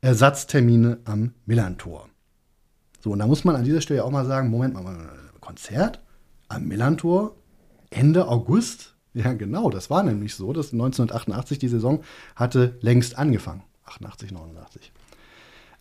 Ersatztermine 0.00 0.98
am 1.04 1.34
Millantor. 1.46 2.08
So, 3.00 3.12
und 3.12 3.20
da 3.20 3.26
muss 3.26 3.44
man 3.44 3.54
an 3.54 3.64
dieser 3.64 3.82
Stelle 3.82 4.02
auch 4.02 4.10
mal 4.10 4.26
sagen, 4.26 4.48
Moment 4.48 4.74
mal, 4.74 5.10
Konzert 5.40 6.00
am 6.48 6.66
Millantor 6.66 7.36
Ende 7.90 8.26
August? 8.28 8.94
Ja, 9.12 9.32
genau, 9.34 9.70
das 9.70 9.90
war 9.90 10.02
nämlich 10.02 10.34
so, 10.34 10.52
dass 10.52 10.72
1988 10.72 11.58
die 11.58 11.68
Saison 11.68 12.02
hatte 12.34 12.76
längst 12.80 13.16
angefangen. 13.16 13.62
88, 13.84 14.32
89. 14.32 14.92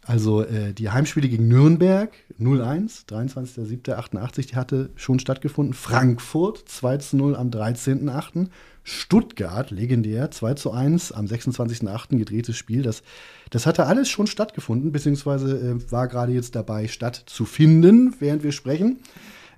Also 0.06 0.44
äh, 0.44 0.74
die 0.74 0.90
Heimspiele 0.90 1.30
gegen 1.30 1.48
Nürnberg 1.48 2.12
0-1, 2.40 3.08
23.07.88, 3.08 4.48
die 4.50 4.56
hatte 4.56 4.90
schon 4.96 5.20
stattgefunden. 5.20 5.74
Frankfurt 5.74 6.66
2-0 6.70 7.36
am 7.36 7.50
13.08. 7.50 8.48
Stuttgart, 8.86 9.72
legendär, 9.72 10.30
2-1 10.30 11.14
am 11.14 11.26
26.08. 11.26 12.18
gedrehtes 12.18 12.58
Spiel. 12.58 12.82
Das, 12.82 13.02
das 13.50 13.66
hatte 13.66 13.86
alles 13.86 14.10
schon 14.10 14.28
stattgefunden, 14.28 14.92
beziehungsweise 14.92 15.58
äh, 15.58 15.92
war 15.92 16.10
gerade 16.10 16.34
jetzt 16.34 16.56
dabei 16.56 16.88
stattzufinden, 16.90 18.14
während 18.20 18.44
wir 18.44 18.52
sprechen. 18.52 19.00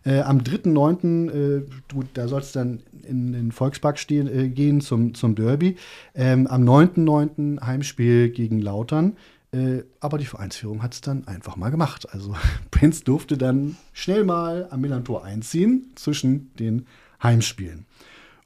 Äh, 0.03 0.19
am 0.21 0.41
3.9., 0.41 1.29
äh, 1.31 1.63
du- 1.87 2.03
da 2.13 2.27
soll 2.27 2.41
es 2.41 2.51
dann 2.51 2.83
in 3.07 3.33
den 3.33 3.51
Volkspark 3.51 3.97
stehen, 3.97 4.27
äh, 4.27 4.47
gehen 4.49 4.79
zum, 4.79 5.15
zum 5.15 5.33
Derby. 5.33 5.77
Ähm, 6.13 6.45
am 6.45 6.63
9.9. 6.63 7.65
Heimspiel 7.65 8.29
gegen 8.29 8.59
Lautern. 8.59 9.13
Äh, 9.51 9.83
aber 9.99 10.17
die 10.17 10.25
Vereinsführung 10.25 10.83
hat 10.83 10.93
es 10.93 11.01
dann 11.01 11.27
einfach 11.27 11.55
mal 11.55 11.69
gemacht. 11.69 12.07
Also 12.11 12.35
Prinz 12.71 13.03
durfte 13.03 13.37
dann 13.37 13.77
schnell 13.93 14.23
mal 14.23 14.67
am 14.71 14.81
Millantor 14.81 15.23
einziehen 15.23 15.91
zwischen 15.95 16.53
den 16.55 16.87
Heimspielen. 17.21 17.85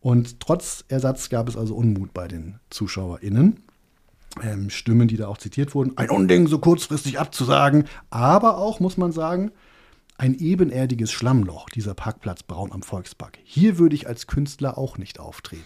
Und 0.01 0.39
trotz 0.39 0.85
Ersatz 0.87 1.29
gab 1.29 1.49
es 1.49 1.57
also 1.57 1.75
Unmut 1.75 2.13
bei 2.13 2.27
den 2.27 2.59
ZuschauerInnen. 2.69 3.63
Ähm, 4.43 4.69
Stimmen, 4.69 5.07
die 5.07 5.17
da 5.17 5.27
auch 5.27 5.39
zitiert 5.39 5.73
wurden. 5.73 5.97
Ein 5.97 6.11
Unding, 6.11 6.47
so 6.47 6.59
kurzfristig 6.59 7.19
abzusagen. 7.19 7.85
Aber 8.09 8.57
auch, 8.57 8.79
muss 8.79 8.95
man 8.95 9.11
sagen, 9.11 9.51
ein 10.17 10.35
ebenerdiges 10.35 11.11
Schlammloch, 11.11 11.69
dieser 11.69 11.93
Parkplatz 11.93 12.43
Braun 12.43 12.71
am 12.71 12.83
Volkspark. 12.83 13.39
Hier 13.43 13.79
würde 13.79 13.95
ich 13.95 14.07
als 14.07 14.27
Künstler 14.27 14.77
auch 14.77 14.97
nicht 14.97 15.19
auftreten. 15.19 15.63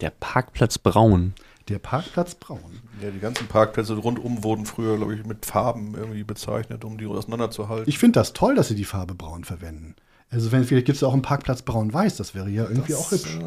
Der 0.00 0.10
Parkplatz 0.10 0.78
Braun. 0.78 1.34
Der 1.68 1.78
Parkplatz 1.78 2.34
Braun. 2.34 2.80
Ja, 3.00 3.10
die 3.10 3.20
ganzen 3.20 3.46
Parkplätze 3.46 3.94
rundum 3.94 4.42
wurden 4.42 4.66
früher, 4.66 4.96
glaube 4.96 5.14
ich, 5.14 5.24
mit 5.24 5.46
Farben 5.46 5.94
irgendwie 5.94 6.24
bezeichnet, 6.24 6.84
um 6.84 6.98
die 6.98 7.06
auseinanderzuhalten. 7.06 7.88
Ich 7.88 7.98
finde 7.98 8.18
das 8.20 8.32
toll, 8.32 8.54
dass 8.54 8.68
sie 8.68 8.74
die 8.74 8.84
Farbe 8.84 9.14
Braun 9.14 9.44
verwenden. 9.44 9.94
Also 10.30 10.50
wenn 10.50 10.64
vielleicht 10.64 10.86
gibt 10.86 10.96
es 10.96 11.02
auch 11.04 11.12
einen 11.12 11.20
Parkplatz 11.20 11.60
Braun-Weiß, 11.60 12.16
das 12.16 12.34
wäre 12.34 12.48
ja 12.48 12.64
irgendwie 12.64 12.94
auch 12.94 13.10
hübsch. 13.10 13.38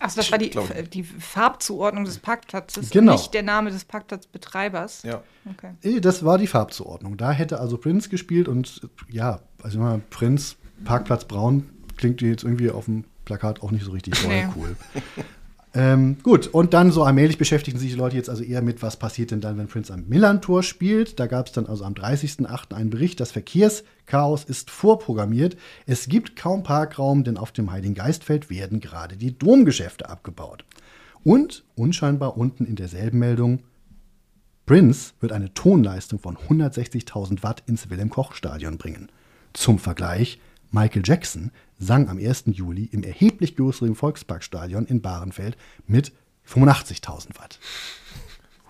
Achso, 0.00 0.16
das 0.16 0.32
war 0.32 0.38
die, 0.38 0.50
die 0.92 1.04
Farbzuordnung 1.04 2.04
des 2.04 2.18
Parkplatzes 2.18 2.90
Genau. 2.90 3.12
nicht 3.12 3.32
der 3.34 3.44
Name 3.44 3.70
des 3.70 3.84
Parkplatzbetreibers. 3.84 5.04
Ja. 5.04 5.22
Okay. 5.48 5.74
Eh, 5.82 6.00
Das 6.00 6.24
war 6.24 6.36
die 6.38 6.48
Farbzuordnung. 6.48 7.16
Da 7.16 7.30
hätte 7.30 7.60
also 7.60 7.78
Prinz 7.78 8.08
gespielt 8.08 8.48
und 8.48 8.80
äh, 8.82 9.14
ja, 9.14 9.40
also 9.62 9.78
mal 9.78 10.00
Prinz, 10.10 10.56
Parkplatz 10.84 11.24
Braun 11.24 11.70
klingt 11.96 12.20
jetzt 12.20 12.42
irgendwie 12.42 12.70
auf 12.70 12.86
dem 12.86 13.04
Plakat 13.24 13.62
auch 13.62 13.70
nicht 13.70 13.84
so 13.84 13.92
richtig 13.92 14.14
Nee. 14.26 14.46
cool. 14.56 14.76
Ähm, 15.76 16.18
gut, 16.22 16.46
und 16.46 16.72
dann 16.72 16.92
so 16.92 17.02
allmählich 17.02 17.36
beschäftigen 17.36 17.80
sich 17.80 17.90
die 17.90 17.98
Leute 17.98 18.16
jetzt 18.16 18.30
also 18.30 18.44
eher 18.44 18.62
mit, 18.62 18.80
was 18.80 18.96
passiert 18.96 19.32
denn 19.32 19.40
dann, 19.40 19.58
wenn 19.58 19.66
Prince 19.66 19.92
am 19.92 20.04
Millantor 20.06 20.62
spielt. 20.62 21.18
Da 21.18 21.26
gab 21.26 21.46
es 21.46 21.52
dann 21.52 21.66
also 21.66 21.84
am 21.84 21.94
30.08. 21.94 22.74
einen 22.74 22.90
Bericht, 22.90 23.18
das 23.18 23.32
Verkehrschaos 23.32 24.44
ist 24.44 24.70
vorprogrammiert. 24.70 25.56
Es 25.86 26.08
gibt 26.08 26.36
kaum 26.36 26.62
Parkraum, 26.62 27.24
denn 27.24 27.36
auf 27.36 27.50
dem 27.50 27.72
Heiligen 27.72 27.94
Geistfeld 27.94 28.50
werden 28.50 28.78
gerade 28.78 29.16
die 29.16 29.36
Domgeschäfte 29.36 30.08
abgebaut. 30.08 30.64
Und 31.24 31.64
unscheinbar 31.74 32.36
unten 32.36 32.66
in 32.66 32.76
derselben 32.76 33.18
Meldung, 33.18 33.64
Prince 34.66 35.12
wird 35.20 35.32
eine 35.32 35.52
Tonleistung 35.54 36.20
von 36.20 36.36
160.000 36.36 37.42
Watt 37.42 37.64
ins 37.66 37.90
Wilhelm-Koch-Stadion 37.90 38.78
bringen. 38.78 39.08
Zum 39.52 39.80
Vergleich, 39.80 40.38
Michael 40.70 41.02
Jackson 41.04 41.50
sang 41.78 42.08
am 42.08 42.18
1. 42.18 42.44
Juli 42.46 42.84
im 42.92 43.02
erheblich 43.02 43.56
größeren 43.56 43.94
Volksparkstadion 43.94 44.86
in 44.86 45.02
Bahrenfeld 45.02 45.56
mit 45.86 46.12
85.000 46.48 47.38
Watt. 47.38 47.58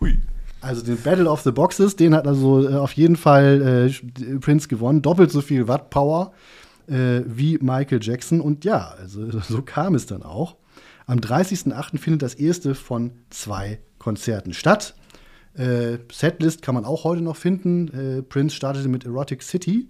Hui. 0.01 0.21
Also 0.61 0.83
den 0.83 0.97
Battle 0.97 1.29
of 1.29 1.43
the 1.43 1.51
Boxes, 1.51 1.97
den 1.97 2.15
hat 2.15 2.27
also 2.27 2.67
äh, 2.67 2.75
auf 2.77 2.93
jeden 2.93 3.17
Fall 3.17 3.93
äh, 3.93 4.39
Prince 4.39 4.69
gewonnen. 4.69 5.03
Doppelt 5.03 5.31
so 5.31 5.43
viel 5.43 5.69
Watt 5.69 5.91
Power 5.91 6.33
äh, 6.87 7.21
wie 7.27 7.59
Michael 7.59 8.01
Jackson. 8.03 8.41
Und 8.41 8.65
ja, 8.65 8.95
also 8.99 9.31
so 9.41 9.63
kam 9.63 9.95
es 9.95 10.07
dann 10.07 10.23
auch. 10.23 10.57
Am 11.07 11.19
30.08. 11.19 11.99
findet 11.99 12.23
das 12.23 12.35
erste 12.35 12.75
von 12.75 13.13
zwei 13.29 13.79
Konzerten 13.99 14.55
statt. 14.55 14.95
Äh, 15.55 15.99
Setlist 16.11 16.63
kann 16.63 16.75
man 16.75 16.85
auch 16.85 17.05
heute 17.05 17.23
noch 17.23 17.37
finden. 17.37 17.89
Äh, 17.89 18.23
Prince 18.23 18.57
startete 18.57 18.89
mit 18.89 19.05
Erotic 19.05 19.43
City. 19.43 19.89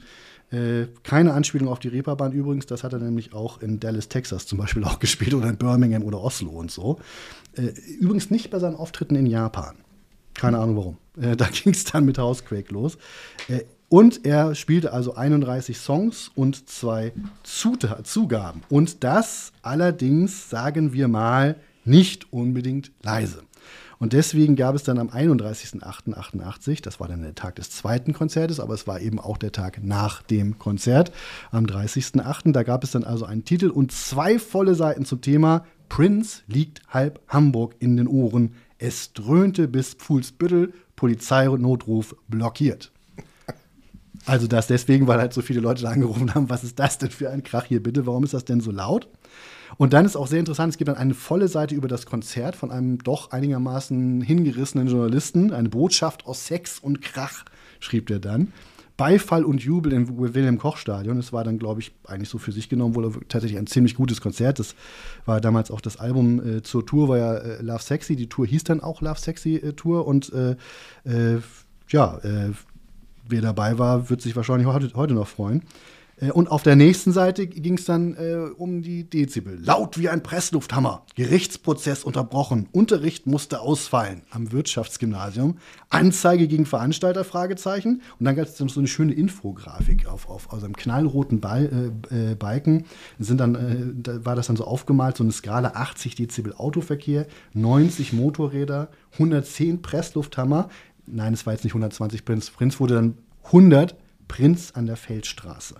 Äh, 0.50 0.86
keine 1.02 1.32
Anspielung 1.32 1.68
auf 1.68 1.78
die 1.78 1.88
Reeperbahn 1.88 2.32
übrigens, 2.32 2.66
das 2.66 2.84
hat 2.84 2.92
er 2.92 2.98
nämlich 2.98 3.32
auch 3.32 3.60
in 3.60 3.80
Dallas, 3.80 4.08
Texas 4.08 4.46
zum 4.46 4.58
Beispiel 4.58 4.84
auch 4.84 4.98
gespielt 4.98 5.34
oder 5.34 5.48
in 5.48 5.56
Birmingham 5.56 6.02
oder 6.02 6.20
Oslo 6.20 6.50
und 6.50 6.70
so. 6.70 6.98
Äh, 7.56 7.72
übrigens 7.98 8.30
nicht 8.30 8.50
bei 8.50 8.58
seinen 8.58 8.76
Auftritten 8.76 9.16
in 9.16 9.26
Japan. 9.26 9.76
Keine 10.34 10.58
Ahnung 10.58 10.76
warum. 10.76 10.96
Äh, 11.20 11.36
da 11.36 11.46
ging 11.52 11.72
es 11.72 11.84
dann 11.84 12.04
mit 12.04 12.18
Housequake 12.18 12.72
los. 12.72 12.98
Äh, 13.48 13.60
und 13.88 14.24
er 14.26 14.54
spielte 14.54 14.92
also 14.92 15.14
31 15.14 15.78
Songs 15.78 16.30
und 16.34 16.68
zwei 16.68 17.12
Zuta 17.44 18.02
Zugaben. 18.02 18.62
Und 18.68 19.04
das 19.04 19.52
allerdings, 19.62 20.50
sagen 20.50 20.92
wir 20.92 21.06
mal, 21.06 21.56
nicht 21.84 22.32
unbedingt 22.32 22.90
leise. 23.02 23.42
Und 24.04 24.12
deswegen 24.12 24.54
gab 24.54 24.74
es 24.74 24.82
dann 24.82 24.98
am 24.98 25.08
31.08.88, 25.08 26.82
das 26.82 27.00
war 27.00 27.08
dann 27.08 27.22
der 27.22 27.34
Tag 27.34 27.54
des 27.54 27.70
zweiten 27.70 28.12
Konzertes, 28.12 28.60
aber 28.60 28.74
es 28.74 28.86
war 28.86 29.00
eben 29.00 29.18
auch 29.18 29.38
der 29.38 29.50
Tag 29.50 29.82
nach 29.82 30.20
dem 30.20 30.58
Konzert, 30.58 31.10
am 31.50 31.64
30.08., 31.64 32.52
da 32.52 32.64
gab 32.64 32.84
es 32.84 32.90
dann 32.90 33.04
also 33.04 33.24
einen 33.24 33.46
Titel 33.46 33.70
und 33.70 33.92
zwei 33.92 34.38
volle 34.38 34.74
Seiten 34.74 35.06
zum 35.06 35.22
Thema 35.22 35.64
Prince 35.88 36.42
liegt 36.48 36.82
halb 36.86 37.18
Hamburg 37.28 37.76
in 37.78 37.96
den 37.96 38.06
Ohren. 38.06 38.56
Es 38.76 39.14
dröhnte 39.14 39.68
bis 39.68 39.94
Pfuhlsbüttel, 39.94 40.74
Polizeinotruf 40.96 42.14
blockiert. 42.28 42.92
Also 44.26 44.46
das 44.46 44.66
deswegen, 44.66 45.06
weil 45.06 45.18
halt 45.18 45.32
so 45.32 45.40
viele 45.40 45.60
Leute 45.60 45.82
da 45.82 45.88
angerufen 45.88 46.34
haben, 46.34 46.50
was 46.50 46.62
ist 46.62 46.78
das 46.78 46.98
denn 46.98 47.10
für 47.10 47.30
ein 47.30 47.42
Krach 47.42 47.64
hier 47.64 47.82
bitte, 47.82 48.06
warum 48.06 48.24
ist 48.24 48.34
das 48.34 48.44
denn 48.44 48.60
so 48.60 48.70
laut? 48.70 49.08
Und 49.76 49.92
dann 49.92 50.04
ist 50.04 50.16
auch 50.16 50.26
sehr 50.26 50.40
interessant, 50.40 50.72
es 50.72 50.78
gibt 50.78 50.88
dann 50.88 50.96
eine 50.96 51.14
volle 51.14 51.48
Seite 51.48 51.74
über 51.74 51.88
das 51.88 52.06
Konzert 52.06 52.56
von 52.56 52.70
einem 52.70 52.98
doch 52.98 53.30
einigermaßen 53.32 54.20
hingerissenen 54.20 54.88
Journalisten, 54.88 55.52
eine 55.52 55.68
Botschaft 55.68 56.26
aus 56.26 56.46
Sex 56.46 56.78
und 56.78 57.02
Krach, 57.02 57.44
schrieb 57.80 58.10
er 58.10 58.20
dann. 58.20 58.52
Beifall 58.96 59.44
und 59.44 59.60
Jubel 59.60 59.92
im 59.92 60.18
Wilhelm 60.18 60.58
Koch 60.58 60.76
Stadion. 60.76 61.18
Es 61.18 61.32
war 61.32 61.42
dann, 61.42 61.58
glaube 61.58 61.80
ich, 61.80 61.92
eigentlich 62.06 62.28
so 62.28 62.38
für 62.38 62.52
sich 62.52 62.68
genommen 62.68 62.94
wohl 62.94 63.10
tatsächlich 63.28 63.58
ein 63.58 63.66
ziemlich 63.66 63.96
gutes 63.96 64.20
Konzert. 64.20 64.60
Das 64.60 64.76
war 65.26 65.40
damals 65.40 65.72
auch 65.72 65.80
das 65.80 65.96
Album 65.96 66.58
äh, 66.58 66.62
zur 66.62 66.86
Tour, 66.86 67.08
war 67.08 67.18
ja 67.18 67.34
äh, 67.34 67.62
Love 67.62 67.82
Sexy. 67.82 68.14
Die 68.14 68.28
Tour 68.28 68.46
hieß 68.46 68.62
dann 68.62 68.80
auch 68.80 69.00
Love 69.00 69.18
Sexy 69.18 69.56
äh, 69.56 69.72
Tour 69.72 70.06
und 70.06 70.32
äh, 70.32 70.52
äh, 71.04 71.40
ja, 71.88 72.18
äh, 72.18 72.52
wer 73.28 73.40
dabei 73.40 73.78
war, 73.78 74.10
wird 74.10 74.22
sich 74.22 74.36
wahrscheinlich 74.36 74.68
heute, 74.68 74.92
heute 74.94 75.14
noch 75.14 75.28
freuen. 75.28 75.62
Äh, 76.24 76.30
Und 76.32 76.50
auf 76.50 76.62
der 76.62 76.76
nächsten 76.76 77.12
Seite 77.12 77.46
ging 77.46 77.74
es 77.74 77.84
dann 77.84 78.14
äh, 78.14 78.48
um 78.56 78.82
die 78.82 79.08
Dezibel. 79.08 79.58
Laut 79.60 79.98
wie 79.98 80.08
ein 80.08 80.22
Presslufthammer. 80.22 81.04
Gerichtsprozess 81.14 82.04
unterbrochen. 82.04 82.68
Unterricht 82.72 83.26
musste 83.26 83.60
ausfallen 83.60 84.22
am 84.30 84.52
Wirtschaftsgymnasium. 84.52 85.58
Anzeige 85.88 86.48
gegen 86.48 86.66
Veranstalter? 86.66 87.24
Fragezeichen. 87.24 88.02
Und 88.18 88.24
dann 88.24 88.36
gab 88.36 88.46
es 88.46 88.56
so 88.56 88.80
eine 88.80 88.88
schöne 88.88 89.12
Infografik 89.12 90.06
auf, 90.06 90.28
auf, 90.28 90.52
auf 90.52 90.62
einem 90.62 90.76
knallroten 90.76 91.40
Ball, 91.40 91.92
äh, 92.10 92.32
äh, 92.32 92.34
Balken. 92.34 92.84
Sind 93.18 93.38
dann, 93.38 93.54
äh, 93.54 93.92
da 93.94 94.24
war 94.24 94.36
das 94.36 94.46
dann 94.46 94.56
so 94.56 94.64
aufgemalt, 94.64 95.16
so 95.16 95.24
eine 95.24 95.32
Skala 95.32 95.72
80 95.74 96.14
Dezibel 96.14 96.54
Autoverkehr, 96.54 97.26
90 97.52 98.12
Motorräder, 98.12 98.88
110 99.14 99.82
Presslufthammer. 99.82 100.68
Nein, 101.06 101.34
es 101.34 101.46
war 101.46 101.52
jetzt 101.52 101.64
nicht 101.64 101.74
120 101.74 102.24
Prinz. 102.24 102.50
Prinz 102.50 102.80
wurde 102.80 102.94
dann 102.94 103.18
100 103.44 103.94
Prinz 104.28 104.72
an 104.74 104.86
der 104.86 104.96
Feldstraße 104.96 105.76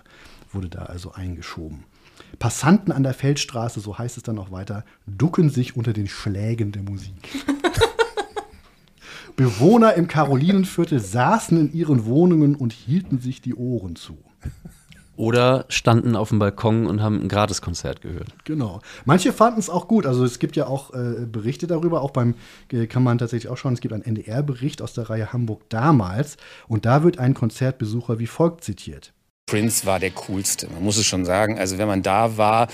wurde 0.55 0.69
da 0.69 0.83
also 0.83 1.11
eingeschoben. 1.11 1.83
Passanten 2.39 2.91
an 2.91 3.03
der 3.03 3.13
Feldstraße, 3.13 3.79
so 3.79 3.97
heißt 3.97 4.17
es 4.17 4.23
dann 4.23 4.39
auch 4.39 4.51
weiter, 4.51 4.83
ducken 5.05 5.49
sich 5.49 5.75
unter 5.75 5.93
den 5.93 6.07
Schlägen 6.07 6.71
der 6.71 6.83
Musik. 6.83 7.29
Bewohner 9.35 9.95
im 9.95 10.07
Karolinenviertel 10.07 10.99
saßen 10.99 11.59
in 11.59 11.73
ihren 11.73 12.05
Wohnungen 12.05 12.55
und 12.55 12.71
hielten 12.71 13.19
sich 13.19 13.41
die 13.41 13.53
Ohren 13.55 13.95
zu. 13.95 14.17
Oder 15.17 15.65
standen 15.69 16.15
auf 16.15 16.29
dem 16.29 16.39
Balkon 16.39 16.87
und 16.87 17.01
haben 17.01 17.21
ein 17.21 17.29
Gratiskonzert 17.29 18.01
gehört. 18.01 18.27
Genau. 18.43 18.81
Manche 19.05 19.31
fanden 19.31 19.59
es 19.59 19.69
auch 19.69 19.87
gut. 19.87 20.05
Also 20.05 20.25
es 20.25 20.39
gibt 20.39 20.57
ja 20.57 20.67
auch 20.67 20.93
äh, 20.93 21.25
Berichte 21.25 21.67
darüber. 21.67 22.01
Auch 22.01 22.11
beim 22.11 22.35
äh, 22.71 22.85
kann 22.87 23.03
man 23.03 23.17
tatsächlich 23.17 23.49
auch 23.49 23.55
schauen. 23.55 23.73
Es 23.73 23.79
gibt 23.79 23.93
einen 23.93 24.03
NDR-Bericht 24.03 24.81
aus 24.81 24.93
der 24.93 25.09
Reihe 25.09 25.31
Hamburg 25.31 25.69
damals. 25.69 26.35
Und 26.67 26.85
da 26.85 27.03
wird 27.03 27.17
ein 27.17 27.33
Konzertbesucher 27.33 28.19
wie 28.19 28.27
folgt 28.27 28.65
zitiert. 28.65 29.13
Prince 29.47 29.85
war 29.85 29.99
der 29.99 30.09
coolste, 30.09 30.67
man 30.73 30.83
muss 30.83 30.97
es 30.97 31.05
schon 31.05 31.23
sagen. 31.23 31.59
Also 31.59 31.77
wenn 31.77 31.87
man 31.87 32.01
da 32.01 32.35
war, 32.35 32.67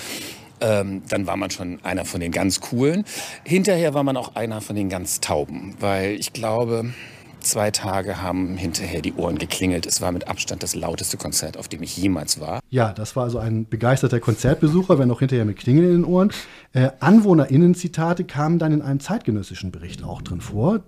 ähm, 0.62 1.02
dann 1.10 1.28
war 1.28 1.36
man 1.36 1.52
schon 1.52 1.80
einer 1.84 2.06
von 2.06 2.22
den 2.22 2.32
ganz 2.32 2.62
coolen. 2.62 3.04
Hinterher 3.44 3.94
war 3.94 4.04
man 4.04 4.16
auch 4.16 4.36
einer 4.36 4.62
von 4.62 4.78
den 4.78 4.88
ganz 4.88 5.20
tauben, 5.20 5.76
weil 5.82 6.14
ich 6.14 6.32
glaube, 6.32 6.94
zwei 7.42 7.72
Tage 7.72 8.22
haben 8.22 8.56
hinterher 8.56 9.02
die 9.02 9.14
Ohren 9.16 9.38
geklingelt. 9.38 9.86
Es 9.86 10.00
war 10.00 10.14
mit 10.14 10.30
Abstand 10.30 10.64
das 10.64 10.74
lauteste 10.74 11.18
Konzert, 11.18 11.58
auf 11.58 11.68
dem 11.68 11.84
ich 11.84 11.98
jemals 11.98 12.40
war. 12.40 12.62
Ja, 12.70 12.94
das 12.94 13.18
war 13.18 13.26
also 13.26 13.40
ein 13.40 13.68
begeisterter 13.68 14.22
Konzertbesucher, 14.22 14.98
wenn 14.98 15.12
auch 15.12 15.20
hinterher 15.20 15.44
mit 15.44 15.58
Klingeln 15.58 15.88
in 15.88 16.02
den 16.04 16.06
Ohren. 16.06 16.32
Äh, 16.72 16.92
AnwohnerInnen-Zitate 17.02 18.24
kamen 18.24 18.60
dann 18.60 18.72
in 18.72 18.82
einem 18.82 19.02
zeitgenössischen 19.02 19.74
Bericht 19.74 20.06
auch 20.06 20.22
drin 20.22 20.40
vor. 20.40 20.80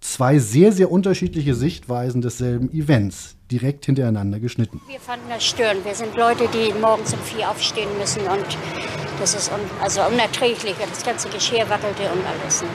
Zwei 0.00 0.38
sehr, 0.38 0.70
sehr 0.70 0.92
unterschiedliche 0.92 1.54
Sichtweisen 1.54 2.20
desselben 2.20 2.70
Events, 2.72 3.36
direkt 3.54 3.86
hintereinander 3.86 4.40
geschnitten. 4.40 4.80
Wir 4.88 4.98
fanden 4.98 5.28
das 5.28 5.44
störend. 5.44 5.84
Wir 5.84 5.94
sind 5.94 6.16
Leute, 6.16 6.48
die 6.48 6.72
morgens 6.80 7.12
um 7.14 7.20
vier 7.20 7.48
aufstehen 7.48 7.88
müssen 7.98 8.22
und 8.22 8.46
das 9.20 9.34
ist 9.34 9.50
un 9.52 9.60
also 9.80 10.02
unerträglich. 10.02 10.74
Das 10.90 11.04
ganze 11.04 11.28
Geschirr 11.28 11.68
wackelte 11.68 12.02
und 12.10 12.22
alles. 12.26 12.62
Ne? 12.62 12.68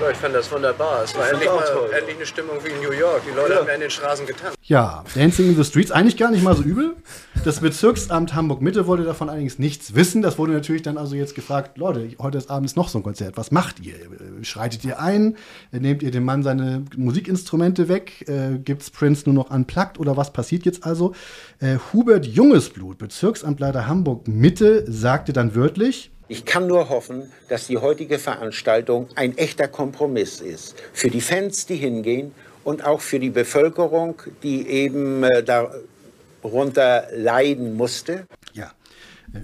Ja, 0.00 0.10
ich 0.10 0.16
fand 0.16 0.34
das 0.34 0.50
wunderbar. 0.50 1.02
Es 1.04 1.14
war 1.14 1.26
Ich 1.26 1.32
endlich, 1.32 1.50
mal, 1.50 1.62
toll. 1.64 1.90
endlich 1.96 2.16
eine 2.16 2.24
Stimmung 2.26 2.56
wie 2.64 2.70
in 2.70 2.80
New 2.80 2.92
York. 2.92 3.20
Die 3.30 3.34
Leute 3.36 3.52
Ja. 3.52 3.58
haben 3.60 3.66
ja 3.68 3.74
in 3.74 3.80
den 3.82 3.90
Straßen 3.90 4.24
getanzt. 4.26 4.56
Ja, 4.62 5.04
Dancing 5.14 5.48
in 5.50 5.56
the 5.56 5.64
Streets, 5.64 5.90
eigentlich 5.90 6.16
gar 6.16 6.30
nicht 6.30 6.42
mal 6.42 6.56
so 6.56 6.62
übel. 6.62 6.96
Das 7.44 7.60
Bezirksamt 7.60 8.34
Hamburg-Mitte 8.34 8.86
wollte 8.86 9.04
davon 9.04 9.28
allerdings 9.28 9.58
nichts 9.58 9.94
wissen. 9.94 10.22
Das 10.22 10.38
wurde 10.38 10.52
natürlich 10.52 10.80
dann 10.82 10.96
also 10.96 11.16
jetzt 11.16 11.34
gefragt, 11.34 11.76
Leute, 11.76 12.08
heute 12.18 12.38
ist 12.38 12.50
abends 12.50 12.76
noch 12.76 12.88
so 12.88 12.98
ein 12.98 13.02
Konzert. 13.02 13.36
Was 13.36 13.50
macht 13.50 13.80
ihr? 13.80 13.94
Schreitet 14.42 14.84
ihr 14.86 15.00
ein? 15.00 15.36
Nehmt 15.70 16.02
ihr 16.02 16.10
dem 16.10 16.24
Mann 16.24 16.42
seine 16.42 16.82
Musikinstrumente 16.96 17.88
weg? 17.88 18.26
Äh, 18.26 18.58
gibt's 18.58 18.90
Prince 18.90 19.24
nur 19.30 19.34
noch 19.34 19.50
unplugged 19.50 19.98
oder 19.98 20.16
was 20.16 20.32
passiert 20.32 20.64
jetzt 20.64 20.84
also? 20.86 21.14
Äh, 21.58 21.76
Hubert 21.92 22.24
Jungesblut, 22.24 22.96
Bezirksamtleiter 22.96 23.86
Hamburg-Mitte, 23.86 24.84
sagte 24.90 25.32
dann 25.34 25.54
wörtlich, 25.54 26.10
Ich 26.30 26.44
kann 26.44 26.68
nur 26.68 26.90
hoffen, 26.90 27.32
dass 27.48 27.66
die 27.66 27.78
heutige 27.78 28.20
Veranstaltung 28.20 29.08
ein 29.16 29.36
echter 29.36 29.66
Kompromiss 29.66 30.40
ist. 30.40 30.76
Für 30.92 31.10
die 31.10 31.20
Fans, 31.20 31.66
die 31.66 31.74
hingehen 31.74 32.30
und 32.62 32.84
auch 32.84 33.00
für 33.00 33.18
die 33.18 33.30
Bevölkerung, 33.30 34.22
die 34.44 34.68
eben 34.68 35.24
äh, 35.24 35.42
darunter 35.42 37.08
leiden 37.12 37.74
musste. 37.74 38.28
Ja. 38.52 38.70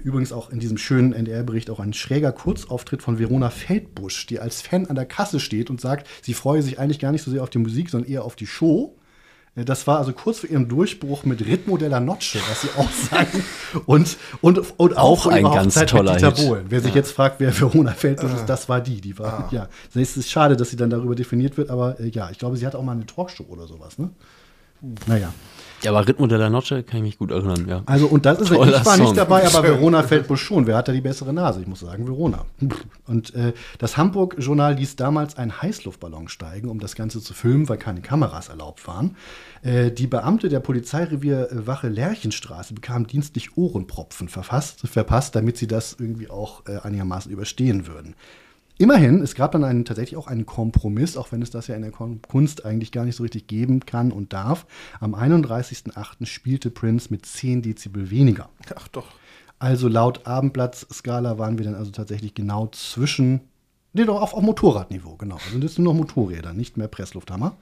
Übrigens 0.05 0.31
auch 0.31 0.49
in 0.49 0.59
diesem 0.59 0.77
schönen 0.77 1.11
NDR-Bericht 1.11 1.69
auch 1.69 1.81
ein 1.81 1.91
schräger 1.91 2.31
Kurzauftritt 2.31 3.01
von 3.01 3.19
Verona 3.19 3.49
Feldbusch, 3.49 4.25
die 4.25 4.39
als 4.39 4.61
Fan 4.61 4.85
an 4.85 4.95
der 4.95 5.05
Kasse 5.05 5.41
steht 5.41 5.69
und 5.69 5.81
sagt, 5.81 6.07
sie 6.21 6.33
freue 6.33 6.61
sich 6.61 6.79
eigentlich 6.79 6.99
gar 6.99 7.11
nicht 7.11 7.23
so 7.23 7.31
sehr 7.31 7.43
auf 7.43 7.49
die 7.49 7.57
Musik, 7.57 7.89
sondern 7.89 8.09
eher 8.09 8.23
auf 8.23 8.37
die 8.37 8.47
Show. 8.47 8.96
Äh, 9.57 9.65
Das 9.65 9.87
war 9.87 9.97
also 9.97 10.13
kurz 10.13 10.39
vor 10.39 10.49
ihrem 10.49 10.67
Durchbruch 10.69 11.25
mit 11.25 11.45
Ritmo 11.45 11.77
della 11.77 11.99
Noche, 11.99 12.39
was 12.49 12.61
sie 12.61 12.69
auch 12.77 12.89
sagen. 13.11 13.43
Und, 13.85 14.15
und, 14.41 14.59
und 14.77 14.95
auch, 14.97 15.25
Auch 15.25 15.27
ein 15.27 15.43
ganz 15.43 15.75
Hochzeit 15.75 15.89
toller 15.89 16.13
mit 16.13 16.21
Dieter 16.21 16.35
Hit. 16.35 16.47
Bohlen. 16.47 16.65
Wer 16.69 16.79
sich 16.81 16.91
Ja. 16.91 16.95
jetzt 16.97 17.11
fragt, 17.11 17.39
wer 17.39 17.59
Verona 17.59 17.91
Feldbusch 17.91 18.31
Ah. 18.31 18.35
ist, 18.35 18.45
das 18.45 18.69
war 18.69 18.79
die. 18.81 19.01
die 19.01 19.17
war, 19.19 19.49
ja. 19.51 19.67
Es 19.93 20.15
ist 20.15 20.29
schade, 20.29 20.55
dass 20.55 20.69
sie 20.69 20.77
dann 20.77 20.89
darüber 20.89 21.15
definiert 21.15 21.57
wird, 21.57 21.69
aber 21.69 21.99
äh, 21.99 22.07
ja, 22.09 22.29
ich 22.31 22.37
glaube, 22.39 22.55
sie 22.57 22.65
hat 22.65 22.75
auch 22.75 22.83
mal 22.83 22.93
eine 22.93 23.05
Talkshow 23.05 23.45
oder 23.49 23.67
sowas. 23.67 23.97
Ne? 23.97 24.09
Naja. 25.07 25.33
Ja, 25.83 25.91
aber 25.91 26.07
Rhythmo 26.07 26.25
della 26.25 26.49
Noche 26.49 26.83
kann 26.83 26.97
ich 26.97 27.03
mich 27.03 27.17
gut 27.17 27.31
erinnern, 27.31 27.67
ja. 27.67 27.83
Also, 27.85 28.07
und 28.07 28.25
das 28.25 28.39
ist, 28.41 28.49
Toller 28.49 28.77
ich 28.77 28.85
war 28.85 28.95
Song. 28.95 29.05
nicht 29.05 29.17
dabei, 29.17 29.45
aber 29.45 29.63
Verona 29.67 30.01
Feldbusch 30.01 30.41
schon. 30.41 30.65
Wer 30.65 30.75
hat 30.75 30.87
da 30.87 30.91
die 30.91 31.01
bessere 31.01 31.33
Nase? 31.33 31.61
Ich 31.61 31.67
muss 31.67 31.81
sagen, 31.81 32.07
Verona. 32.07 32.45
Und 33.05 33.35
äh, 33.35 33.53
das 33.77 33.95
Hamburg-Journal 33.95 34.73
ließ 34.75 34.95
damals 34.95 35.37
einen 35.37 35.61
Heißluftballon 35.61 36.29
steigen, 36.29 36.69
um 36.69 36.79
das 36.79 36.95
Ganze 36.95 37.21
zu 37.21 37.33
filmen, 37.33 37.69
weil 37.69 37.77
keine 37.77 38.01
Kameras 38.01 38.49
erlaubt 38.49 38.87
waren. 38.87 39.15
Äh, 39.61 39.91
die 39.91 40.07
Beamte 40.07 40.49
der 40.49 40.59
Polizeirevierwache 40.59 41.89
Lerchenstraße 41.89 42.73
bekamen 42.73 43.05
dienstlich 43.05 43.55
Ohrenpropfen 43.55 44.29
verfasst, 44.29 44.87
verpasst, 44.87 45.35
damit 45.35 45.57
sie 45.57 45.67
das 45.67 45.95
irgendwie 45.99 46.29
auch 46.29 46.63
äh, 46.67 46.79
einigermaßen 46.79 47.31
überstehen 47.31 47.87
würden. 47.87 48.15
Immerhin, 48.77 49.21
es 49.21 49.35
gab 49.35 49.51
dann 49.51 49.63
einen, 49.63 49.85
tatsächlich 49.85 50.17
auch 50.17 50.27
einen 50.27 50.45
Kompromiss, 50.45 51.17
auch 51.17 51.31
wenn 51.31 51.41
es 51.41 51.49
das 51.49 51.67
ja 51.67 51.75
in 51.75 51.81
der 51.81 51.91
Kunst 51.91 52.65
eigentlich 52.65 52.91
gar 52.91 53.05
nicht 53.05 53.15
so 53.15 53.23
richtig 53.23 53.47
geben 53.47 53.81
kann 53.85 54.11
und 54.11 54.33
darf. 54.33 54.65
Am 54.99 55.15
31.08. 55.15 56.25
spielte 56.25 56.69
Prince 56.69 57.07
mit 57.11 57.25
10 57.25 57.61
Dezibel 57.61 58.09
weniger. 58.09 58.49
Ach 58.75 58.87
doch. 58.87 59.07
Also 59.59 59.87
laut 59.87 60.27
Abendblatt-Skala 60.27 61.37
waren 61.39 61.57
wir 61.57 61.65
dann 61.65 61.75
also 61.75 61.91
tatsächlich 61.91 62.35
genau 62.35 62.67
zwischen, 62.67 63.41
nee, 63.93 64.05
doch 64.05 64.21
auf, 64.21 64.33
auf 64.33 64.43
Motorradniveau, 64.43 65.15
genau. 65.15 65.37
Also 65.45 65.59
das 65.59 65.75
sind 65.75 65.83
nur 65.83 65.93
noch 65.93 65.99
Motorräder, 66.01 66.53
nicht 66.53 66.77
mehr 66.77 66.87
Presslufthammer. 66.87 67.57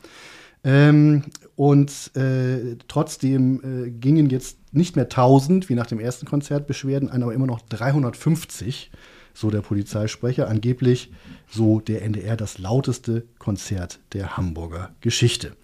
Ähm, 0.66 1.22
und 1.56 2.16
äh, 2.16 2.76
trotzdem 2.88 3.62
äh, 3.86 3.92
gingen 3.92 4.30
jetzt 4.30 4.58
nicht 4.74 4.96
mehr 4.96 5.06
1000, 5.06 5.70
wie 5.70 5.76
nach 5.76 5.86
dem 5.86 6.00
ersten 6.00 6.26
Konzert, 6.26 6.68
Beschwerden 6.68 7.08
ein, 7.08 7.24
aber 7.24 7.34
immer 7.34 7.46
noch 7.46 7.62
350, 7.62 8.92
so 9.36 9.52
der 9.52 9.62
Polizeisprecher. 9.62 10.48
Angeblich, 10.48 11.12
so 11.48 11.80
der 11.80 12.02
NDR, 12.02 12.36
das 12.36 12.58
lauteste 12.58 13.26
Konzert 13.38 14.00
der 14.14 14.38
Hamburger 14.38 14.96
Geschichte. 15.02 15.56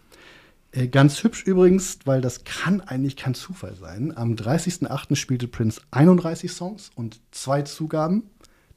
Äh, 0.72 0.88
ganz 0.88 1.24
hübsch 1.24 1.44
übrigens, 1.44 2.00
weil 2.06 2.22
das 2.22 2.44
kann 2.44 2.82
eigentlich 2.82 3.16
kein 3.16 3.34
Zufall 3.34 3.76
sein. 3.76 4.16
Am 4.16 4.36
30.08. 4.36 5.16
spielte 5.16 5.48
Prince 5.48 5.82
31 5.92 6.52
Songs 6.52 6.92
und 6.96 7.20
zwei 7.32 7.64
Zugaben. 7.64 8.24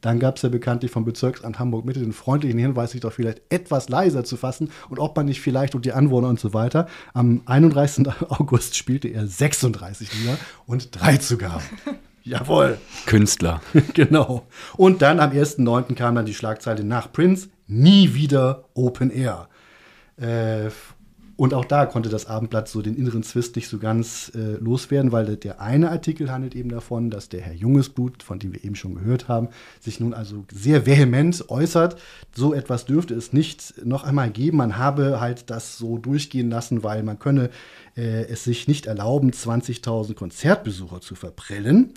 Dann 0.01 0.19
gab 0.19 0.35
es 0.35 0.43
ja 0.43 0.49
bekanntlich 0.49 0.91
vom 0.91 1.03
Bezirksamt 1.03 1.57
Hamburg 1.57 1.85
Mitte 1.85 1.99
den 1.99 2.13
freundlichen 2.13 2.59
Hinweis, 2.59 2.91
sich 2.91 3.01
doch 3.01 3.13
vielleicht 3.13 3.41
etwas 3.49 3.89
leiser 3.89 4.23
zu 4.23 4.37
fassen 4.37 4.69
und 4.89 4.99
ob 4.99 5.15
man 5.15 5.25
nicht 5.25 5.41
vielleicht 5.41 5.73
und 5.73 5.83
die 5.83 5.93
Anwohner 5.93 6.27
und 6.27 6.39
so 6.39 6.53
weiter. 6.53 6.87
Am 7.13 7.41
31. 7.45 8.07
August 8.29 8.75
spielte 8.75 9.07
er 9.07 9.25
36 9.25 10.13
Lieder 10.13 10.37
und 10.67 10.89
drei 10.91 11.17
Zugaben. 11.17 11.63
Jawohl. 12.25 12.79
Künstler. 13.05 13.61
genau. 13.93 14.47
Und 14.77 15.01
dann 15.01 15.19
am 15.19 15.31
1.9. 15.31 15.93
kam 15.93 16.15
dann 16.15 16.25
die 16.25 16.33
Schlagzeile 16.33 16.83
nach 16.83 17.11
Prince, 17.11 17.49
nie 17.67 18.15
wieder 18.15 18.65
Open 18.73 19.11
Air. 19.11 19.47
Äh, 20.17 20.71
und 21.37 21.53
auch 21.53 21.65
da 21.65 21.85
konnte 21.85 22.09
das 22.09 22.27
Abendblatt 22.27 22.69
so 22.69 22.81
den 22.81 22.95
inneren 22.95 23.21
Zwist 23.21 23.57
nicht 23.57 23.67
so 23.67 23.77
ganz 23.77 24.31
äh, 24.35 24.55
loswerden, 24.57 25.11
weil 25.11 25.35
der 25.35 25.59
eine 25.59 25.91
Artikel 25.91 26.31
handelt 26.31 26.55
eben 26.55 26.69
davon, 26.69 27.09
dass 27.09 27.27
der 27.27 27.41
Herr 27.41 27.53
Jungesblut, 27.53 28.23
von 28.23 28.39
dem 28.39 28.53
wir 28.53 28.63
eben 28.63 28.75
schon 28.75 28.95
gehört 28.95 29.27
haben, 29.27 29.49
sich 29.81 29.99
nun 29.99 30.13
also 30.13 30.45
sehr 30.51 30.85
vehement 30.85 31.49
äußert. 31.49 31.99
So 32.33 32.53
etwas 32.53 32.85
dürfte 32.85 33.15
es 33.15 33.33
nicht 33.33 33.85
noch 33.85 34.05
einmal 34.05 34.29
geben. 34.29 34.57
Man 34.57 34.77
habe 34.77 35.19
halt 35.19 35.49
das 35.49 35.77
so 35.77 35.97
durchgehen 35.97 36.49
lassen, 36.49 36.83
weil 36.83 37.03
man 37.03 37.19
könne 37.19 37.49
äh, 37.95 38.25
es 38.25 38.43
sich 38.43 38.67
nicht 38.67 38.85
erlauben, 38.85 39.31
20.000 39.31 40.13
Konzertbesucher 40.13 41.01
zu 41.01 41.15
verprellen. 41.15 41.93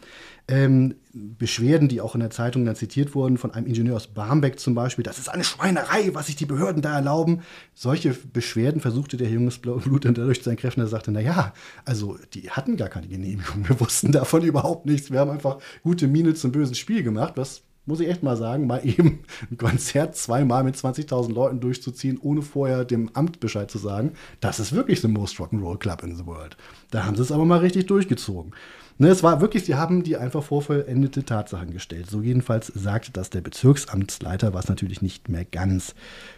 Ähm, 0.47 0.95
Beschwerden, 1.13 1.89
die 1.89 2.01
auch 2.01 2.15
in 2.15 2.21
der 2.21 2.31
Zeitung 2.31 2.65
dann 2.65 2.77
zitiert 2.77 3.15
wurden, 3.15 3.37
von 3.37 3.51
einem 3.51 3.67
Ingenieur 3.67 3.97
aus 3.97 4.07
Barmbek 4.07 4.59
zum 4.59 4.75
Beispiel, 4.75 5.03
das 5.03 5.19
ist 5.19 5.29
eine 5.29 5.45
Schweinerei, 5.45 6.15
was 6.15 6.27
sich 6.27 6.37
die 6.37 6.47
Behörden 6.47 6.81
da 6.81 6.95
erlauben. 6.95 7.43
Solche 7.75 8.15
Beschwerden 8.15 8.81
versuchte 8.81 9.17
der 9.17 9.29
junges 9.29 9.59
Blut 9.59 10.05
dann 10.05 10.15
dadurch 10.15 10.43
zu 10.43 10.51
entkräften. 10.51 10.83
Er 10.83 10.89
sagte, 10.89 11.11
naja, 11.11 11.53
also 11.85 12.17
die 12.33 12.51
hatten 12.51 12.77
gar 12.77 12.89
keine 12.89 13.09
Genehmigung, 13.09 13.69
wir 13.69 13.79
wussten 13.81 14.13
davon 14.13 14.43
überhaupt 14.45 14.87
nichts. 14.87 15.11
Wir 15.11 15.21
haben 15.21 15.31
einfach 15.31 15.59
gute 15.83 16.09
Miene 16.09 16.35
zum 16.35 16.53
bösen 16.53 16.75
Spiel 16.75 17.03
gemacht, 17.03 17.35
was 17.37 17.63
muss 17.89 18.01
ich 18.01 18.09
echt 18.09 18.23
mal 18.23 18.37
sagen, 18.37 18.67
mal 18.67 18.81
eben 18.85 19.21
ein 19.51 19.57
Konzert 19.57 20.15
zweimal 20.15 20.63
mit 20.63 20.77
20.000 20.77 21.33
Leuten 21.33 21.61
durchzuziehen, 21.61 22.19
ohne 22.21 22.43
vorher 22.43 22.85
dem 22.85 23.11
Amt 23.15 23.41
Bescheid 23.41 23.71
zu 23.71 23.79
sagen, 23.79 24.13
das 24.41 24.61
ist 24.61 24.73
wirklich 24.73 25.01
the 25.01 25.09
most 25.09 25.39
rock'n'roll 25.39 25.79
club 25.79 26.03
in 26.05 26.15
the 26.15 26.27
world. 26.27 26.57
Da 26.91 27.05
haben 27.05 27.17
sie 27.17 27.23
es 27.23 27.33
aber 27.33 27.45
mal 27.45 27.59
richtig 27.59 27.87
durchgezogen. 27.87 28.53
Ne, 29.01 29.09
es 29.09 29.23
war 29.23 29.41
wirklich, 29.41 29.65
sie 29.65 29.77
haben 29.77 30.03
die 30.03 30.17
einfach 30.17 30.43
vor 30.43 30.61
vollendete 30.61 31.25
Tatsachen 31.25 31.71
gestellt. 31.71 32.11
So 32.11 32.21
jedenfalls 32.21 32.67
sagte 32.67 33.13
das 33.13 33.31
der 33.31 33.41
Bezirksamtsleiter, 33.41 34.55
was 34.55 34.69
natürlich 34.69 35.03
nicht 35.03 35.29
mehr 35.29 35.45
ganz 35.45 35.95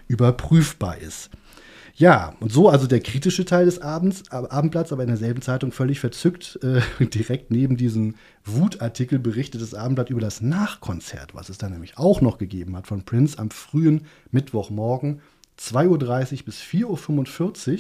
überprüfbar 0.08 0.98
ist. 0.98 1.30
Ja, 1.94 2.34
und 2.40 2.52
so 2.52 2.68
also 2.68 2.86
der 2.86 3.00
kritische 3.00 3.44
Teil 3.44 3.66
des 3.66 3.80
Abends, 3.80 4.30
Abendblatts, 4.30 4.92
aber 4.92 5.02
in 5.02 5.08
derselben 5.08 5.42
Zeitung 5.42 5.72
völlig 5.72 6.00
verzückt, 6.00 6.58
äh, 6.62 6.80
direkt 7.04 7.50
neben 7.50 7.76
diesem 7.76 8.14
Wutartikel 8.44 9.18
berichtet 9.18 9.60
das 9.60 9.74
Abendblatt 9.74 10.10
über 10.10 10.20
das 10.20 10.40
Nachkonzert, 10.40 11.34
was 11.34 11.48
es 11.48 11.58
dann 11.58 11.72
nämlich 11.72 11.98
auch 11.98 12.20
noch 12.20 12.38
gegeben 12.38 12.76
hat 12.76 12.86
von 12.86 13.04
Prince 13.04 13.38
am 13.38 13.50
frühen 13.50 14.06
Mittwochmorgen, 14.30 15.20
2.30 15.58 16.38
Uhr 16.38 16.44
bis 16.44 16.60
4.45 16.60 17.72
Uhr 17.72 17.78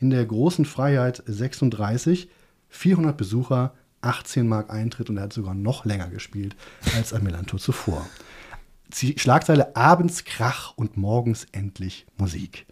in 0.00 0.10
der 0.10 0.26
großen 0.26 0.64
Freiheit 0.64 1.22
36, 1.26 2.28
400 2.68 3.16
Besucher, 3.16 3.72
18 4.02 4.46
Mark 4.46 4.70
Eintritt 4.70 5.08
und 5.08 5.16
er 5.16 5.24
hat 5.24 5.32
sogar 5.32 5.54
noch 5.54 5.84
länger 5.84 6.08
gespielt 6.08 6.56
als 6.96 7.12
am 7.12 7.22
Millantor 7.22 7.60
zuvor. 7.60 8.06
Schlagzeile 8.92 9.74
Abends 9.74 10.24
Krach 10.24 10.74
und 10.76 10.96
morgens 10.96 11.46
endlich 11.52 12.06
Musik. 12.18 12.66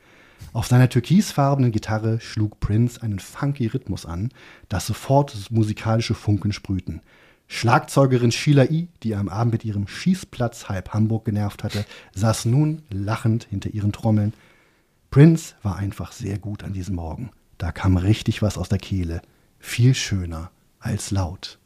Auf 0.52 0.66
seiner 0.66 0.88
türkisfarbenen 0.88 1.70
Gitarre 1.70 2.20
schlug 2.20 2.58
Prince 2.60 3.02
einen 3.02 3.20
funky 3.20 3.66
Rhythmus 3.66 4.04
an, 4.04 4.30
das 4.68 4.86
sofort 4.86 5.50
musikalische 5.50 6.14
Funken 6.14 6.52
sprühten. 6.52 7.02
Schlagzeugerin 7.46 8.32
Sheila 8.32 8.64
E., 8.64 8.88
die 9.02 9.14
am 9.14 9.28
Abend 9.28 9.52
mit 9.52 9.64
ihrem 9.64 9.88
Schießplatz 9.88 10.68
halb 10.68 10.92
Hamburg 10.94 11.24
genervt 11.24 11.64
hatte, 11.64 11.84
saß 12.14 12.44
nun 12.44 12.82
lachend 12.90 13.46
hinter 13.50 13.70
ihren 13.70 13.92
Trommeln. 13.92 14.34
Prince 15.10 15.54
war 15.62 15.76
einfach 15.76 16.12
sehr 16.12 16.38
gut 16.38 16.62
an 16.62 16.72
diesem 16.72 16.94
Morgen. 16.94 17.30
Da 17.58 17.72
kam 17.72 17.96
richtig 17.96 18.42
was 18.42 18.56
aus 18.56 18.68
der 18.68 18.78
Kehle. 18.78 19.20
Viel 19.58 19.94
schöner 19.94 20.50
als 20.78 21.10
laut. 21.10 21.58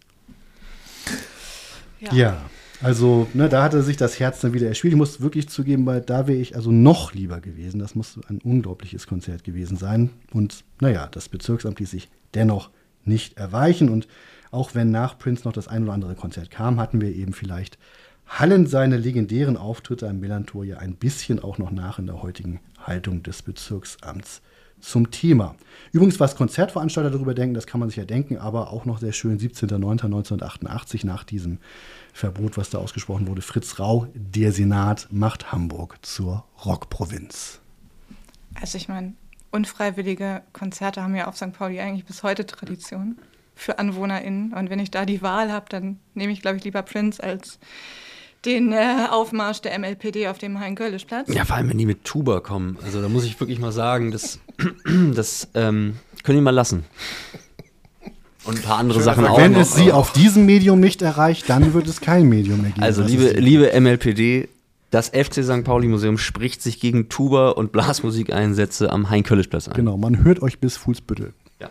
Ja. 2.01 2.12
ja. 2.15 2.36
Also, 2.85 3.27
ne, 3.32 3.48
da 3.48 3.62
hatte 3.62 3.82
sich 3.82 3.97
das 3.97 4.20
Herz 4.20 4.40
dann 4.40 4.52
wieder 4.52 4.69
erspielt. 4.69 4.93
Ich 4.93 4.98
muss 4.98 5.23
wirklich 5.23 5.48
zugeben, 5.48 5.86
weil 5.86 6.02
da 6.02 6.27
wäre 6.27 6.39
ich 6.39 6.55
also 6.55 6.70
noch 6.70 7.15
lieber 7.15 7.40
gewesen. 7.40 7.78
Das 7.78 7.94
muss 7.94 8.20
ein 8.28 8.43
unglaubliches 8.43 9.06
Konzert 9.06 9.43
gewesen 9.43 9.78
sein. 9.78 10.11
Und 10.32 10.65
naja, 10.81 11.09
das 11.11 11.31
Bezirksamt 11.31 11.81
ließ 11.81 11.90
sich 11.90 12.11
dennoch 12.35 12.69
nicht 13.05 13.39
erweichen. 13.39 13.89
Und 13.89 14.06
auch 14.51 14.74
wenn 14.74 14.90
nach 14.90 15.19
Prince 15.19 15.44
noch 15.44 15.55
das 15.55 15.66
ein 15.66 15.85
oder 15.85 15.94
andere 15.94 16.15
Konzert 16.15 16.51
kam, 16.51 16.78
hatten 16.78 17.01
wir 17.01 17.15
eben 17.15 17.32
vielleicht 17.32 17.78
hallen 18.27 18.66
seine 18.66 18.98
legendären 18.98 19.56
Auftritte 19.56 20.09
am 20.09 20.20
Millantor 20.20 20.65
ja 20.65 20.77
ein 20.78 20.97
bisschen 20.97 21.40
auch 21.40 21.56
noch 21.56 21.70
nach 21.70 21.98
in 21.98 22.06
der 22.06 22.23
heutigen 22.23 22.61
Haltung 22.78 23.23
des 23.23 23.40
Bezirksamts 23.43 24.43
zum 24.85 25.11
Thema. 25.11 25.55
Übrigens, 25.93 26.20
was 26.20 26.36
Konzertveranstalter 26.36 27.11
darüber 27.11 27.35
denken, 27.35 27.55
das 27.55 27.66
kann 27.66 27.81
man 27.81 27.89
sich 27.89 27.97
ja 27.97 28.05
denken, 28.05 28.36
aber 28.36 28.73
auch 28.73 28.85
noch 28.85 28.98
sehr 28.98 29.12
schön 29.12 29.39
17.09.1988 29.39 31.06
nach 31.06 31.24
diesem 31.24 31.59
Verbot, 32.12 32.56
was 32.56 32.70
da 32.70 32.78
ausgesprochen 32.78 33.27
wurde. 33.27 33.43
Fritz 33.43 33.78
Rau, 33.78 34.09
der 34.15 34.52
Senat 34.52 35.09
macht 35.11 35.52
Hamburg 35.52 35.98
zur 36.02 36.44
Rockprovinz. 36.65 37.61
Also 38.61 38.77
ich 38.77 38.89
meine, 38.89 39.15
unfreiwillige 39.51 40.43
Konzerte 40.52 41.02
haben 41.02 41.15
ja 41.15 41.28
auf 41.28 41.36
St. 41.36 41.52
Pauli 41.52 41.81
eigentlich 41.81 42.05
bis 42.05 42.23
heute 42.23 42.44
Tradition 42.44 43.16
für 43.55 43.78
AnwohnerInnen. 43.78 44.52
Und 44.52 44.70
wenn 44.70 44.81
ich 44.81 44.90
da 44.90 45.06
die 45.06 45.23
Wahl 45.23 45.52
habe, 45.52 45.66
dann 45.69 46.01
nehme 46.15 46.32
ich, 46.32 46.43
glaube 46.43 46.56
ich, 46.56 46.65
lieber 46.65 46.82
Prince 46.82 47.23
als 47.23 47.59
den 48.45 48.73
äh, 48.73 49.07
Aufmarsch 49.11 49.61
der 49.61 49.79
MLPD 49.79 50.29
auf 50.29 50.39
dem 50.39 50.61
Hein-Görlisch-Platz. 50.61 51.33
Ja, 51.33 51.45
vor 51.45 51.57
allem, 51.57 51.71
wenn 51.71 51.79
die 51.79 51.87
mit 51.87 52.05
Tuba 52.05 52.41
kommen. 52.41 52.79
Also 52.85 53.01
da 53.01 53.09
muss 53.09 53.25
ich 53.25 53.39
wirklich 53.41 53.59
mal 53.59 53.73
sagen, 53.73 54.11
das, 54.11 54.39
das 55.15 55.49
ähm, 55.55 55.97
können 56.23 56.39
die 56.39 56.43
mal 56.43 56.51
lassen. 56.51 56.85
Und 58.45 58.59
ein 58.59 58.62
paar 58.62 58.79
andere 58.79 58.99
Schön, 58.99 59.05
Sachen 59.05 59.27
auch. 59.27 59.39
Wenn 59.39 59.53
noch, 59.53 59.61
es 59.61 59.75
sie 59.75 59.91
auf 59.91 60.12
diesem 60.12 60.45
Medium 60.45 60.79
nicht 60.79 61.01
erreicht, 61.01 61.49
dann 61.49 61.73
wird 61.73 61.87
es 61.87 62.01
kein 62.01 62.29
Medium 62.29 62.61
mehr 62.61 62.73
geben. 62.73 62.83
Also, 62.83 63.03
liebe, 63.03 63.31
liebe 63.31 63.81
MLPD, 63.81 64.49
das 64.91 65.09
FC 65.09 65.43
St. 65.43 65.65
Pauli 65.65 65.89
Museum 65.89 66.19
spricht 66.19 66.62
sich 66.62 66.79
gegen 66.79 67.09
Tuba- 67.09 67.51
und 67.51 67.73
Blasmusikeinsätze 67.73 68.91
am 68.91 69.09
Hein-Köllisch-Platz 69.09 69.69
ein. 69.69 69.75
Genau, 69.75 69.97
man 69.97 70.23
hört 70.23 70.43
euch 70.43 70.61
bis 70.61 70.77
Fußbüttel. 70.77 71.33
Ja. 71.59 71.71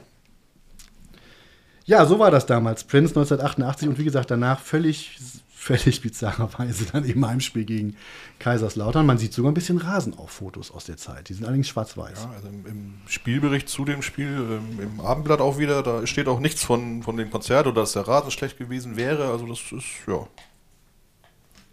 Ja, 1.86 2.06
so 2.06 2.18
war 2.18 2.32
das 2.32 2.48
damals. 2.48 2.84
Prince 2.84 3.12
1988 3.12 3.88
und 3.88 4.00
wie 4.00 4.04
gesagt, 4.04 4.32
danach 4.32 4.60
völlig 4.60 5.20
völlig 5.64 6.02
bizarrerweise 6.02 6.85
dann 6.91 7.06
im 7.06 7.26
Heimspiel 7.26 7.64
gegen 7.64 7.95
Kaiserslautern. 8.40 9.06
Man 9.06 9.18
sieht 9.18 9.34
sogar 9.34 9.52
ein 9.52 9.53
bisschen 9.53 9.77
Rasen 9.77 10.14
auf 10.14 10.30
Fotos 10.30 10.72
aus 10.72 10.85
der 10.85 10.98
Zeit. 10.98 11.30
Die 11.30 11.34
sind 11.34 11.45
allerdings 11.45 11.69
schwarz-weiß. 11.69 12.23
Ja, 12.23 12.31
also 12.35 12.48
im, 12.49 12.65
im, 12.65 12.94
Spielbericht 13.07 13.69
zu 13.69 13.85
dem 13.85 14.02
Spiel, 14.02 14.27
ähm, 14.27 14.80
im 14.80 15.02
Abendblatt 15.02 15.40
auch 15.40 15.57
wieder, 15.57 15.81
da 15.81 16.06
steht 16.06 16.27
auch 16.27 16.40
nichts 16.40 16.64
von, 16.64 17.02
von 17.02 17.15
dem 17.15 17.31
Konzert 17.31 17.65
oder 17.68 17.81
dass 17.81 17.94
der 17.94 18.07
Rasen 18.07 18.31
schlecht 18.31 18.57
gewesen 18.57 18.98
wäre. 18.98 19.31
Also 19.31 19.48
das 19.48 19.60
ist, 19.72 19.85
ja, 20.06 20.27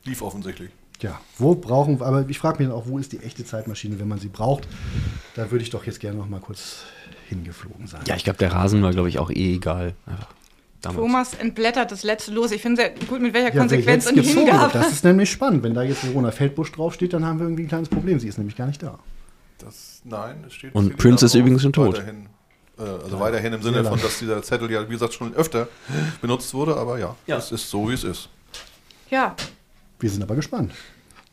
lief 0.04 0.22
offensichtlich. 0.22 0.70
Ja, 1.00 1.20
wo 1.38 1.54
brauchen, 1.54 2.00
aber 2.02 2.28
ich 2.28 2.38
frage 2.38 2.58
mich 2.58 2.68
dann 2.68 2.76
auch, 2.76 2.86
wo 2.86 2.98
ist 2.98 3.12
die 3.12 3.20
echte 3.20 3.44
Zeitmaschine, 3.44 3.98
wenn 3.98 4.08
man 4.08 4.18
sie 4.18 4.28
braucht? 4.28 4.68
Da 5.34 5.50
würde 5.50 5.64
ich 5.64 5.70
doch 5.70 5.84
jetzt 5.86 5.98
gerne 5.98 6.18
noch 6.18 6.28
mal 6.28 6.40
kurz 6.40 6.84
hingeflogen 7.28 7.86
sein. 7.86 8.02
Ja, 8.06 8.16
ich 8.16 8.24
glaube, 8.24 8.38
der 8.38 8.52
Rasen 8.52 8.82
war, 8.82 8.90
glaube 8.92 9.08
ich, 9.08 9.18
auch 9.18 9.30
eh 9.30 9.54
egal. 9.54 9.94
Einfach. 10.04 10.28
Damals. 10.82 10.98
Thomas 10.98 11.34
entblättert 11.34 11.92
das 11.92 12.04
letzte 12.04 12.32
los. 12.32 12.52
Ich 12.52 12.62
finde 12.62 12.82
sehr 12.82 12.90
gut, 13.06 13.20
mit 13.20 13.34
welcher 13.34 13.52
ja, 13.54 13.60
Konsequenz 13.60 14.06
und 14.06 14.18
Hingabe. 14.18 14.70
Das 14.72 14.92
ist 14.92 15.04
nämlich 15.04 15.30
spannend. 15.30 15.62
Wenn 15.62 15.74
da 15.74 15.82
jetzt 15.82 16.06
Verona 16.06 16.30
Feldbusch 16.30 16.72
draufsteht, 16.72 17.12
dann 17.12 17.24
haben 17.24 17.38
wir 17.38 17.46
irgendwie 17.46 17.64
ein 17.64 17.68
kleines 17.68 17.88
Problem. 17.88 18.18
Sie 18.18 18.28
ist 18.28 18.38
nämlich 18.38 18.56
gar 18.56 18.66
nicht 18.66 18.82
da. 18.82 18.98
Das, 19.58 20.00
nein, 20.04 20.44
es 20.46 20.54
steht. 20.54 20.74
Und 20.74 20.96
Prince 20.96 21.26
ist 21.26 21.34
übrigens 21.34 21.62
schon 21.62 21.74
tot. 21.74 21.98
Weiterhin, 21.98 22.28
äh, 22.78 22.82
also 22.82 23.16
ja, 23.16 23.20
weiterhin 23.20 23.52
im 23.52 23.62
Sinne 23.62 23.84
von, 23.84 24.00
dass 24.00 24.18
dieser 24.18 24.42
Zettel 24.42 24.70
ja, 24.70 24.88
wie 24.88 24.92
gesagt, 24.92 25.12
schon 25.12 25.34
öfter 25.34 25.68
benutzt 26.22 26.54
wurde. 26.54 26.76
Aber 26.76 26.98
ja, 26.98 27.14
ja. 27.26 27.36
es 27.36 27.52
ist 27.52 27.68
so, 27.68 27.90
wie 27.90 27.94
es 27.94 28.04
ist. 28.04 28.30
Ja. 29.10 29.34
Wir 29.98 30.08
sind 30.08 30.22
aber 30.22 30.34
gespannt. 30.34 30.72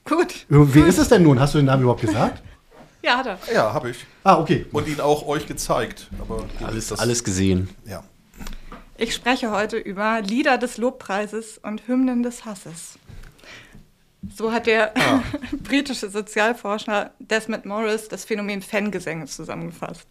Gut. 0.04 0.46
Wer 0.50 0.88
ist 0.88 0.98
es 0.98 1.08
denn 1.08 1.24
nun? 1.24 1.40
Hast 1.40 1.54
du 1.54 1.60
den 1.60 1.66
Namen 1.66 1.84
überhaupt 1.84 2.02
gesagt? 2.02 2.44
Ja, 3.04 3.18
hat 3.18 3.28
er. 3.28 3.40
Ja, 3.54 3.74
habe 3.74 3.92
ich. 3.92 4.06
Ah, 4.24 4.38
okay. 4.38 4.66
Und 4.74 4.88
ihn 4.88 5.00
auch 5.00 5.26
euch 5.28 5.46
gezeigt. 5.46 6.10
Aber 6.20 6.44
Alles, 6.66 6.92
alles 6.92 7.24
gesehen. 7.24 7.70
Ja. 7.86 8.04
Ich 9.00 9.14
spreche 9.14 9.52
heute 9.52 9.78
über 9.78 10.22
Lieder 10.22 10.58
des 10.58 10.78
Lobpreises 10.78 11.60
und 11.60 11.88
Hymnen 11.88 12.24
des 12.24 12.46
Hasses. 12.46 12.98
So 14.36 14.52
hat 14.52 14.66
der 14.66 14.98
Ah. 14.98 15.22
britische 15.64 16.10
Sozialforscher 16.10 17.12
Desmond 17.20 17.66
Morris 17.66 18.08
das 18.08 18.26
Phänomen 18.26 18.64
Fangesänge 18.64 19.26
zusammengefasst. 19.26 20.08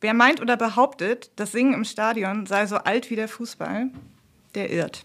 Wer 0.00 0.14
meint 0.14 0.40
oder 0.40 0.56
behauptet, 0.56 1.30
das 1.36 1.52
Singen 1.52 1.74
im 1.74 1.84
Stadion 1.84 2.46
sei 2.46 2.66
so 2.66 2.76
alt 2.76 3.10
wie 3.10 3.16
der 3.16 3.28
Fußball, 3.28 3.90
der 4.54 4.70
irrt. 4.70 5.04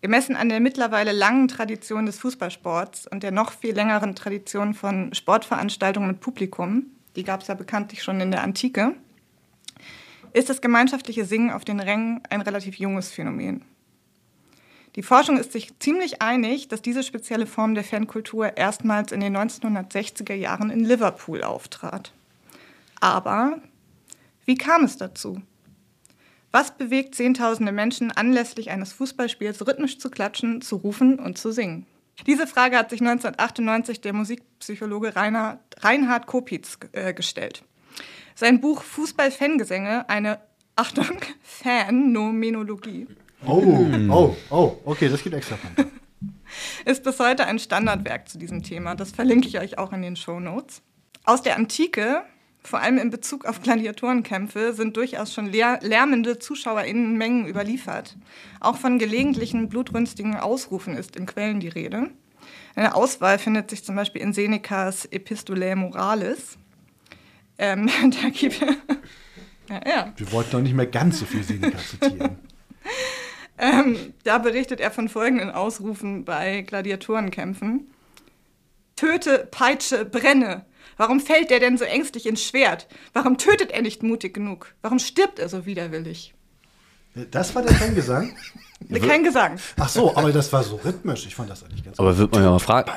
Gemessen 0.00 0.36
an 0.36 0.48
der 0.48 0.60
mittlerweile 0.60 1.10
langen 1.10 1.48
Tradition 1.48 2.06
des 2.06 2.20
Fußballsports 2.20 3.08
und 3.08 3.24
der 3.24 3.32
noch 3.32 3.50
viel 3.50 3.74
längeren 3.74 4.14
Tradition 4.14 4.74
von 4.74 5.12
Sportveranstaltungen 5.12 6.08
mit 6.08 6.20
Publikum, 6.20 6.86
die 7.16 7.24
gab 7.24 7.40
es 7.40 7.48
ja 7.48 7.54
bekanntlich 7.54 8.04
schon 8.04 8.20
in 8.20 8.30
der 8.30 8.44
Antike, 8.44 8.94
ist 10.36 10.50
das 10.50 10.60
gemeinschaftliche 10.60 11.24
Singen 11.24 11.50
auf 11.50 11.64
den 11.64 11.80
Rängen 11.80 12.20
ein 12.28 12.42
relativ 12.42 12.76
junges 12.76 13.10
Phänomen. 13.10 13.64
Die 14.94 15.02
Forschung 15.02 15.38
ist 15.38 15.52
sich 15.52 15.78
ziemlich 15.78 16.20
einig, 16.20 16.68
dass 16.68 16.82
diese 16.82 17.02
spezielle 17.02 17.46
Form 17.46 17.74
der 17.74 17.84
Fankultur 17.84 18.54
erstmals 18.54 19.12
in 19.12 19.20
den 19.20 19.34
1960er 19.34 20.34
Jahren 20.34 20.68
in 20.68 20.84
Liverpool 20.84 21.42
auftrat. 21.42 22.12
Aber 23.00 23.62
wie 24.44 24.56
kam 24.56 24.84
es 24.84 24.98
dazu? 24.98 25.40
Was 26.52 26.76
bewegt 26.76 27.14
Zehntausende 27.14 27.72
Menschen 27.72 28.10
anlässlich 28.10 28.70
eines 28.70 28.92
Fußballspiels 28.92 29.66
rhythmisch 29.66 29.98
zu 29.98 30.10
klatschen, 30.10 30.60
zu 30.60 30.76
rufen 30.76 31.18
und 31.18 31.38
zu 31.38 31.50
singen? 31.50 31.86
Diese 32.26 32.46
Frage 32.46 32.76
hat 32.76 32.90
sich 32.90 33.00
1998 33.00 34.02
der 34.02 34.12
Musikpsychologe 34.12 35.16
Rainer, 35.16 35.60
Reinhard 35.78 36.26
Kopitz 36.26 36.78
äh, 36.92 37.14
gestellt. 37.14 37.62
Sein 38.38 38.60
Buch 38.60 38.82
Fußball-Fangesänge, 38.82 40.08
eine, 40.08 40.38
Achtung, 40.76 41.18
Phänomenologie, 41.42 43.08
Oh, 43.46 43.86
oh, 44.08 44.36
oh, 44.50 44.76
okay, 44.84 45.08
das 45.08 45.22
geht 45.22 45.34
extra. 45.34 45.56
ist 46.84 47.02
bis 47.02 47.18
heute 47.18 47.46
ein 47.46 47.58
Standardwerk 47.58 48.28
zu 48.28 48.38
diesem 48.38 48.62
Thema. 48.62 48.94
Das 48.94 49.12
verlinke 49.12 49.48
ich 49.48 49.58
euch 49.58 49.78
auch 49.78 49.92
in 49.92 50.02
den 50.02 50.16
Show 50.16 50.40
Notes. 50.40 50.82
Aus 51.24 51.42
der 51.42 51.56
Antike, 51.56 52.22
vor 52.62 52.80
allem 52.80 52.98
in 52.98 53.10
Bezug 53.10 53.44
auf 53.44 53.62
Gladiatorenkämpfe, 53.62 54.72
sind 54.72 54.96
durchaus 54.96 55.32
schon 55.32 55.46
lär 55.46 55.78
lärmende 55.82 56.38
ZuschauerInnenmengen 56.38 57.46
überliefert. 57.46 58.16
Auch 58.60 58.76
von 58.76 58.98
gelegentlichen 58.98 59.68
blutrünstigen 59.68 60.36
Ausrufen 60.36 60.96
ist 60.96 61.16
in 61.16 61.26
Quellen 61.26 61.60
die 61.60 61.68
Rede. 61.68 62.10
Eine 62.74 62.94
Auswahl 62.94 63.38
findet 63.38 63.70
sich 63.70 63.84
zum 63.84 63.96
Beispiel 63.96 64.22
in 64.22 64.32
Senecas 64.32 65.06
Epistulae 65.06 65.74
Moralis. 65.74 66.58
Ähm, 67.58 67.90
da 68.22 68.28
gibt 68.28 68.60
ja, 69.68 69.80
ja. 69.86 70.12
Wir 70.16 70.32
wollten 70.32 70.50
doch 70.52 70.60
nicht 70.60 70.74
mehr 70.74 70.86
ganz 70.86 71.18
so 71.18 71.26
viel 71.26 71.42
Seneca 71.42 71.78
zitieren. 71.78 72.38
Ähm, 73.58 74.12
da 74.22 74.36
berichtet 74.36 74.80
er 74.80 74.90
von 74.90 75.08
folgenden 75.08 75.50
Ausrufen 75.50 76.26
bei 76.26 76.60
Gladiatorenkämpfen. 76.60 77.86
Töte, 78.96 79.48
peitsche, 79.50 80.04
brenne. 80.04 80.66
Warum 80.98 81.20
fällt 81.20 81.50
er 81.50 81.58
denn 81.58 81.78
so 81.78 81.84
ängstlich 81.84 82.26
ins 82.26 82.42
Schwert? 82.42 82.86
Warum 83.14 83.38
tötet 83.38 83.70
er 83.70 83.80
nicht 83.80 84.02
mutig 84.02 84.34
genug? 84.34 84.74
Warum 84.82 84.98
stirbt 84.98 85.38
er 85.38 85.48
so 85.48 85.64
widerwillig? 85.64 86.34
Das 87.30 87.54
war 87.54 87.62
der 87.62 87.74
Fangesang? 87.74 88.36
Kein 89.06 89.24
Gesang. 89.24 89.58
Ach 89.78 89.88
so, 89.88 90.14
aber 90.14 90.32
das 90.32 90.52
war 90.52 90.62
so 90.62 90.76
rhythmisch. 90.76 91.26
Ich 91.26 91.34
fand 91.34 91.48
das 91.48 91.64
eigentlich 91.64 91.82
ganz 91.82 91.98
Aber 91.98 92.16
wird 92.18 92.32
man 92.32 92.42
ja 92.42 92.50
mal 92.50 92.58
fragen, 92.58 92.92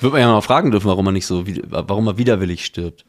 wird 0.00 0.12
man 0.12 0.20
ja 0.20 0.32
mal 0.32 0.40
fragen 0.40 0.70
dürfen, 0.70 0.88
warum 0.88 1.06
er 1.06 1.12
nicht 1.12 1.26
so, 1.26 1.44
warum 1.46 2.06
er 2.06 2.16
widerwillig 2.16 2.64
stirbt. 2.64 3.04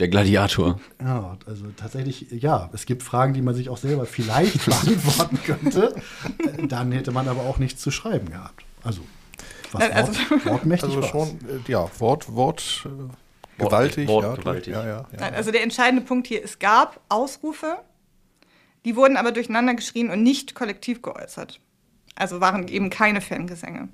Der 0.00 0.08
Gladiator. 0.08 0.80
Ja, 1.00 1.38
also 1.46 1.66
tatsächlich, 1.76 2.26
ja, 2.30 2.68
es 2.72 2.84
gibt 2.84 3.02
Fragen, 3.04 3.32
die 3.32 3.42
man 3.42 3.54
sich 3.54 3.68
auch 3.68 3.76
selber 3.76 4.06
vielleicht 4.06 4.64
beantworten 4.66 5.38
könnte. 5.44 5.94
Äh, 6.38 6.66
Dann 6.66 6.90
hätte 6.90 7.12
man 7.12 7.28
aber 7.28 7.42
auch 7.42 7.58
nichts 7.58 7.80
zu 7.80 7.90
schreiben 7.92 8.30
gehabt. 8.30 8.64
Also, 8.82 9.02
was 9.70 9.80
Nein, 9.82 9.92
also- 9.92 10.12
Wort, 10.30 10.46
wortmächtig 10.46 10.88
Also 10.90 11.02
war's. 11.02 11.10
schon, 11.10 11.28
äh, 11.48 11.70
ja, 11.70 11.88
Wort, 12.00 12.34
Wort, 12.34 12.86
äh, 12.86 13.62
gewaltig. 13.62 14.08
Wort- 14.08 14.24
ja, 14.24 14.34
gewaltig. 14.34 14.72
Ja, 14.74 14.82
ja, 14.84 14.88
ja. 14.88 15.06
Nein, 15.18 15.34
also 15.34 15.52
der 15.52 15.62
entscheidende 15.62 16.04
Punkt 16.04 16.26
hier, 16.26 16.42
es 16.44 16.58
gab 16.58 17.00
Ausrufe, 17.08 17.76
die 18.84 18.96
wurden 18.96 19.16
aber 19.16 19.30
durcheinander 19.30 19.74
geschrien 19.74 20.10
und 20.10 20.22
nicht 20.24 20.56
kollektiv 20.56 21.02
geäußert. 21.02 21.60
Also 22.16 22.40
waren 22.40 22.66
eben 22.68 22.90
keine 22.90 23.20
Fangesänge. 23.20 23.88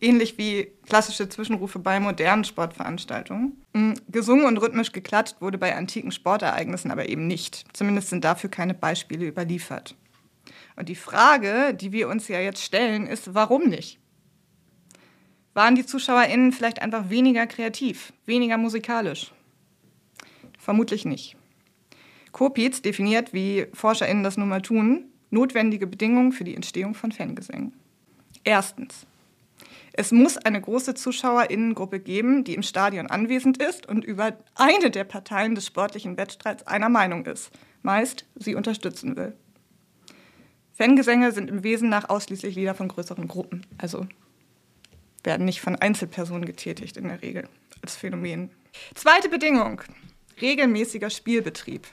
Ähnlich 0.00 0.36
wie 0.36 0.72
klassische 0.86 1.28
Zwischenrufe 1.28 1.78
bei 1.78 2.00
modernen 2.00 2.44
Sportveranstaltungen. 2.44 3.62
Mm, 3.72 3.94
Gesungen 4.08 4.44
und 4.44 4.58
rhythmisch 4.58 4.92
geklatscht 4.92 5.40
wurde 5.40 5.58
bei 5.58 5.74
antiken 5.74 6.12
Sportereignissen 6.12 6.90
aber 6.90 7.08
eben 7.08 7.26
nicht. 7.26 7.64
Zumindest 7.72 8.10
sind 8.10 8.24
dafür 8.24 8.50
keine 8.50 8.74
Beispiele 8.74 9.26
überliefert. 9.26 9.94
Und 10.76 10.88
die 10.88 10.94
Frage, 10.94 11.74
die 11.74 11.92
wir 11.92 12.08
uns 12.08 12.28
ja 12.28 12.40
jetzt 12.40 12.62
stellen, 12.62 13.06
ist, 13.06 13.34
warum 13.34 13.68
nicht? 13.68 13.98
Waren 15.54 15.74
die 15.74 15.86
ZuschauerInnen 15.86 16.52
vielleicht 16.52 16.82
einfach 16.82 17.08
weniger 17.08 17.46
kreativ, 17.46 18.12
weniger 18.26 18.58
musikalisch? 18.58 19.32
Vermutlich 20.58 21.06
nicht. 21.06 21.36
Kopitz 22.32 22.82
definiert, 22.82 23.32
wie 23.32 23.66
ForscherInnen 23.72 24.22
das 24.22 24.36
nun 24.36 24.50
mal 24.50 24.60
tun, 24.60 25.06
notwendige 25.30 25.86
Bedingungen 25.86 26.32
für 26.32 26.44
die 26.44 26.54
Entstehung 26.54 26.94
von 26.94 27.10
Fangesängen. 27.10 27.72
Erstens. 28.44 29.06
Es 29.98 30.12
muss 30.12 30.36
eine 30.36 30.60
große 30.60 30.94
ZuschauerInnengruppe 30.94 32.00
geben, 32.00 32.44
die 32.44 32.54
im 32.54 32.62
Stadion 32.62 33.06
anwesend 33.06 33.62
ist 33.62 33.86
und 33.86 34.04
über 34.04 34.36
eine 34.54 34.90
der 34.90 35.04
Parteien 35.04 35.54
des 35.54 35.66
sportlichen 35.66 36.18
Wettstreits 36.18 36.66
einer 36.66 36.90
Meinung 36.90 37.24
ist. 37.24 37.50
Meist 37.82 38.26
sie 38.34 38.54
unterstützen 38.54 39.16
will. 39.16 39.34
Fangesänge 40.74 41.32
sind 41.32 41.48
im 41.48 41.64
Wesen 41.64 41.88
nach 41.88 42.10
ausschließlich 42.10 42.54
Lieder 42.54 42.74
von 42.74 42.88
größeren 42.88 43.26
Gruppen. 43.26 43.64
Also 43.78 44.06
werden 45.24 45.46
nicht 45.46 45.62
von 45.62 45.76
Einzelpersonen 45.76 46.44
getätigt 46.44 46.98
in 46.98 47.08
der 47.08 47.22
Regel 47.22 47.48
als 47.80 47.96
Phänomen. 47.96 48.50
Zweite 48.94 49.30
Bedingung. 49.30 49.80
Regelmäßiger 50.42 51.08
Spielbetrieb. 51.08 51.86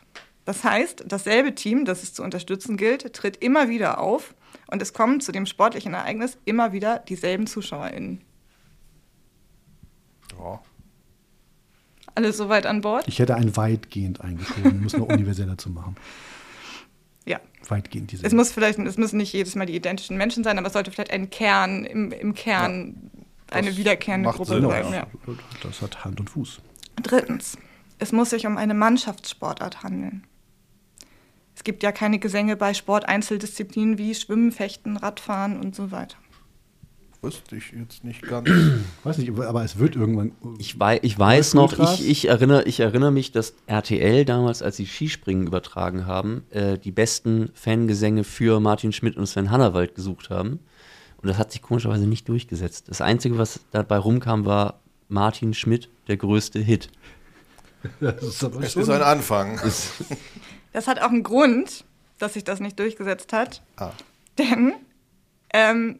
Das 0.43 0.65
heißt, 0.65 1.05
dasselbe 1.07 1.55
Team, 1.55 1.85
das 1.85 2.03
es 2.03 2.13
zu 2.13 2.21
unterstützen 2.21 2.75
gilt, 2.75 3.13
tritt 3.13 3.37
immer 3.37 3.69
wieder 3.69 4.01
auf 4.01 4.35
und 4.73 4.81
es 4.81 4.91
kommen 4.91 5.21
zu 5.21 5.31
dem 5.31 5.45
sportlichen 5.45 5.93
Ereignis 5.93 6.39
immer 6.45 6.73
wieder 6.73 6.97
dieselben 6.97 7.45
ZuschauerInnen. 7.45 8.21
Ja. 10.37 10.59
Alle 12.15 12.33
soweit 12.33 12.65
an 12.65 12.81
Bord? 12.81 13.07
Ich 13.07 13.19
hätte 13.19 13.35
ein 13.35 13.55
weitgehend 13.55 14.21
eingeschoben, 14.21 14.79
um 14.79 14.85
es 14.85 14.97
noch 14.97 15.07
universeller 15.07 15.57
zu 15.57 15.69
machen. 15.69 15.95
Ja. 17.25 17.39
Weitgehend 17.69 18.11
diese. 18.11 18.25
Es 18.25 18.33
muss 18.33 18.51
vielleicht, 18.51 18.77
es 18.79 18.97
müssen 18.97 19.15
nicht 19.15 19.31
jedes 19.31 19.55
Mal 19.55 19.65
die 19.65 19.77
identischen 19.77 20.17
Menschen 20.17 20.43
sein, 20.43 20.57
aber 20.57 20.67
es 20.67 20.73
sollte 20.73 20.91
vielleicht 20.91 21.11
ein 21.11 21.29
Kern, 21.29 21.85
im, 21.85 22.11
im 22.11 22.33
Kern 22.33 23.09
eine 23.49 23.77
wiederkehrende 23.77 24.27
macht 24.27 24.39
Gruppe 24.39 24.55
Sinn, 24.55 24.69
sein. 24.69 24.91
ja. 24.91 24.93
Ja. 24.93 25.07
Das 25.61 25.81
hat 25.81 26.03
Hand 26.03 26.19
und 26.19 26.29
Fuß. 26.29 26.59
Drittens, 27.01 27.57
es 27.97 28.11
muss 28.11 28.31
sich 28.31 28.45
um 28.45 28.57
eine 28.57 28.73
Mannschaftssportart 28.73 29.83
handeln. 29.83 30.27
Es 31.55 31.63
gibt 31.63 31.83
ja 31.83 31.91
keine 31.91 32.19
Gesänge 32.19 32.55
bei 32.55 32.73
Sporteinzeldisziplinen 32.73 33.97
wie 33.97 34.15
Schwimmen, 34.15 34.51
Fechten, 34.51 34.97
Radfahren 34.97 35.59
und 35.59 35.75
so 35.75 35.91
weiter. 35.91 36.17
Wüsste 37.21 37.55
ich 37.55 37.71
jetzt 37.71 38.03
nicht 38.03 38.21
ganz. 38.27 38.49
Weiß 39.03 39.17
nicht, 39.17 39.31
aber 39.31 39.63
es 39.63 39.77
wird 39.79 39.95
irgendwann. 39.95 40.33
Ich, 40.57 40.79
wei 40.79 40.99
ich 41.01 41.17
weiß 41.17 41.53
noch, 41.53 41.79
ich, 41.79 42.07
ich, 42.07 42.27
erinnere, 42.27 42.63
ich 42.63 42.79
erinnere 42.79 43.11
mich, 43.11 43.31
dass 43.31 43.53
RTL 43.65 44.25
damals, 44.25 44.61
als 44.61 44.77
sie 44.77 44.85
Skispringen 44.85 45.47
übertragen 45.47 46.05
haben, 46.05 46.43
äh, 46.49 46.77
die 46.77 46.91
besten 46.91 47.49
Fangesänge 47.53 48.23
für 48.23 48.59
Martin 48.59 48.91
Schmidt 48.91 49.15
und 49.15 49.27
Sven 49.27 49.51
Hannawald 49.51 49.95
gesucht 49.95 50.29
haben. 50.29 50.59
Und 51.21 51.29
das 51.29 51.37
hat 51.37 51.53
sich 51.53 51.61
komischerweise 51.61 52.05
nicht 52.05 52.27
durchgesetzt. 52.27 52.89
Das 52.89 52.99
Einzige, 52.99 53.37
was 53.37 53.61
dabei 53.71 53.97
rumkam, 53.97 54.45
war 54.45 54.81
Martin 55.07 55.53
Schmidt, 55.53 55.89
der 56.09 56.17
größte 56.17 56.59
Hit. 56.59 56.89
Das 58.01 58.21
ist 58.21 58.43
aber 58.43 58.61
Es 58.61 58.75
ist 58.75 58.89
ein 58.89 59.01
Anfang. 59.01 59.59
Das 60.73 60.87
hat 60.87 61.01
auch 61.01 61.09
einen 61.09 61.23
Grund, 61.23 61.85
dass 62.19 62.33
sich 62.33 62.43
das 62.43 62.59
nicht 62.59 62.77
durchgesetzt 62.79 63.31
hat. 63.31 63.61
Ah. 63.77 63.91
Denn 64.37 64.73
ähm, 65.53 65.99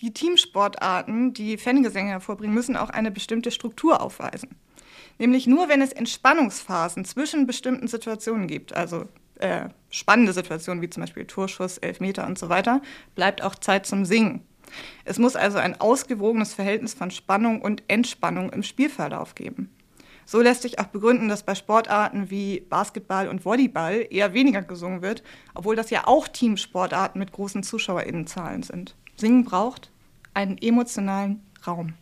die 0.00 0.12
Teamsportarten, 0.12 1.32
die 1.34 1.56
Fangesänge 1.56 2.10
hervorbringen, 2.10 2.54
müssen 2.54 2.76
auch 2.76 2.90
eine 2.90 3.10
bestimmte 3.10 3.50
Struktur 3.50 4.00
aufweisen. 4.00 4.56
Nämlich 5.18 5.46
nur, 5.46 5.68
wenn 5.68 5.80
es 5.80 5.92
Entspannungsphasen 5.92 7.04
zwischen 7.04 7.46
bestimmten 7.46 7.86
Situationen 7.86 8.48
gibt, 8.48 8.74
also 8.74 9.06
äh, 9.36 9.68
spannende 9.90 10.32
Situationen 10.32 10.82
wie 10.82 10.90
zum 10.90 11.02
Beispiel 11.02 11.26
Torschuss, 11.26 11.78
Elfmeter 11.78 12.26
und 12.26 12.38
so 12.38 12.48
weiter, 12.48 12.82
bleibt 13.14 13.42
auch 13.42 13.54
Zeit 13.54 13.86
zum 13.86 14.04
Singen. 14.04 14.42
Es 15.04 15.18
muss 15.18 15.36
also 15.36 15.58
ein 15.58 15.80
ausgewogenes 15.80 16.54
Verhältnis 16.54 16.94
von 16.94 17.10
Spannung 17.10 17.60
und 17.62 17.82
Entspannung 17.88 18.50
im 18.50 18.62
Spielverlauf 18.62 19.34
geben. 19.34 19.70
So 20.26 20.40
lässt 20.40 20.62
sich 20.62 20.78
auch 20.78 20.86
begründen, 20.86 21.28
dass 21.28 21.42
bei 21.42 21.54
Sportarten 21.54 22.30
wie 22.30 22.60
Basketball 22.60 23.28
und 23.28 23.44
Volleyball 23.44 24.06
eher 24.10 24.32
weniger 24.32 24.62
gesungen 24.62 25.02
wird, 25.02 25.22
obwohl 25.54 25.76
das 25.76 25.90
ja 25.90 26.06
auch 26.06 26.28
Teamsportarten 26.28 27.18
mit 27.18 27.32
großen 27.32 27.62
ZuschauerInnenzahlen 27.62 28.62
sind. 28.62 28.94
Singen 29.16 29.44
braucht 29.44 29.90
einen 30.32 30.58
emotionalen 30.58 31.40
Raum. 31.66 31.94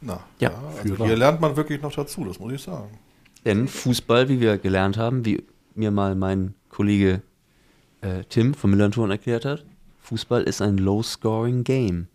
Na, 0.00 0.24
Ja. 0.38 0.50
ja, 0.50 0.62
also 0.82 1.04
hier 1.04 1.16
lernt 1.16 1.40
man 1.40 1.56
wirklich 1.56 1.80
noch 1.82 1.92
dazu, 1.92 2.24
das 2.24 2.38
muss 2.38 2.52
ich 2.52 2.62
sagen. 2.62 2.98
Denn 3.44 3.68
Fußball, 3.68 4.28
wie 4.28 4.40
wir 4.40 4.58
gelernt 4.58 4.96
haben, 4.96 5.24
wie 5.24 5.44
mir 5.74 5.90
mal 5.90 6.14
mein 6.14 6.54
Kollege 6.68 7.22
äh, 8.00 8.24
Tim 8.28 8.54
vom 8.54 8.70
Millanton 8.70 9.10
erklärt 9.10 9.44
hat, 9.44 9.64
Fußball 10.02 10.42
ist 10.42 10.60
ein 10.62 10.78
Low-Scoring-Game. 10.78 12.08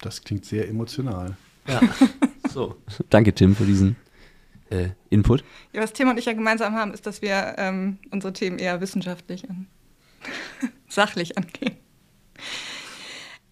Das 0.00 0.22
klingt 0.22 0.44
sehr 0.44 0.68
emotional. 0.68 1.36
Ja. 1.66 1.80
so. 2.52 2.76
Danke, 3.10 3.32
Tim, 3.32 3.54
für 3.56 3.64
diesen 3.64 3.96
äh, 4.70 4.88
Input. 5.10 5.44
Ja, 5.72 5.82
was 5.82 5.92
Tim 5.92 6.08
und 6.08 6.18
ich 6.18 6.26
ja 6.26 6.32
gemeinsam 6.32 6.74
haben, 6.74 6.92
ist, 6.92 7.06
dass 7.06 7.22
wir 7.22 7.54
ähm, 7.58 7.98
unsere 8.10 8.32
Themen 8.32 8.58
eher 8.58 8.80
wissenschaftlich 8.80 9.48
und 9.48 9.66
sachlich 10.88 11.36
angehen. 11.38 11.76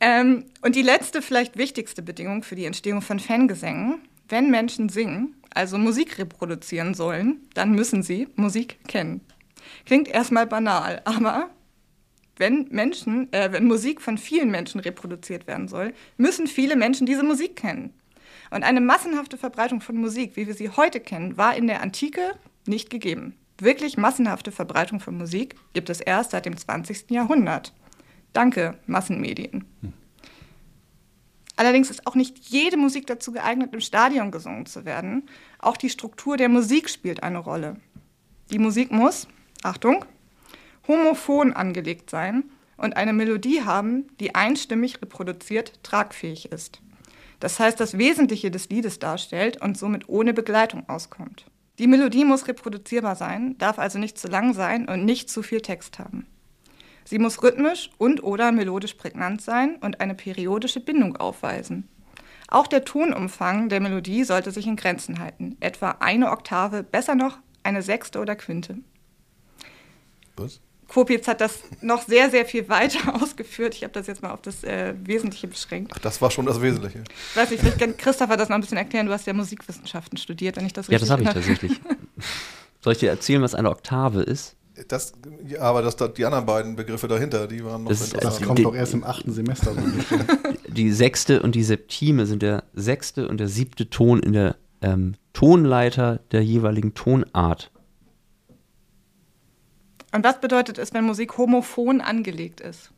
Ähm, 0.00 0.44
und 0.62 0.76
die 0.76 0.82
letzte, 0.82 1.22
vielleicht 1.22 1.56
wichtigste 1.56 2.02
Bedingung 2.02 2.42
für 2.42 2.56
die 2.56 2.66
Entstehung 2.66 3.00
von 3.00 3.18
Fangesängen, 3.18 4.00
wenn 4.28 4.50
Menschen 4.50 4.88
singen, 4.88 5.34
also 5.54 5.78
Musik 5.78 6.18
reproduzieren 6.18 6.94
sollen, 6.94 7.40
dann 7.54 7.72
müssen 7.72 8.02
sie 8.02 8.28
Musik 8.34 8.78
kennen. 8.88 9.20
Klingt 9.86 10.08
erstmal 10.08 10.46
banal, 10.46 11.00
aber 11.04 11.50
wenn 12.36 12.66
Menschen, 12.70 13.32
äh, 13.32 13.52
wenn 13.52 13.64
Musik 13.64 14.00
von 14.00 14.18
vielen 14.18 14.50
Menschen 14.50 14.80
reproduziert 14.80 15.46
werden 15.46 15.68
soll, 15.68 15.94
müssen 16.16 16.46
viele 16.46 16.76
Menschen 16.76 17.06
diese 17.06 17.22
Musik 17.22 17.56
kennen. 17.56 17.92
Und 18.54 18.62
eine 18.62 18.80
massenhafte 18.80 19.36
Verbreitung 19.36 19.80
von 19.80 19.96
Musik, 19.96 20.36
wie 20.36 20.46
wir 20.46 20.54
sie 20.54 20.70
heute 20.70 21.00
kennen, 21.00 21.36
war 21.36 21.56
in 21.56 21.66
der 21.66 21.82
Antike 21.82 22.36
nicht 22.66 22.88
gegeben. 22.88 23.34
Wirklich 23.58 23.96
massenhafte 23.96 24.52
Verbreitung 24.52 25.00
von 25.00 25.18
Musik 25.18 25.56
gibt 25.72 25.90
es 25.90 26.00
erst 26.00 26.30
seit 26.30 26.46
dem 26.46 26.56
20. 26.56 27.10
Jahrhundert. 27.10 27.72
Danke, 28.32 28.78
Massenmedien. 28.86 29.64
Allerdings 31.56 31.90
ist 31.90 32.06
auch 32.06 32.14
nicht 32.14 32.38
jede 32.48 32.76
Musik 32.76 33.08
dazu 33.08 33.32
geeignet, 33.32 33.74
im 33.74 33.80
Stadion 33.80 34.30
gesungen 34.30 34.66
zu 34.66 34.84
werden. 34.84 35.28
Auch 35.58 35.76
die 35.76 35.90
Struktur 35.90 36.36
der 36.36 36.48
Musik 36.48 36.88
spielt 36.88 37.24
eine 37.24 37.38
Rolle. 37.38 37.78
Die 38.52 38.60
Musik 38.60 38.92
muss, 38.92 39.26
Achtung, 39.64 40.04
homophon 40.86 41.54
angelegt 41.54 42.08
sein 42.08 42.44
und 42.76 42.96
eine 42.96 43.14
Melodie 43.14 43.62
haben, 43.62 44.06
die 44.20 44.36
einstimmig 44.36 45.02
reproduziert 45.02 45.82
tragfähig 45.82 46.52
ist. 46.52 46.80
Das 47.40 47.58
heißt, 47.58 47.78
das 47.78 47.98
Wesentliche 47.98 48.50
des 48.50 48.68
Liedes 48.68 48.98
darstellt 48.98 49.60
und 49.60 49.76
somit 49.76 50.08
ohne 50.08 50.32
Begleitung 50.32 50.88
auskommt. 50.88 51.46
Die 51.78 51.86
Melodie 51.86 52.24
muss 52.24 52.46
reproduzierbar 52.46 53.16
sein, 53.16 53.58
darf 53.58 53.78
also 53.78 53.98
nicht 53.98 54.16
zu 54.16 54.28
lang 54.28 54.54
sein 54.54 54.88
und 54.88 55.04
nicht 55.04 55.28
zu 55.28 55.42
viel 55.42 55.60
Text 55.60 55.98
haben. 55.98 56.26
Sie 57.04 57.18
muss 57.18 57.42
rhythmisch 57.42 57.90
und/oder 57.98 58.52
melodisch 58.52 58.94
prägnant 58.94 59.42
sein 59.42 59.76
und 59.76 60.00
eine 60.00 60.14
periodische 60.14 60.80
Bindung 60.80 61.16
aufweisen. 61.16 61.88
Auch 62.48 62.66
der 62.66 62.84
Tonumfang 62.84 63.68
der 63.68 63.80
Melodie 63.80 64.24
sollte 64.24 64.50
sich 64.50 64.66
in 64.66 64.76
Grenzen 64.76 65.18
halten, 65.18 65.56
etwa 65.60 65.96
eine 66.00 66.30
Oktave, 66.30 66.82
besser 66.82 67.14
noch 67.14 67.38
eine 67.62 67.82
Sechste 67.82 68.20
oder 68.20 68.36
Quinte. 68.36 68.78
Was? 70.36 70.60
Kopitz 70.88 71.26
hat 71.28 71.40
das 71.40 71.58
noch 71.80 72.06
sehr, 72.06 72.30
sehr 72.30 72.44
viel 72.44 72.68
weiter 72.68 73.14
ausgeführt. 73.22 73.74
Ich 73.74 73.82
habe 73.82 73.92
das 73.92 74.06
jetzt 74.06 74.22
mal 74.22 74.30
auf 74.32 74.42
das 74.42 74.62
äh, 74.64 74.94
Wesentliche 75.04 75.46
beschränkt. 75.48 75.92
Ach, 75.94 75.98
das 76.00 76.20
war 76.22 76.30
schon 76.30 76.46
das 76.46 76.60
Wesentliche. 76.60 77.02
Ich 77.30 77.36
weiß 77.36 77.50
nicht, 77.50 77.60
vielleicht 77.60 77.78
kann 77.78 77.96
Christopher 77.96 78.36
das 78.36 78.48
noch 78.48 78.56
ein 78.56 78.60
bisschen 78.60 78.78
erklären. 78.78 79.06
Du 79.06 79.12
hast 79.12 79.26
ja 79.26 79.32
Musikwissenschaften 79.32 80.18
studiert, 80.18 80.56
wenn 80.56 80.66
ich 80.66 80.72
das 80.72 80.86
Ja, 80.88 80.92
richtig 80.98 81.08
das 81.08 81.10
habe 81.10 81.22
ich 81.22 81.28
tatsächlich. 81.28 81.72
Soll 82.80 82.92
ich 82.92 82.98
dir 82.98 83.10
erzählen, 83.10 83.40
was 83.42 83.54
eine 83.54 83.70
Oktave 83.70 84.22
ist? 84.22 84.56
Das, 84.88 85.12
ja, 85.46 85.60
aber 85.60 85.82
das, 85.82 85.96
die 85.96 86.24
anderen 86.24 86.46
beiden 86.46 86.74
Begriffe 86.76 87.06
dahinter, 87.06 87.46
die 87.46 87.64
waren 87.64 87.84
noch 87.84 87.90
Das 87.90 88.00
ist- 88.00 88.14
interessant. 88.14 88.40
Das 88.40 88.46
kommt 88.48 88.64
doch 88.64 88.74
erst 88.74 88.92
im 88.92 89.04
achten 89.04 89.32
Semester. 89.32 89.72
So. 89.72 89.80
Die 90.74 90.90
sechste 90.90 91.40
und 91.40 91.54
die 91.54 91.62
Septime 91.62 92.26
sind 92.26 92.42
der 92.42 92.64
sechste 92.74 93.28
und 93.28 93.38
der 93.38 93.46
siebte 93.46 93.88
Ton 93.88 94.18
in 94.18 94.32
der 94.32 94.56
ähm, 94.82 95.14
Tonleiter 95.32 96.18
der 96.32 96.42
jeweiligen 96.42 96.94
Tonart. 96.94 97.70
Und 100.14 100.22
was 100.22 100.40
bedeutet 100.40 100.78
es, 100.78 100.94
wenn 100.94 101.02
Musik 101.02 101.38
homophon 101.38 102.00
angelegt 102.00 102.60
ist? 102.60 102.92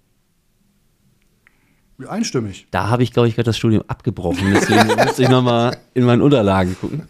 Einstimmig. 2.06 2.66
Da 2.70 2.90
habe 2.90 3.04
ich, 3.04 3.12
glaube 3.14 3.26
ich, 3.26 3.34
gerade 3.34 3.46
das 3.46 3.56
Studium 3.56 3.84
abgebrochen. 3.88 4.52
Deswegen 4.52 4.86
müsste 5.02 5.22
ich 5.22 5.30
nochmal 5.30 5.78
in 5.94 6.04
meinen 6.04 6.20
Unterlagen 6.20 6.76
gucken. 6.78 7.08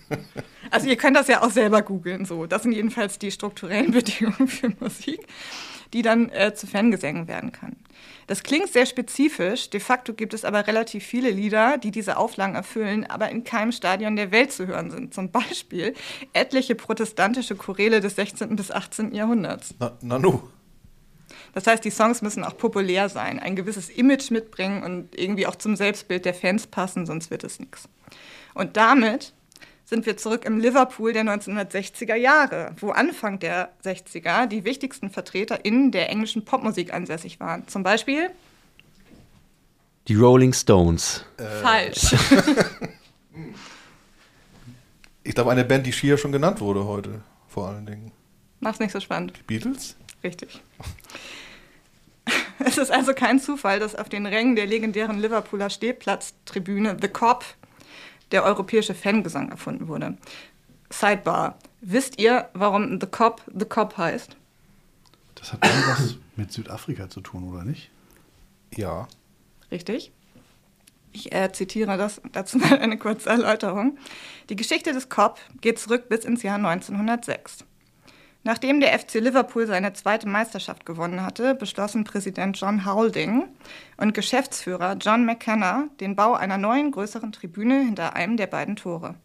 Also 0.70 0.86
ihr 0.86 0.94
könnt 0.94 1.16
das 1.16 1.26
ja 1.26 1.42
auch 1.42 1.50
selber 1.50 1.82
googeln. 1.82 2.24
So, 2.24 2.46
das 2.46 2.62
sind 2.62 2.70
jedenfalls 2.70 3.18
die 3.18 3.32
strukturellen 3.32 3.90
Bedingungen 3.90 4.46
für 4.46 4.70
Musik, 4.78 5.26
die 5.92 6.02
dann 6.02 6.28
äh, 6.30 6.54
zu 6.54 6.68
Fangesängen 6.68 7.26
werden 7.26 7.50
kann. 7.50 7.74
Das 8.26 8.42
klingt 8.42 8.72
sehr 8.72 8.86
spezifisch. 8.86 9.70
De 9.70 9.80
facto 9.80 10.12
gibt 10.12 10.34
es 10.34 10.44
aber 10.44 10.66
relativ 10.66 11.04
viele 11.04 11.30
Lieder, 11.30 11.78
die 11.78 11.90
diese 11.90 12.16
Auflagen 12.16 12.54
erfüllen, 12.54 13.04
aber 13.08 13.30
in 13.30 13.44
keinem 13.44 13.72
Stadion 13.72 14.16
der 14.16 14.32
Welt 14.32 14.52
zu 14.52 14.66
hören 14.66 14.90
sind. 14.90 15.14
Zum 15.14 15.30
Beispiel 15.30 15.94
etliche 16.32 16.74
protestantische 16.74 17.54
Choräle 17.54 18.00
des 18.00 18.16
16. 18.16 18.56
bis 18.56 18.70
18. 18.70 19.14
Jahrhunderts. 19.14 19.74
Na, 19.78 19.96
Nanu. 20.00 20.40
Das 21.54 21.66
heißt, 21.66 21.84
die 21.84 21.90
Songs 21.90 22.20
müssen 22.20 22.44
auch 22.44 22.56
populär 22.58 23.08
sein, 23.08 23.38
ein 23.38 23.56
gewisses 23.56 23.88
Image 23.88 24.30
mitbringen 24.30 24.82
und 24.82 25.18
irgendwie 25.18 25.46
auch 25.46 25.56
zum 25.56 25.74
Selbstbild 25.76 26.24
der 26.24 26.34
Fans 26.34 26.66
passen, 26.66 27.06
sonst 27.06 27.30
wird 27.30 27.44
es 27.44 27.60
nichts. 27.60 27.88
Und 28.54 28.76
damit 28.76 29.32
sind 29.86 30.04
wir 30.04 30.16
zurück 30.16 30.44
im 30.44 30.58
Liverpool 30.58 31.12
der 31.12 31.22
1960er 31.22 32.16
Jahre, 32.16 32.74
wo 32.80 32.90
Anfang 32.90 33.38
der 33.38 33.70
60er 33.84 34.46
die 34.46 34.64
wichtigsten 34.64 35.10
VertreterInnen 35.10 35.92
der 35.92 36.10
englischen 36.10 36.44
Popmusik 36.44 36.92
ansässig 36.92 37.38
waren. 37.38 37.66
Zum 37.68 37.84
Beispiel 37.84 38.30
Die 40.08 40.16
Rolling 40.16 40.52
Stones. 40.52 41.24
falsch. 41.62 42.14
Ich 45.22 45.34
glaube, 45.34 45.50
eine 45.50 45.64
Band, 45.64 45.86
die 45.86 45.92
hier 45.92 46.18
schon 46.18 46.32
genannt 46.32 46.60
wurde 46.60 46.84
heute, 46.84 47.22
vor 47.48 47.68
allen 47.68 47.86
Dingen. 47.86 48.12
Mach's 48.60 48.78
nicht 48.78 48.92
so 48.92 49.00
spannend. 49.00 49.46
Beatles? 49.46 49.96
Richtig. 50.22 50.60
Es 52.58 52.78
ist 52.78 52.90
also 52.90 53.12
kein 53.12 53.38
Zufall, 53.38 53.78
dass 53.78 53.94
auf 53.94 54.08
den 54.08 54.24
Rängen 54.24 54.56
der 54.56 54.66
legendären 54.66 55.20
Liverpooler 55.20 55.68
Stehplatztribüne 55.68 56.96
The 57.00 57.08
Cop 57.08 57.44
der 58.32 58.44
europäische 58.44 58.94
Fangesang 58.94 59.50
erfunden 59.50 59.88
wurde. 59.88 60.16
Sidebar. 60.90 61.58
Wisst 61.80 62.18
ihr, 62.20 62.48
warum 62.54 63.00
The 63.00 63.06
Cop 63.06 63.42
The 63.54 63.64
Cop 63.64 63.96
heißt? 63.96 64.36
Das 65.34 65.52
hat 65.52 65.64
irgendwas 65.64 66.16
mit 66.36 66.52
Südafrika 66.52 67.08
zu 67.08 67.20
tun, 67.20 67.52
oder 67.52 67.64
nicht? 67.64 67.90
Ja. 68.74 69.08
Richtig. 69.70 70.12
Ich 71.12 71.32
äh, 71.32 71.50
zitiere 71.52 71.96
das 71.96 72.20
dazu 72.32 72.58
mal 72.58 72.78
eine 72.78 72.98
kurze 72.98 73.30
Erläuterung. 73.30 73.98
Die 74.50 74.56
Geschichte 74.56 74.92
des 74.92 75.08
COP 75.08 75.38
geht 75.60 75.78
zurück 75.78 76.08
bis 76.08 76.24
ins 76.24 76.42
Jahr 76.42 76.56
1906. 76.56 77.64
Nachdem 78.46 78.78
der 78.78 78.96
FC 78.96 79.14
Liverpool 79.14 79.66
seine 79.66 79.92
zweite 79.92 80.28
Meisterschaft 80.28 80.86
gewonnen 80.86 81.20
hatte, 81.20 81.56
beschlossen 81.56 82.04
Präsident 82.04 82.56
John 82.56 82.86
Houlding 82.86 83.48
und 83.96 84.14
Geschäftsführer 84.14 84.96
John 85.00 85.26
McKenna 85.26 85.88
den 85.98 86.14
Bau 86.14 86.34
einer 86.34 86.56
neuen 86.56 86.92
größeren 86.92 87.32
Tribüne 87.32 87.80
hinter 87.80 88.14
einem 88.14 88.36
der 88.36 88.46
beiden 88.46 88.76
Tore. 88.76 89.16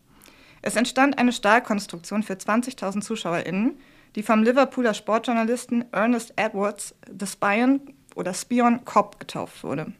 Es 0.63 0.75
entstand 0.75 1.19
eine 1.19 1.33
Stahlkonstruktion 1.33 2.23
für 2.23 2.33
20.000 2.33 3.01
ZuschauerInnen, 3.01 3.79
die 4.15 4.23
vom 4.23 4.41
Liverpooler 4.41 4.95
Sportjournalisten 4.95 5.85
Ernest 5.93 6.33
Edwards 6.35 6.95
The 7.07 7.27
Spion 7.27 7.79
oder 8.15 8.33
Spion 8.33 8.85
Cop 8.85 9.19
getauft 9.19 9.63
wurde. 9.63 9.93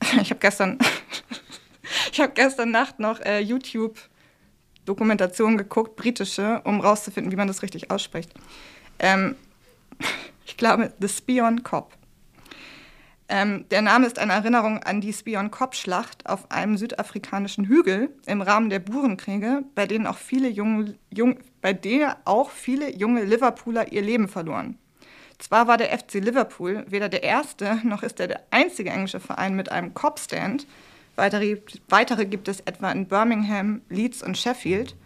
Ich 0.22 0.30
habe 0.30 0.40
gestern, 0.40 0.78
habe 2.18 2.32
gestern 2.32 2.70
Nacht 2.70 3.00
noch 3.00 3.20
äh, 3.20 3.40
YouTube 3.40 3.98
Dokumentationen 4.90 5.56
geguckt, 5.56 5.94
britische, 5.94 6.62
um 6.64 6.80
rauszufinden, 6.80 7.30
wie 7.30 7.36
man 7.36 7.46
das 7.46 7.62
richtig 7.62 7.92
ausspricht. 7.92 8.34
Ähm, 8.98 9.36
ich 10.44 10.56
glaube, 10.56 10.92
The 10.98 11.08
Spion 11.08 11.62
Cop. 11.62 11.96
Ähm, 13.28 13.66
der 13.70 13.82
Name 13.82 14.08
ist 14.08 14.18
eine 14.18 14.32
Erinnerung 14.32 14.82
an 14.82 15.00
die 15.00 15.12
Spion-Kop-Schlacht 15.12 16.28
auf 16.28 16.50
einem 16.50 16.76
südafrikanischen 16.76 17.66
Hügel 17.66 18.10
im 18.26 18.42
Rahmen 18.42 18.68
der 18.68 18.80
Burenkriege, 18.80 19.62
bei 19.76 19.86
denen 19.86 20.08
auch 20.08 20.18
viele 20.18 20.48
junge, 20.48 20.96
jung, 21.14 21.38
bei 21.60 21.72
denen 21.72 22.12
auch 22.24 22.50
viele 22.50 22.90
junge 22.92 23.22
Liverpooler 23.22 23.92
ihr 23.92 24.02
Leben 24.02 24.26
verloren. 24.26 24.76
Zwar 25.38 25.68
war 25.68 25.76
der 25.76 25.96
FC 25.96 26.14
Liverpool 26.14 26.84
weder 26.88 27.08
der 27.08 27.22
erste 27.22 27.78
noch 27.84 28.02
ist 28.02 28.18
er 28.18 28.26
der 28.26 28.40
einzige 28.50 28.90
englische 28.90 29.20
Verein 29.20 29.54
mit 29.54 29.70
einem 29.70 29.94
Cop-Stand. 29.94 30.66
Weitere, 31.20 31.60
weitere 31.90 32.24
gibt 32.24 32.48
es 32.48 32.60
etwa 32.60 32.90
in 32.90 33.06
Birmingham, 33.06 33.82
Leeds 33.90 34.22
und 34.22 34.38
Sheffield. 34.38 34.96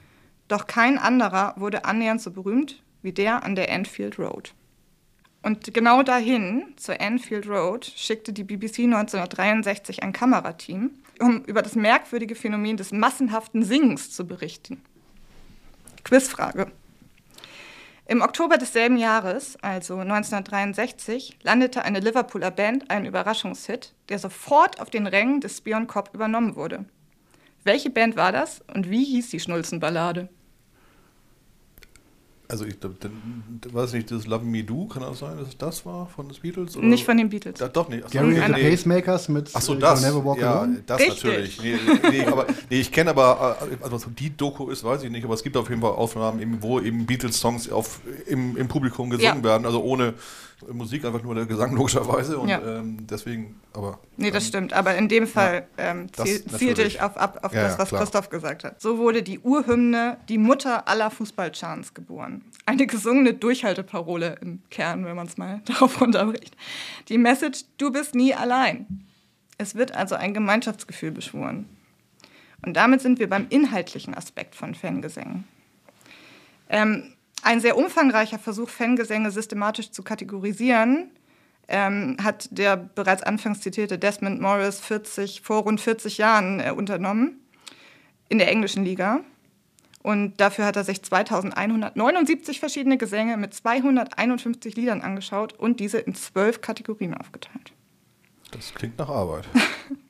Doch 0.46 0.68
kein 0.68 0.96
anderer 0.96 1.54
wurde 1.56 1.86
annähernd 1.86 2.20
so 2.20 2.30
berühmt 2.30 2.84
wie 3.02 3.10
der 3.10 3.42
an 3.42 3.56
der 3.56 3.68
Anfield 3.68 4.16
Road. 4.16 4.54
Und 5.42 5.74
genau 5.74 6.04
dahin, 6.04 6.72
zur 6.76 7.00
Anfield 7.00 7.48
Road, 7.48 7.84
schickte 7.84 8.32
die 8.32 8.44
BBC 8.44 8.84
1963 8.84 10.04
ein 10.04 10.12
Kamerateam, 10.12 10.92
um 11.18 11.42
über 11.46 11.62
das 11.62 11.74
merkwürdige 11.74 12.36
Phänomen 12.36 12.76
des 12.76 12.92
massenhaften 12.92 13.64
Singens 13.64 14.12
zu 14.12 14.24
berichten. 14.24 14.80
Quizfrage. 16.04 16.70
Im 18.06 18.20
Oktober 18.20 18.58
desselben 18.58 18.98
Jahres, 18.98 19.56
also 19.62 19.96
1963, 19.96 21.38
landete 21.42 21.82
eine 21.82 22.00
Liverpooler 22.00 22.50
Band 22.50 22.90
einen 22.90 23.06
Überraschungshit, 23.06 23.94
der 24.10 24.18
sofort 24.18 24.78
auf 24.78 24.90
den 24.90 25.06
Rängen 25.06 25.40
des 25.40 25.56
Spion 25.56 25.86
Cop 25.86 26.10
übernommen 26.12 26.54
wurde. 26.54 26.84
Welche 27.62 27.88
Band 27.88 28.14
war 28.16 28.30
das 28.30 28.62
und 28.74 28.90
wie 28.90 29.04
hieß 29.04 29.30
die 29.30 29.40
Schnulzenballade? 29.40 30.28
Also 32.46 32.66
ich 32.66 32.78
glaube, 32.78 32.96
es 33.80 33.92
nicht 33.94 34.10
das 34.10 34.26
Love 34.26 34.44
Me 34.44 34.62
Do? 34.62 34.86
Kann 34.86 35.02
das 35.02 35.18
sein, 35.18 35.38
dass 35.38 35.48
es 35.48 35.56
das 35.56 35.86
war 35.86 36.06
von 36.06 36.28
den 36.28 36.36
Beatles? 36.40 36.76
Oder? 36.76 36.86
Nicht 36.86 37.04
von 37.04 37.16
den 37.16 37.30
Beatles. 37.30 37.58
Ja, 37.58 37.68
doch 37.68 37.88
nicht. 37.88 38.10
Gary 38.10 38.38
and 38.38 38.56
the. 38.56 38.62
Pacemakers 38.62 39.28
mit 39.30 39.50
Ach 39.54 39.62
so, 39.62 39.74
äh, 39.74 39.78
das. 39.78 40.02
Never 40.02 40.22
Walk 40.24 40.38
ja, 40.38 40.60
Alone? 40.60 40.82
das 40.86 41.00
Richtig. 41.00 41.24
natürlich. 41.24 41.62
Nee, 41.62 41.76
nee, 42.10 42.26
aber, 42.26 42.46
nee, 42.68 42.80
ich 42.80 42.92
kenne 42.92 43.10
aber, 43.10 43.56
äh, 43.62 43.82
also 43.82 43.96
was 43.96 44.06
die 44.18 44.36
Doku 44.36 44.68
ist, 44.68 44.84
weiß 44.84 45.02
ich 45.04 45.10
nicht, 45.10 45.24
aber 45.24 45.34
es 45.34 45.42
gibt 45.42 45.56
auf 45.56 45.70
jeden 45.70 45.80
Fall 45.80 45.92
Aufnahmen, 45.92 46.40
eben, 46.40 46.62
wo 46.62 46.80
eben 46.80 47.06
Beatles-Songs 47.06 47.70
im, 48.26 48.56
im 48.56 48.68
Publikum 48.68 49.08
gesungen 49.08 49.38
Ja. 49.38 49.42
werden, 49.44 49.64
also 49.64 49.82
ohne 49.82 50.12
Musik, 50.72 51.04
einfach 51.04 51.22
nur 51.22 51.34
der 51.34 51.46
Gesang 51.46 51.74
logischerweise. 51.74 52.38
Und 52.38 52.48
Ja. 52.48 52.60
ähm, 52.78 53.06
deswegen, 53.08 53.60
aber. 53.72 53.98
Nee, 54.16 54.30
das 54.30 54.46
stimmt. 54.46 54.72
Aber 54.72 54.94
in 54.96 55.08
dem 55.08 55.26
Fall 55.26 55.66
ähm, 55.78 56.06
das 56.16 56.24
ziel, 56.26 56.44
zielte 56.46 56.82
ich 56.82 57.00
auf, 57.02 57.16
ab 57.16 57.40
auf 57.42 57.52
Ja, 57.52 57.62
das, 57.62 57.72
ja, 57.72 57.78
was 57.78 57.88
klar. 57.88 58.00
Christoph 58.02 58.30
gesagt 58.30 58.64
hat. 58.64 58.80
So 58.80 58.98
wurde 58.98 59.22
die 59.22 59.38
Urhymne, 59.40 60.16
die 60.28 60.38
Mutter 60.38 60.88
aller 60.88 61.10
Fußballchants 61.10 61.94
geboren. 61.94 62.42
Eine 62.66 62.86
gesungene 62.86 63.34
Durchhalteparole 63.34 64.36
im 64.40 64.62
Kern, 64.70 65.04
wenn 65.04 65.16
man 65.16 65.26
es 65.26 65.36
mal 65.36 65.60
darauf 65.66 66.00
runterbricht. 66.00 66.56
Die 67.08 67.18
Message, 67.18 67.64
du 67.78 67.90
bist 67.92 68.14
nie 68.14 68.34
allein. 68.34 68.86
Es 69.58 69.74
wird 69.74 69.94
also 69.94 70.14
ein 70.16 70.34
Gemeinschaftsgefühl 70.34 71.10
beschworen. 71.12 71.68
Und 72.66 72.74
damit 72.76 73.02
sind 73.02 73.18
wir 73.18 73.28
beim 73.28 73.46
inhaltlichen 73.50 74.14
Aspekt 74.14 74.54
von 74.54 74.74
Fangesängen. 74.74 75.44
Ähm, 76.68 77.13
ein 77.44 77.60
sehr 77.60 77.76
umfangreicher 77.76 78.38
Versuch, 78.38 78.68
Fangesänge 78.68 79.30
systematisch 79.30 79.90
zu 79.90 80.02
kategorisieren, 80.02 81.10
ähm, 81.68 82.16
hat 82.22 82.48
der 82.50 82.76
bereits 82.76 83.22
anfangs 83.22 83.60
zitierte 83.60 83.98
Desmond 83.98 84.40
Morris 84.40 84.80
40, 84.80 85.42
vor 85.42 85.62
rund 85.62 85.80
40 85.80 86.18
Jahren 86.18 86.60
äh, 86.60 86.70
unternommen 86.70 87.40
in 88.28 88.38
der 88.38 88.48
englischen 88.48 88.84
Liga. 88.84 89.20
Und 90.02 90.38
dafür 90.38 90.66
hat 90.66 90.76
er 90.76 90.84
sich 90.84 91.02
2179 91.02 92.60
verschiedene 92.60 92.98
Gesänge 92.98 93.38
mit 93.38 93.54
251 93.54 94.76
Liedern 94.76 95.00
angeschaut 95.00 95.54
und 95.54 95.80
diese 95.80 95.98
in 95.98 96.14
zwölf 96.14 96.60
Kategorien 96.60 97.14
aufgeteilt. 97.14 97.72
Das 98.50 98.74
klingt 98.74 98.98
nach 98.98 99.08
Arbeit. 99.08 99.48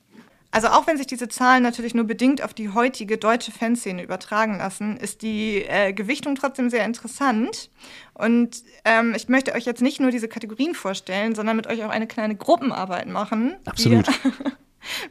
Also 0.54 0.68
auch 0.68 0.86
wenn 0.86 0.96
sich 0.96 1.08
diese 1.08 1.26
Zahlen 1.26 1.64
natürlich 1.64 1.94
nur 1.94 2.04
bedingt 2.04 2.40
auf 2.40 2.54
die 2.54 2.68
heutige 2.68 3.18
deutsche 3.18 3.50
Fanszene 3.50 4.04
übertragen 4.04 4.58
lassen, 4.58 4.96
ist 4.96 5.22
die 5.22 5.64
äh, 5.64 5.92
Gewichtung 5.92 6.36
trotzdem 6.36 6.70
sehr 6.70 6.84
interessant. 6.84 7.70
Und 8.12 8.62
ähm, 8.84 9.14
ich 9.16 9.28
möchte 9.28 9.52
euch 9.56 9.64
jetzt 9.64 9.82
nicht 9.82 9.98
nur 9.98 10.12
diese 10.12 10.28
Kategorien 10.28 10.76
vorstellen, 10.76 11.34
sondern 11.34 11.56
mit 11.56 11.66
euch 11.66 11.82
auch 11.82 11.90
eine 11.90 12.06
kleine 12.06 12.36
Gruppenarbeit 12.36 13.08
machen. 13.08 13.56
Absolut. 13.64 14.06
Wir, 14.06 14.32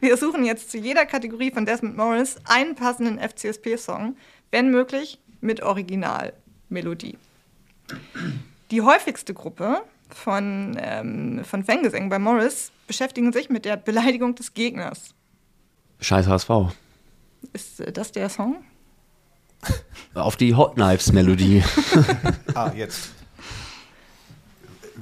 wir 0.00 0.16
suchen 0.16 0.46
jetzt 0.46 0.70
zu 0.70 0.78
jeder 0.78 1.04
Kategorie 1.04 1.50
von 1.50 1.66
Desmond 1.66 1.94
Morris 1.94 2.36
einen 2.46 2.74
passenden 2.74 3.18
FCSP-Song, 3.18 4.16
wenn 4.50 4.70
möglich 4.70 5.20
mit 5.42 5.62
Originalmelodie. 5.62 7.18
Die 8.70 8.80
häufigste 8.80 9.34
Gruppe 9.34 9.82
von, 10.08 10.78
ähm, 10.80 11.44
von 11.44 11.64
Fangesängen 11.64 12.08
bei 12.08 12.18
Morris 12.18 12.72
beschäftigen 12.86 13.30
sich 13.30 13.50
mit 13.50 13.66
der 13.66 13.76
Beleidigung 13.76 14.34
des 14.36 14.54
Gegners. 14.54 15.14
Scheiß 16.00 16.26
HSV. 16.26 16.50
Ist 17.52 17.80
äh, 17.80 17.92
das 17.92 18.12
der 18.12 18.28
Song? 18.28 18.56
Auf 20.14 20.36
die 20.36 20.54
Hot 20.54 20.74
Knives 20.74 21.12
Melodie. 21.12 21.62
ah, 22.54 22.70
jetzt. 22.76 23.10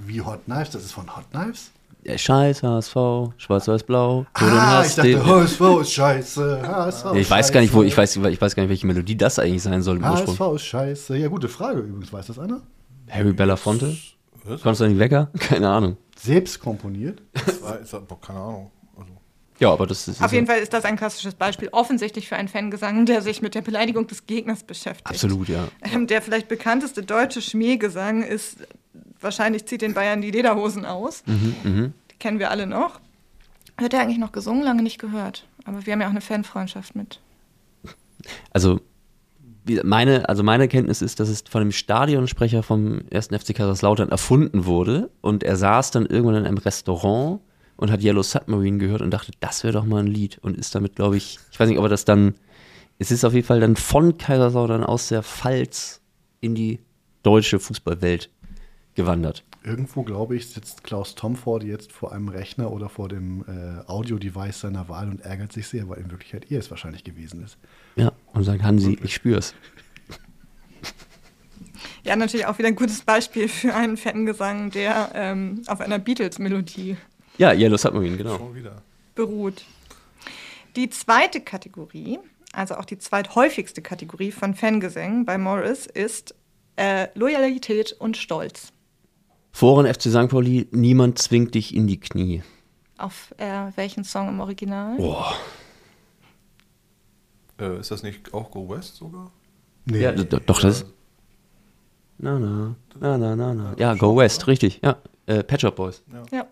Wie 0.07 0.21
Hot 0.21 0.45
Knives? 0.45 0.71
Das 0.71 0.85
ist 0.85 0.93
von 0.93 1.15
Hot 1.17 1.31
Knives? 1.31 1.71
Der 2.05 2.19
Scheiß 2.19 2.65
HSV, 2.65 2.95
schwarz-weiß-blau. 3.37 4.27
Ah, 4.35 4.83
ich 4.85 4.97
dachte, 4.97 5.25
HSV 5.25 5.61
ist 5.83 5.93
scheiße. 5.93 6.63
HSV 6.63 7.15
ich 7.15 7.31
weiß 7.31 7.53
gar 7.53 7.61
nicht, 7.61 7.73
wo, 7.73 7.85
ich 7.85 7.97
weiß, 7.97 8.17
ich 8.17 8.41
weiß 8.41 8.57
gar 8.57 8.65
nicht, 8.65 8.71
welche 8.71 8.87
Melodie 8.89 9.17
das 9.17 9.39
eigentlich 9.39 9.63
sein 9.63 9.83
soll 9.83 9.99
im 9.99 10.05
Ursprung. 10.05 10.37
HSV 10.37 10.57
ist 10.57 10.65
scheiße. 10.65 11.17
Ja, 11.17 11.29
gute 11.29 11.49
Frage 11.49 11.81
übrigens. 11.81 12.13
Weiß 12.13 12.27
das 12.27 12.41
einer? 12.41 12.61
Harry 13.09 13.33
Belafonte? 13.33 13.97
Konstantin 14.63 14.99
Wecker? 14.99 15.31
Keine 15.39 15.69
Ahnung. 15.69 15.97
Selbst 16.19 16.59
komponiert? 16.59 17.23
Das 17.33 17.63
war, 17.63 17.79
ist, 17.79 17.95
keine 18.21 18.39
Ahnung. 18.39 18.71
Ja, 19.59 19.73
aber 19.73 19.87
das 19.87 20.09
ist. 20.09 20.23
Auf 20.23 20.33
jeden 20.33 20.47
Fall 20.47 20.59
ist 20.59 20.73
das 20.73 20.85
ein 20.85 20.97
klassisches 20.97 21.35
Beispiel, 21.35 21.69
offensichtlich 21.73 22.29
für 22.29 22.37
einen 22.37 22.49
Fangesang, 22.49 23.07
der 23.07 23.23
sich 23.23 23.43
mit 23.43 23.55
der 23.55 23.63
Beleidigung 23.63 24.07
des 24.07 24.27
Gegners 24.27 24.65
beschäftigt. 24.65 25.09
Absolut, 25.09 25.49
ja. 25.49 25.69
Ähm, 25.83 26.07
der 26.07 26.23
vielleicht 26.23 26.49
bekannteste 26.49 27.03
deutsche 27.03 27.41
Schmähgesang 27.43 28.23
ist, 28.23 28.57
wahrscheinlich 29.21 29.67
zieht 29.67 29.83
den 29.83 29.95
Bayern 29.95 30.21
die 30.21 30.31
Lederhosen 30.31 30.85
aus. 30.85 31.23
Mhm. 31.27 31.93
Die 32.11 32.17
kennen 32.19 32.39
wir 32.39 32.51
alle 32.51 32.67
noch. 32.67 33.01
Wird 33.79 33.95
er 33.95 34.01
eigentlich 34.01 34.19
noch 34.19 34.33
gesungen? 34.33 34.63
Lange 34.63 34.83
nicht 34.83 34.99
gehört. 34.99 35.47
Aber 35.65 35.87
wir 35.87 35.93
haben 35.93 36.01
ja 36.01 36.07
auch 36.07 36.13
eine 36.13 36.21
Fanfreundschaft 36.21 36.95
mit. 36.95 37.21
Also, 38.53 38.81
meine, 39.85 40.29
also 40.29 40.43
meine 40.43 40.69
Kenntnis 40.69 41.03
ist, 41.03 41.21
dass 41.21 41.29
es 41.29 41.45
von 41.49 41.63
dem 41.63 41.73
Stadionsprecher 41.73 42.63
vom 42.63 43.03
1. 43.13 43.29
FC 43.29 43.55
Kaiserslautern 43.55 44.11
erfunden 44.11 44.67
wurde 44.67 45.11
und 45.21 45.43
er 45.45 45.57
saß 45.57 45.93
dann 45.93 46.07
irgendwann 46.07 46.37
in 46.37 46.47
einem 46.47 46.59
Restaurant 46.59 47.41
und 47.77 47.91
hat 47.91 48.03
Yellow 48.03 48.23
Submarine 48.23 48.79
gehört 48.79 49.03
und 49.03 49.11
dachte, 49.11 49.33
das 49.41 49.65
wäre 49.65 49.73
doch 49.73 49.85
mal 49.85 50.03
ein 50.03 50.07
Lied 50.07 50.39
und 50.39 50.57
ist 50.57 50.75
damit, 50.75 50.97
glaube 50.97 51.17
ich, 51.17 51.39
ich 51.51 51.59
weiß 51.59 51.69
nicht, 51.69 51.79
ob 51.79 51.85
er 51.85 51.89
das 51.89 52.05
dann, 52.05 52.35
es 52.99 53.11
ist 53.11 53.25
auf 53.25 53.35
jeden 53.35 53.47
Fall 53.47 53.61
dann 53.61 53.77
von 53.77 54.17
Kaiserslautern 54.19 54.85
aus 54.85 55.09
der 55.09 55.23
Pfalz 55.23 56.01
in 56.41 56.55
die 56.55 56.81
deutsche 57.23 57.59
Fußballwelt 57.59 58.31
gewandert. 58.95 59.45
Irgendwo, 59.65 60.03
glaube 60.03 60.35
ich, 60.35 60.49
sitzt 60.49 60.83
Klaus 60.83 61.15
Tomford 61.15 61.63
jetzt 61.63 61.93
vor 61.93 62.13
einem 62.13 62.29
Rechner 62.29 62.73
oder 62.73 62.89
vor 62.89 63.09
dem 63.09 63.45
äh, 63.47 63.89
Audio-Device 63.89 64.61
seiner 64.61 64.89
Wahl 64.89 65.09
und 65.09 65.21
ärgert 65.21 65.53
sich 65.53 65.69
sehr, 65.69 65.89
weil 65.89 65.99
in 65.99 66.11
Wirklichkeit 66.11 66.51
er 66.51 66.59
es 66.59 66.71
wahrscheinlich 66.71 67.05
gewesen 67.05 67.45
ist. 67.45 67.59
Ja, 67.95 68.13
und 68.33 68.43
sagt, 68.43 68.63
Hansi, 68.63 68.99
ich 69.03 69.15
spür's. 69.15 69.55
Ja, 72.05 72.17
natürlich 72.17 72.47
auch 72.47 72.59
wieder 72.59 72.69
ein 72.69 72.75
gutes 72.75 73.03
Beispiel 73.03 73.47
für 73.47 73.75
einen 73.75 73.97
Fangesang, 73.97 74.71
der 74.71 75.13
ähm, 75.15 75.63
auf 75.69 75.81
einer 75.81 76.01
Beatles-Melodie 76.01 76.97
Ja, 77.39 77.53
Yellow 77.53 77.77
Submarine, 77.77 78.17
genau. 78.17 78.37
Schon 78.39 78.55
wieder. 78.55 78.83
beruht. 79.15 79.65
Die 80.77 80.89
zweite 80.91 81.41
Kategorie, 81.41 82.19
also 82.53 82.75
auch 82.77 82.85
die 82.85 82.99
zweithäufigste 82.99 83.83
Kategorie 83.83 84.33
von 84.33 84.55
Fangesängen 84.55 85.25
bei 85.25 85.37
Morris, 85.39 85.87
ist 85.87 86.35
äh, 86.77 87.09
Loyalität 87.15 87.93
und 87.99 88.17
Stolz. 88.17 88.73
Foren 89.53 89.87
FC 89.87 90.03
St. 90.05 90.29
Pauli, 90.29 90.67
niemand 90.71 91.19
zwingt 91.19 91.55
dich 91.55 91.75
in 91.75 91.87
die 91.87 92.01
Knie. 92.01 92.43
Auf 92.97 93.35
äh, 93.37 93.71
welchen 93.77 94.05
Song 94.05 94.29
im 94.29 94.41
Original? 94.41 94.97
Boah. 94.97 95.35
Äh, 97.61 97.81
ist 97.81 97.91
das 97.91 98.03
nicht 98.03 98.33
auch 98.33 98.51
Go 98.51 98.69
West 98.69 98.97
sogar? 98.97 99.31
Ja, 99.91 100.13
d- 100.13 100.25
d- 100.25 100.41
doch, 100.47 100.61
das 100.61 100.83
ist. 100.83 100.87
Na, 102.19 102.39
na, 102.39 102.77
na, 103.01 103.19
na, 103.19 103.37
na, 103.37 103.53
na. 103.55 103.75
Ja, 103.79 103.95
Go 103.95 104.17
West, 104.17 104.47
richtig, 104.47 104.81
ja. 104.83 104.97
Äh, 105.27 105.43
Pet 105.43 105.61
Shop 105.61 105.77
Boys. 105.77 106.03
Ja. 106.31 106.47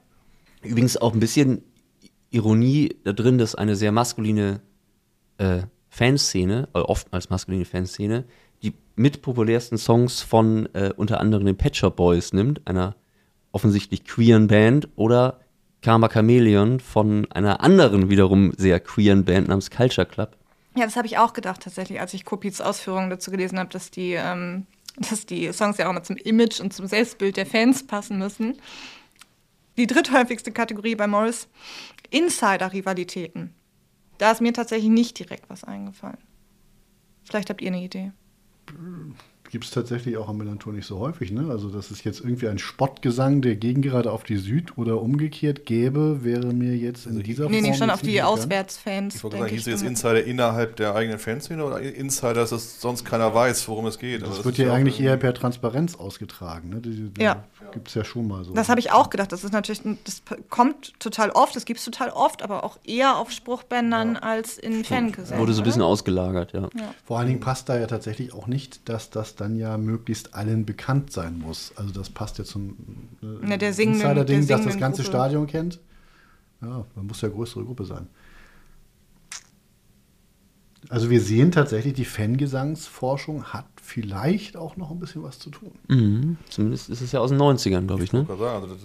Übrigens 0.62 0.96
auch 0.96 1.14
ein 1.14 1.20
bisschen 1.20 1.62
Ironie 2.30 2.96
da 3.04 3.12
drin, 3.12 3.38
dass 3.38 3.54
eine 3.54 3.76
sehr 3.76 3.92
maskuline 3.92 4.60
äh, 5.38 5.62
Fanszene, 5.88 6.68
äh, 6.74 6.78
oftmals 6.78 7.30
maskuline 7.30 7.64
Fanszene, 7.64 8.24
die 8.62 8.74
mitpopulärsten 8.94 9.78
Songs 9.78 10.22
von 10.22 10.68
äh, 10.74 10.92
unter 10.96 11.20
anderem 11.20 11.46
den 11.46 11.56
Pet 11.56 11.76
Shop 11.76 11.96
Boys 11.96 12.32
nimmt, 12.32 12.66
einer 12.66 12.94
offensichtlich 13.52 14.04
queeren 14.04 14.46
Band, 14.46 14.88
oder 14.96 15.40
Karma 15.82 16.08
Chameleon 16.08 16.78
von 16.78 17.26
einer 17.32 17.60
anderen 17.60 18.10
wiederum 18.10 18.52
sehr 18.56 18.80
queeren 18.80 19.24
Band 19.24 19.48
namens 19.48 19.70
Culture 19.70 20.06
Club. 20.06 20.36
Ja, 20.76 20.84
das 20.84 20.96
habe 20.96 21.06
ich 21.06 21.18
auch 21.18 21.32
gedacht 21.32 21.62
tatsächlich, 21.62 22.00
als 22.00 22.14
ich 22.14 22.24
Kopits 22.24 22.60
Ausführungen 22.60 23.10
dazu 23.10 23.30
gelesen 23.30 23.58
habe, 23.58 23.70
dass 23.70 23.90
die, 23.90 24.12
ähm, 24.12 24.66
dass 24.96 25.26
die 25.26 25.52
Songs 25.52 25.78
ja 25.78 25.86
auch 25.86 25.90
immer 25.90 26.02
zum 26.02 26.16
Image 26.16 26.60
und 26.60 26.72
zum 26.72 26.86
Selbstbild 26.86 27.36
der 27.36 27.46
Fans 27.46 27.86
passen 27.86 28.18
müssen. 28.18 28.58
Die 29.76 29.86
dritthäufigste 29.86 30.52
Kategorie 30.52 30.94
bei 30.94 31.06
Morris, 31.06 31.48
Insider-Rivalitäten. 32.10 33.54
Da 34.18 34.32
ist 34.32 34.40
mir 34.40 34.52
tatsächlich 34.52 34.90
nicht 34.90 35.18
direkt 35.18 35.48
was 35.48 35.64
eingefallen. 35.64 36.18
Vielleicht 37.24 37.48
habt 37.48 37.62
ihr 37.62 37.68
eine 37.68 37.82
Idee. 37.82 38.12
Gibt 39.50 39.64
es 39.64 39.72
tatsächlich 39.72 40.16
auch 40.16 40.28
am 40.28 40.36
Melanchthon 40.38 40.76
nicht 40.76 40.86
so 40.86 40.98
häufig, 41.00 41.32
ne? 41.32 41.48
Also, 41.50 41.68
dass 41.70 41.90
es 41.90 42.04
jetzt 42.04 42.20
irgendwie 42.20 42.46
ein 42.48 42.58
Spottgesang 42.58 43.42
der 43.42 43.56
Gegengerade 43.56 44.12
auf 44.12 44.22
die 44.22 44.36
Süd 44.36 44.78
oder 44.78 45.00
umgekehrt 45.02 45.66
gäbe, 45.66 46.22
wäre 46.22 46.52
mir 46.52 46.76
jetzt 46.76 47.06
in 47.06 47.20
dieser 47.22 47.48
Nee, 47.48 47.58
Form. 47.60 47.70
nee, 47.70 47.76
schon 47.76 47.88
jetzt 47.88 47.94
auf 47.94 48.02
die. 48.02 48.22
Auswärtsfans. 48.22 49.16
Ich 49.16 49.24
wollte 49.24 49.38
sagen, 49.38 49.50
hieß 49.50 49.66
jetzt. 49.66 49.82
Insider 49.82 50.22
innerhalb 50.24 50.76
der 50.76 50.94
eigenen 50.94 51.18
Fanszene 51.18 51.64
oder 51.64 51.80
Insider, 51.80 52.34
dass 52.34 52.52
es 52.52 52.80
sonst 52.80 53.04
keiner 53.04 53.34
weiß, 53.34 53.66
worum 53.68 53.86
es 53.86 53.98
geht? 53.98 54.20
Also 54.22 54.26
Das 54.28 54.36
das 54.38 54.44
wird 54.46 54.58
ja 54.58 54.72
eigentlich 54.72 55.00
eher 55.00 55.16
per 55.16 55.34
Transparenz 55.34 55.96
ausgetragen, 55.96 56.68
ne? 56.68 56.80
Die, 56.80 57.10
die 57.10 57.20
Ja. 57.22 57.44
Gibt 57.72 57.88
es 57.88 57.94
ja 57.94 58.04
schon 58.04 58.26
mal 58.28 58.44
so. 58.44 58.52
Das 58.54 58.68
habe 58.68 58.80
ich 58.80 58.90
auch 58.92 59.10
gedacht. 59.10 59.30
Das 59.32 59.44
ist 59.44 59.52
natürlich, 59.52 59.82
das 60.04 60.22
kommt 60.48 60.92
total 60.98 61.30
oft, 61.30 61.54
das 61.54 61.64
gibt 61.64 61.78
es 61.78 61.84
total 61.84 62.10
oft, 62.10 62.42
aber 62.42 62.64
auch 62.64 62.78
eher 62.84 63.16
auf 63.16 63.30
Spruchbändern 63.30 64.16
als 64.16 64.58
in 64.58 64.84
Fangesängen. 64.84 65.40
Wurde 65.40 65.52
so 65.52 65.60
ein 65.60 65.64
bisschen 65.64 65.82
oder? 65.82 65.90
ausgelagert, 65.90 66.52
ja. 66.52 66.62
Ja. 66.62 66.94
Vor 67.04 67.18
allen 67.18 67.28
Dingen 67.28 67.40
passt 67.40 67.68
da 67.68 67.78
ja 67.78 67.86
tatsächlich 67.86 68.32
auch 68.32 68.46
nicht, 68.46 68.88
dass 68.88 69.10
das 69.10 69.36
dann 69.40 69.56
ja 69.56 69.78
möglichst 69.78 70.34
allen 70.34 70.66
bekannt 70.66 71.12
sein 71.12 71.38
muss. 71.38 71.72
Also 71.76 71.92
das 71.92 72.10
passt 72.10 72.38
ja 72.38 72.44
zum 72.44 72.76
äh, 73.22 73.54
Insider-Ding, 73.54 74.46
der 74.46 74.56
dass 74.56 74.66
das 74.66 74.78
ganze 74.78 75.02
Gruppe. 75.02 75.16
Stadion 75.16 75.46
kennt. 75.46 75.80
Ja, 76.60 76.84
man 76.94 77.06
muss 77.06 77.20
ja 77.20 77.28
größere 77.28 77.64
Gruppe 77.64 77.84
sein. 77.84 78.06
Also 80.88 81.10
wir 81.10 81.20
sehen 81.20 81.52
tatsächlich, 81.52 81.94
die 81.94 82.04
Fangesangsforschung 82.04 83.44
hat 83.44 83.66
vielleicht 83.90 84.56
auch 84.56 84.76
noch 84.76 84.90
ein 84.92 85.00
bisschen 85.00 85.22
was 85.24 85.38
zu 85.40 85.50
tun. 85.50 85.72
Mhm. 85.88 86.36
Zumindest 86.48 86.88
ist 86.90 87.00
es 87.00 87.10
ja 87.10 87.18
aus 87.18 87.30
den 87.30 87.38
90ern, 87.40 87.86
glaube 87.86 88.04
ich, 88.04 88.12
ne? 88.12 88.24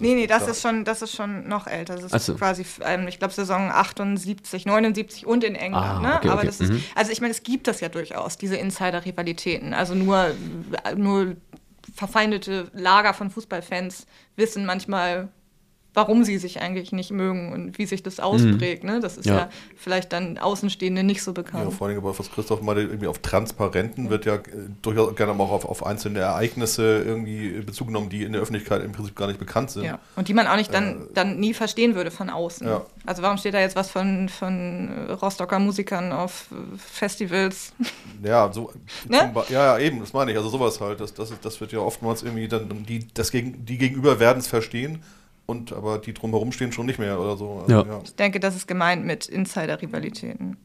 Nee, 0.00 0.14
nee, 0.14 0.26
das 0.26 0.48
ist 0.48 0.60
schon, 0.62 0.84
das 0.84 1.00
ist 1.02 1.14
schon 1.14 1.46
noch 1.48 1.68
älter. 1.68 1.94
Das 1.94 2.04
ist 2.06 2.12
Ach 2.14 2.20
so. 2.20 2.34
quasi, 2.34 2.66
ähm, 2.84 3.06
ich 3.06 3.18
glaube, 3.20 3.32
Saison 3.32 3.70
78, 3.70 4.66
79 4.66 5.24
und 5.26 5.44
in 5.44 5.54
England. 5.54 5.86
Ah, 5.86 6.00
ne? 6.00 6.16
okay, 6.16 6.28
Aber 6.28 6.38
okay. 6.38 6.46
das 6.46 6.60
ist, 6.60 6.72
Mhm. 6.72 6.82
also 6.96 7.12
ich 7.12 7.20
meine, 7.20 7.30
es 7.30 7.42
gibt 7.44 7.68
das 7.68 7.80
ja 7.80 7.88
durchaus, 7.88 8.36
diese 8.36 8.56
Insider-Rivalitäten. 8.56 9.74
Also 9.74 9.94
nur, 9.94 10.32
nur 10.96 11.36
verfeindete 11.94 12.68
Lager 12.74 13.14
von 13.14 13.30
Fußballfans 13.30 14.06
wissen 14.34 14.66
manchmal, 14.66 15.28
warum 15.96 16.24
sie 16.24 16.36
sich 16.36 16.60
eigentlich 16.60 16.92
nicht 16.92 17.10
mögen 17.10 17.54
und 17.54 17.78
wie 17.78 17.86
sich 17.86 18.02
das 18.02 18.20
ausprägt. 18.20 18.84
Ne? 18.84 19.00
Das 19.00 19.16
ist 19.16 19.24
ja. 19.24 19.36
Ja. 19.36 19.48
vielleicht 19.76 20.12
dann 20.12 20.36
Außenstehende 20.36 21.02
nicht 21.02 21.22
so 21.22 21.30
Ja, 21.30 21.34
bekannt. 21.42 21.72
vor 21.72 21.88
allem, 21.88 21.96
aber 21.96 22.16
was 22.18 22.30
Christoph 22.30 22.60
meinte, 22.60 22.82
irgendwie 22.82 23.06
auf 23.06 23.20
Transparenten 23.20 24.10
wird 24.10 24.26
ja 24.26 24.34
äh, 24.34 24.40
durchaus 24.82 25.16
gerne 25.16 25.32
auch 25.32 25.50
auf, 25.50 25.64
auf 25.64 25.86
einzelne 25.86 26.18
Ereignisse 26.18 27.02
irgendwie 27.02 27.48
Bezug 27.62 27.86
genommen, 27.86 28.10
die 28.10 28.24
in 28.24 28.32
der 28.32 28.42
Öffentlichkeit 28.42 28.84
im 28.84 28.92
Prinzip 28.92 29.16
gar 29.16 29.26
nicht 29.26 29.38
bekannt 29.38 29.70
sind. 29.70 29.84
Ja. 29.84 29.98
Und 30.16 30.28
die 30.28 30.34
man 30.34 30.46
auch 30.46 30.56
nicht 30.56 30.72
dann, 30.74 31.08
dann 31.14 31.40
nie 31.40 31.54
verstehen 31.54 31.94
würde 31.94 32.10
von 32.10 32.28
außen. 32.28 32.66
Ja. 32.66 32.84
Also 33.06 33.22
warum 33.22 33.38
steht 33.38 33.54
da 33.54 33.60
jetzt 33.60 33.74
was 33.74 33.90
von, 33.90 34.28
von 34.28 35.08
äh, 35.08 35.12
Rostocker 35.12 35.58
Musikern 35.58 36.12
auf 36.12 36.48
äh, 36.52 36.76
Festivals? 36.76 37.72
Ja, 38.22 38.52
so, 38.52 38.70
Ne? 39.08 39.32
ja, 39.48 39.78
ja, 39.78 39.78
eben, 39.78 40.00
das 40.00 40.12
meine 40.12 40.32
ich. 40.32 40.36
Also 40.36 40.50
sowas 40.50 40.78
halt. 40.78 41.00
Das, 41.00 41.14
das, 41.14 41.32
das 41.40 41.58
wird 41.62 41.72
ja 41.72 41.78
oftmals 41.78 42.22
irgendwie 42.22 42.48
dann, 42.48 42.84
die, 42.86 43.08
das 43.14 43.30
gegen, 43.30 43.64
die 43.64 43.78
Gegenüber 43.78 44.20
werden 44.20 44.40
es 44.40 44.46
verstehen 44.46 45.02
und 45.46 45.72
aber 45.72 45.98
die 45.98 46.12
drumherum 46.12 46.52
stehen 46.52 46.72
schon 46.72 46.86
nicht 46.86 46.98
mehr 46.98 47.18
oder 47.20 47.36
so. 47.36 47.62
Also, 47.66 47.72
Ja. 47.72 48.00
Ich 48.04 48.14
denke, 48.16 48.40
das 48.40 48.56
ist 48.56 48.66
gemeint 48.66 49.04
mit 49.06 49.26
Insider-Rivalitäten. 49.26 50.56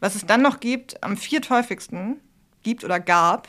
Was 0.00 0.14
es 0.14 0.26
dann 0.26 0.42
noch 0.42 0.60
gibt, 0.60 1.02
am 1.02 1.16
vierthäufigsten 1.16 2.16
gibt 2.62 2.84
oder 2.84 3.00
gab, 3.00 3.48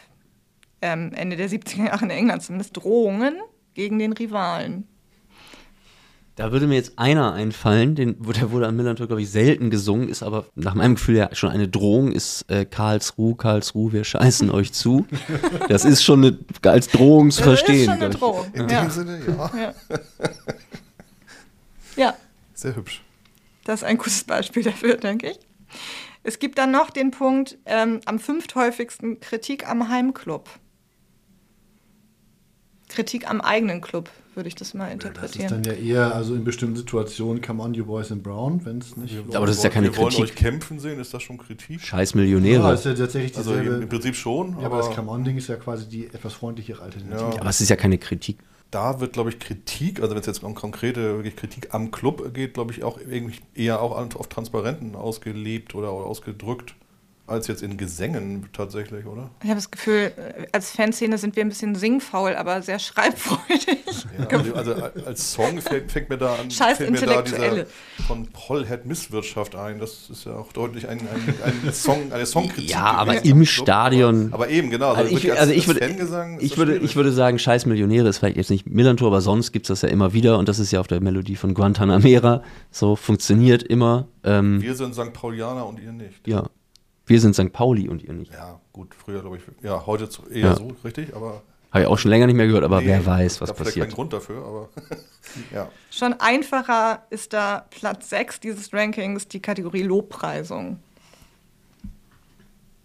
ähm, 0.82 1.12
Ende 1.14 1.36
der 1.38 1.50
70er 1.50 1.88
Jahre 1.88 2.06
in 2.06 2.12
England 2.12 2.44
zumindest, 2.44 2.76
Drohungen 2.78 3.36
gegen 3.74 4.00
den 4.00 4.14
Rivalen. 4.14 4.88
Da 6.38 6.52
würde 6.54 6.66
mir 6.66 6.76
jetzt 6.76 6.98
einer 6.98 7.34
einfallen, 7.34 7.94
den, 7.94 8.16
der 8.24 8.52
wurde 8.52 8.66
am 8.66 8.76
Millantor, 8.78 9.06
glaube 9.06 9.22
ich, 9.22 9.30
selten 9.30 9.70
gesungen, 9.70 10.08
ist 10.08 10.24
aber 10.24 10.46
nach 10.56 10.74
meinem 10.74 10.96
Gefühl 10.96 11.18
ja 11.18 11.30
schon 11.36 11.50
eine 11.52 11.68
Drohung, 11.68 12.12
ist 12.12 12.50
äh, 12.50 12.66
Karlsruhe, 12.66 13.36
Karlsruhe, 13.36 13.92
wir 13.92 14.04
scheißen 14.06 14.50
euch 14.52 14.72
zu. 14.72 15.06
Das 15.68 15.84
ist 15.86 16.04
schon 16.04 16.24
eine, 16.24 16.38
als 16.64 16.88
Drohung 16.88 17.32
zu 17.32 17.44
Das 17.44 17.54
ist 17.54 17.60
verstehen. 17.60 17.86
schon 17.86 18.02
eine. 18.02 18.10
Drohung. 18.10 18.46
In 18.54 18.70
ja. 18.70 18.82
dem 18.82 18.90
Sinne, 18.90 19.20
ja. 19.28 19.52
Ja. 19.62 19.74
ja, 21.96 22.16
Sehr 22.54 22.76
hübsch. 22.76 23.02
das 23.66 23.82
ist 23.82 23.84
ein 23.84 23.98
gutes 23.98 24.24
Beispiel 24.24 24.64
dafür, 24.64 24.98
denke 24.98 25.32
ich. 25.32 25.40
Es 26.24 26.38
gibt 26.40 26.58
dann 26.60 26.72
noch 26.72 26.90
den 26.92 27.12
Punkt, 27.12 27.58
ähm, 27.66 28.00
am 28.06 28.20
fünfthäufigsten 28.20 29.20
Kritik 29.20 29.68
am 29.68 29.90
Heimclub. 29.90 30.50
Kritik 32.90 33.30
am 33.30 33.40
eigenen 33.40 33.80
Club, 33.80 34.10
würde 34.36 34.50
ich 34.50 34.56
das 34.56 34.74
mal 34.74 34.86
Das 34.86 34.92
ist 34.96 35.06
interpretieren. 35.06 35.50
dann 35.50 35.64
ja 35.64 35.72
eher, 35.74 36.14
also 36.14 36.36
in 36.36 36.44
bestimmten 36.44 36.76
Situationen, 36.76 37.42
come 37.42 37.64
on, 37.64 37.74
you 37.74 37.86
boys 37.86 38.12
in 38.12 38.22
brown, 38.22 38.66
wenn 38.66 38.80
es 38.80 38.98
nicht. 38.98 39.16
Aber 39.34 39.46
das 39.48 39.58
ist 39.58 39.64
ja 39.64 39.70
keine 39.70 39.88
wir 39.88 39.98
wollen 39.98 40.10
Kritik. 40.10 40.24
euch 40.26 40.36
kämpfen 40.36 40.78
sehen, 40.80 41.00
ist 41.00 41.14
das 41.14 41.24
schon 41.24 41.38
Kritik? 41.38 41.80
Scheiß 41.82 42.16
Millionäre. 42.16 42.62
Ja, 42.64 42.74
ist 42.74 42.84
ja 42.86 42.94
tatsächlich 42.94 43.38
Also 43.38 43.52
dieselbe. 43.52 43.82
im 43.84 43.88
Prinzip 43.90 44.16
schon, 44.16 44.52
Ja, 44.60 44.66
aber, 44.66 44.78
aber- 44.78 44.78
das 44.88 44.94
come 44.96 45.10
on-Ding 45.10 45.38
ist 45.38 45.48
ja 45.48 45.56
quasi 45.56 45.88
die 45.88 46.08
etwas 46.08 46.34
freundlichere 46.34 46.82
Alternative. 46.82 47.40
Aber 47.40 47.50
es 47.50 47.62
ist 47.62 47.70
ja 47.70 47.78
keine 47.78 47.98
Kritik. 47.98 48.40
Da 48.72 49.02
wird, 49.02 49.14
glaube 49.14 49.30
ich, 49.30 49.40
Kritik, 49.40 50.00
also 50.02 50.16
wenn 50.16 50.22
es 50.22 50.28
jetzt 50.28 50.44
um 50.44 50.56
konkrete 50.56 51.16
wirklich 51.16 51.36
Kritik 51.36 51.74
am 51.74 51.92
Club 51.92 52.34
geht, 52.34 52.54
glaube 52.54 52.72
ich, 52.72 52.84
auch 52.84 52.98
irgendwie 52.98 53.40
eher 53.54 53.82
auch 53.82 53.92
auf 54.16 54.28
Transparenten 54.30 54.96
ausgelebt 54.96 55.76
oder, 55.76 55.94
oder 55.94 56.06
ausgedrückt, 56.06 56.76
als 57.32 57.48
jetzt 57.48 57.64
in 57.64 57.78
Gesängen 57.78 58.48
tatsächlich, 58.54 59.06
oder? 59.06 59.32
Ich 59.42 59.50
habe 59.50 59.56
das 59.56 59.72
Gefühl, 59.72 60.12
äh, 60.16 60.48
als 60.52 60.72
Fanszene 60.72 61.18
sind 61.18 61.36
wir 61.36 61.44
ein 61.44 61.50
bisschen 61.50 61.76
singfaul, 61.76 62.36
aber 62.36 62.62
sehr 62.62 62.80
schreibfreudig. 62.80 63.80
Ja, 64.18 64.38
also, 64.38 64.54
also 64.54 65.06
als 65.06 65.32
Song 65.34 65.62
fängt, 65.62 65.92
fängt 65.92 66.10
mir 66.10 66.18
da 66.18 66.36
an, 66.36 66.52
Scheiß 66.52 66.78
fällt 66.78 66.92
mir 66.92 67.00
da 67.02 67.22
dieser 67.22 67.36
Intellektuelle. 67.38 67.68
von 68.08 68.28
Pollhead 68.28 68.86
Misswirtschaft 68.86 69.56
ein. 69.56 69.80
Das 69.80 70.10
ist 70.10 70.26
ja 70.26 70.34
auch 70.34 70.52
deutlich 70.54 70.88
ein, 70.88 71.00
ein, 71.00 71.64
ein 71.66 71.74
Song, 71.74 72.12
eine 72.12 72.26
Songkritik. 72.26 72.70
Ja, 72.70 72.92
aber 72.92 73.16
gewesen 73.16 73.32
im. 73.32 73.46
Stadion. 73.46 74.34
Aber 74.34 74.50
eben, 74.50 74.70
genau. 74.70 74.94
Also 74.94 75.10
ich, 75.16 75.24
wirklich 75.24 75.40
also 75.40 75.54
ich, 75.54 75.68
würde, 75.68 75.86
ich, 76.40 76.58
würde, 76.58 76.78
ich 76.78 76.96
würde 76.96 77.12
sagen, 77.12 77.40
scheiß 77.40 77.66
Millionäre 77.66 78.08
ist 78.10 78.20
vielleicht 78.20 78.38
jetzt 78.38 78.50
nicht 78.50 78.68
Millantor, 78.70 79.08
aber 79.08 79.22
sonst 79.22 79.52
gibt 79.52 79.66
es 79.66 79.68
das 79.70 79.82
ja 79.82 79.90
immer 79.90 80.14
wieder 80.14 80.38
und 80.38 80.50
das 80.50 80.60
ist 80.60 80.72
ja 80.72 80.80
auf 80.80 80.88
der 80.88 81.02
Melodie 81.02 81.36
von 81.36 81.54
Guantanamera. 81.54 82.44
So 82.72 82.96
funktioniert 82.96 83.64
immer. 83.64 84.08
Ähm, 84.24 84.62
Wir 84.62 84.76
sind 84.76 84.94
St. 84.96 85.14
Paulianer 85.14 85.66
und 85.66 85.80
ihr 85.80 85.92
nicht. 85.92 86.28
ja. 86.28 86.50
Wir 87.12 87.20
sind 87.20 87.34
St. 87.36 87.52
Pauli 87.52 87.90
und 87.90 88.02
ihr 88.04 88.14
nicht. 88.14 88.32
Ja, 88.32 88.62
gut, 88.72 88.96
früher 88.96 89.20
glaube 89.20 89.36
ich, 89.38 89.44
ja, 89.64 89.86
heute 89.86 90.08
zu, 90.08 90.26
eher 90.28 90.48
Ja. 90.48 90.56
so, 90.56 90.70
richtig, 90.86 91.14
aber. 91.14 91.42
Habe 91.72 91.84
ich 91.84 91.88
auch 91.90 91.98
schon 91.98 92.10
länger 92.10 92.26
nicht 92.28 92.36
mehr 92.38 92.48
gehört, 92.48 92.64
aber 92.64 92.80
Nee, 92.80 92.88
wer 92.88 93.06
weiß, 93.06 93.42
was 93.42 93.54
passiert. 93.54 93.86
keinen 93.88 93.94
Grund 93.96 94.14
dafür, 94.14 94.46
aber 94.46 94.70
ja. 95.54 95.70
Schon 95.90 96.14
einfacher 96.14 97.04
ist 97.10 97.34
da 97.34 97.66
Platz 97.70 98.10
6 98.10 98.40
dieses 98.40 98.74
Rankings 98.74 99.28
die 99.28 99.42
Kategorie 99.42 99.84
Lobpreisung. 99.84 100.80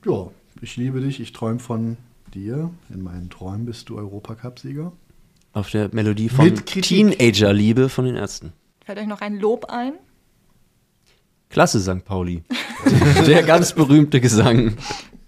Ja, 0.04 0.28
ich 0.60 0.76
liebe 0.76 1.00
dich, 1.00 1.20
ich 1.20 1.32
träume 1.32 1.58
von 1.60 1.96
dir. 2.34 2.70
In 2.92 3.02
meinen 3.02 3.30
Träumen 3.30 3.64
bist 3.64 3.88
du 3.88 3.96
Europacup-Sieger. 3.96 4.92
Auf 5.52 5.70
der 5.70 5.88
Melodie 5.92 6.28
von. 6.28 6.52
Teenager-Liebe 6.64 7.88
von 7.88 8.04
den 8.04 8.16
Ärzten. 8.16 8.52
Fällt 8.84 8.98
euch 8.98 9.06
noch 9.06 9.20
ein 9.20 9.38
Lob 9.38 9.66
ein? 9.66 9.94
Klasse, 11.48 11.80
St. 11.80 12.04
Pauli. 12.04 12.42
der 13.26 13.42
ganz 13.42 13.72
berühmte 13.72 14.20
Gesang. 14.20 14.76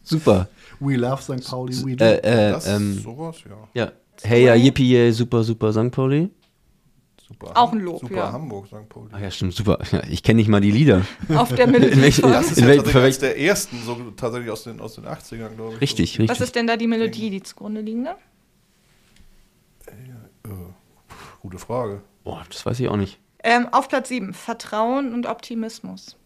Super. 0.03 0.49
We 0.81 0.97
love 0.97 1.23
St. 1.23 1.45
Pauli, 1.49 1.74
we 1.85 1.97
do. 1.97 2.05
Äh, 2.05 2.16
äh, 2.19 2.53
Das, 2.53 2.66
ähm, 2.69 2.95
sowas, 3.01 3.36
ja. 3.49 3.69
ja. 3.74 3.93
Hey, 4.23 4.45
ja, 4.47 4.55
yippie, 4.55 4.90
yay, 4.93 5.12
super, 5.12 5.43
super, 5.45 5.73
St. 5.73 5.90
Pauli. 5.90 6.31
Super, 7.27 7.53
Auch 7.57 7.73
ein 7.73 7.81
Lob, 7.81 8.01
super 8.01 8.15
ja. 8.16 8.32
Hamburg, 8.32 8.66
St. 8.69 8.89
Pauli. 8.89 9.09
Ach 9.12 9.20
ja, 9.20 9.31
stimmt, 9.31 9.55
super. 9.55 9.78
Ja, 9.93 10.03
ich 10.09 10.23
kenne 10.23 10.39
nicht 10.39 10.49
mal 10.49 10.61
die 10.61 10.70
Lieder. 10.70 11.05
Auf 11.35 11.55
der 11.55 11.66
Melodie 11.66 11.93
In 11.93 12.03
welchen- 12.03 12.23
Das 12.23 12.47
ist 12.51 12.57
in 12.59 12.65
ja 12.65 12.69
welchen- 12.70 12.85
tatsächlich 12.85 13.19
der 13.19 13.39
ersten, 13.39 13.78
so 13.85 13.97
tatsächlich 14.16 14.51
aus 14.51 14.65
den, 14.65 14.81
aus 14.81 14.95
den 14.95 15.05
80ern, 15.05 15.55
glaube 15.55 15.74
ich. 15.74 15.81
Richtig, 15.82 16.12
so. 16.15 16.23
richtig. 16.23 16.28
Was 16.31 16.40
ist 16.40 16.55
denn 16.57 16.66
da 16.66 16.77
die 16.77 16.86
Melodie, 16.86 17.28
die 17.31 17.43
zugrunde 17.43 17.81
liegende? 17.82 18.15
Äh, 20.45 20.49
gute 21.40 21.59
Frage. 21.59 22.01
Boah, 22.24 22.43
das 22.51 22.65
weiß 22.65 22.81
ich 22.81 22.89
auch 22.89 22.97
nicht. 22.97 23.19
Ähm, 23.44 23.69
auf 23.73 23.89
Platz 23.89 24.09
7, 24.09 24.35
Vertrauen 24.35 25.15
und 25.15 25.27
Optimismus. 25.27 26.16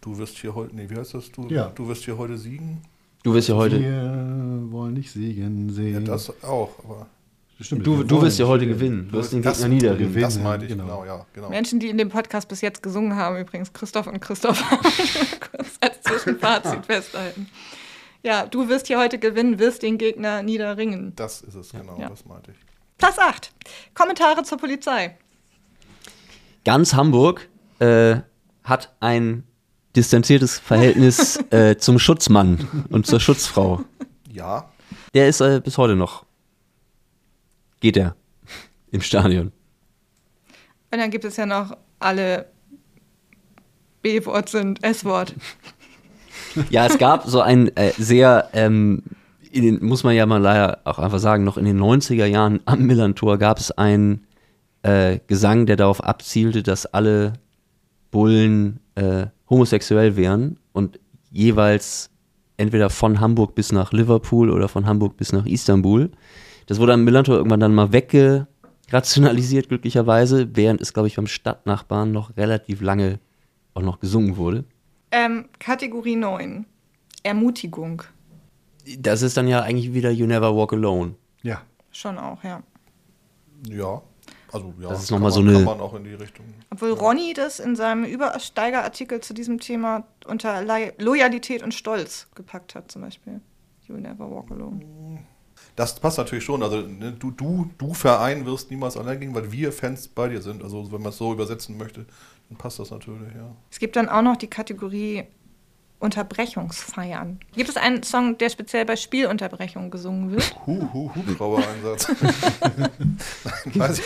Du 0.00 0.16
wirst 0.18 0.38
hier 0.38 0.54
heute, 0.54 0.74
nee, 0.76 0.88
wie 0.88 0.96
heißt 0.96 1.14
das? 1.14 1.30
Du, 1.32 1.48
Ja. 1.48 1.66
du 1.74 1.88
wirst 1.88 2.04
hier 2.04 2.16
heute 2.16 2.38
siegen? 2.38 2.82
Du 3.24 3.34
wirst 3.34 3.48
ja 3.48 3.56
heute. 3.56 3.80
Wir 3.80 4.62
wollen 4.70 4.94
nicht 4.94 5.10
siegen 5.10 5.70
sehen. 5.70 5.94
Ja, 6.06 6.12
das 6.12 6.32
auch, 6.44 6.70
aber. 6.84 7.06
Stimmt, 7.60 7.84
Du, 7.84 8.04
du 8.04 8.22
wirst 8.22 8.38
ja 8.38 8.46
heute 8.46 8.68
gewinnen. 8.68 9.08
Du 9.10 9.18
wirst 9.18 9.32
den 9.32 9.42
Gegner 9.42 9.66
niederringen. 9.66 10.08
gewinnen. 10.10 10.22
Das 10.22 10.38
meinte 10.38 10.66
ich, 10.66 10.70
genau. 10.70 10.84
genau, 10.84 11.04
ja, 11.04 11.26
genau. 11.32 11.48
Menschen, 11.48 11.80
die 11.80 11.88
in 11.88 11.98
dem 11.98 12.08
Podcast 12.08 12.46
bis 12.46 12.60
jetzt 12.60 12.84
gesungen 12.84 13.16
haben, 13.16 13.36
übrigens 13.36 13.72
Christoph 13.72 14.06
und 14.06 14.20
Christoph, 14.20 14.62
kurz 15.50 15.70
als 15.80 16.00
Zwischenfazit 16.02 16.86
festhalten. 16.86 17.48
Ja, 18.22 18.46
du 18.46 18.68
wirst 18.68 18.86
hier 18.86 18.98
heute 19.00 19.18
gewinnen, 19.18 19.58
wirst 19.58 19.82
den 19.82 19.98
Gegner 19.98 20.44
niederringen. 20.44 21.12
Das 21.16 21.40
ist 21.40 21.56
es, 21.56 21.72
genau, 21.72 21.98
Ja. 21.98 22.08
das 22.08 22.24
meinte 22.24 22.52
ich. 22.52 22.56
Platz 22.96 23.18
8. 23.18 23.50
Kommentare 23.92 24.44
zur 24.44 24.58
Polizei. 24.58 25.16
Ganz 26.68 26.92
Hamburg 26.92 27.48
äh, 27.78 28.16
hat 28.62 28.94
ein 29.00 29.44
distanziertes 29.96 30.58
Verhältnis 30.58 31.38
äh, 31.50 31.78
zum 31.78 31.98
Schutzmann 31.98 32.84
und 32.90 33.06
zur 33.06 33.20
Schutzfrau. 33.20 33.86
Ja, 34.30 34.70
Der 35.14 35.30
ist 35.30 35.40
äh, 35.40 35.62
bis 35.64 35.78
heute 35.78 35.96
noch. 35.96 36.26
Geht 37.80 37.96
er 37.96 38.16
im 38.90 39.00
Stadion. 39.00 39.50
Und 40.90 40.98
dann 40.98 41.10
gibt 41.10 41.24
es 41.24 41.38
ja 41.38 41.46
noch 41.46 41.74
alle 42.00 42.50
B-Wort 44.02 44.50
sind 44.50 44.84
S-Wort. 44.84 45.34
Ja, 46.68 46.84
es 46.84 46.98
gab 46.98 47.26
so 47.26 47.40
ein 47.40 47.74
äh, 47.78 47.92
sehr, 47.96 48.50
ähm, 48.52 49.04
in 49.50 49.64
den, 49.64 49.82
muss 49.82 50.04
man 50.04 50.14
ja 50.14 50.26
mal 50.26 50.42
leider 50.42 50.80
auch 50.84 50.98
einfach 50.98 51.18
sagen, 51.18 51.44
noch 51.44 51.56
in 51.56 51.64
den 51.64 51.80
90er 51.80 52.26
Jahren 52.26 52.60
am 52.66 52.86
Millantor 52.86 53.38
gab 53.38 53.58
es 53.58 53.70
einen 53.70 54.27
äh, 54.88 55.20
Gesang, 55.26 55.66
der 55.66 55.76
darauf 55.76 56.02
abzielte, 56.02 56.62
dass 56.62 56.86
alle 56.86 57.34
Bullen 58.10 58.80
äh, 58.94 59.26
homosexuell 59.50 60.16
wären 60.16 60.58
und 60.72 60.98
jeweils 61.30 62.10
entweder 62.56 62.88
von 62.88 63.20
Hamburg 63.20 63.54
bis 63.54 63.70
nach 63.70 63.92
Liverpool 63.92 64.50
oder 64.50 64.68
von 64.68 64.86
Hamburg 64.86 65.16
bis 65.18 65.32
nach 65.32 65.44
Istanbul. 65.44 66.10
Das 66.66 66.80
wurde 66.80 66.94
am 66.94 67.04
Millantor 67.04 67.36
irgendwann 67.36 67.60
dann 67.60 67.74
mal 67.74 67.92
weggerationalisiert, 67.92 69.68
glücklicherweise, 69.68 70.48
während 70.56 70.80
es, 70.80 70.94
glaube 70.94 71.08
ich, 71.08 71.16
beim 71.16 71.26
Stadtnachbarn 71.26 72.10
noch 72.10 72.36
relativ 72.36 72.80
lange 72.80 73.20
auch 73.74 73.82
noch 73.82 74.00
gesungen 74.00 74.38
wurde. 74.38 74.64
Ähm, 75.10 75.50
Kategorie 75.58 76.16
9. 76.16 76.64
Ermutigung. 77.22 78.02
Das 78.98 79.20
ist 79.20 79.36
dann 79.36 79.48
ja 79.48 79.60
eigentlich 79.60 79.92
wieder 79.92 80.10
You 80.10 80.26
Never 80.26 80.56
Walk 80.56 80.72
Alone. 80.72 81.14
Ja. 81.42 81.60
Schon 81.92 82.16
auch, 82.18 82.42
ja. 82.42 82.62
ja. 83.68 84.02
Also 84.52 84.72
ja, 84.80 84.88
das 84.90 85.02
ist 85.02 85.08
kann 85.08 85.16
nochmal 85.16 85.32
so 85.32 85.40
man- 85.42 85.48
eine. 85.54 85.64
Kann 85.64 85.78
man 85.78 85.80
auch 85.80 85.94
in 85.94 86.04
die 86.04 86.14
Richtung. 86.14 86.46
Obwohl 86.70 86.92
Ronny 86.92 87.34
das 87.34 87.60
in 87.60 87.76
seinem 87.76 88.04
Übersteigerartikel 88.04 89.20
zu 89.20 89.34
diesem 89.34 89.60
Thema 89.60 90.04
unter 90.26 90.62
Lo- 90.62 90.92
Loyalität 90.98 91.62
und 91.62 91.74
Stolz 91.74 92.28
gepackt 92.34 92.74
hat, 92.74 92.90
zum 92.90 93.02
Beispiel. 93.02 93.40
You 93.86 93.96
never 93.96 94.30
walk 94.30 94.50
alone. 94.50 94.80
Das 95.76 95.98
passt 95.98 96.18
natürlich 96.18 96.44
schon. 96.44 96.62
Also 96.62 96.80
ne, 96.82 97.12
du, 97.12 97.30
du, 97.30 97.70
du 97.78 97.94
Verein 97.94 98.44
wirst 98.46 98.70
niemals 98.70 98.96
allein 98.96 99.20
gehen, 99.20 99.34
weil 99.34 99.50
wir 99.52 99.72
Fans 99.72 100.08
bei 100.08 100.28
dir 100.28 100.42
sind. 100.42 100.62
Also 100.62 100.90
wenn 100.92 101.00
man 101.02 101.10
es 101.10 101.18
so 101.18 101.32
übersetzen 101.32 101.76
möchte, 101.78 102.04
dann 102.48 102.58
passt 102.58 102.78
das 102.78 102.90
natürlich, 102.90 103.34
ja. 103.34 103.54
Es 103.70 103.78
gibt 103.78 103.96
dann 103.96 104.08
auch 104.08 104.22
noch 104.22 104.36
die 104.36 104.46
Kategorie 104.48 105.24
Unterbrechungsfeiern. 106.00 107.40
Gibt 107.54 107.68
es 107.68 107.76
einen 107.76 108.02
Song, 108.04 108.38
der 108.38 108.50
speziell 108.50 108.84
bei 108.84 108.94
Spielunterbrechungen 108.96 109.90
gesungen 109.90 110.30
wird? 110.30 110.54
Hu, 110.66 110.88
hu, 110.92 111.10
Hubschrauber-Einsatz. 111.14 112.08
Ich. 113.74 114.02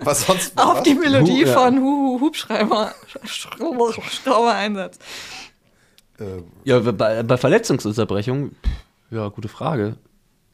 Was 0.00 0.26
sonst? 0.26 0.58
Auf 0.58 0.78
was? 0.78 0.82
die 0.84 0.94
Melodie 0.94 1.44
Hu- 1.44 1.48
ja. 1.48 1.52
von 1.52 1.78
Huhu 1.80 2.20
Hubschrauber 2.20 2.94
Schrauber-Einsatz. 3.24 4.98
Ja, 6.64 6.78
bei, 6.78 7.22
bei 7.22 7.36
Verletzungsunterbrechung, 7.36 8.50
pff, 8.50 8.70
ja, 9.10 9.28
gute 9.28 9.48
Frage. 9.48 9.96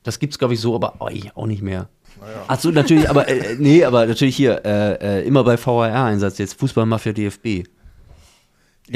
Das 0.03 0.19
gibt's, 0.19 0.39
glaube 0.39 0.55
ich, 0.55 0.61
so, 0.61 0.75
aber 0.75 0.95
oh, 0.99 1.11
auch 1.35 1.47
nicht 1.47 1.63
mehr. 1.63 1.89
Naja. 2.21 2.45
Ach 2.49 2.59
so, 2.59 2.71
natürlich, 2.71 3.09
aber 3.09 3.29
äh, 3.29 3.57
nee, 3.59 3.85
aber 3.85 4.07
natürlich 4.07 4.37
hier, 4.37 4.63
äh, 4.65 5.21
äh, 5.21 5.27
immer 5.27 5.45
bei 5.45 5.57
VAR-Einsatz 5.63 6.39
jetzt, 6.39 6.59
Fußballmafia 6.59 7.13
DFB. 7.13 7.65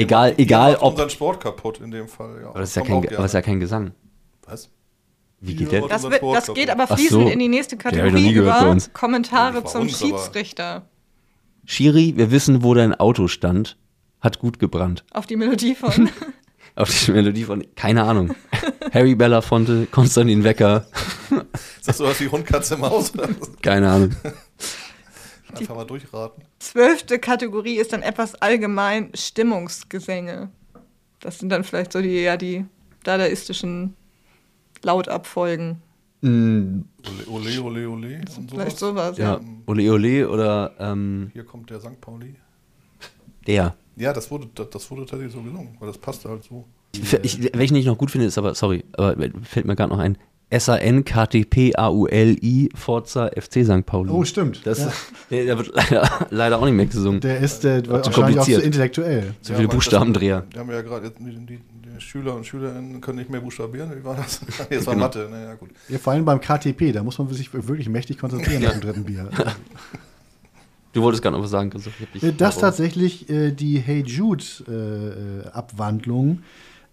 Egal, 0.03 0.31
Ihr 0.31 0.39
egal 0.39 0.71
macht 0.73 0.81
ob. 0.81 0.91
unseren 0.91 1.09
Sport 1.09 1.39
kaputt 1.41 1.79
in 1.81 1.91
dem 1.91 2.07
Fall, 2.07 2.39
ja. 2.41 2.49
Aber 2.49 2.59
das 2.59 2.69
ist 2.69 2.75
ja 2.75 2.81
kein, 2.83 2.97
aber 2.97 3.07
das 3.07 3.25
ist 3.25 3.33
ja 3.33 3.41
kein 3.41 3.59
Gesang. 3.59 3.91
Was? 4.45 4.69
Wie 5.39 5.53
geht 5.55 5.61
Ihr 5.67 5.67
der? 5.69 5.81
macht 5.81 5.91
Das, 5.91 6.03
wird, 6.03 6.21
das 6.23 6.53
geht 6.53 6.69
aber 6.69 6.87
fließend 6.87 7.23
so. 7.27 7.29
in 7.29 7.39
die 7.39 7.47
nächste 7.47 7.77
Kategorie 7.77 8.31
über. 8.33 8.77
Kommentare 8.93 9.63
zum 9.63 9.81
uns, 9.83 9.97
Schiedsrichter. 9.99 10.87
Schiri, 11.65 12.13
wir 12.15 12.31
wissen, 12.31 12.63
wo 12.63 12.73
dein 12.73 12.93
Auto 12.95 13.27
stand. 13.27 13.77
Hat 14.21 14.39
gut 14.39 14.59
gebrannt. 14.59 15.03
Auf 15.11 15.27
die 15.27 15.35
Melodie 15.35 15.75
von. 15.75 16.09
Auf 16.75 16.89
die 17.05 17.11
Melodie 17.11 17.43
von, 17.43 17.63
keine 17.75 18.03
Ahnung. 18.03 18.35
Harry 18.93 19.15
Belafonte, 19.15 19.87
Konstantin 19.91 20.43
Wecker, 20.43 20.85
Sagst 21.81 21.99
du 21.99 22.05
was 22.05 22.19
wie 22.19 22.27
Hund, 22.27 22.45
Katze, 22.45 22.75
Maus? 22.77 23.13
oder 23.13 23.29
was? 23.39 23.51
keine 23.61 23.89
Ahnung. 23.89 24.15
Einfach 25.61 25.75
mal 25.75 25.85
durchraten. 25.85 26.43
Zwölfte 26.59 27.19
Kategorie 27.19 27.75
ist 27.75 27.93
dann 27.93 28.01
etwas 28.01 28.35
allgemein 28.35 29.11
Stimmungsgesänge. 29.13 30.49
Das 31.19 31.39
sind 31.39 31.49
dann 31.49 31.63
vielleicht 31.63 31.91
so 31.93 32.01
die, 32.01 32.21
ja, 32.21 32.37
die 32.37 32.65
dadaistischen 33.03 33.95
Lautabfolgen. 34.83 35.81
Mm, 36.21 36.81
Ole, 37.29 37.29
ole, 37.29 37.61
ole, 37.61 37.89
ole. 37.89 38.21
Und 38.37 38.49
Vielleicht 38.51 38.77
sowas. 38.77 39.15
sowas, 39.15 39.17
ja, 39.17 39.39
Ole 39.67 39.91
Ole 39.91 40.29
oder 40.29 40.73
ähm, 40.79 41.29
Hier 41.33 41.43
kommt 41.45 41.69
der 41.69 41.79
St. 41.79 41.99
Pauli. 42.01 42.35
der. 43.45 43.75
Ja, 43.95 44.11
das 44.11 44.29
wurde, 44.31 44.49
das, 44.55 44.69
das 44.71 44.91
wurde 44.91 45.05
tatsächlich 45.05 45.33
so 45.33 45.41
gesungen, 45.41 45.75
weil 45.79 45.87
das 45.87 45.97
passte 45.97 46.29
halt 46.29 46.43
so. 46.43 46.65
Ich, 46.95 47.13
ich, 47.13 47.53
welchen 47.53 47.75
ich 47.75 47.85
noch 47.85 47.97
gut 47.97 48.11
finde, 48.11 48.27
ist 48.27 48.37
aber, 48.37 48.55
sorry, 48.55 48.83
aber 48.93 49.15
fällt 49.43 49.65
mir 49.65 49.75
gerade 49.75 49.91
noch 49.91 49.99
ein. 49.99 50.17
S-A-N-K-T-P-A-U-L-I 51.45 52.69
Forza 52.75 53.29
FC 53.35 53.63
St. 53.65 53.85
Pauli. 53.85 54.09
Oh, 54.11 54.23
stimmt. 54.23 54.61
Das, 54.65 54.79
Ja. 54.79 54.91
der, 55.31 55.45
der 55.45 55.57
wird 55.57 55.71
leider, 55.75 56.27
leider 56.29 56.59
auch 56.59 56.65
nicht 56.65 56.73
mehr 56.75 56.85
gesungen. 56.85 57.19
Der 57.21 57.39
ist 57.39 57.65
äh, 57.65 57.81
Zu 57.83 57.89
wahrscheinlich 57.91 58.07
auch 58.07 58.11
zu 58.11 58.21
kompliziert. 58.21 58.63
intellektuell. 58.63 59.33
Zu 59.41 59.53
viele 59.53 59.67
man- 59.67 59.75
Buchstabendreher. 59.77 60.41
Das, 60.41 60.49
die 60.49 60.59
haben 60.59 60.71
ja 60.71 60.81
gerade, 60.81 61.05
jetzt 61.07 61.19
die, 61.19 61.35
die, 61.45 61.57
die 61.57 62.01
Schüler 62.01 62.35
und 62.35 62.45
Schülerinnen 62.45 63.01
können 63.01 63.17
nicht 63.19 63.29
mehr 63.29 63.41
buchstabieren. 63.41 63.91
Wie 63.97 64.03
war 64.03 64.15
das? 64.15 64.39
Nee, 64.69 64.75
das 64.77 64.85
war 64.87 64.93
Genau. 64.93 65.05
Mathe. 65.05 65.27
Naja, 65.31 65.53
gut. 65.55 65.69
Ja, 65.89 65.97
vor 65.97 66.13
allem 66.13 66.25
beim 66.25 66.39
KTP, 66.41 66.91
da 66.93 67.03
muss 67.03 67.17
man 67.17 67.27
sich 67.33 67.51
wirklich 67.53 67.89
mächtig 67.89 68.17
konzentrieren 68.17 68.63
nach 68.63 68.71
dem 68.73 68.81
dritten 68.81 69.03
Bier. 69.03 69.29
Du 70.93 71.01
wolltest 71.01 71.21
gerade 71.23 71.35
noch 71.35 71.43
was 71.43 71.51
sagen. 71.51 71.69
Ich 71.75 71.85
Äh, 71.85 71.89
Das 72.31 72.55
unterbrochen. 72.55 72.61
tatsächlich 72.61 73.29
äh, 73.29 73.51
die 73.51 73.79
Hey 73.79 74.01
Jude 74.05 74.41
äh, 74.65 74.71
äh, 74.71 75.47
Abwandlung. 75.51 76.39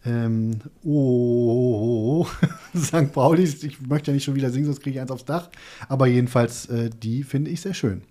Ähm, 0.05 0.59
oh, 0.85 2.27
St. 2.77 3.13
Pauli, 3.13 3.45
ich 3.45 3.81
möchte 3.87 4.11
ja 4.11 4.15
nicht 4.15 4.25
schon 4.25 4.35
wieder 4.35 4.51
singen, 4.51 4.67
sonst 4.67 4.81
kriege 4.81 4.97
ich 4.97 5.01
eins 5.01 5.11
aufs 5.11 5.25
Dach. 5.25 5.49
Aber 5.89 6.07
jedenfalls, 6.07 6.67
äh, 6.67 6.91
die 6.91 7.23
finde 7.23 7.51
ich 7.51 7.61
sehr 7.61 7.75
schön. 7.75 8.03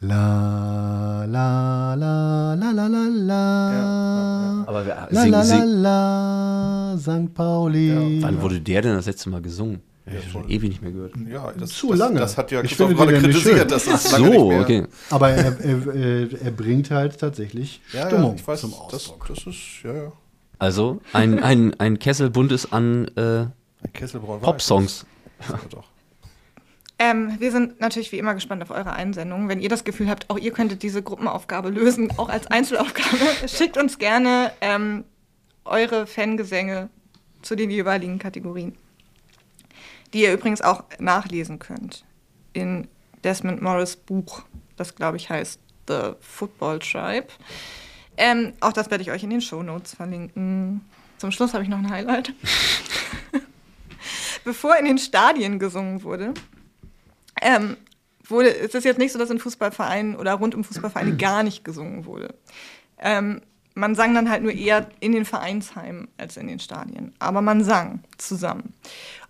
La, 0.00 1.24
la, 1.24 1.94
la, 1.94 2.54
la, 2.54 2.70
la, 2.70 2.86
la, 2.86 3.08
la. 3.10 4.64
Aber 4.66 4.84
wir, 4.86 5.08
La, 5.10 5.22
sing, 5.22 5.30
la, 5.30 5.38
la, 5.38 5.44
sing, 5.44 5.68
la, 5.82 6.96
St. 6.98 7.34
Pauli. 7.34 8.18
wann 8.22 8.40
wurde 8.42 8.60
der 8.60 8.82
denn 8.82 8.94
das 8.94 9.06
letzte 9.06 9.30
Mal 9.30 9.40
gesungen? 9.42 9.80
Ja, 10.06 10.12
ich 10.12 10.18
habe 10.20 10.30
schon 10.30 10.48
ewig 10.50 10.68
nicht 10.70 10.82
mehr 10.82 10.92
gehört. 10.92 11.14
Ja, 11.28 11.52
das, 11.58 11.70
Zu 11.70 11.90
das, 11.90 11.98
lange. 11.98 12.20
Das 12.20 12.36
hat 12.38 12.50
ja 12.52 12.60
Ich 12.62 12.68
Christoph 12.68 12.88
finde 12.90 13.06
gerade 13.06 13.20
kritisiert, 13.20 13.58
schön. 13.58 13.68
dass 13.68 13.84
das 13.86 14.12
lange 14.12 14.26
so, 14.26 14.32
nicht 14.32 14.48
mehr. 14.48 14.60
okay. 14.60 14.86
Aber 15.10 15.30
er, 15.30 15.60
er, 15.60 16.42
er, 16.42 16.50
bringt 16.52 16.90
halt 16.90 17.18
tatsächlich 17.18 17.80
Ja, 17.92 18.06
Stimmung 18.06 18.30
ja, 18.30 18.36
ich 18.36 18.46
weiß, 18.46 18.60
zum 18.60 18.70
das, 18.70 18.80
Ausdruck. 18.80 19.26
das 19.28 19.46
ist, 19.46 19.58
ja, 19.82 19.94
ja. 19.94 20.12
Also, 20.58 21.00
ein, 21.12 21.42
ein, 21.42 21.78
ein 21.78 21.98
Kessel 21.98 22.30
buntes 22.30 22.72
an 22.72 23.08
äh, 23.16 23.46
Popsongs. 24.40 25.06
Ähm, 26.98 27.36
wir 27.38 27.52
sind 27.52 27.78
natürlich 27.80 28.10
wie 28.12 28.18
immer 28.18 28.34
gespannt 28.34 28.62
auf 28.62 28.70
eure 28.70 28.94
Einsendungen. 28.94 29.48
Wenn 29.48 29.60
ihr 29.60 29.68
das 29.68 29.84
Gefühl 29.84 30.08
habt, 30.08 30.30
auch 30.30 30.38
ihr 30.38 30.50
könntet 30.50 30.82
diese 30.82 31.02
Gruppenaufgabe 31.02 31.68
lösen, 31.68 32.10
auch 32.16 32.30
als 32.30 32.46
Einzelaufgabe, 32.46 33.18
schickt 33.48 33.76
uns 33.76 33.98
gerne 33.98 34.52
ähm, 34.62 35.04
eure 35.66 36.06
Fangesänge 36.06 36.88
zu 37.42 37.54
den 37.54 37.70
jeweiligen 37.70 38.18
Kategorien. 38.18 38.76
Die 40.14 40.22
ihr 40.22 40.32
übrigens 40.32 40.62
auch 40.62 40.84
nachlesen 40.98 41.58
könnt 41.58 42.04
in 42.54 42.88
Desmond 43.24 43.60
Morris 43.60 43.96
Buch, 43.96 44.44
das 44.76 44.94
glaube 44.94 45.18
ich 45.18 45.28
heißt 45.28 45.60
The 45.88 46.12
Football 46.20 46.78
Tribe. 46.78 47.28
Ähm, 48.16 48.52
auch 48.60 48.72
das 48.72 48.90
werde 48.90 49.02
ich 49.02 49.10
euch 49.10 49.22
in 49.22 49.30
den 49.30 49.40
Show 49.40 49.62
Notes 49.62 49.94
verlinken. 49.94 50.80
Zum 51.18 51.30
Schluss 51.30 51.54
habe 51.54 51.64
ich 51.64 51.70
noch 51.70 51.78
ein 51.78 51.90
Highlight. 51.90 52.34
Bevor 54.44 54.76
in 54.76 54.84
den 54.84 54.98
Stadien 54.98 55.58
gesungen 55.58 56.02
wurde, 56.02 56.34
ähm, 57.42 57.76
wurde, 58.24 58.54
es 58.56 58.74
ist 58.74 58.84
jetzt 58.84 58.98
nicht 58.98 59.12
so, 59.12 59.18
dass 59.18 59.30
in 59.30 59.38
Fußballvereinen 59.38 60.16
oder 60.16 60.34
rund 60.34 60.54
um 60.54 60.64
Fußballvereine 60.64 61.16
gar 61.16 61.42
nicht 61.42 61.64
gesungen 61.64 62.04
wurde. 62.06 62.34
Ähm, 62.98 63.42
man 63.74 63.94
sang 63.94 64.14
dann 64.14 64.30
halt 64.30 64.42
nur 64.42 64.52
eher 64.52 64.88
in 65.00 65.12
den 65.12 65.26
Vereinsheimen 65.26 66.08
als 66.16 66.36
in 66.36 66.46
den 66.46 66.58
Stadien. 66.58 67.12
Aber 67.18 67.42
man 67.42 67.62
sang 67.62 68.02
zusammen. 68.16 68.72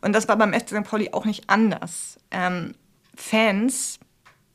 Und 0.01 0.13
das 0.13 0.29
war 0.29 0.37
beim 0.37 0.55
FC 0.55 0.69
St. 0.69 0.85
Pauli 0.85 1.11
auch 1.13 1.25
nicht 1.25 1.51
anders. 1.51 2.19
Ähm, 2.31 2.75
Fans 3.17 3.99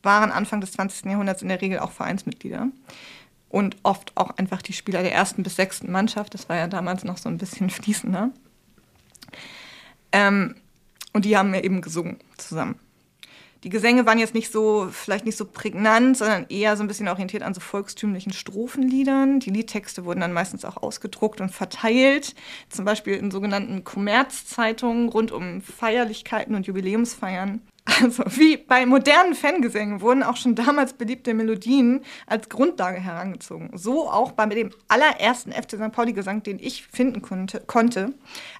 waren 0.02 0.32
Anfang 0.32 0.62
des 0.62 0.72
20. 0.72 1.06
Jahrhunderts 1.06 1.42
in 1.42 1.50
der 1.50 1.62
Regel 1.62 1.80
auch 1.80 1.92
Vereinsmitglieder. 1.92 2.70
Und 3.52 3.76
oft 3.84 4.14
auch 4.16 4.38
einfach 4.38 4.62
die 4.62 4.72
Spieler 4.72 5.02
der 5.02 5.14
ersten 5.14 5.44
bis 5.44 5.58
sechsten 5.58 5.92
Mannschaft. 5.92 6.34
Das 6.34 6.48
war 6.48 6.56
ja 6.56 6.68
damals 6.68 7.04
noch 7.04 7.18
so 7.18 7.28
ein 7.28 7.38
bisschen 7.38 7.70
fließender. 7.70 8.32
Ähm, 10.14 10.56
und 11.12 11.26
die 11.26 11.36
haben 11.36 11.54
ja 11.54 11.60
eben 11.60 11.82
gesungen 11.82 12.18
zusammen. 12.38 12.80
Die 13.66 13.70
Gesänge 13.70 14.08
waren 14.08 14.18
jetzt 14.18 14.34
nicht 14.34 14.52
so, 14.52 14.88
vielleicht 14.92 15.26
nicht 15.26 15.38
so 15.38 15.46
prägnant, 15.46 16.18
sondern 16.18 16.48
eher 16.50 16.76
so 16.78 16.84
ein 16.84 16.88
bisschen 16.88 17.08
orientiert 17.08 17.44
an 17.44 17.54
so 17.54 17.60
volkstümlichen 17.60 18.34
Strophenliedern. 18.34 19.40
Die 19.40 19.52
Liedtexte 19.52 20.04
wurden 20.04 20.22
dann 20.22 20.34
meistens 20.34 20.66
auch 20.66 20.78
ausgedruckt 20.78 21.42
und 21.42 21.50
verteilt, 21.50 22.34
zum 22.70 22.86
Beispiel 22.86 23.16
in 23.18 23.30
sogenannten 23.30 23.84
Kommerzzeitungen 23.84 25.10
rund 25.10 25.32
um 25.32 25.62
Feierlichkeiten 25.62 26.56
und 26.56 26.66
Jubiläumsfeiern. 26.66 27.62
Also 27.86 28.24
wie 28.28 28.58
bei 28.58 28.86
modernen 28.86 29.34
Fangesängen 29.34 30.02
wurden 30.02 30.22
auch 30.22 30.38
schon 30.38 30.54
damals 30.56 30.94
beliebte 30.94 31.34
Melodien 31.34 32.02
als 32.28 32.48
Grundlage 32.48 33.00
herangezogen. 33.00 33.72
So 33.74 34.10
auch 34.10 34.34
bei 34.34 34.46
dem 34.46 34.70
allerersten 34.88 35.52
FC 35.52 35.72
St. 35.72 35.92
Pauli-Gesang, 35.92 36.44
den 36.44 36.60
ich 36.60 36.86
finden 36.86 37.22
konnte, 37.22 37.62
konnte, 37.62 38.14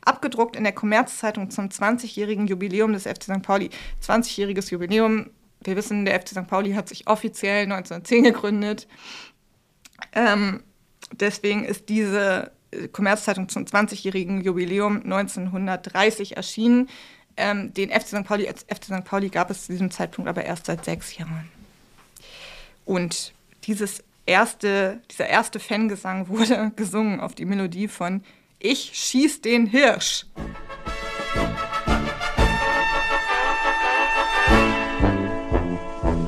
abgedruckt 0.04 0.56
in 0.56 0.64
der 0.64 0.74
Kommerzzeitung 0.74 1.52
zum 1.52 1.70
20-jährigen 1.70 2.48
Jubiläum 2.48 2.94
des 2.94 3.04
FC 3.04 3.24
St. 3.24 3.44
Pauli. 3.44 3.70
20-jähriges 4.04 4.72
Jubiläum. 4.72 5.30
Wir 5.64 5.76
wissen, 5.76 6.06
der 6.06 6.20
FC 6.20 6.30
St. 6.30 6.48
Pauli 6.48 6.74
hat 6.74 6.90
sich 6.90 7.08
offiziell 7.08 7.64
1910 7.64 8.24
gegründet. 8.24 8.88
Ähm, 10.14 10.64
deswegen 11.12 11.64
ist 11.64 11.90
diese 11.90 12.52
äh, 12.72 12.88
Kommerzzeitung 12.88 13.50
zum 13.50 13.66
20-jährigen 13.66 14.42
Jubiläum 14.42 15.04
1930 15.04 16.38
erschienen. 16.38 16.90
Ähm, 17.38 17.74
den 17.74 17.90
FC 17.90 18.08
St. 18.08 18.24
Pauli 18.24 18.46
FC 18.48 18.86
St. 18.86 19.04
Pauli 19.06 19.30
gab 19.30 19.50
es 19.50 19.66
zu 19.66 19.72
diesem 19.72 19.92
Zeitpunkt 19.92 20.30
aber 20.30 20.44
erst 20.44 20.66
seit 20.66 20.86
sechs 20.86 21.18
Jahren. 21.18 21.50
Und 22.86 23.34
dieses 23.64 24.04
erste, 24.26 25.02
dieser 25.12 25.28
erste 25.28 25.60
Fangesang 25.60 26.28
wurde 26.28 26.72
gesungen 26.76 27.20
auf 27.20 27.36
die 27.36 27.46
Melodie 27.46 27.88
von 27.88 28.24
Ich 28.60 28.92
schieß 28.94 29.42
den 29.42 29.68
Hirsch. 29.68 30.26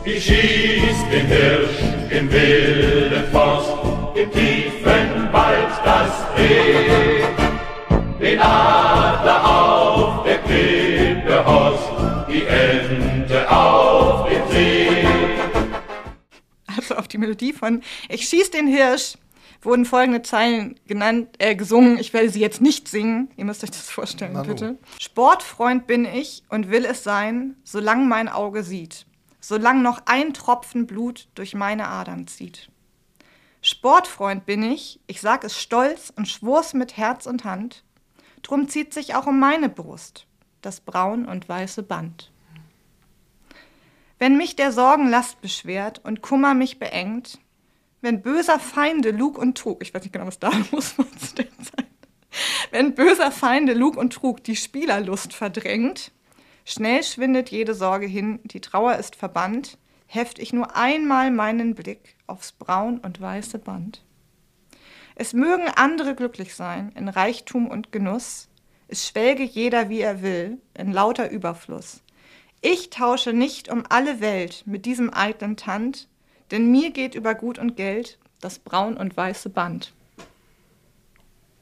Ich 0.05 0.25
schieß 0.25 1.09
den 1.11 1.25
Hirsch 1.27 1.79
im 2.09 2.31
wilden 2.31 3.31
Forst, 3.31 3.69
im 4.15 4.31
tiefen 4.31 5.31
Wald 5.31 5.69
das 5.85 6.25
Reh. 6.37 7.23
Den 8.19 8.39
Adler 8.39 9.45
auf 9.45 10.23
der 10.25 10.37
Klippe 10.39 10.92
Horst, 13.53 14.29
die 14.29 15.05
Ente 16.67 16.97
auf 16.97 17.07
dem 17.07 17.37
See. 17.37 17.53
von 17.53 17.81
Ich 18.09 18.27
schieß 18.27 18.51
den 18.51 18.67
Hirsch 18.67 19.15
wurden 19.61 19.85
folgende 19.85 20.21
Zeilen 20.21 20.77
genannt, 20.87 21.35
äh, 21.39 21.55
gesungen. 21.55 21.97
Ich 21.97 22.11
werde 22.11 22.29
sie 22.29 22.41
jetzt 22.41 22.59
nicht 22.59 22.89
singen. 22.89 23.31
Ihr 23.37 23.45
müsst 23.45 23.63
euch 23.63 23.71
das 23.71 23.89
vorstellen, 23.89 24.35
so. 24.35 24.43
bitte. 24.43 24.77
Sportfreund 24.99 25.87
bin 25.87 26.03
ich 26.03 26.43
und 26.49 26.69
will 26.69 26.83
es 26.83 27.03
sein, 27.03 27.55
solange 27.63 28.05
mein 28.05 28.27
Auge 28.27 28.63
sieht. 28.63 29.05
Solange 29.39 29.81
noch 29.81 30.01
ein 30.05 30.33
Tropfen 30.33 30.85
Blut 30.85 31.29
durch 31.35 31.55
meine 31.55 31.87
Adern 31.87 32.27
zieht. 32.27 32.69
Sportfreund 33.61 34.45
bin 34.45 34.63
ich, 34.63 34.99
ich 35.07 35.21
sag 35.21 35.45
es 35.45 35.57
stolz 35.57 36.11
und 36.13 36.27
schwur's 36.27 36.73
mit 36.73 36.97
Herz 36.97 37.25
und 37.25 37.45
Hand. 37.45 37.85
Drum 38.41 38.67
zieht 38.67 38.93
sich 38.93 39.15
auch 39.15 39.27
um 39.27 39.39
meine 39.39 39.69
Brust 39.69 40.27
das 40.63 40.79
braun 40.79 41.25
und 41.25 41.47
weiße 41.47 41.83
Band. 41.83 42.31
Wenn 44.19 44.37
mich 44.37 44.55
der 44.55 44.71
Sorgenlast 44.71 45.41
beschwert 45.41 46.01
und 46.03 46.21
Kummer 46.21 46.53
mich 46.53 46.79
beengt, 46.79 47.39
wenn 48.01 48.21
böser 48.21 48.59
Feinde 48.59 49.11
Lug 49.11 49.37
und 49.37 49.57
Trug, 49.57 49.81
ich 49.81 49.93
weiß 49.93 50.03
nicht 50.03 50.13
genau, 50.13 50.27
was 50.27 50.39
da 50.39 50.51
los 50.71 50.97
war 50.97 51.07
zu 51.17 51.35
der 51.35 51.49
Zeit, 51.59 51.87
wenn 52.71 52.95
böser 52.95 53.31
Feinde 53.31 53.73
Lug 53.73 53.97
und 53.97 54.13
Trug 54.13 54.43
die 54.43 54.55
Spielerlust 54.55 55.33
verdrängt, 55.33 56.11
schnell 56.65 57.03
schwindet 57.03 57.49
jede 57.49 57.73
Sorge 57.73 58.05
hin, 58.05 58.39
die 58.43 58.61
Trauer 58.61 58.95
ist 58.95 59.15
verbannt, 59.15 59.77
heft 60.05 60.37
ich 60.39 60.53
nur 60.53 60.75
einmal 60.75 61.31
meinen 61.31 61.75
Blick 61.75 62.15
aufs 62.27 62.51
braun 62.51 62.99
und 62.99 63.19
weiße 63.19 63.57
Band. 63.57 64.03
Es 65.15 65.33
mögen 65.33 65.67
andere 65.75 66.15
glücklich 66.15 66.55
sein 66.55 66.91
in 66.95 67.07
Reichtum 67.07 67.67
und 67.67 67.91
Genuss, 67.91 68.49
es 68.87 69.07
schwelge 69.07 69.43
jeder 69.43 69.89
wie 69.89 70.01
er 70.01 70.21
will, 70.21 70.59
in 70.75 70.91
lauter 70.91 71.31
Überfluss. 71.31 72.02
Ich 72.65 72.89
tausche 72.89 73.33
nicht 73.33 73.69
um 73.69 73.83
alle 73.89 74.21
Welt 74.21 74.63
mit 74.65 74.85
diesem 74.85 75.13
eitlen 75.13 75.57
Tand, 75.57 76.07
denn 76.49 76.71
mir 76.71 76.91
geht 76.91 77.13
über 77.13 77.35
Gut 77.35 77.59
und 77.59 77.75
Geld 77.75 78.17
das 78.39 78.57
braun 78.57 78.95
und 78.95 79.17
weiße 79.17 79.49
Band. 79.49 79.91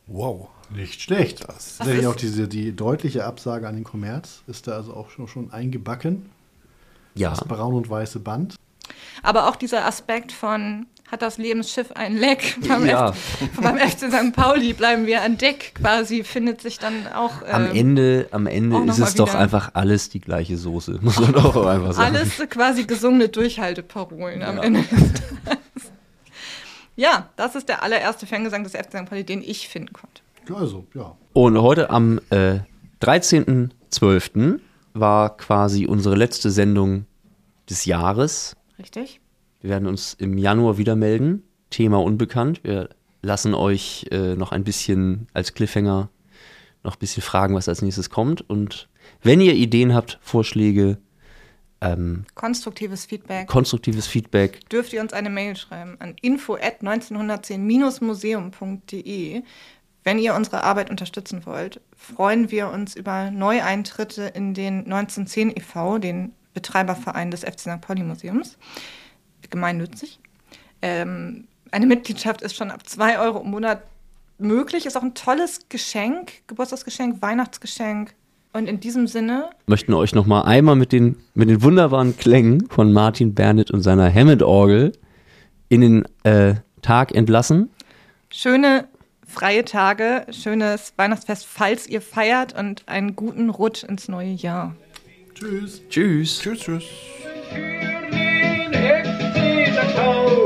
Wow. 0.06 0.50
Nicht 0.70 1.02
schlecht. 1.02 1.44
Das 1.50 1.80
ist 1.80 1.88
ist- 1.88 2.06
auch 2.06 2.16
diese, 2.16 2.48
die 2.48 2.76
deutliche 2.76 3.26
Absage 3.26 3.68
an 3.68 3.76
den 3.76 3.84
Kommerz 3.84 4.44
ist 4.46 4.68
da 4.68 4.74
also 4.74 4.94
auch 4.94 5.10
schon, 5.10 5.28
schon 5.28 5.52
eingebacken. 5.52 6.30
Ja. 7.16 7.32
Das 7.32 7.44
braun 7.46 7.74
und 7.74 7.90
weiße 7.90 8.20
Band. 8.20 8.56
Aber 9.24 9.50
auch 9.50 9.56
dieser 9.56 9.86
Aspekt 9.86 10.32
von, 10.32 10.86
hat 11.12 11.22
das 11.22 11.38
Lebensschiff 11.38 11.92
ein 11.92 12.16
Leck? 12.18 12.58
Beim, 12.68 12.86
Ja. 12.86 13.10
F 13.10 13.50
beim 13.62 13.78
FC 13.78 14.12
St. 14.12 14.34
Pauli 14.34 14.74
bleiben 14.74 15.06
wir 15.06 15.22
an 15.22 15.38
Deck 15.38 15.74
quasi, 15.76 16.24
findet 16.24 16.62
sich 16.62 16.80
dann 16.80 17.08
auch. 17.14 17.42
Am 17.52 17.66
ähm, 17.66 17.76
Ende, 17.76 18.28
am 18.32 18.48
Ende 18.48 18.82
ist 18.90 19.00
es 19.00 19.16
doch 19.16 19.36
einfach 19.36 19.72
alles 19.74 20.10
die 20.10 20.22
gleiche 20.22 20.58
Soße, 20.58 21.00
muss 21.02 21.20
man 21.20 21.34
doch 21.34 21.56
auch 21.56 21.66
einfach 21.66 21.94
sagen. 21.94 22.16
Alles 22.16 22.38
quasi 22.50 22.86
gesungene 22.86 23.30
Durchhalteparolen 23.30 24.42
am 24.42 24.58
Ja. 24.58 24.64
Ende. 24.64 24.82
des 24.82 24.90
Tages. 25.46 25.92
ja, 26.96 27.30
das 27.36 27.56
ist 27.56 27.68
der 27.70 27.84
allererste 27.84 28.26
Fangesang 28.26 28.64
des 28.64 28.74
FC 28.74 28.98
St. 28.98 29.06
Pauli, 29.06 29.24
den 29.24 29.42
ich 29.42 29.68
finden 29.68 29.94
konnte. 29.94 30.22
Also, 30.54 30.86
ja. 30.96 31.16
Und 31.34 31.62
heute 31.62 31.90
am 31.92 32.20
äh, 32.30 32.60
13.12. 33.02 34.60
war 34.94 35.38
quasi 35.38 35.86
unsere 35.86 36.16
letzte 36.16 36.52
Sendung 36.52 37.06
des 37.70 37.86
Jahres. 37.86 38.56
Richtig? 38.80 39.21
Wir 39.62 39.70
werden 39.70 39.88
uns 39.88 40.16
im 40.16 40.38
Januar 40.38 40.78
wieder 40.78 40.96
melden. 40.96 41.44
Thema 41.70 42.02
unbekannt. 42.02 42.64
Wir 42.64 42.90
lassen 43.22 43.54
euch 43.54 44.08
äh, 44.12 44.36
noch 44.36 44.52
ein 44.52 44.64
bisschen 44.64 45.28
als 45.34 45.54
Cliffhanger 45.54 46.10
noch 46.84 46.96
ein 46.96 47.00
bisschen 47.00 47.22
fragen, 47.22 47.54
was 47.56 47.70
als 47.70 47.82
nächstes 47.82 48.10
kommt. 48.10 48.50
Und 48.50 48.90
wenn 49.22 49.42
ihr 49.42 49.54
Ideen 49.54 49.94
habt, 49.94 50.20
Vorschläge, 50.22 50.98
ähm, 51.80 52.26
Konstruktives 52.36 53.06
Feedback. 53.06 53.48
konstruktives 53.48 54.08
Feedback, 54.08 54.70
dürft 54.70 54.92
ihr 54.94 55.02
uns 55.02 55.14
eine 55.14 55.30
Mail 55.30 55.56
schreiben 55.56 55.96
an 56.00 56.16
info 56.22 56.56
at 56.56 56.82
1910-museum.de. 56.82 59.44
Wenn 60.04 60.18
ihr 60.18 60.34
unsere 60.34 60.64
Arbeit 60.64 60.90
unterstützen 60.90 61.46
wollt, 61.46 61.80
freuen 61.96 62.50
wir 62.50 62.70
uns 62.70 62.96
über 62.96 63.30
Neueintritte 63.30 64.24
in 64.24 64.56
den 64.56 64.86
1910 64.86 65.52
e.V., 65.56 66.00
den 66.00 66.34
Betreiberverein 66.56 67.30
des 67.30 67.42
FC 67.42 67.60
St. 67.60 67.82
Pauli 67.82 68.02
Museums. 68.04 68.58
Gemeinnützig. 69.52 70.20
Ähm, 70.82 71.48
eine 71.70 71.86
Mitgliedschaft 71.86 72.42
ist 72.42 72.56
schon 72.56 72.72
ab 72.72 72.88
2 72.88 73.20
Euro 73.20 73.42
im 73.42 73.52
Monat 73.52 73.84
möglich, 74.40 74.86
ist 74.86 74.98
auch 74.98 75.04
ein 75.04 75.14
tolles 75.14 75.60
Geschenk, 75.70 76.32
Geburtstagsgeschenk, 76.48 77.22
Weihnachtsgeschenk. 77.22 78.14
Und 78.54 78.68
in 78.68 78.80
diesem 78.82 79.08
Sinne 79.08 79.50
möchten 79.68 79.94
euch 79.94 80.14
noch 80.14 80.26
mal 80.26 80.42
einmal 80.42 80.76
mit 80.76 80.92
den, 80.92 81.18
mit 81.36 81.50
den 81.50 81.62
wunderbaren 81.62 82.18
Klängen 82.18 82.68
von 82.70 82.92
Martin 82.92 83.34
Bernit 83.34 83.72
und 83.72 83.82
seiner 83.82 84.14
Hammond-Orgel 84.14 84.92
in 85.70 85.82
den 85.82 86.06
äh, 86.24 86.56
Tag 86.82 87.14
entlassen. 87.14 87.70
schöne 88.30 88.88
freie 89.32 89.64
Tage, 89.64 90.26
schönes 90.32 90.94
Weihnachtsfest, 90.98 91.46
falls 91.46 91.88
ihr 91.88 92.02
feiert 92.02 92.58
und 92.58 92.88
einen 92.88 93.16
guten 93.16 93.50
Rutsch 93.50 93.84
ins 93.84 94.10
neue 94.10 94.34
Jahr. 94.34 94.76
Tschüss. 95.34 95.82
Tschüss. 95.90 96.40
Tschüss, 96.40 96.60
tschüss. 96.60 96.84
the 99.88 99.94
cold. 99.94 100.41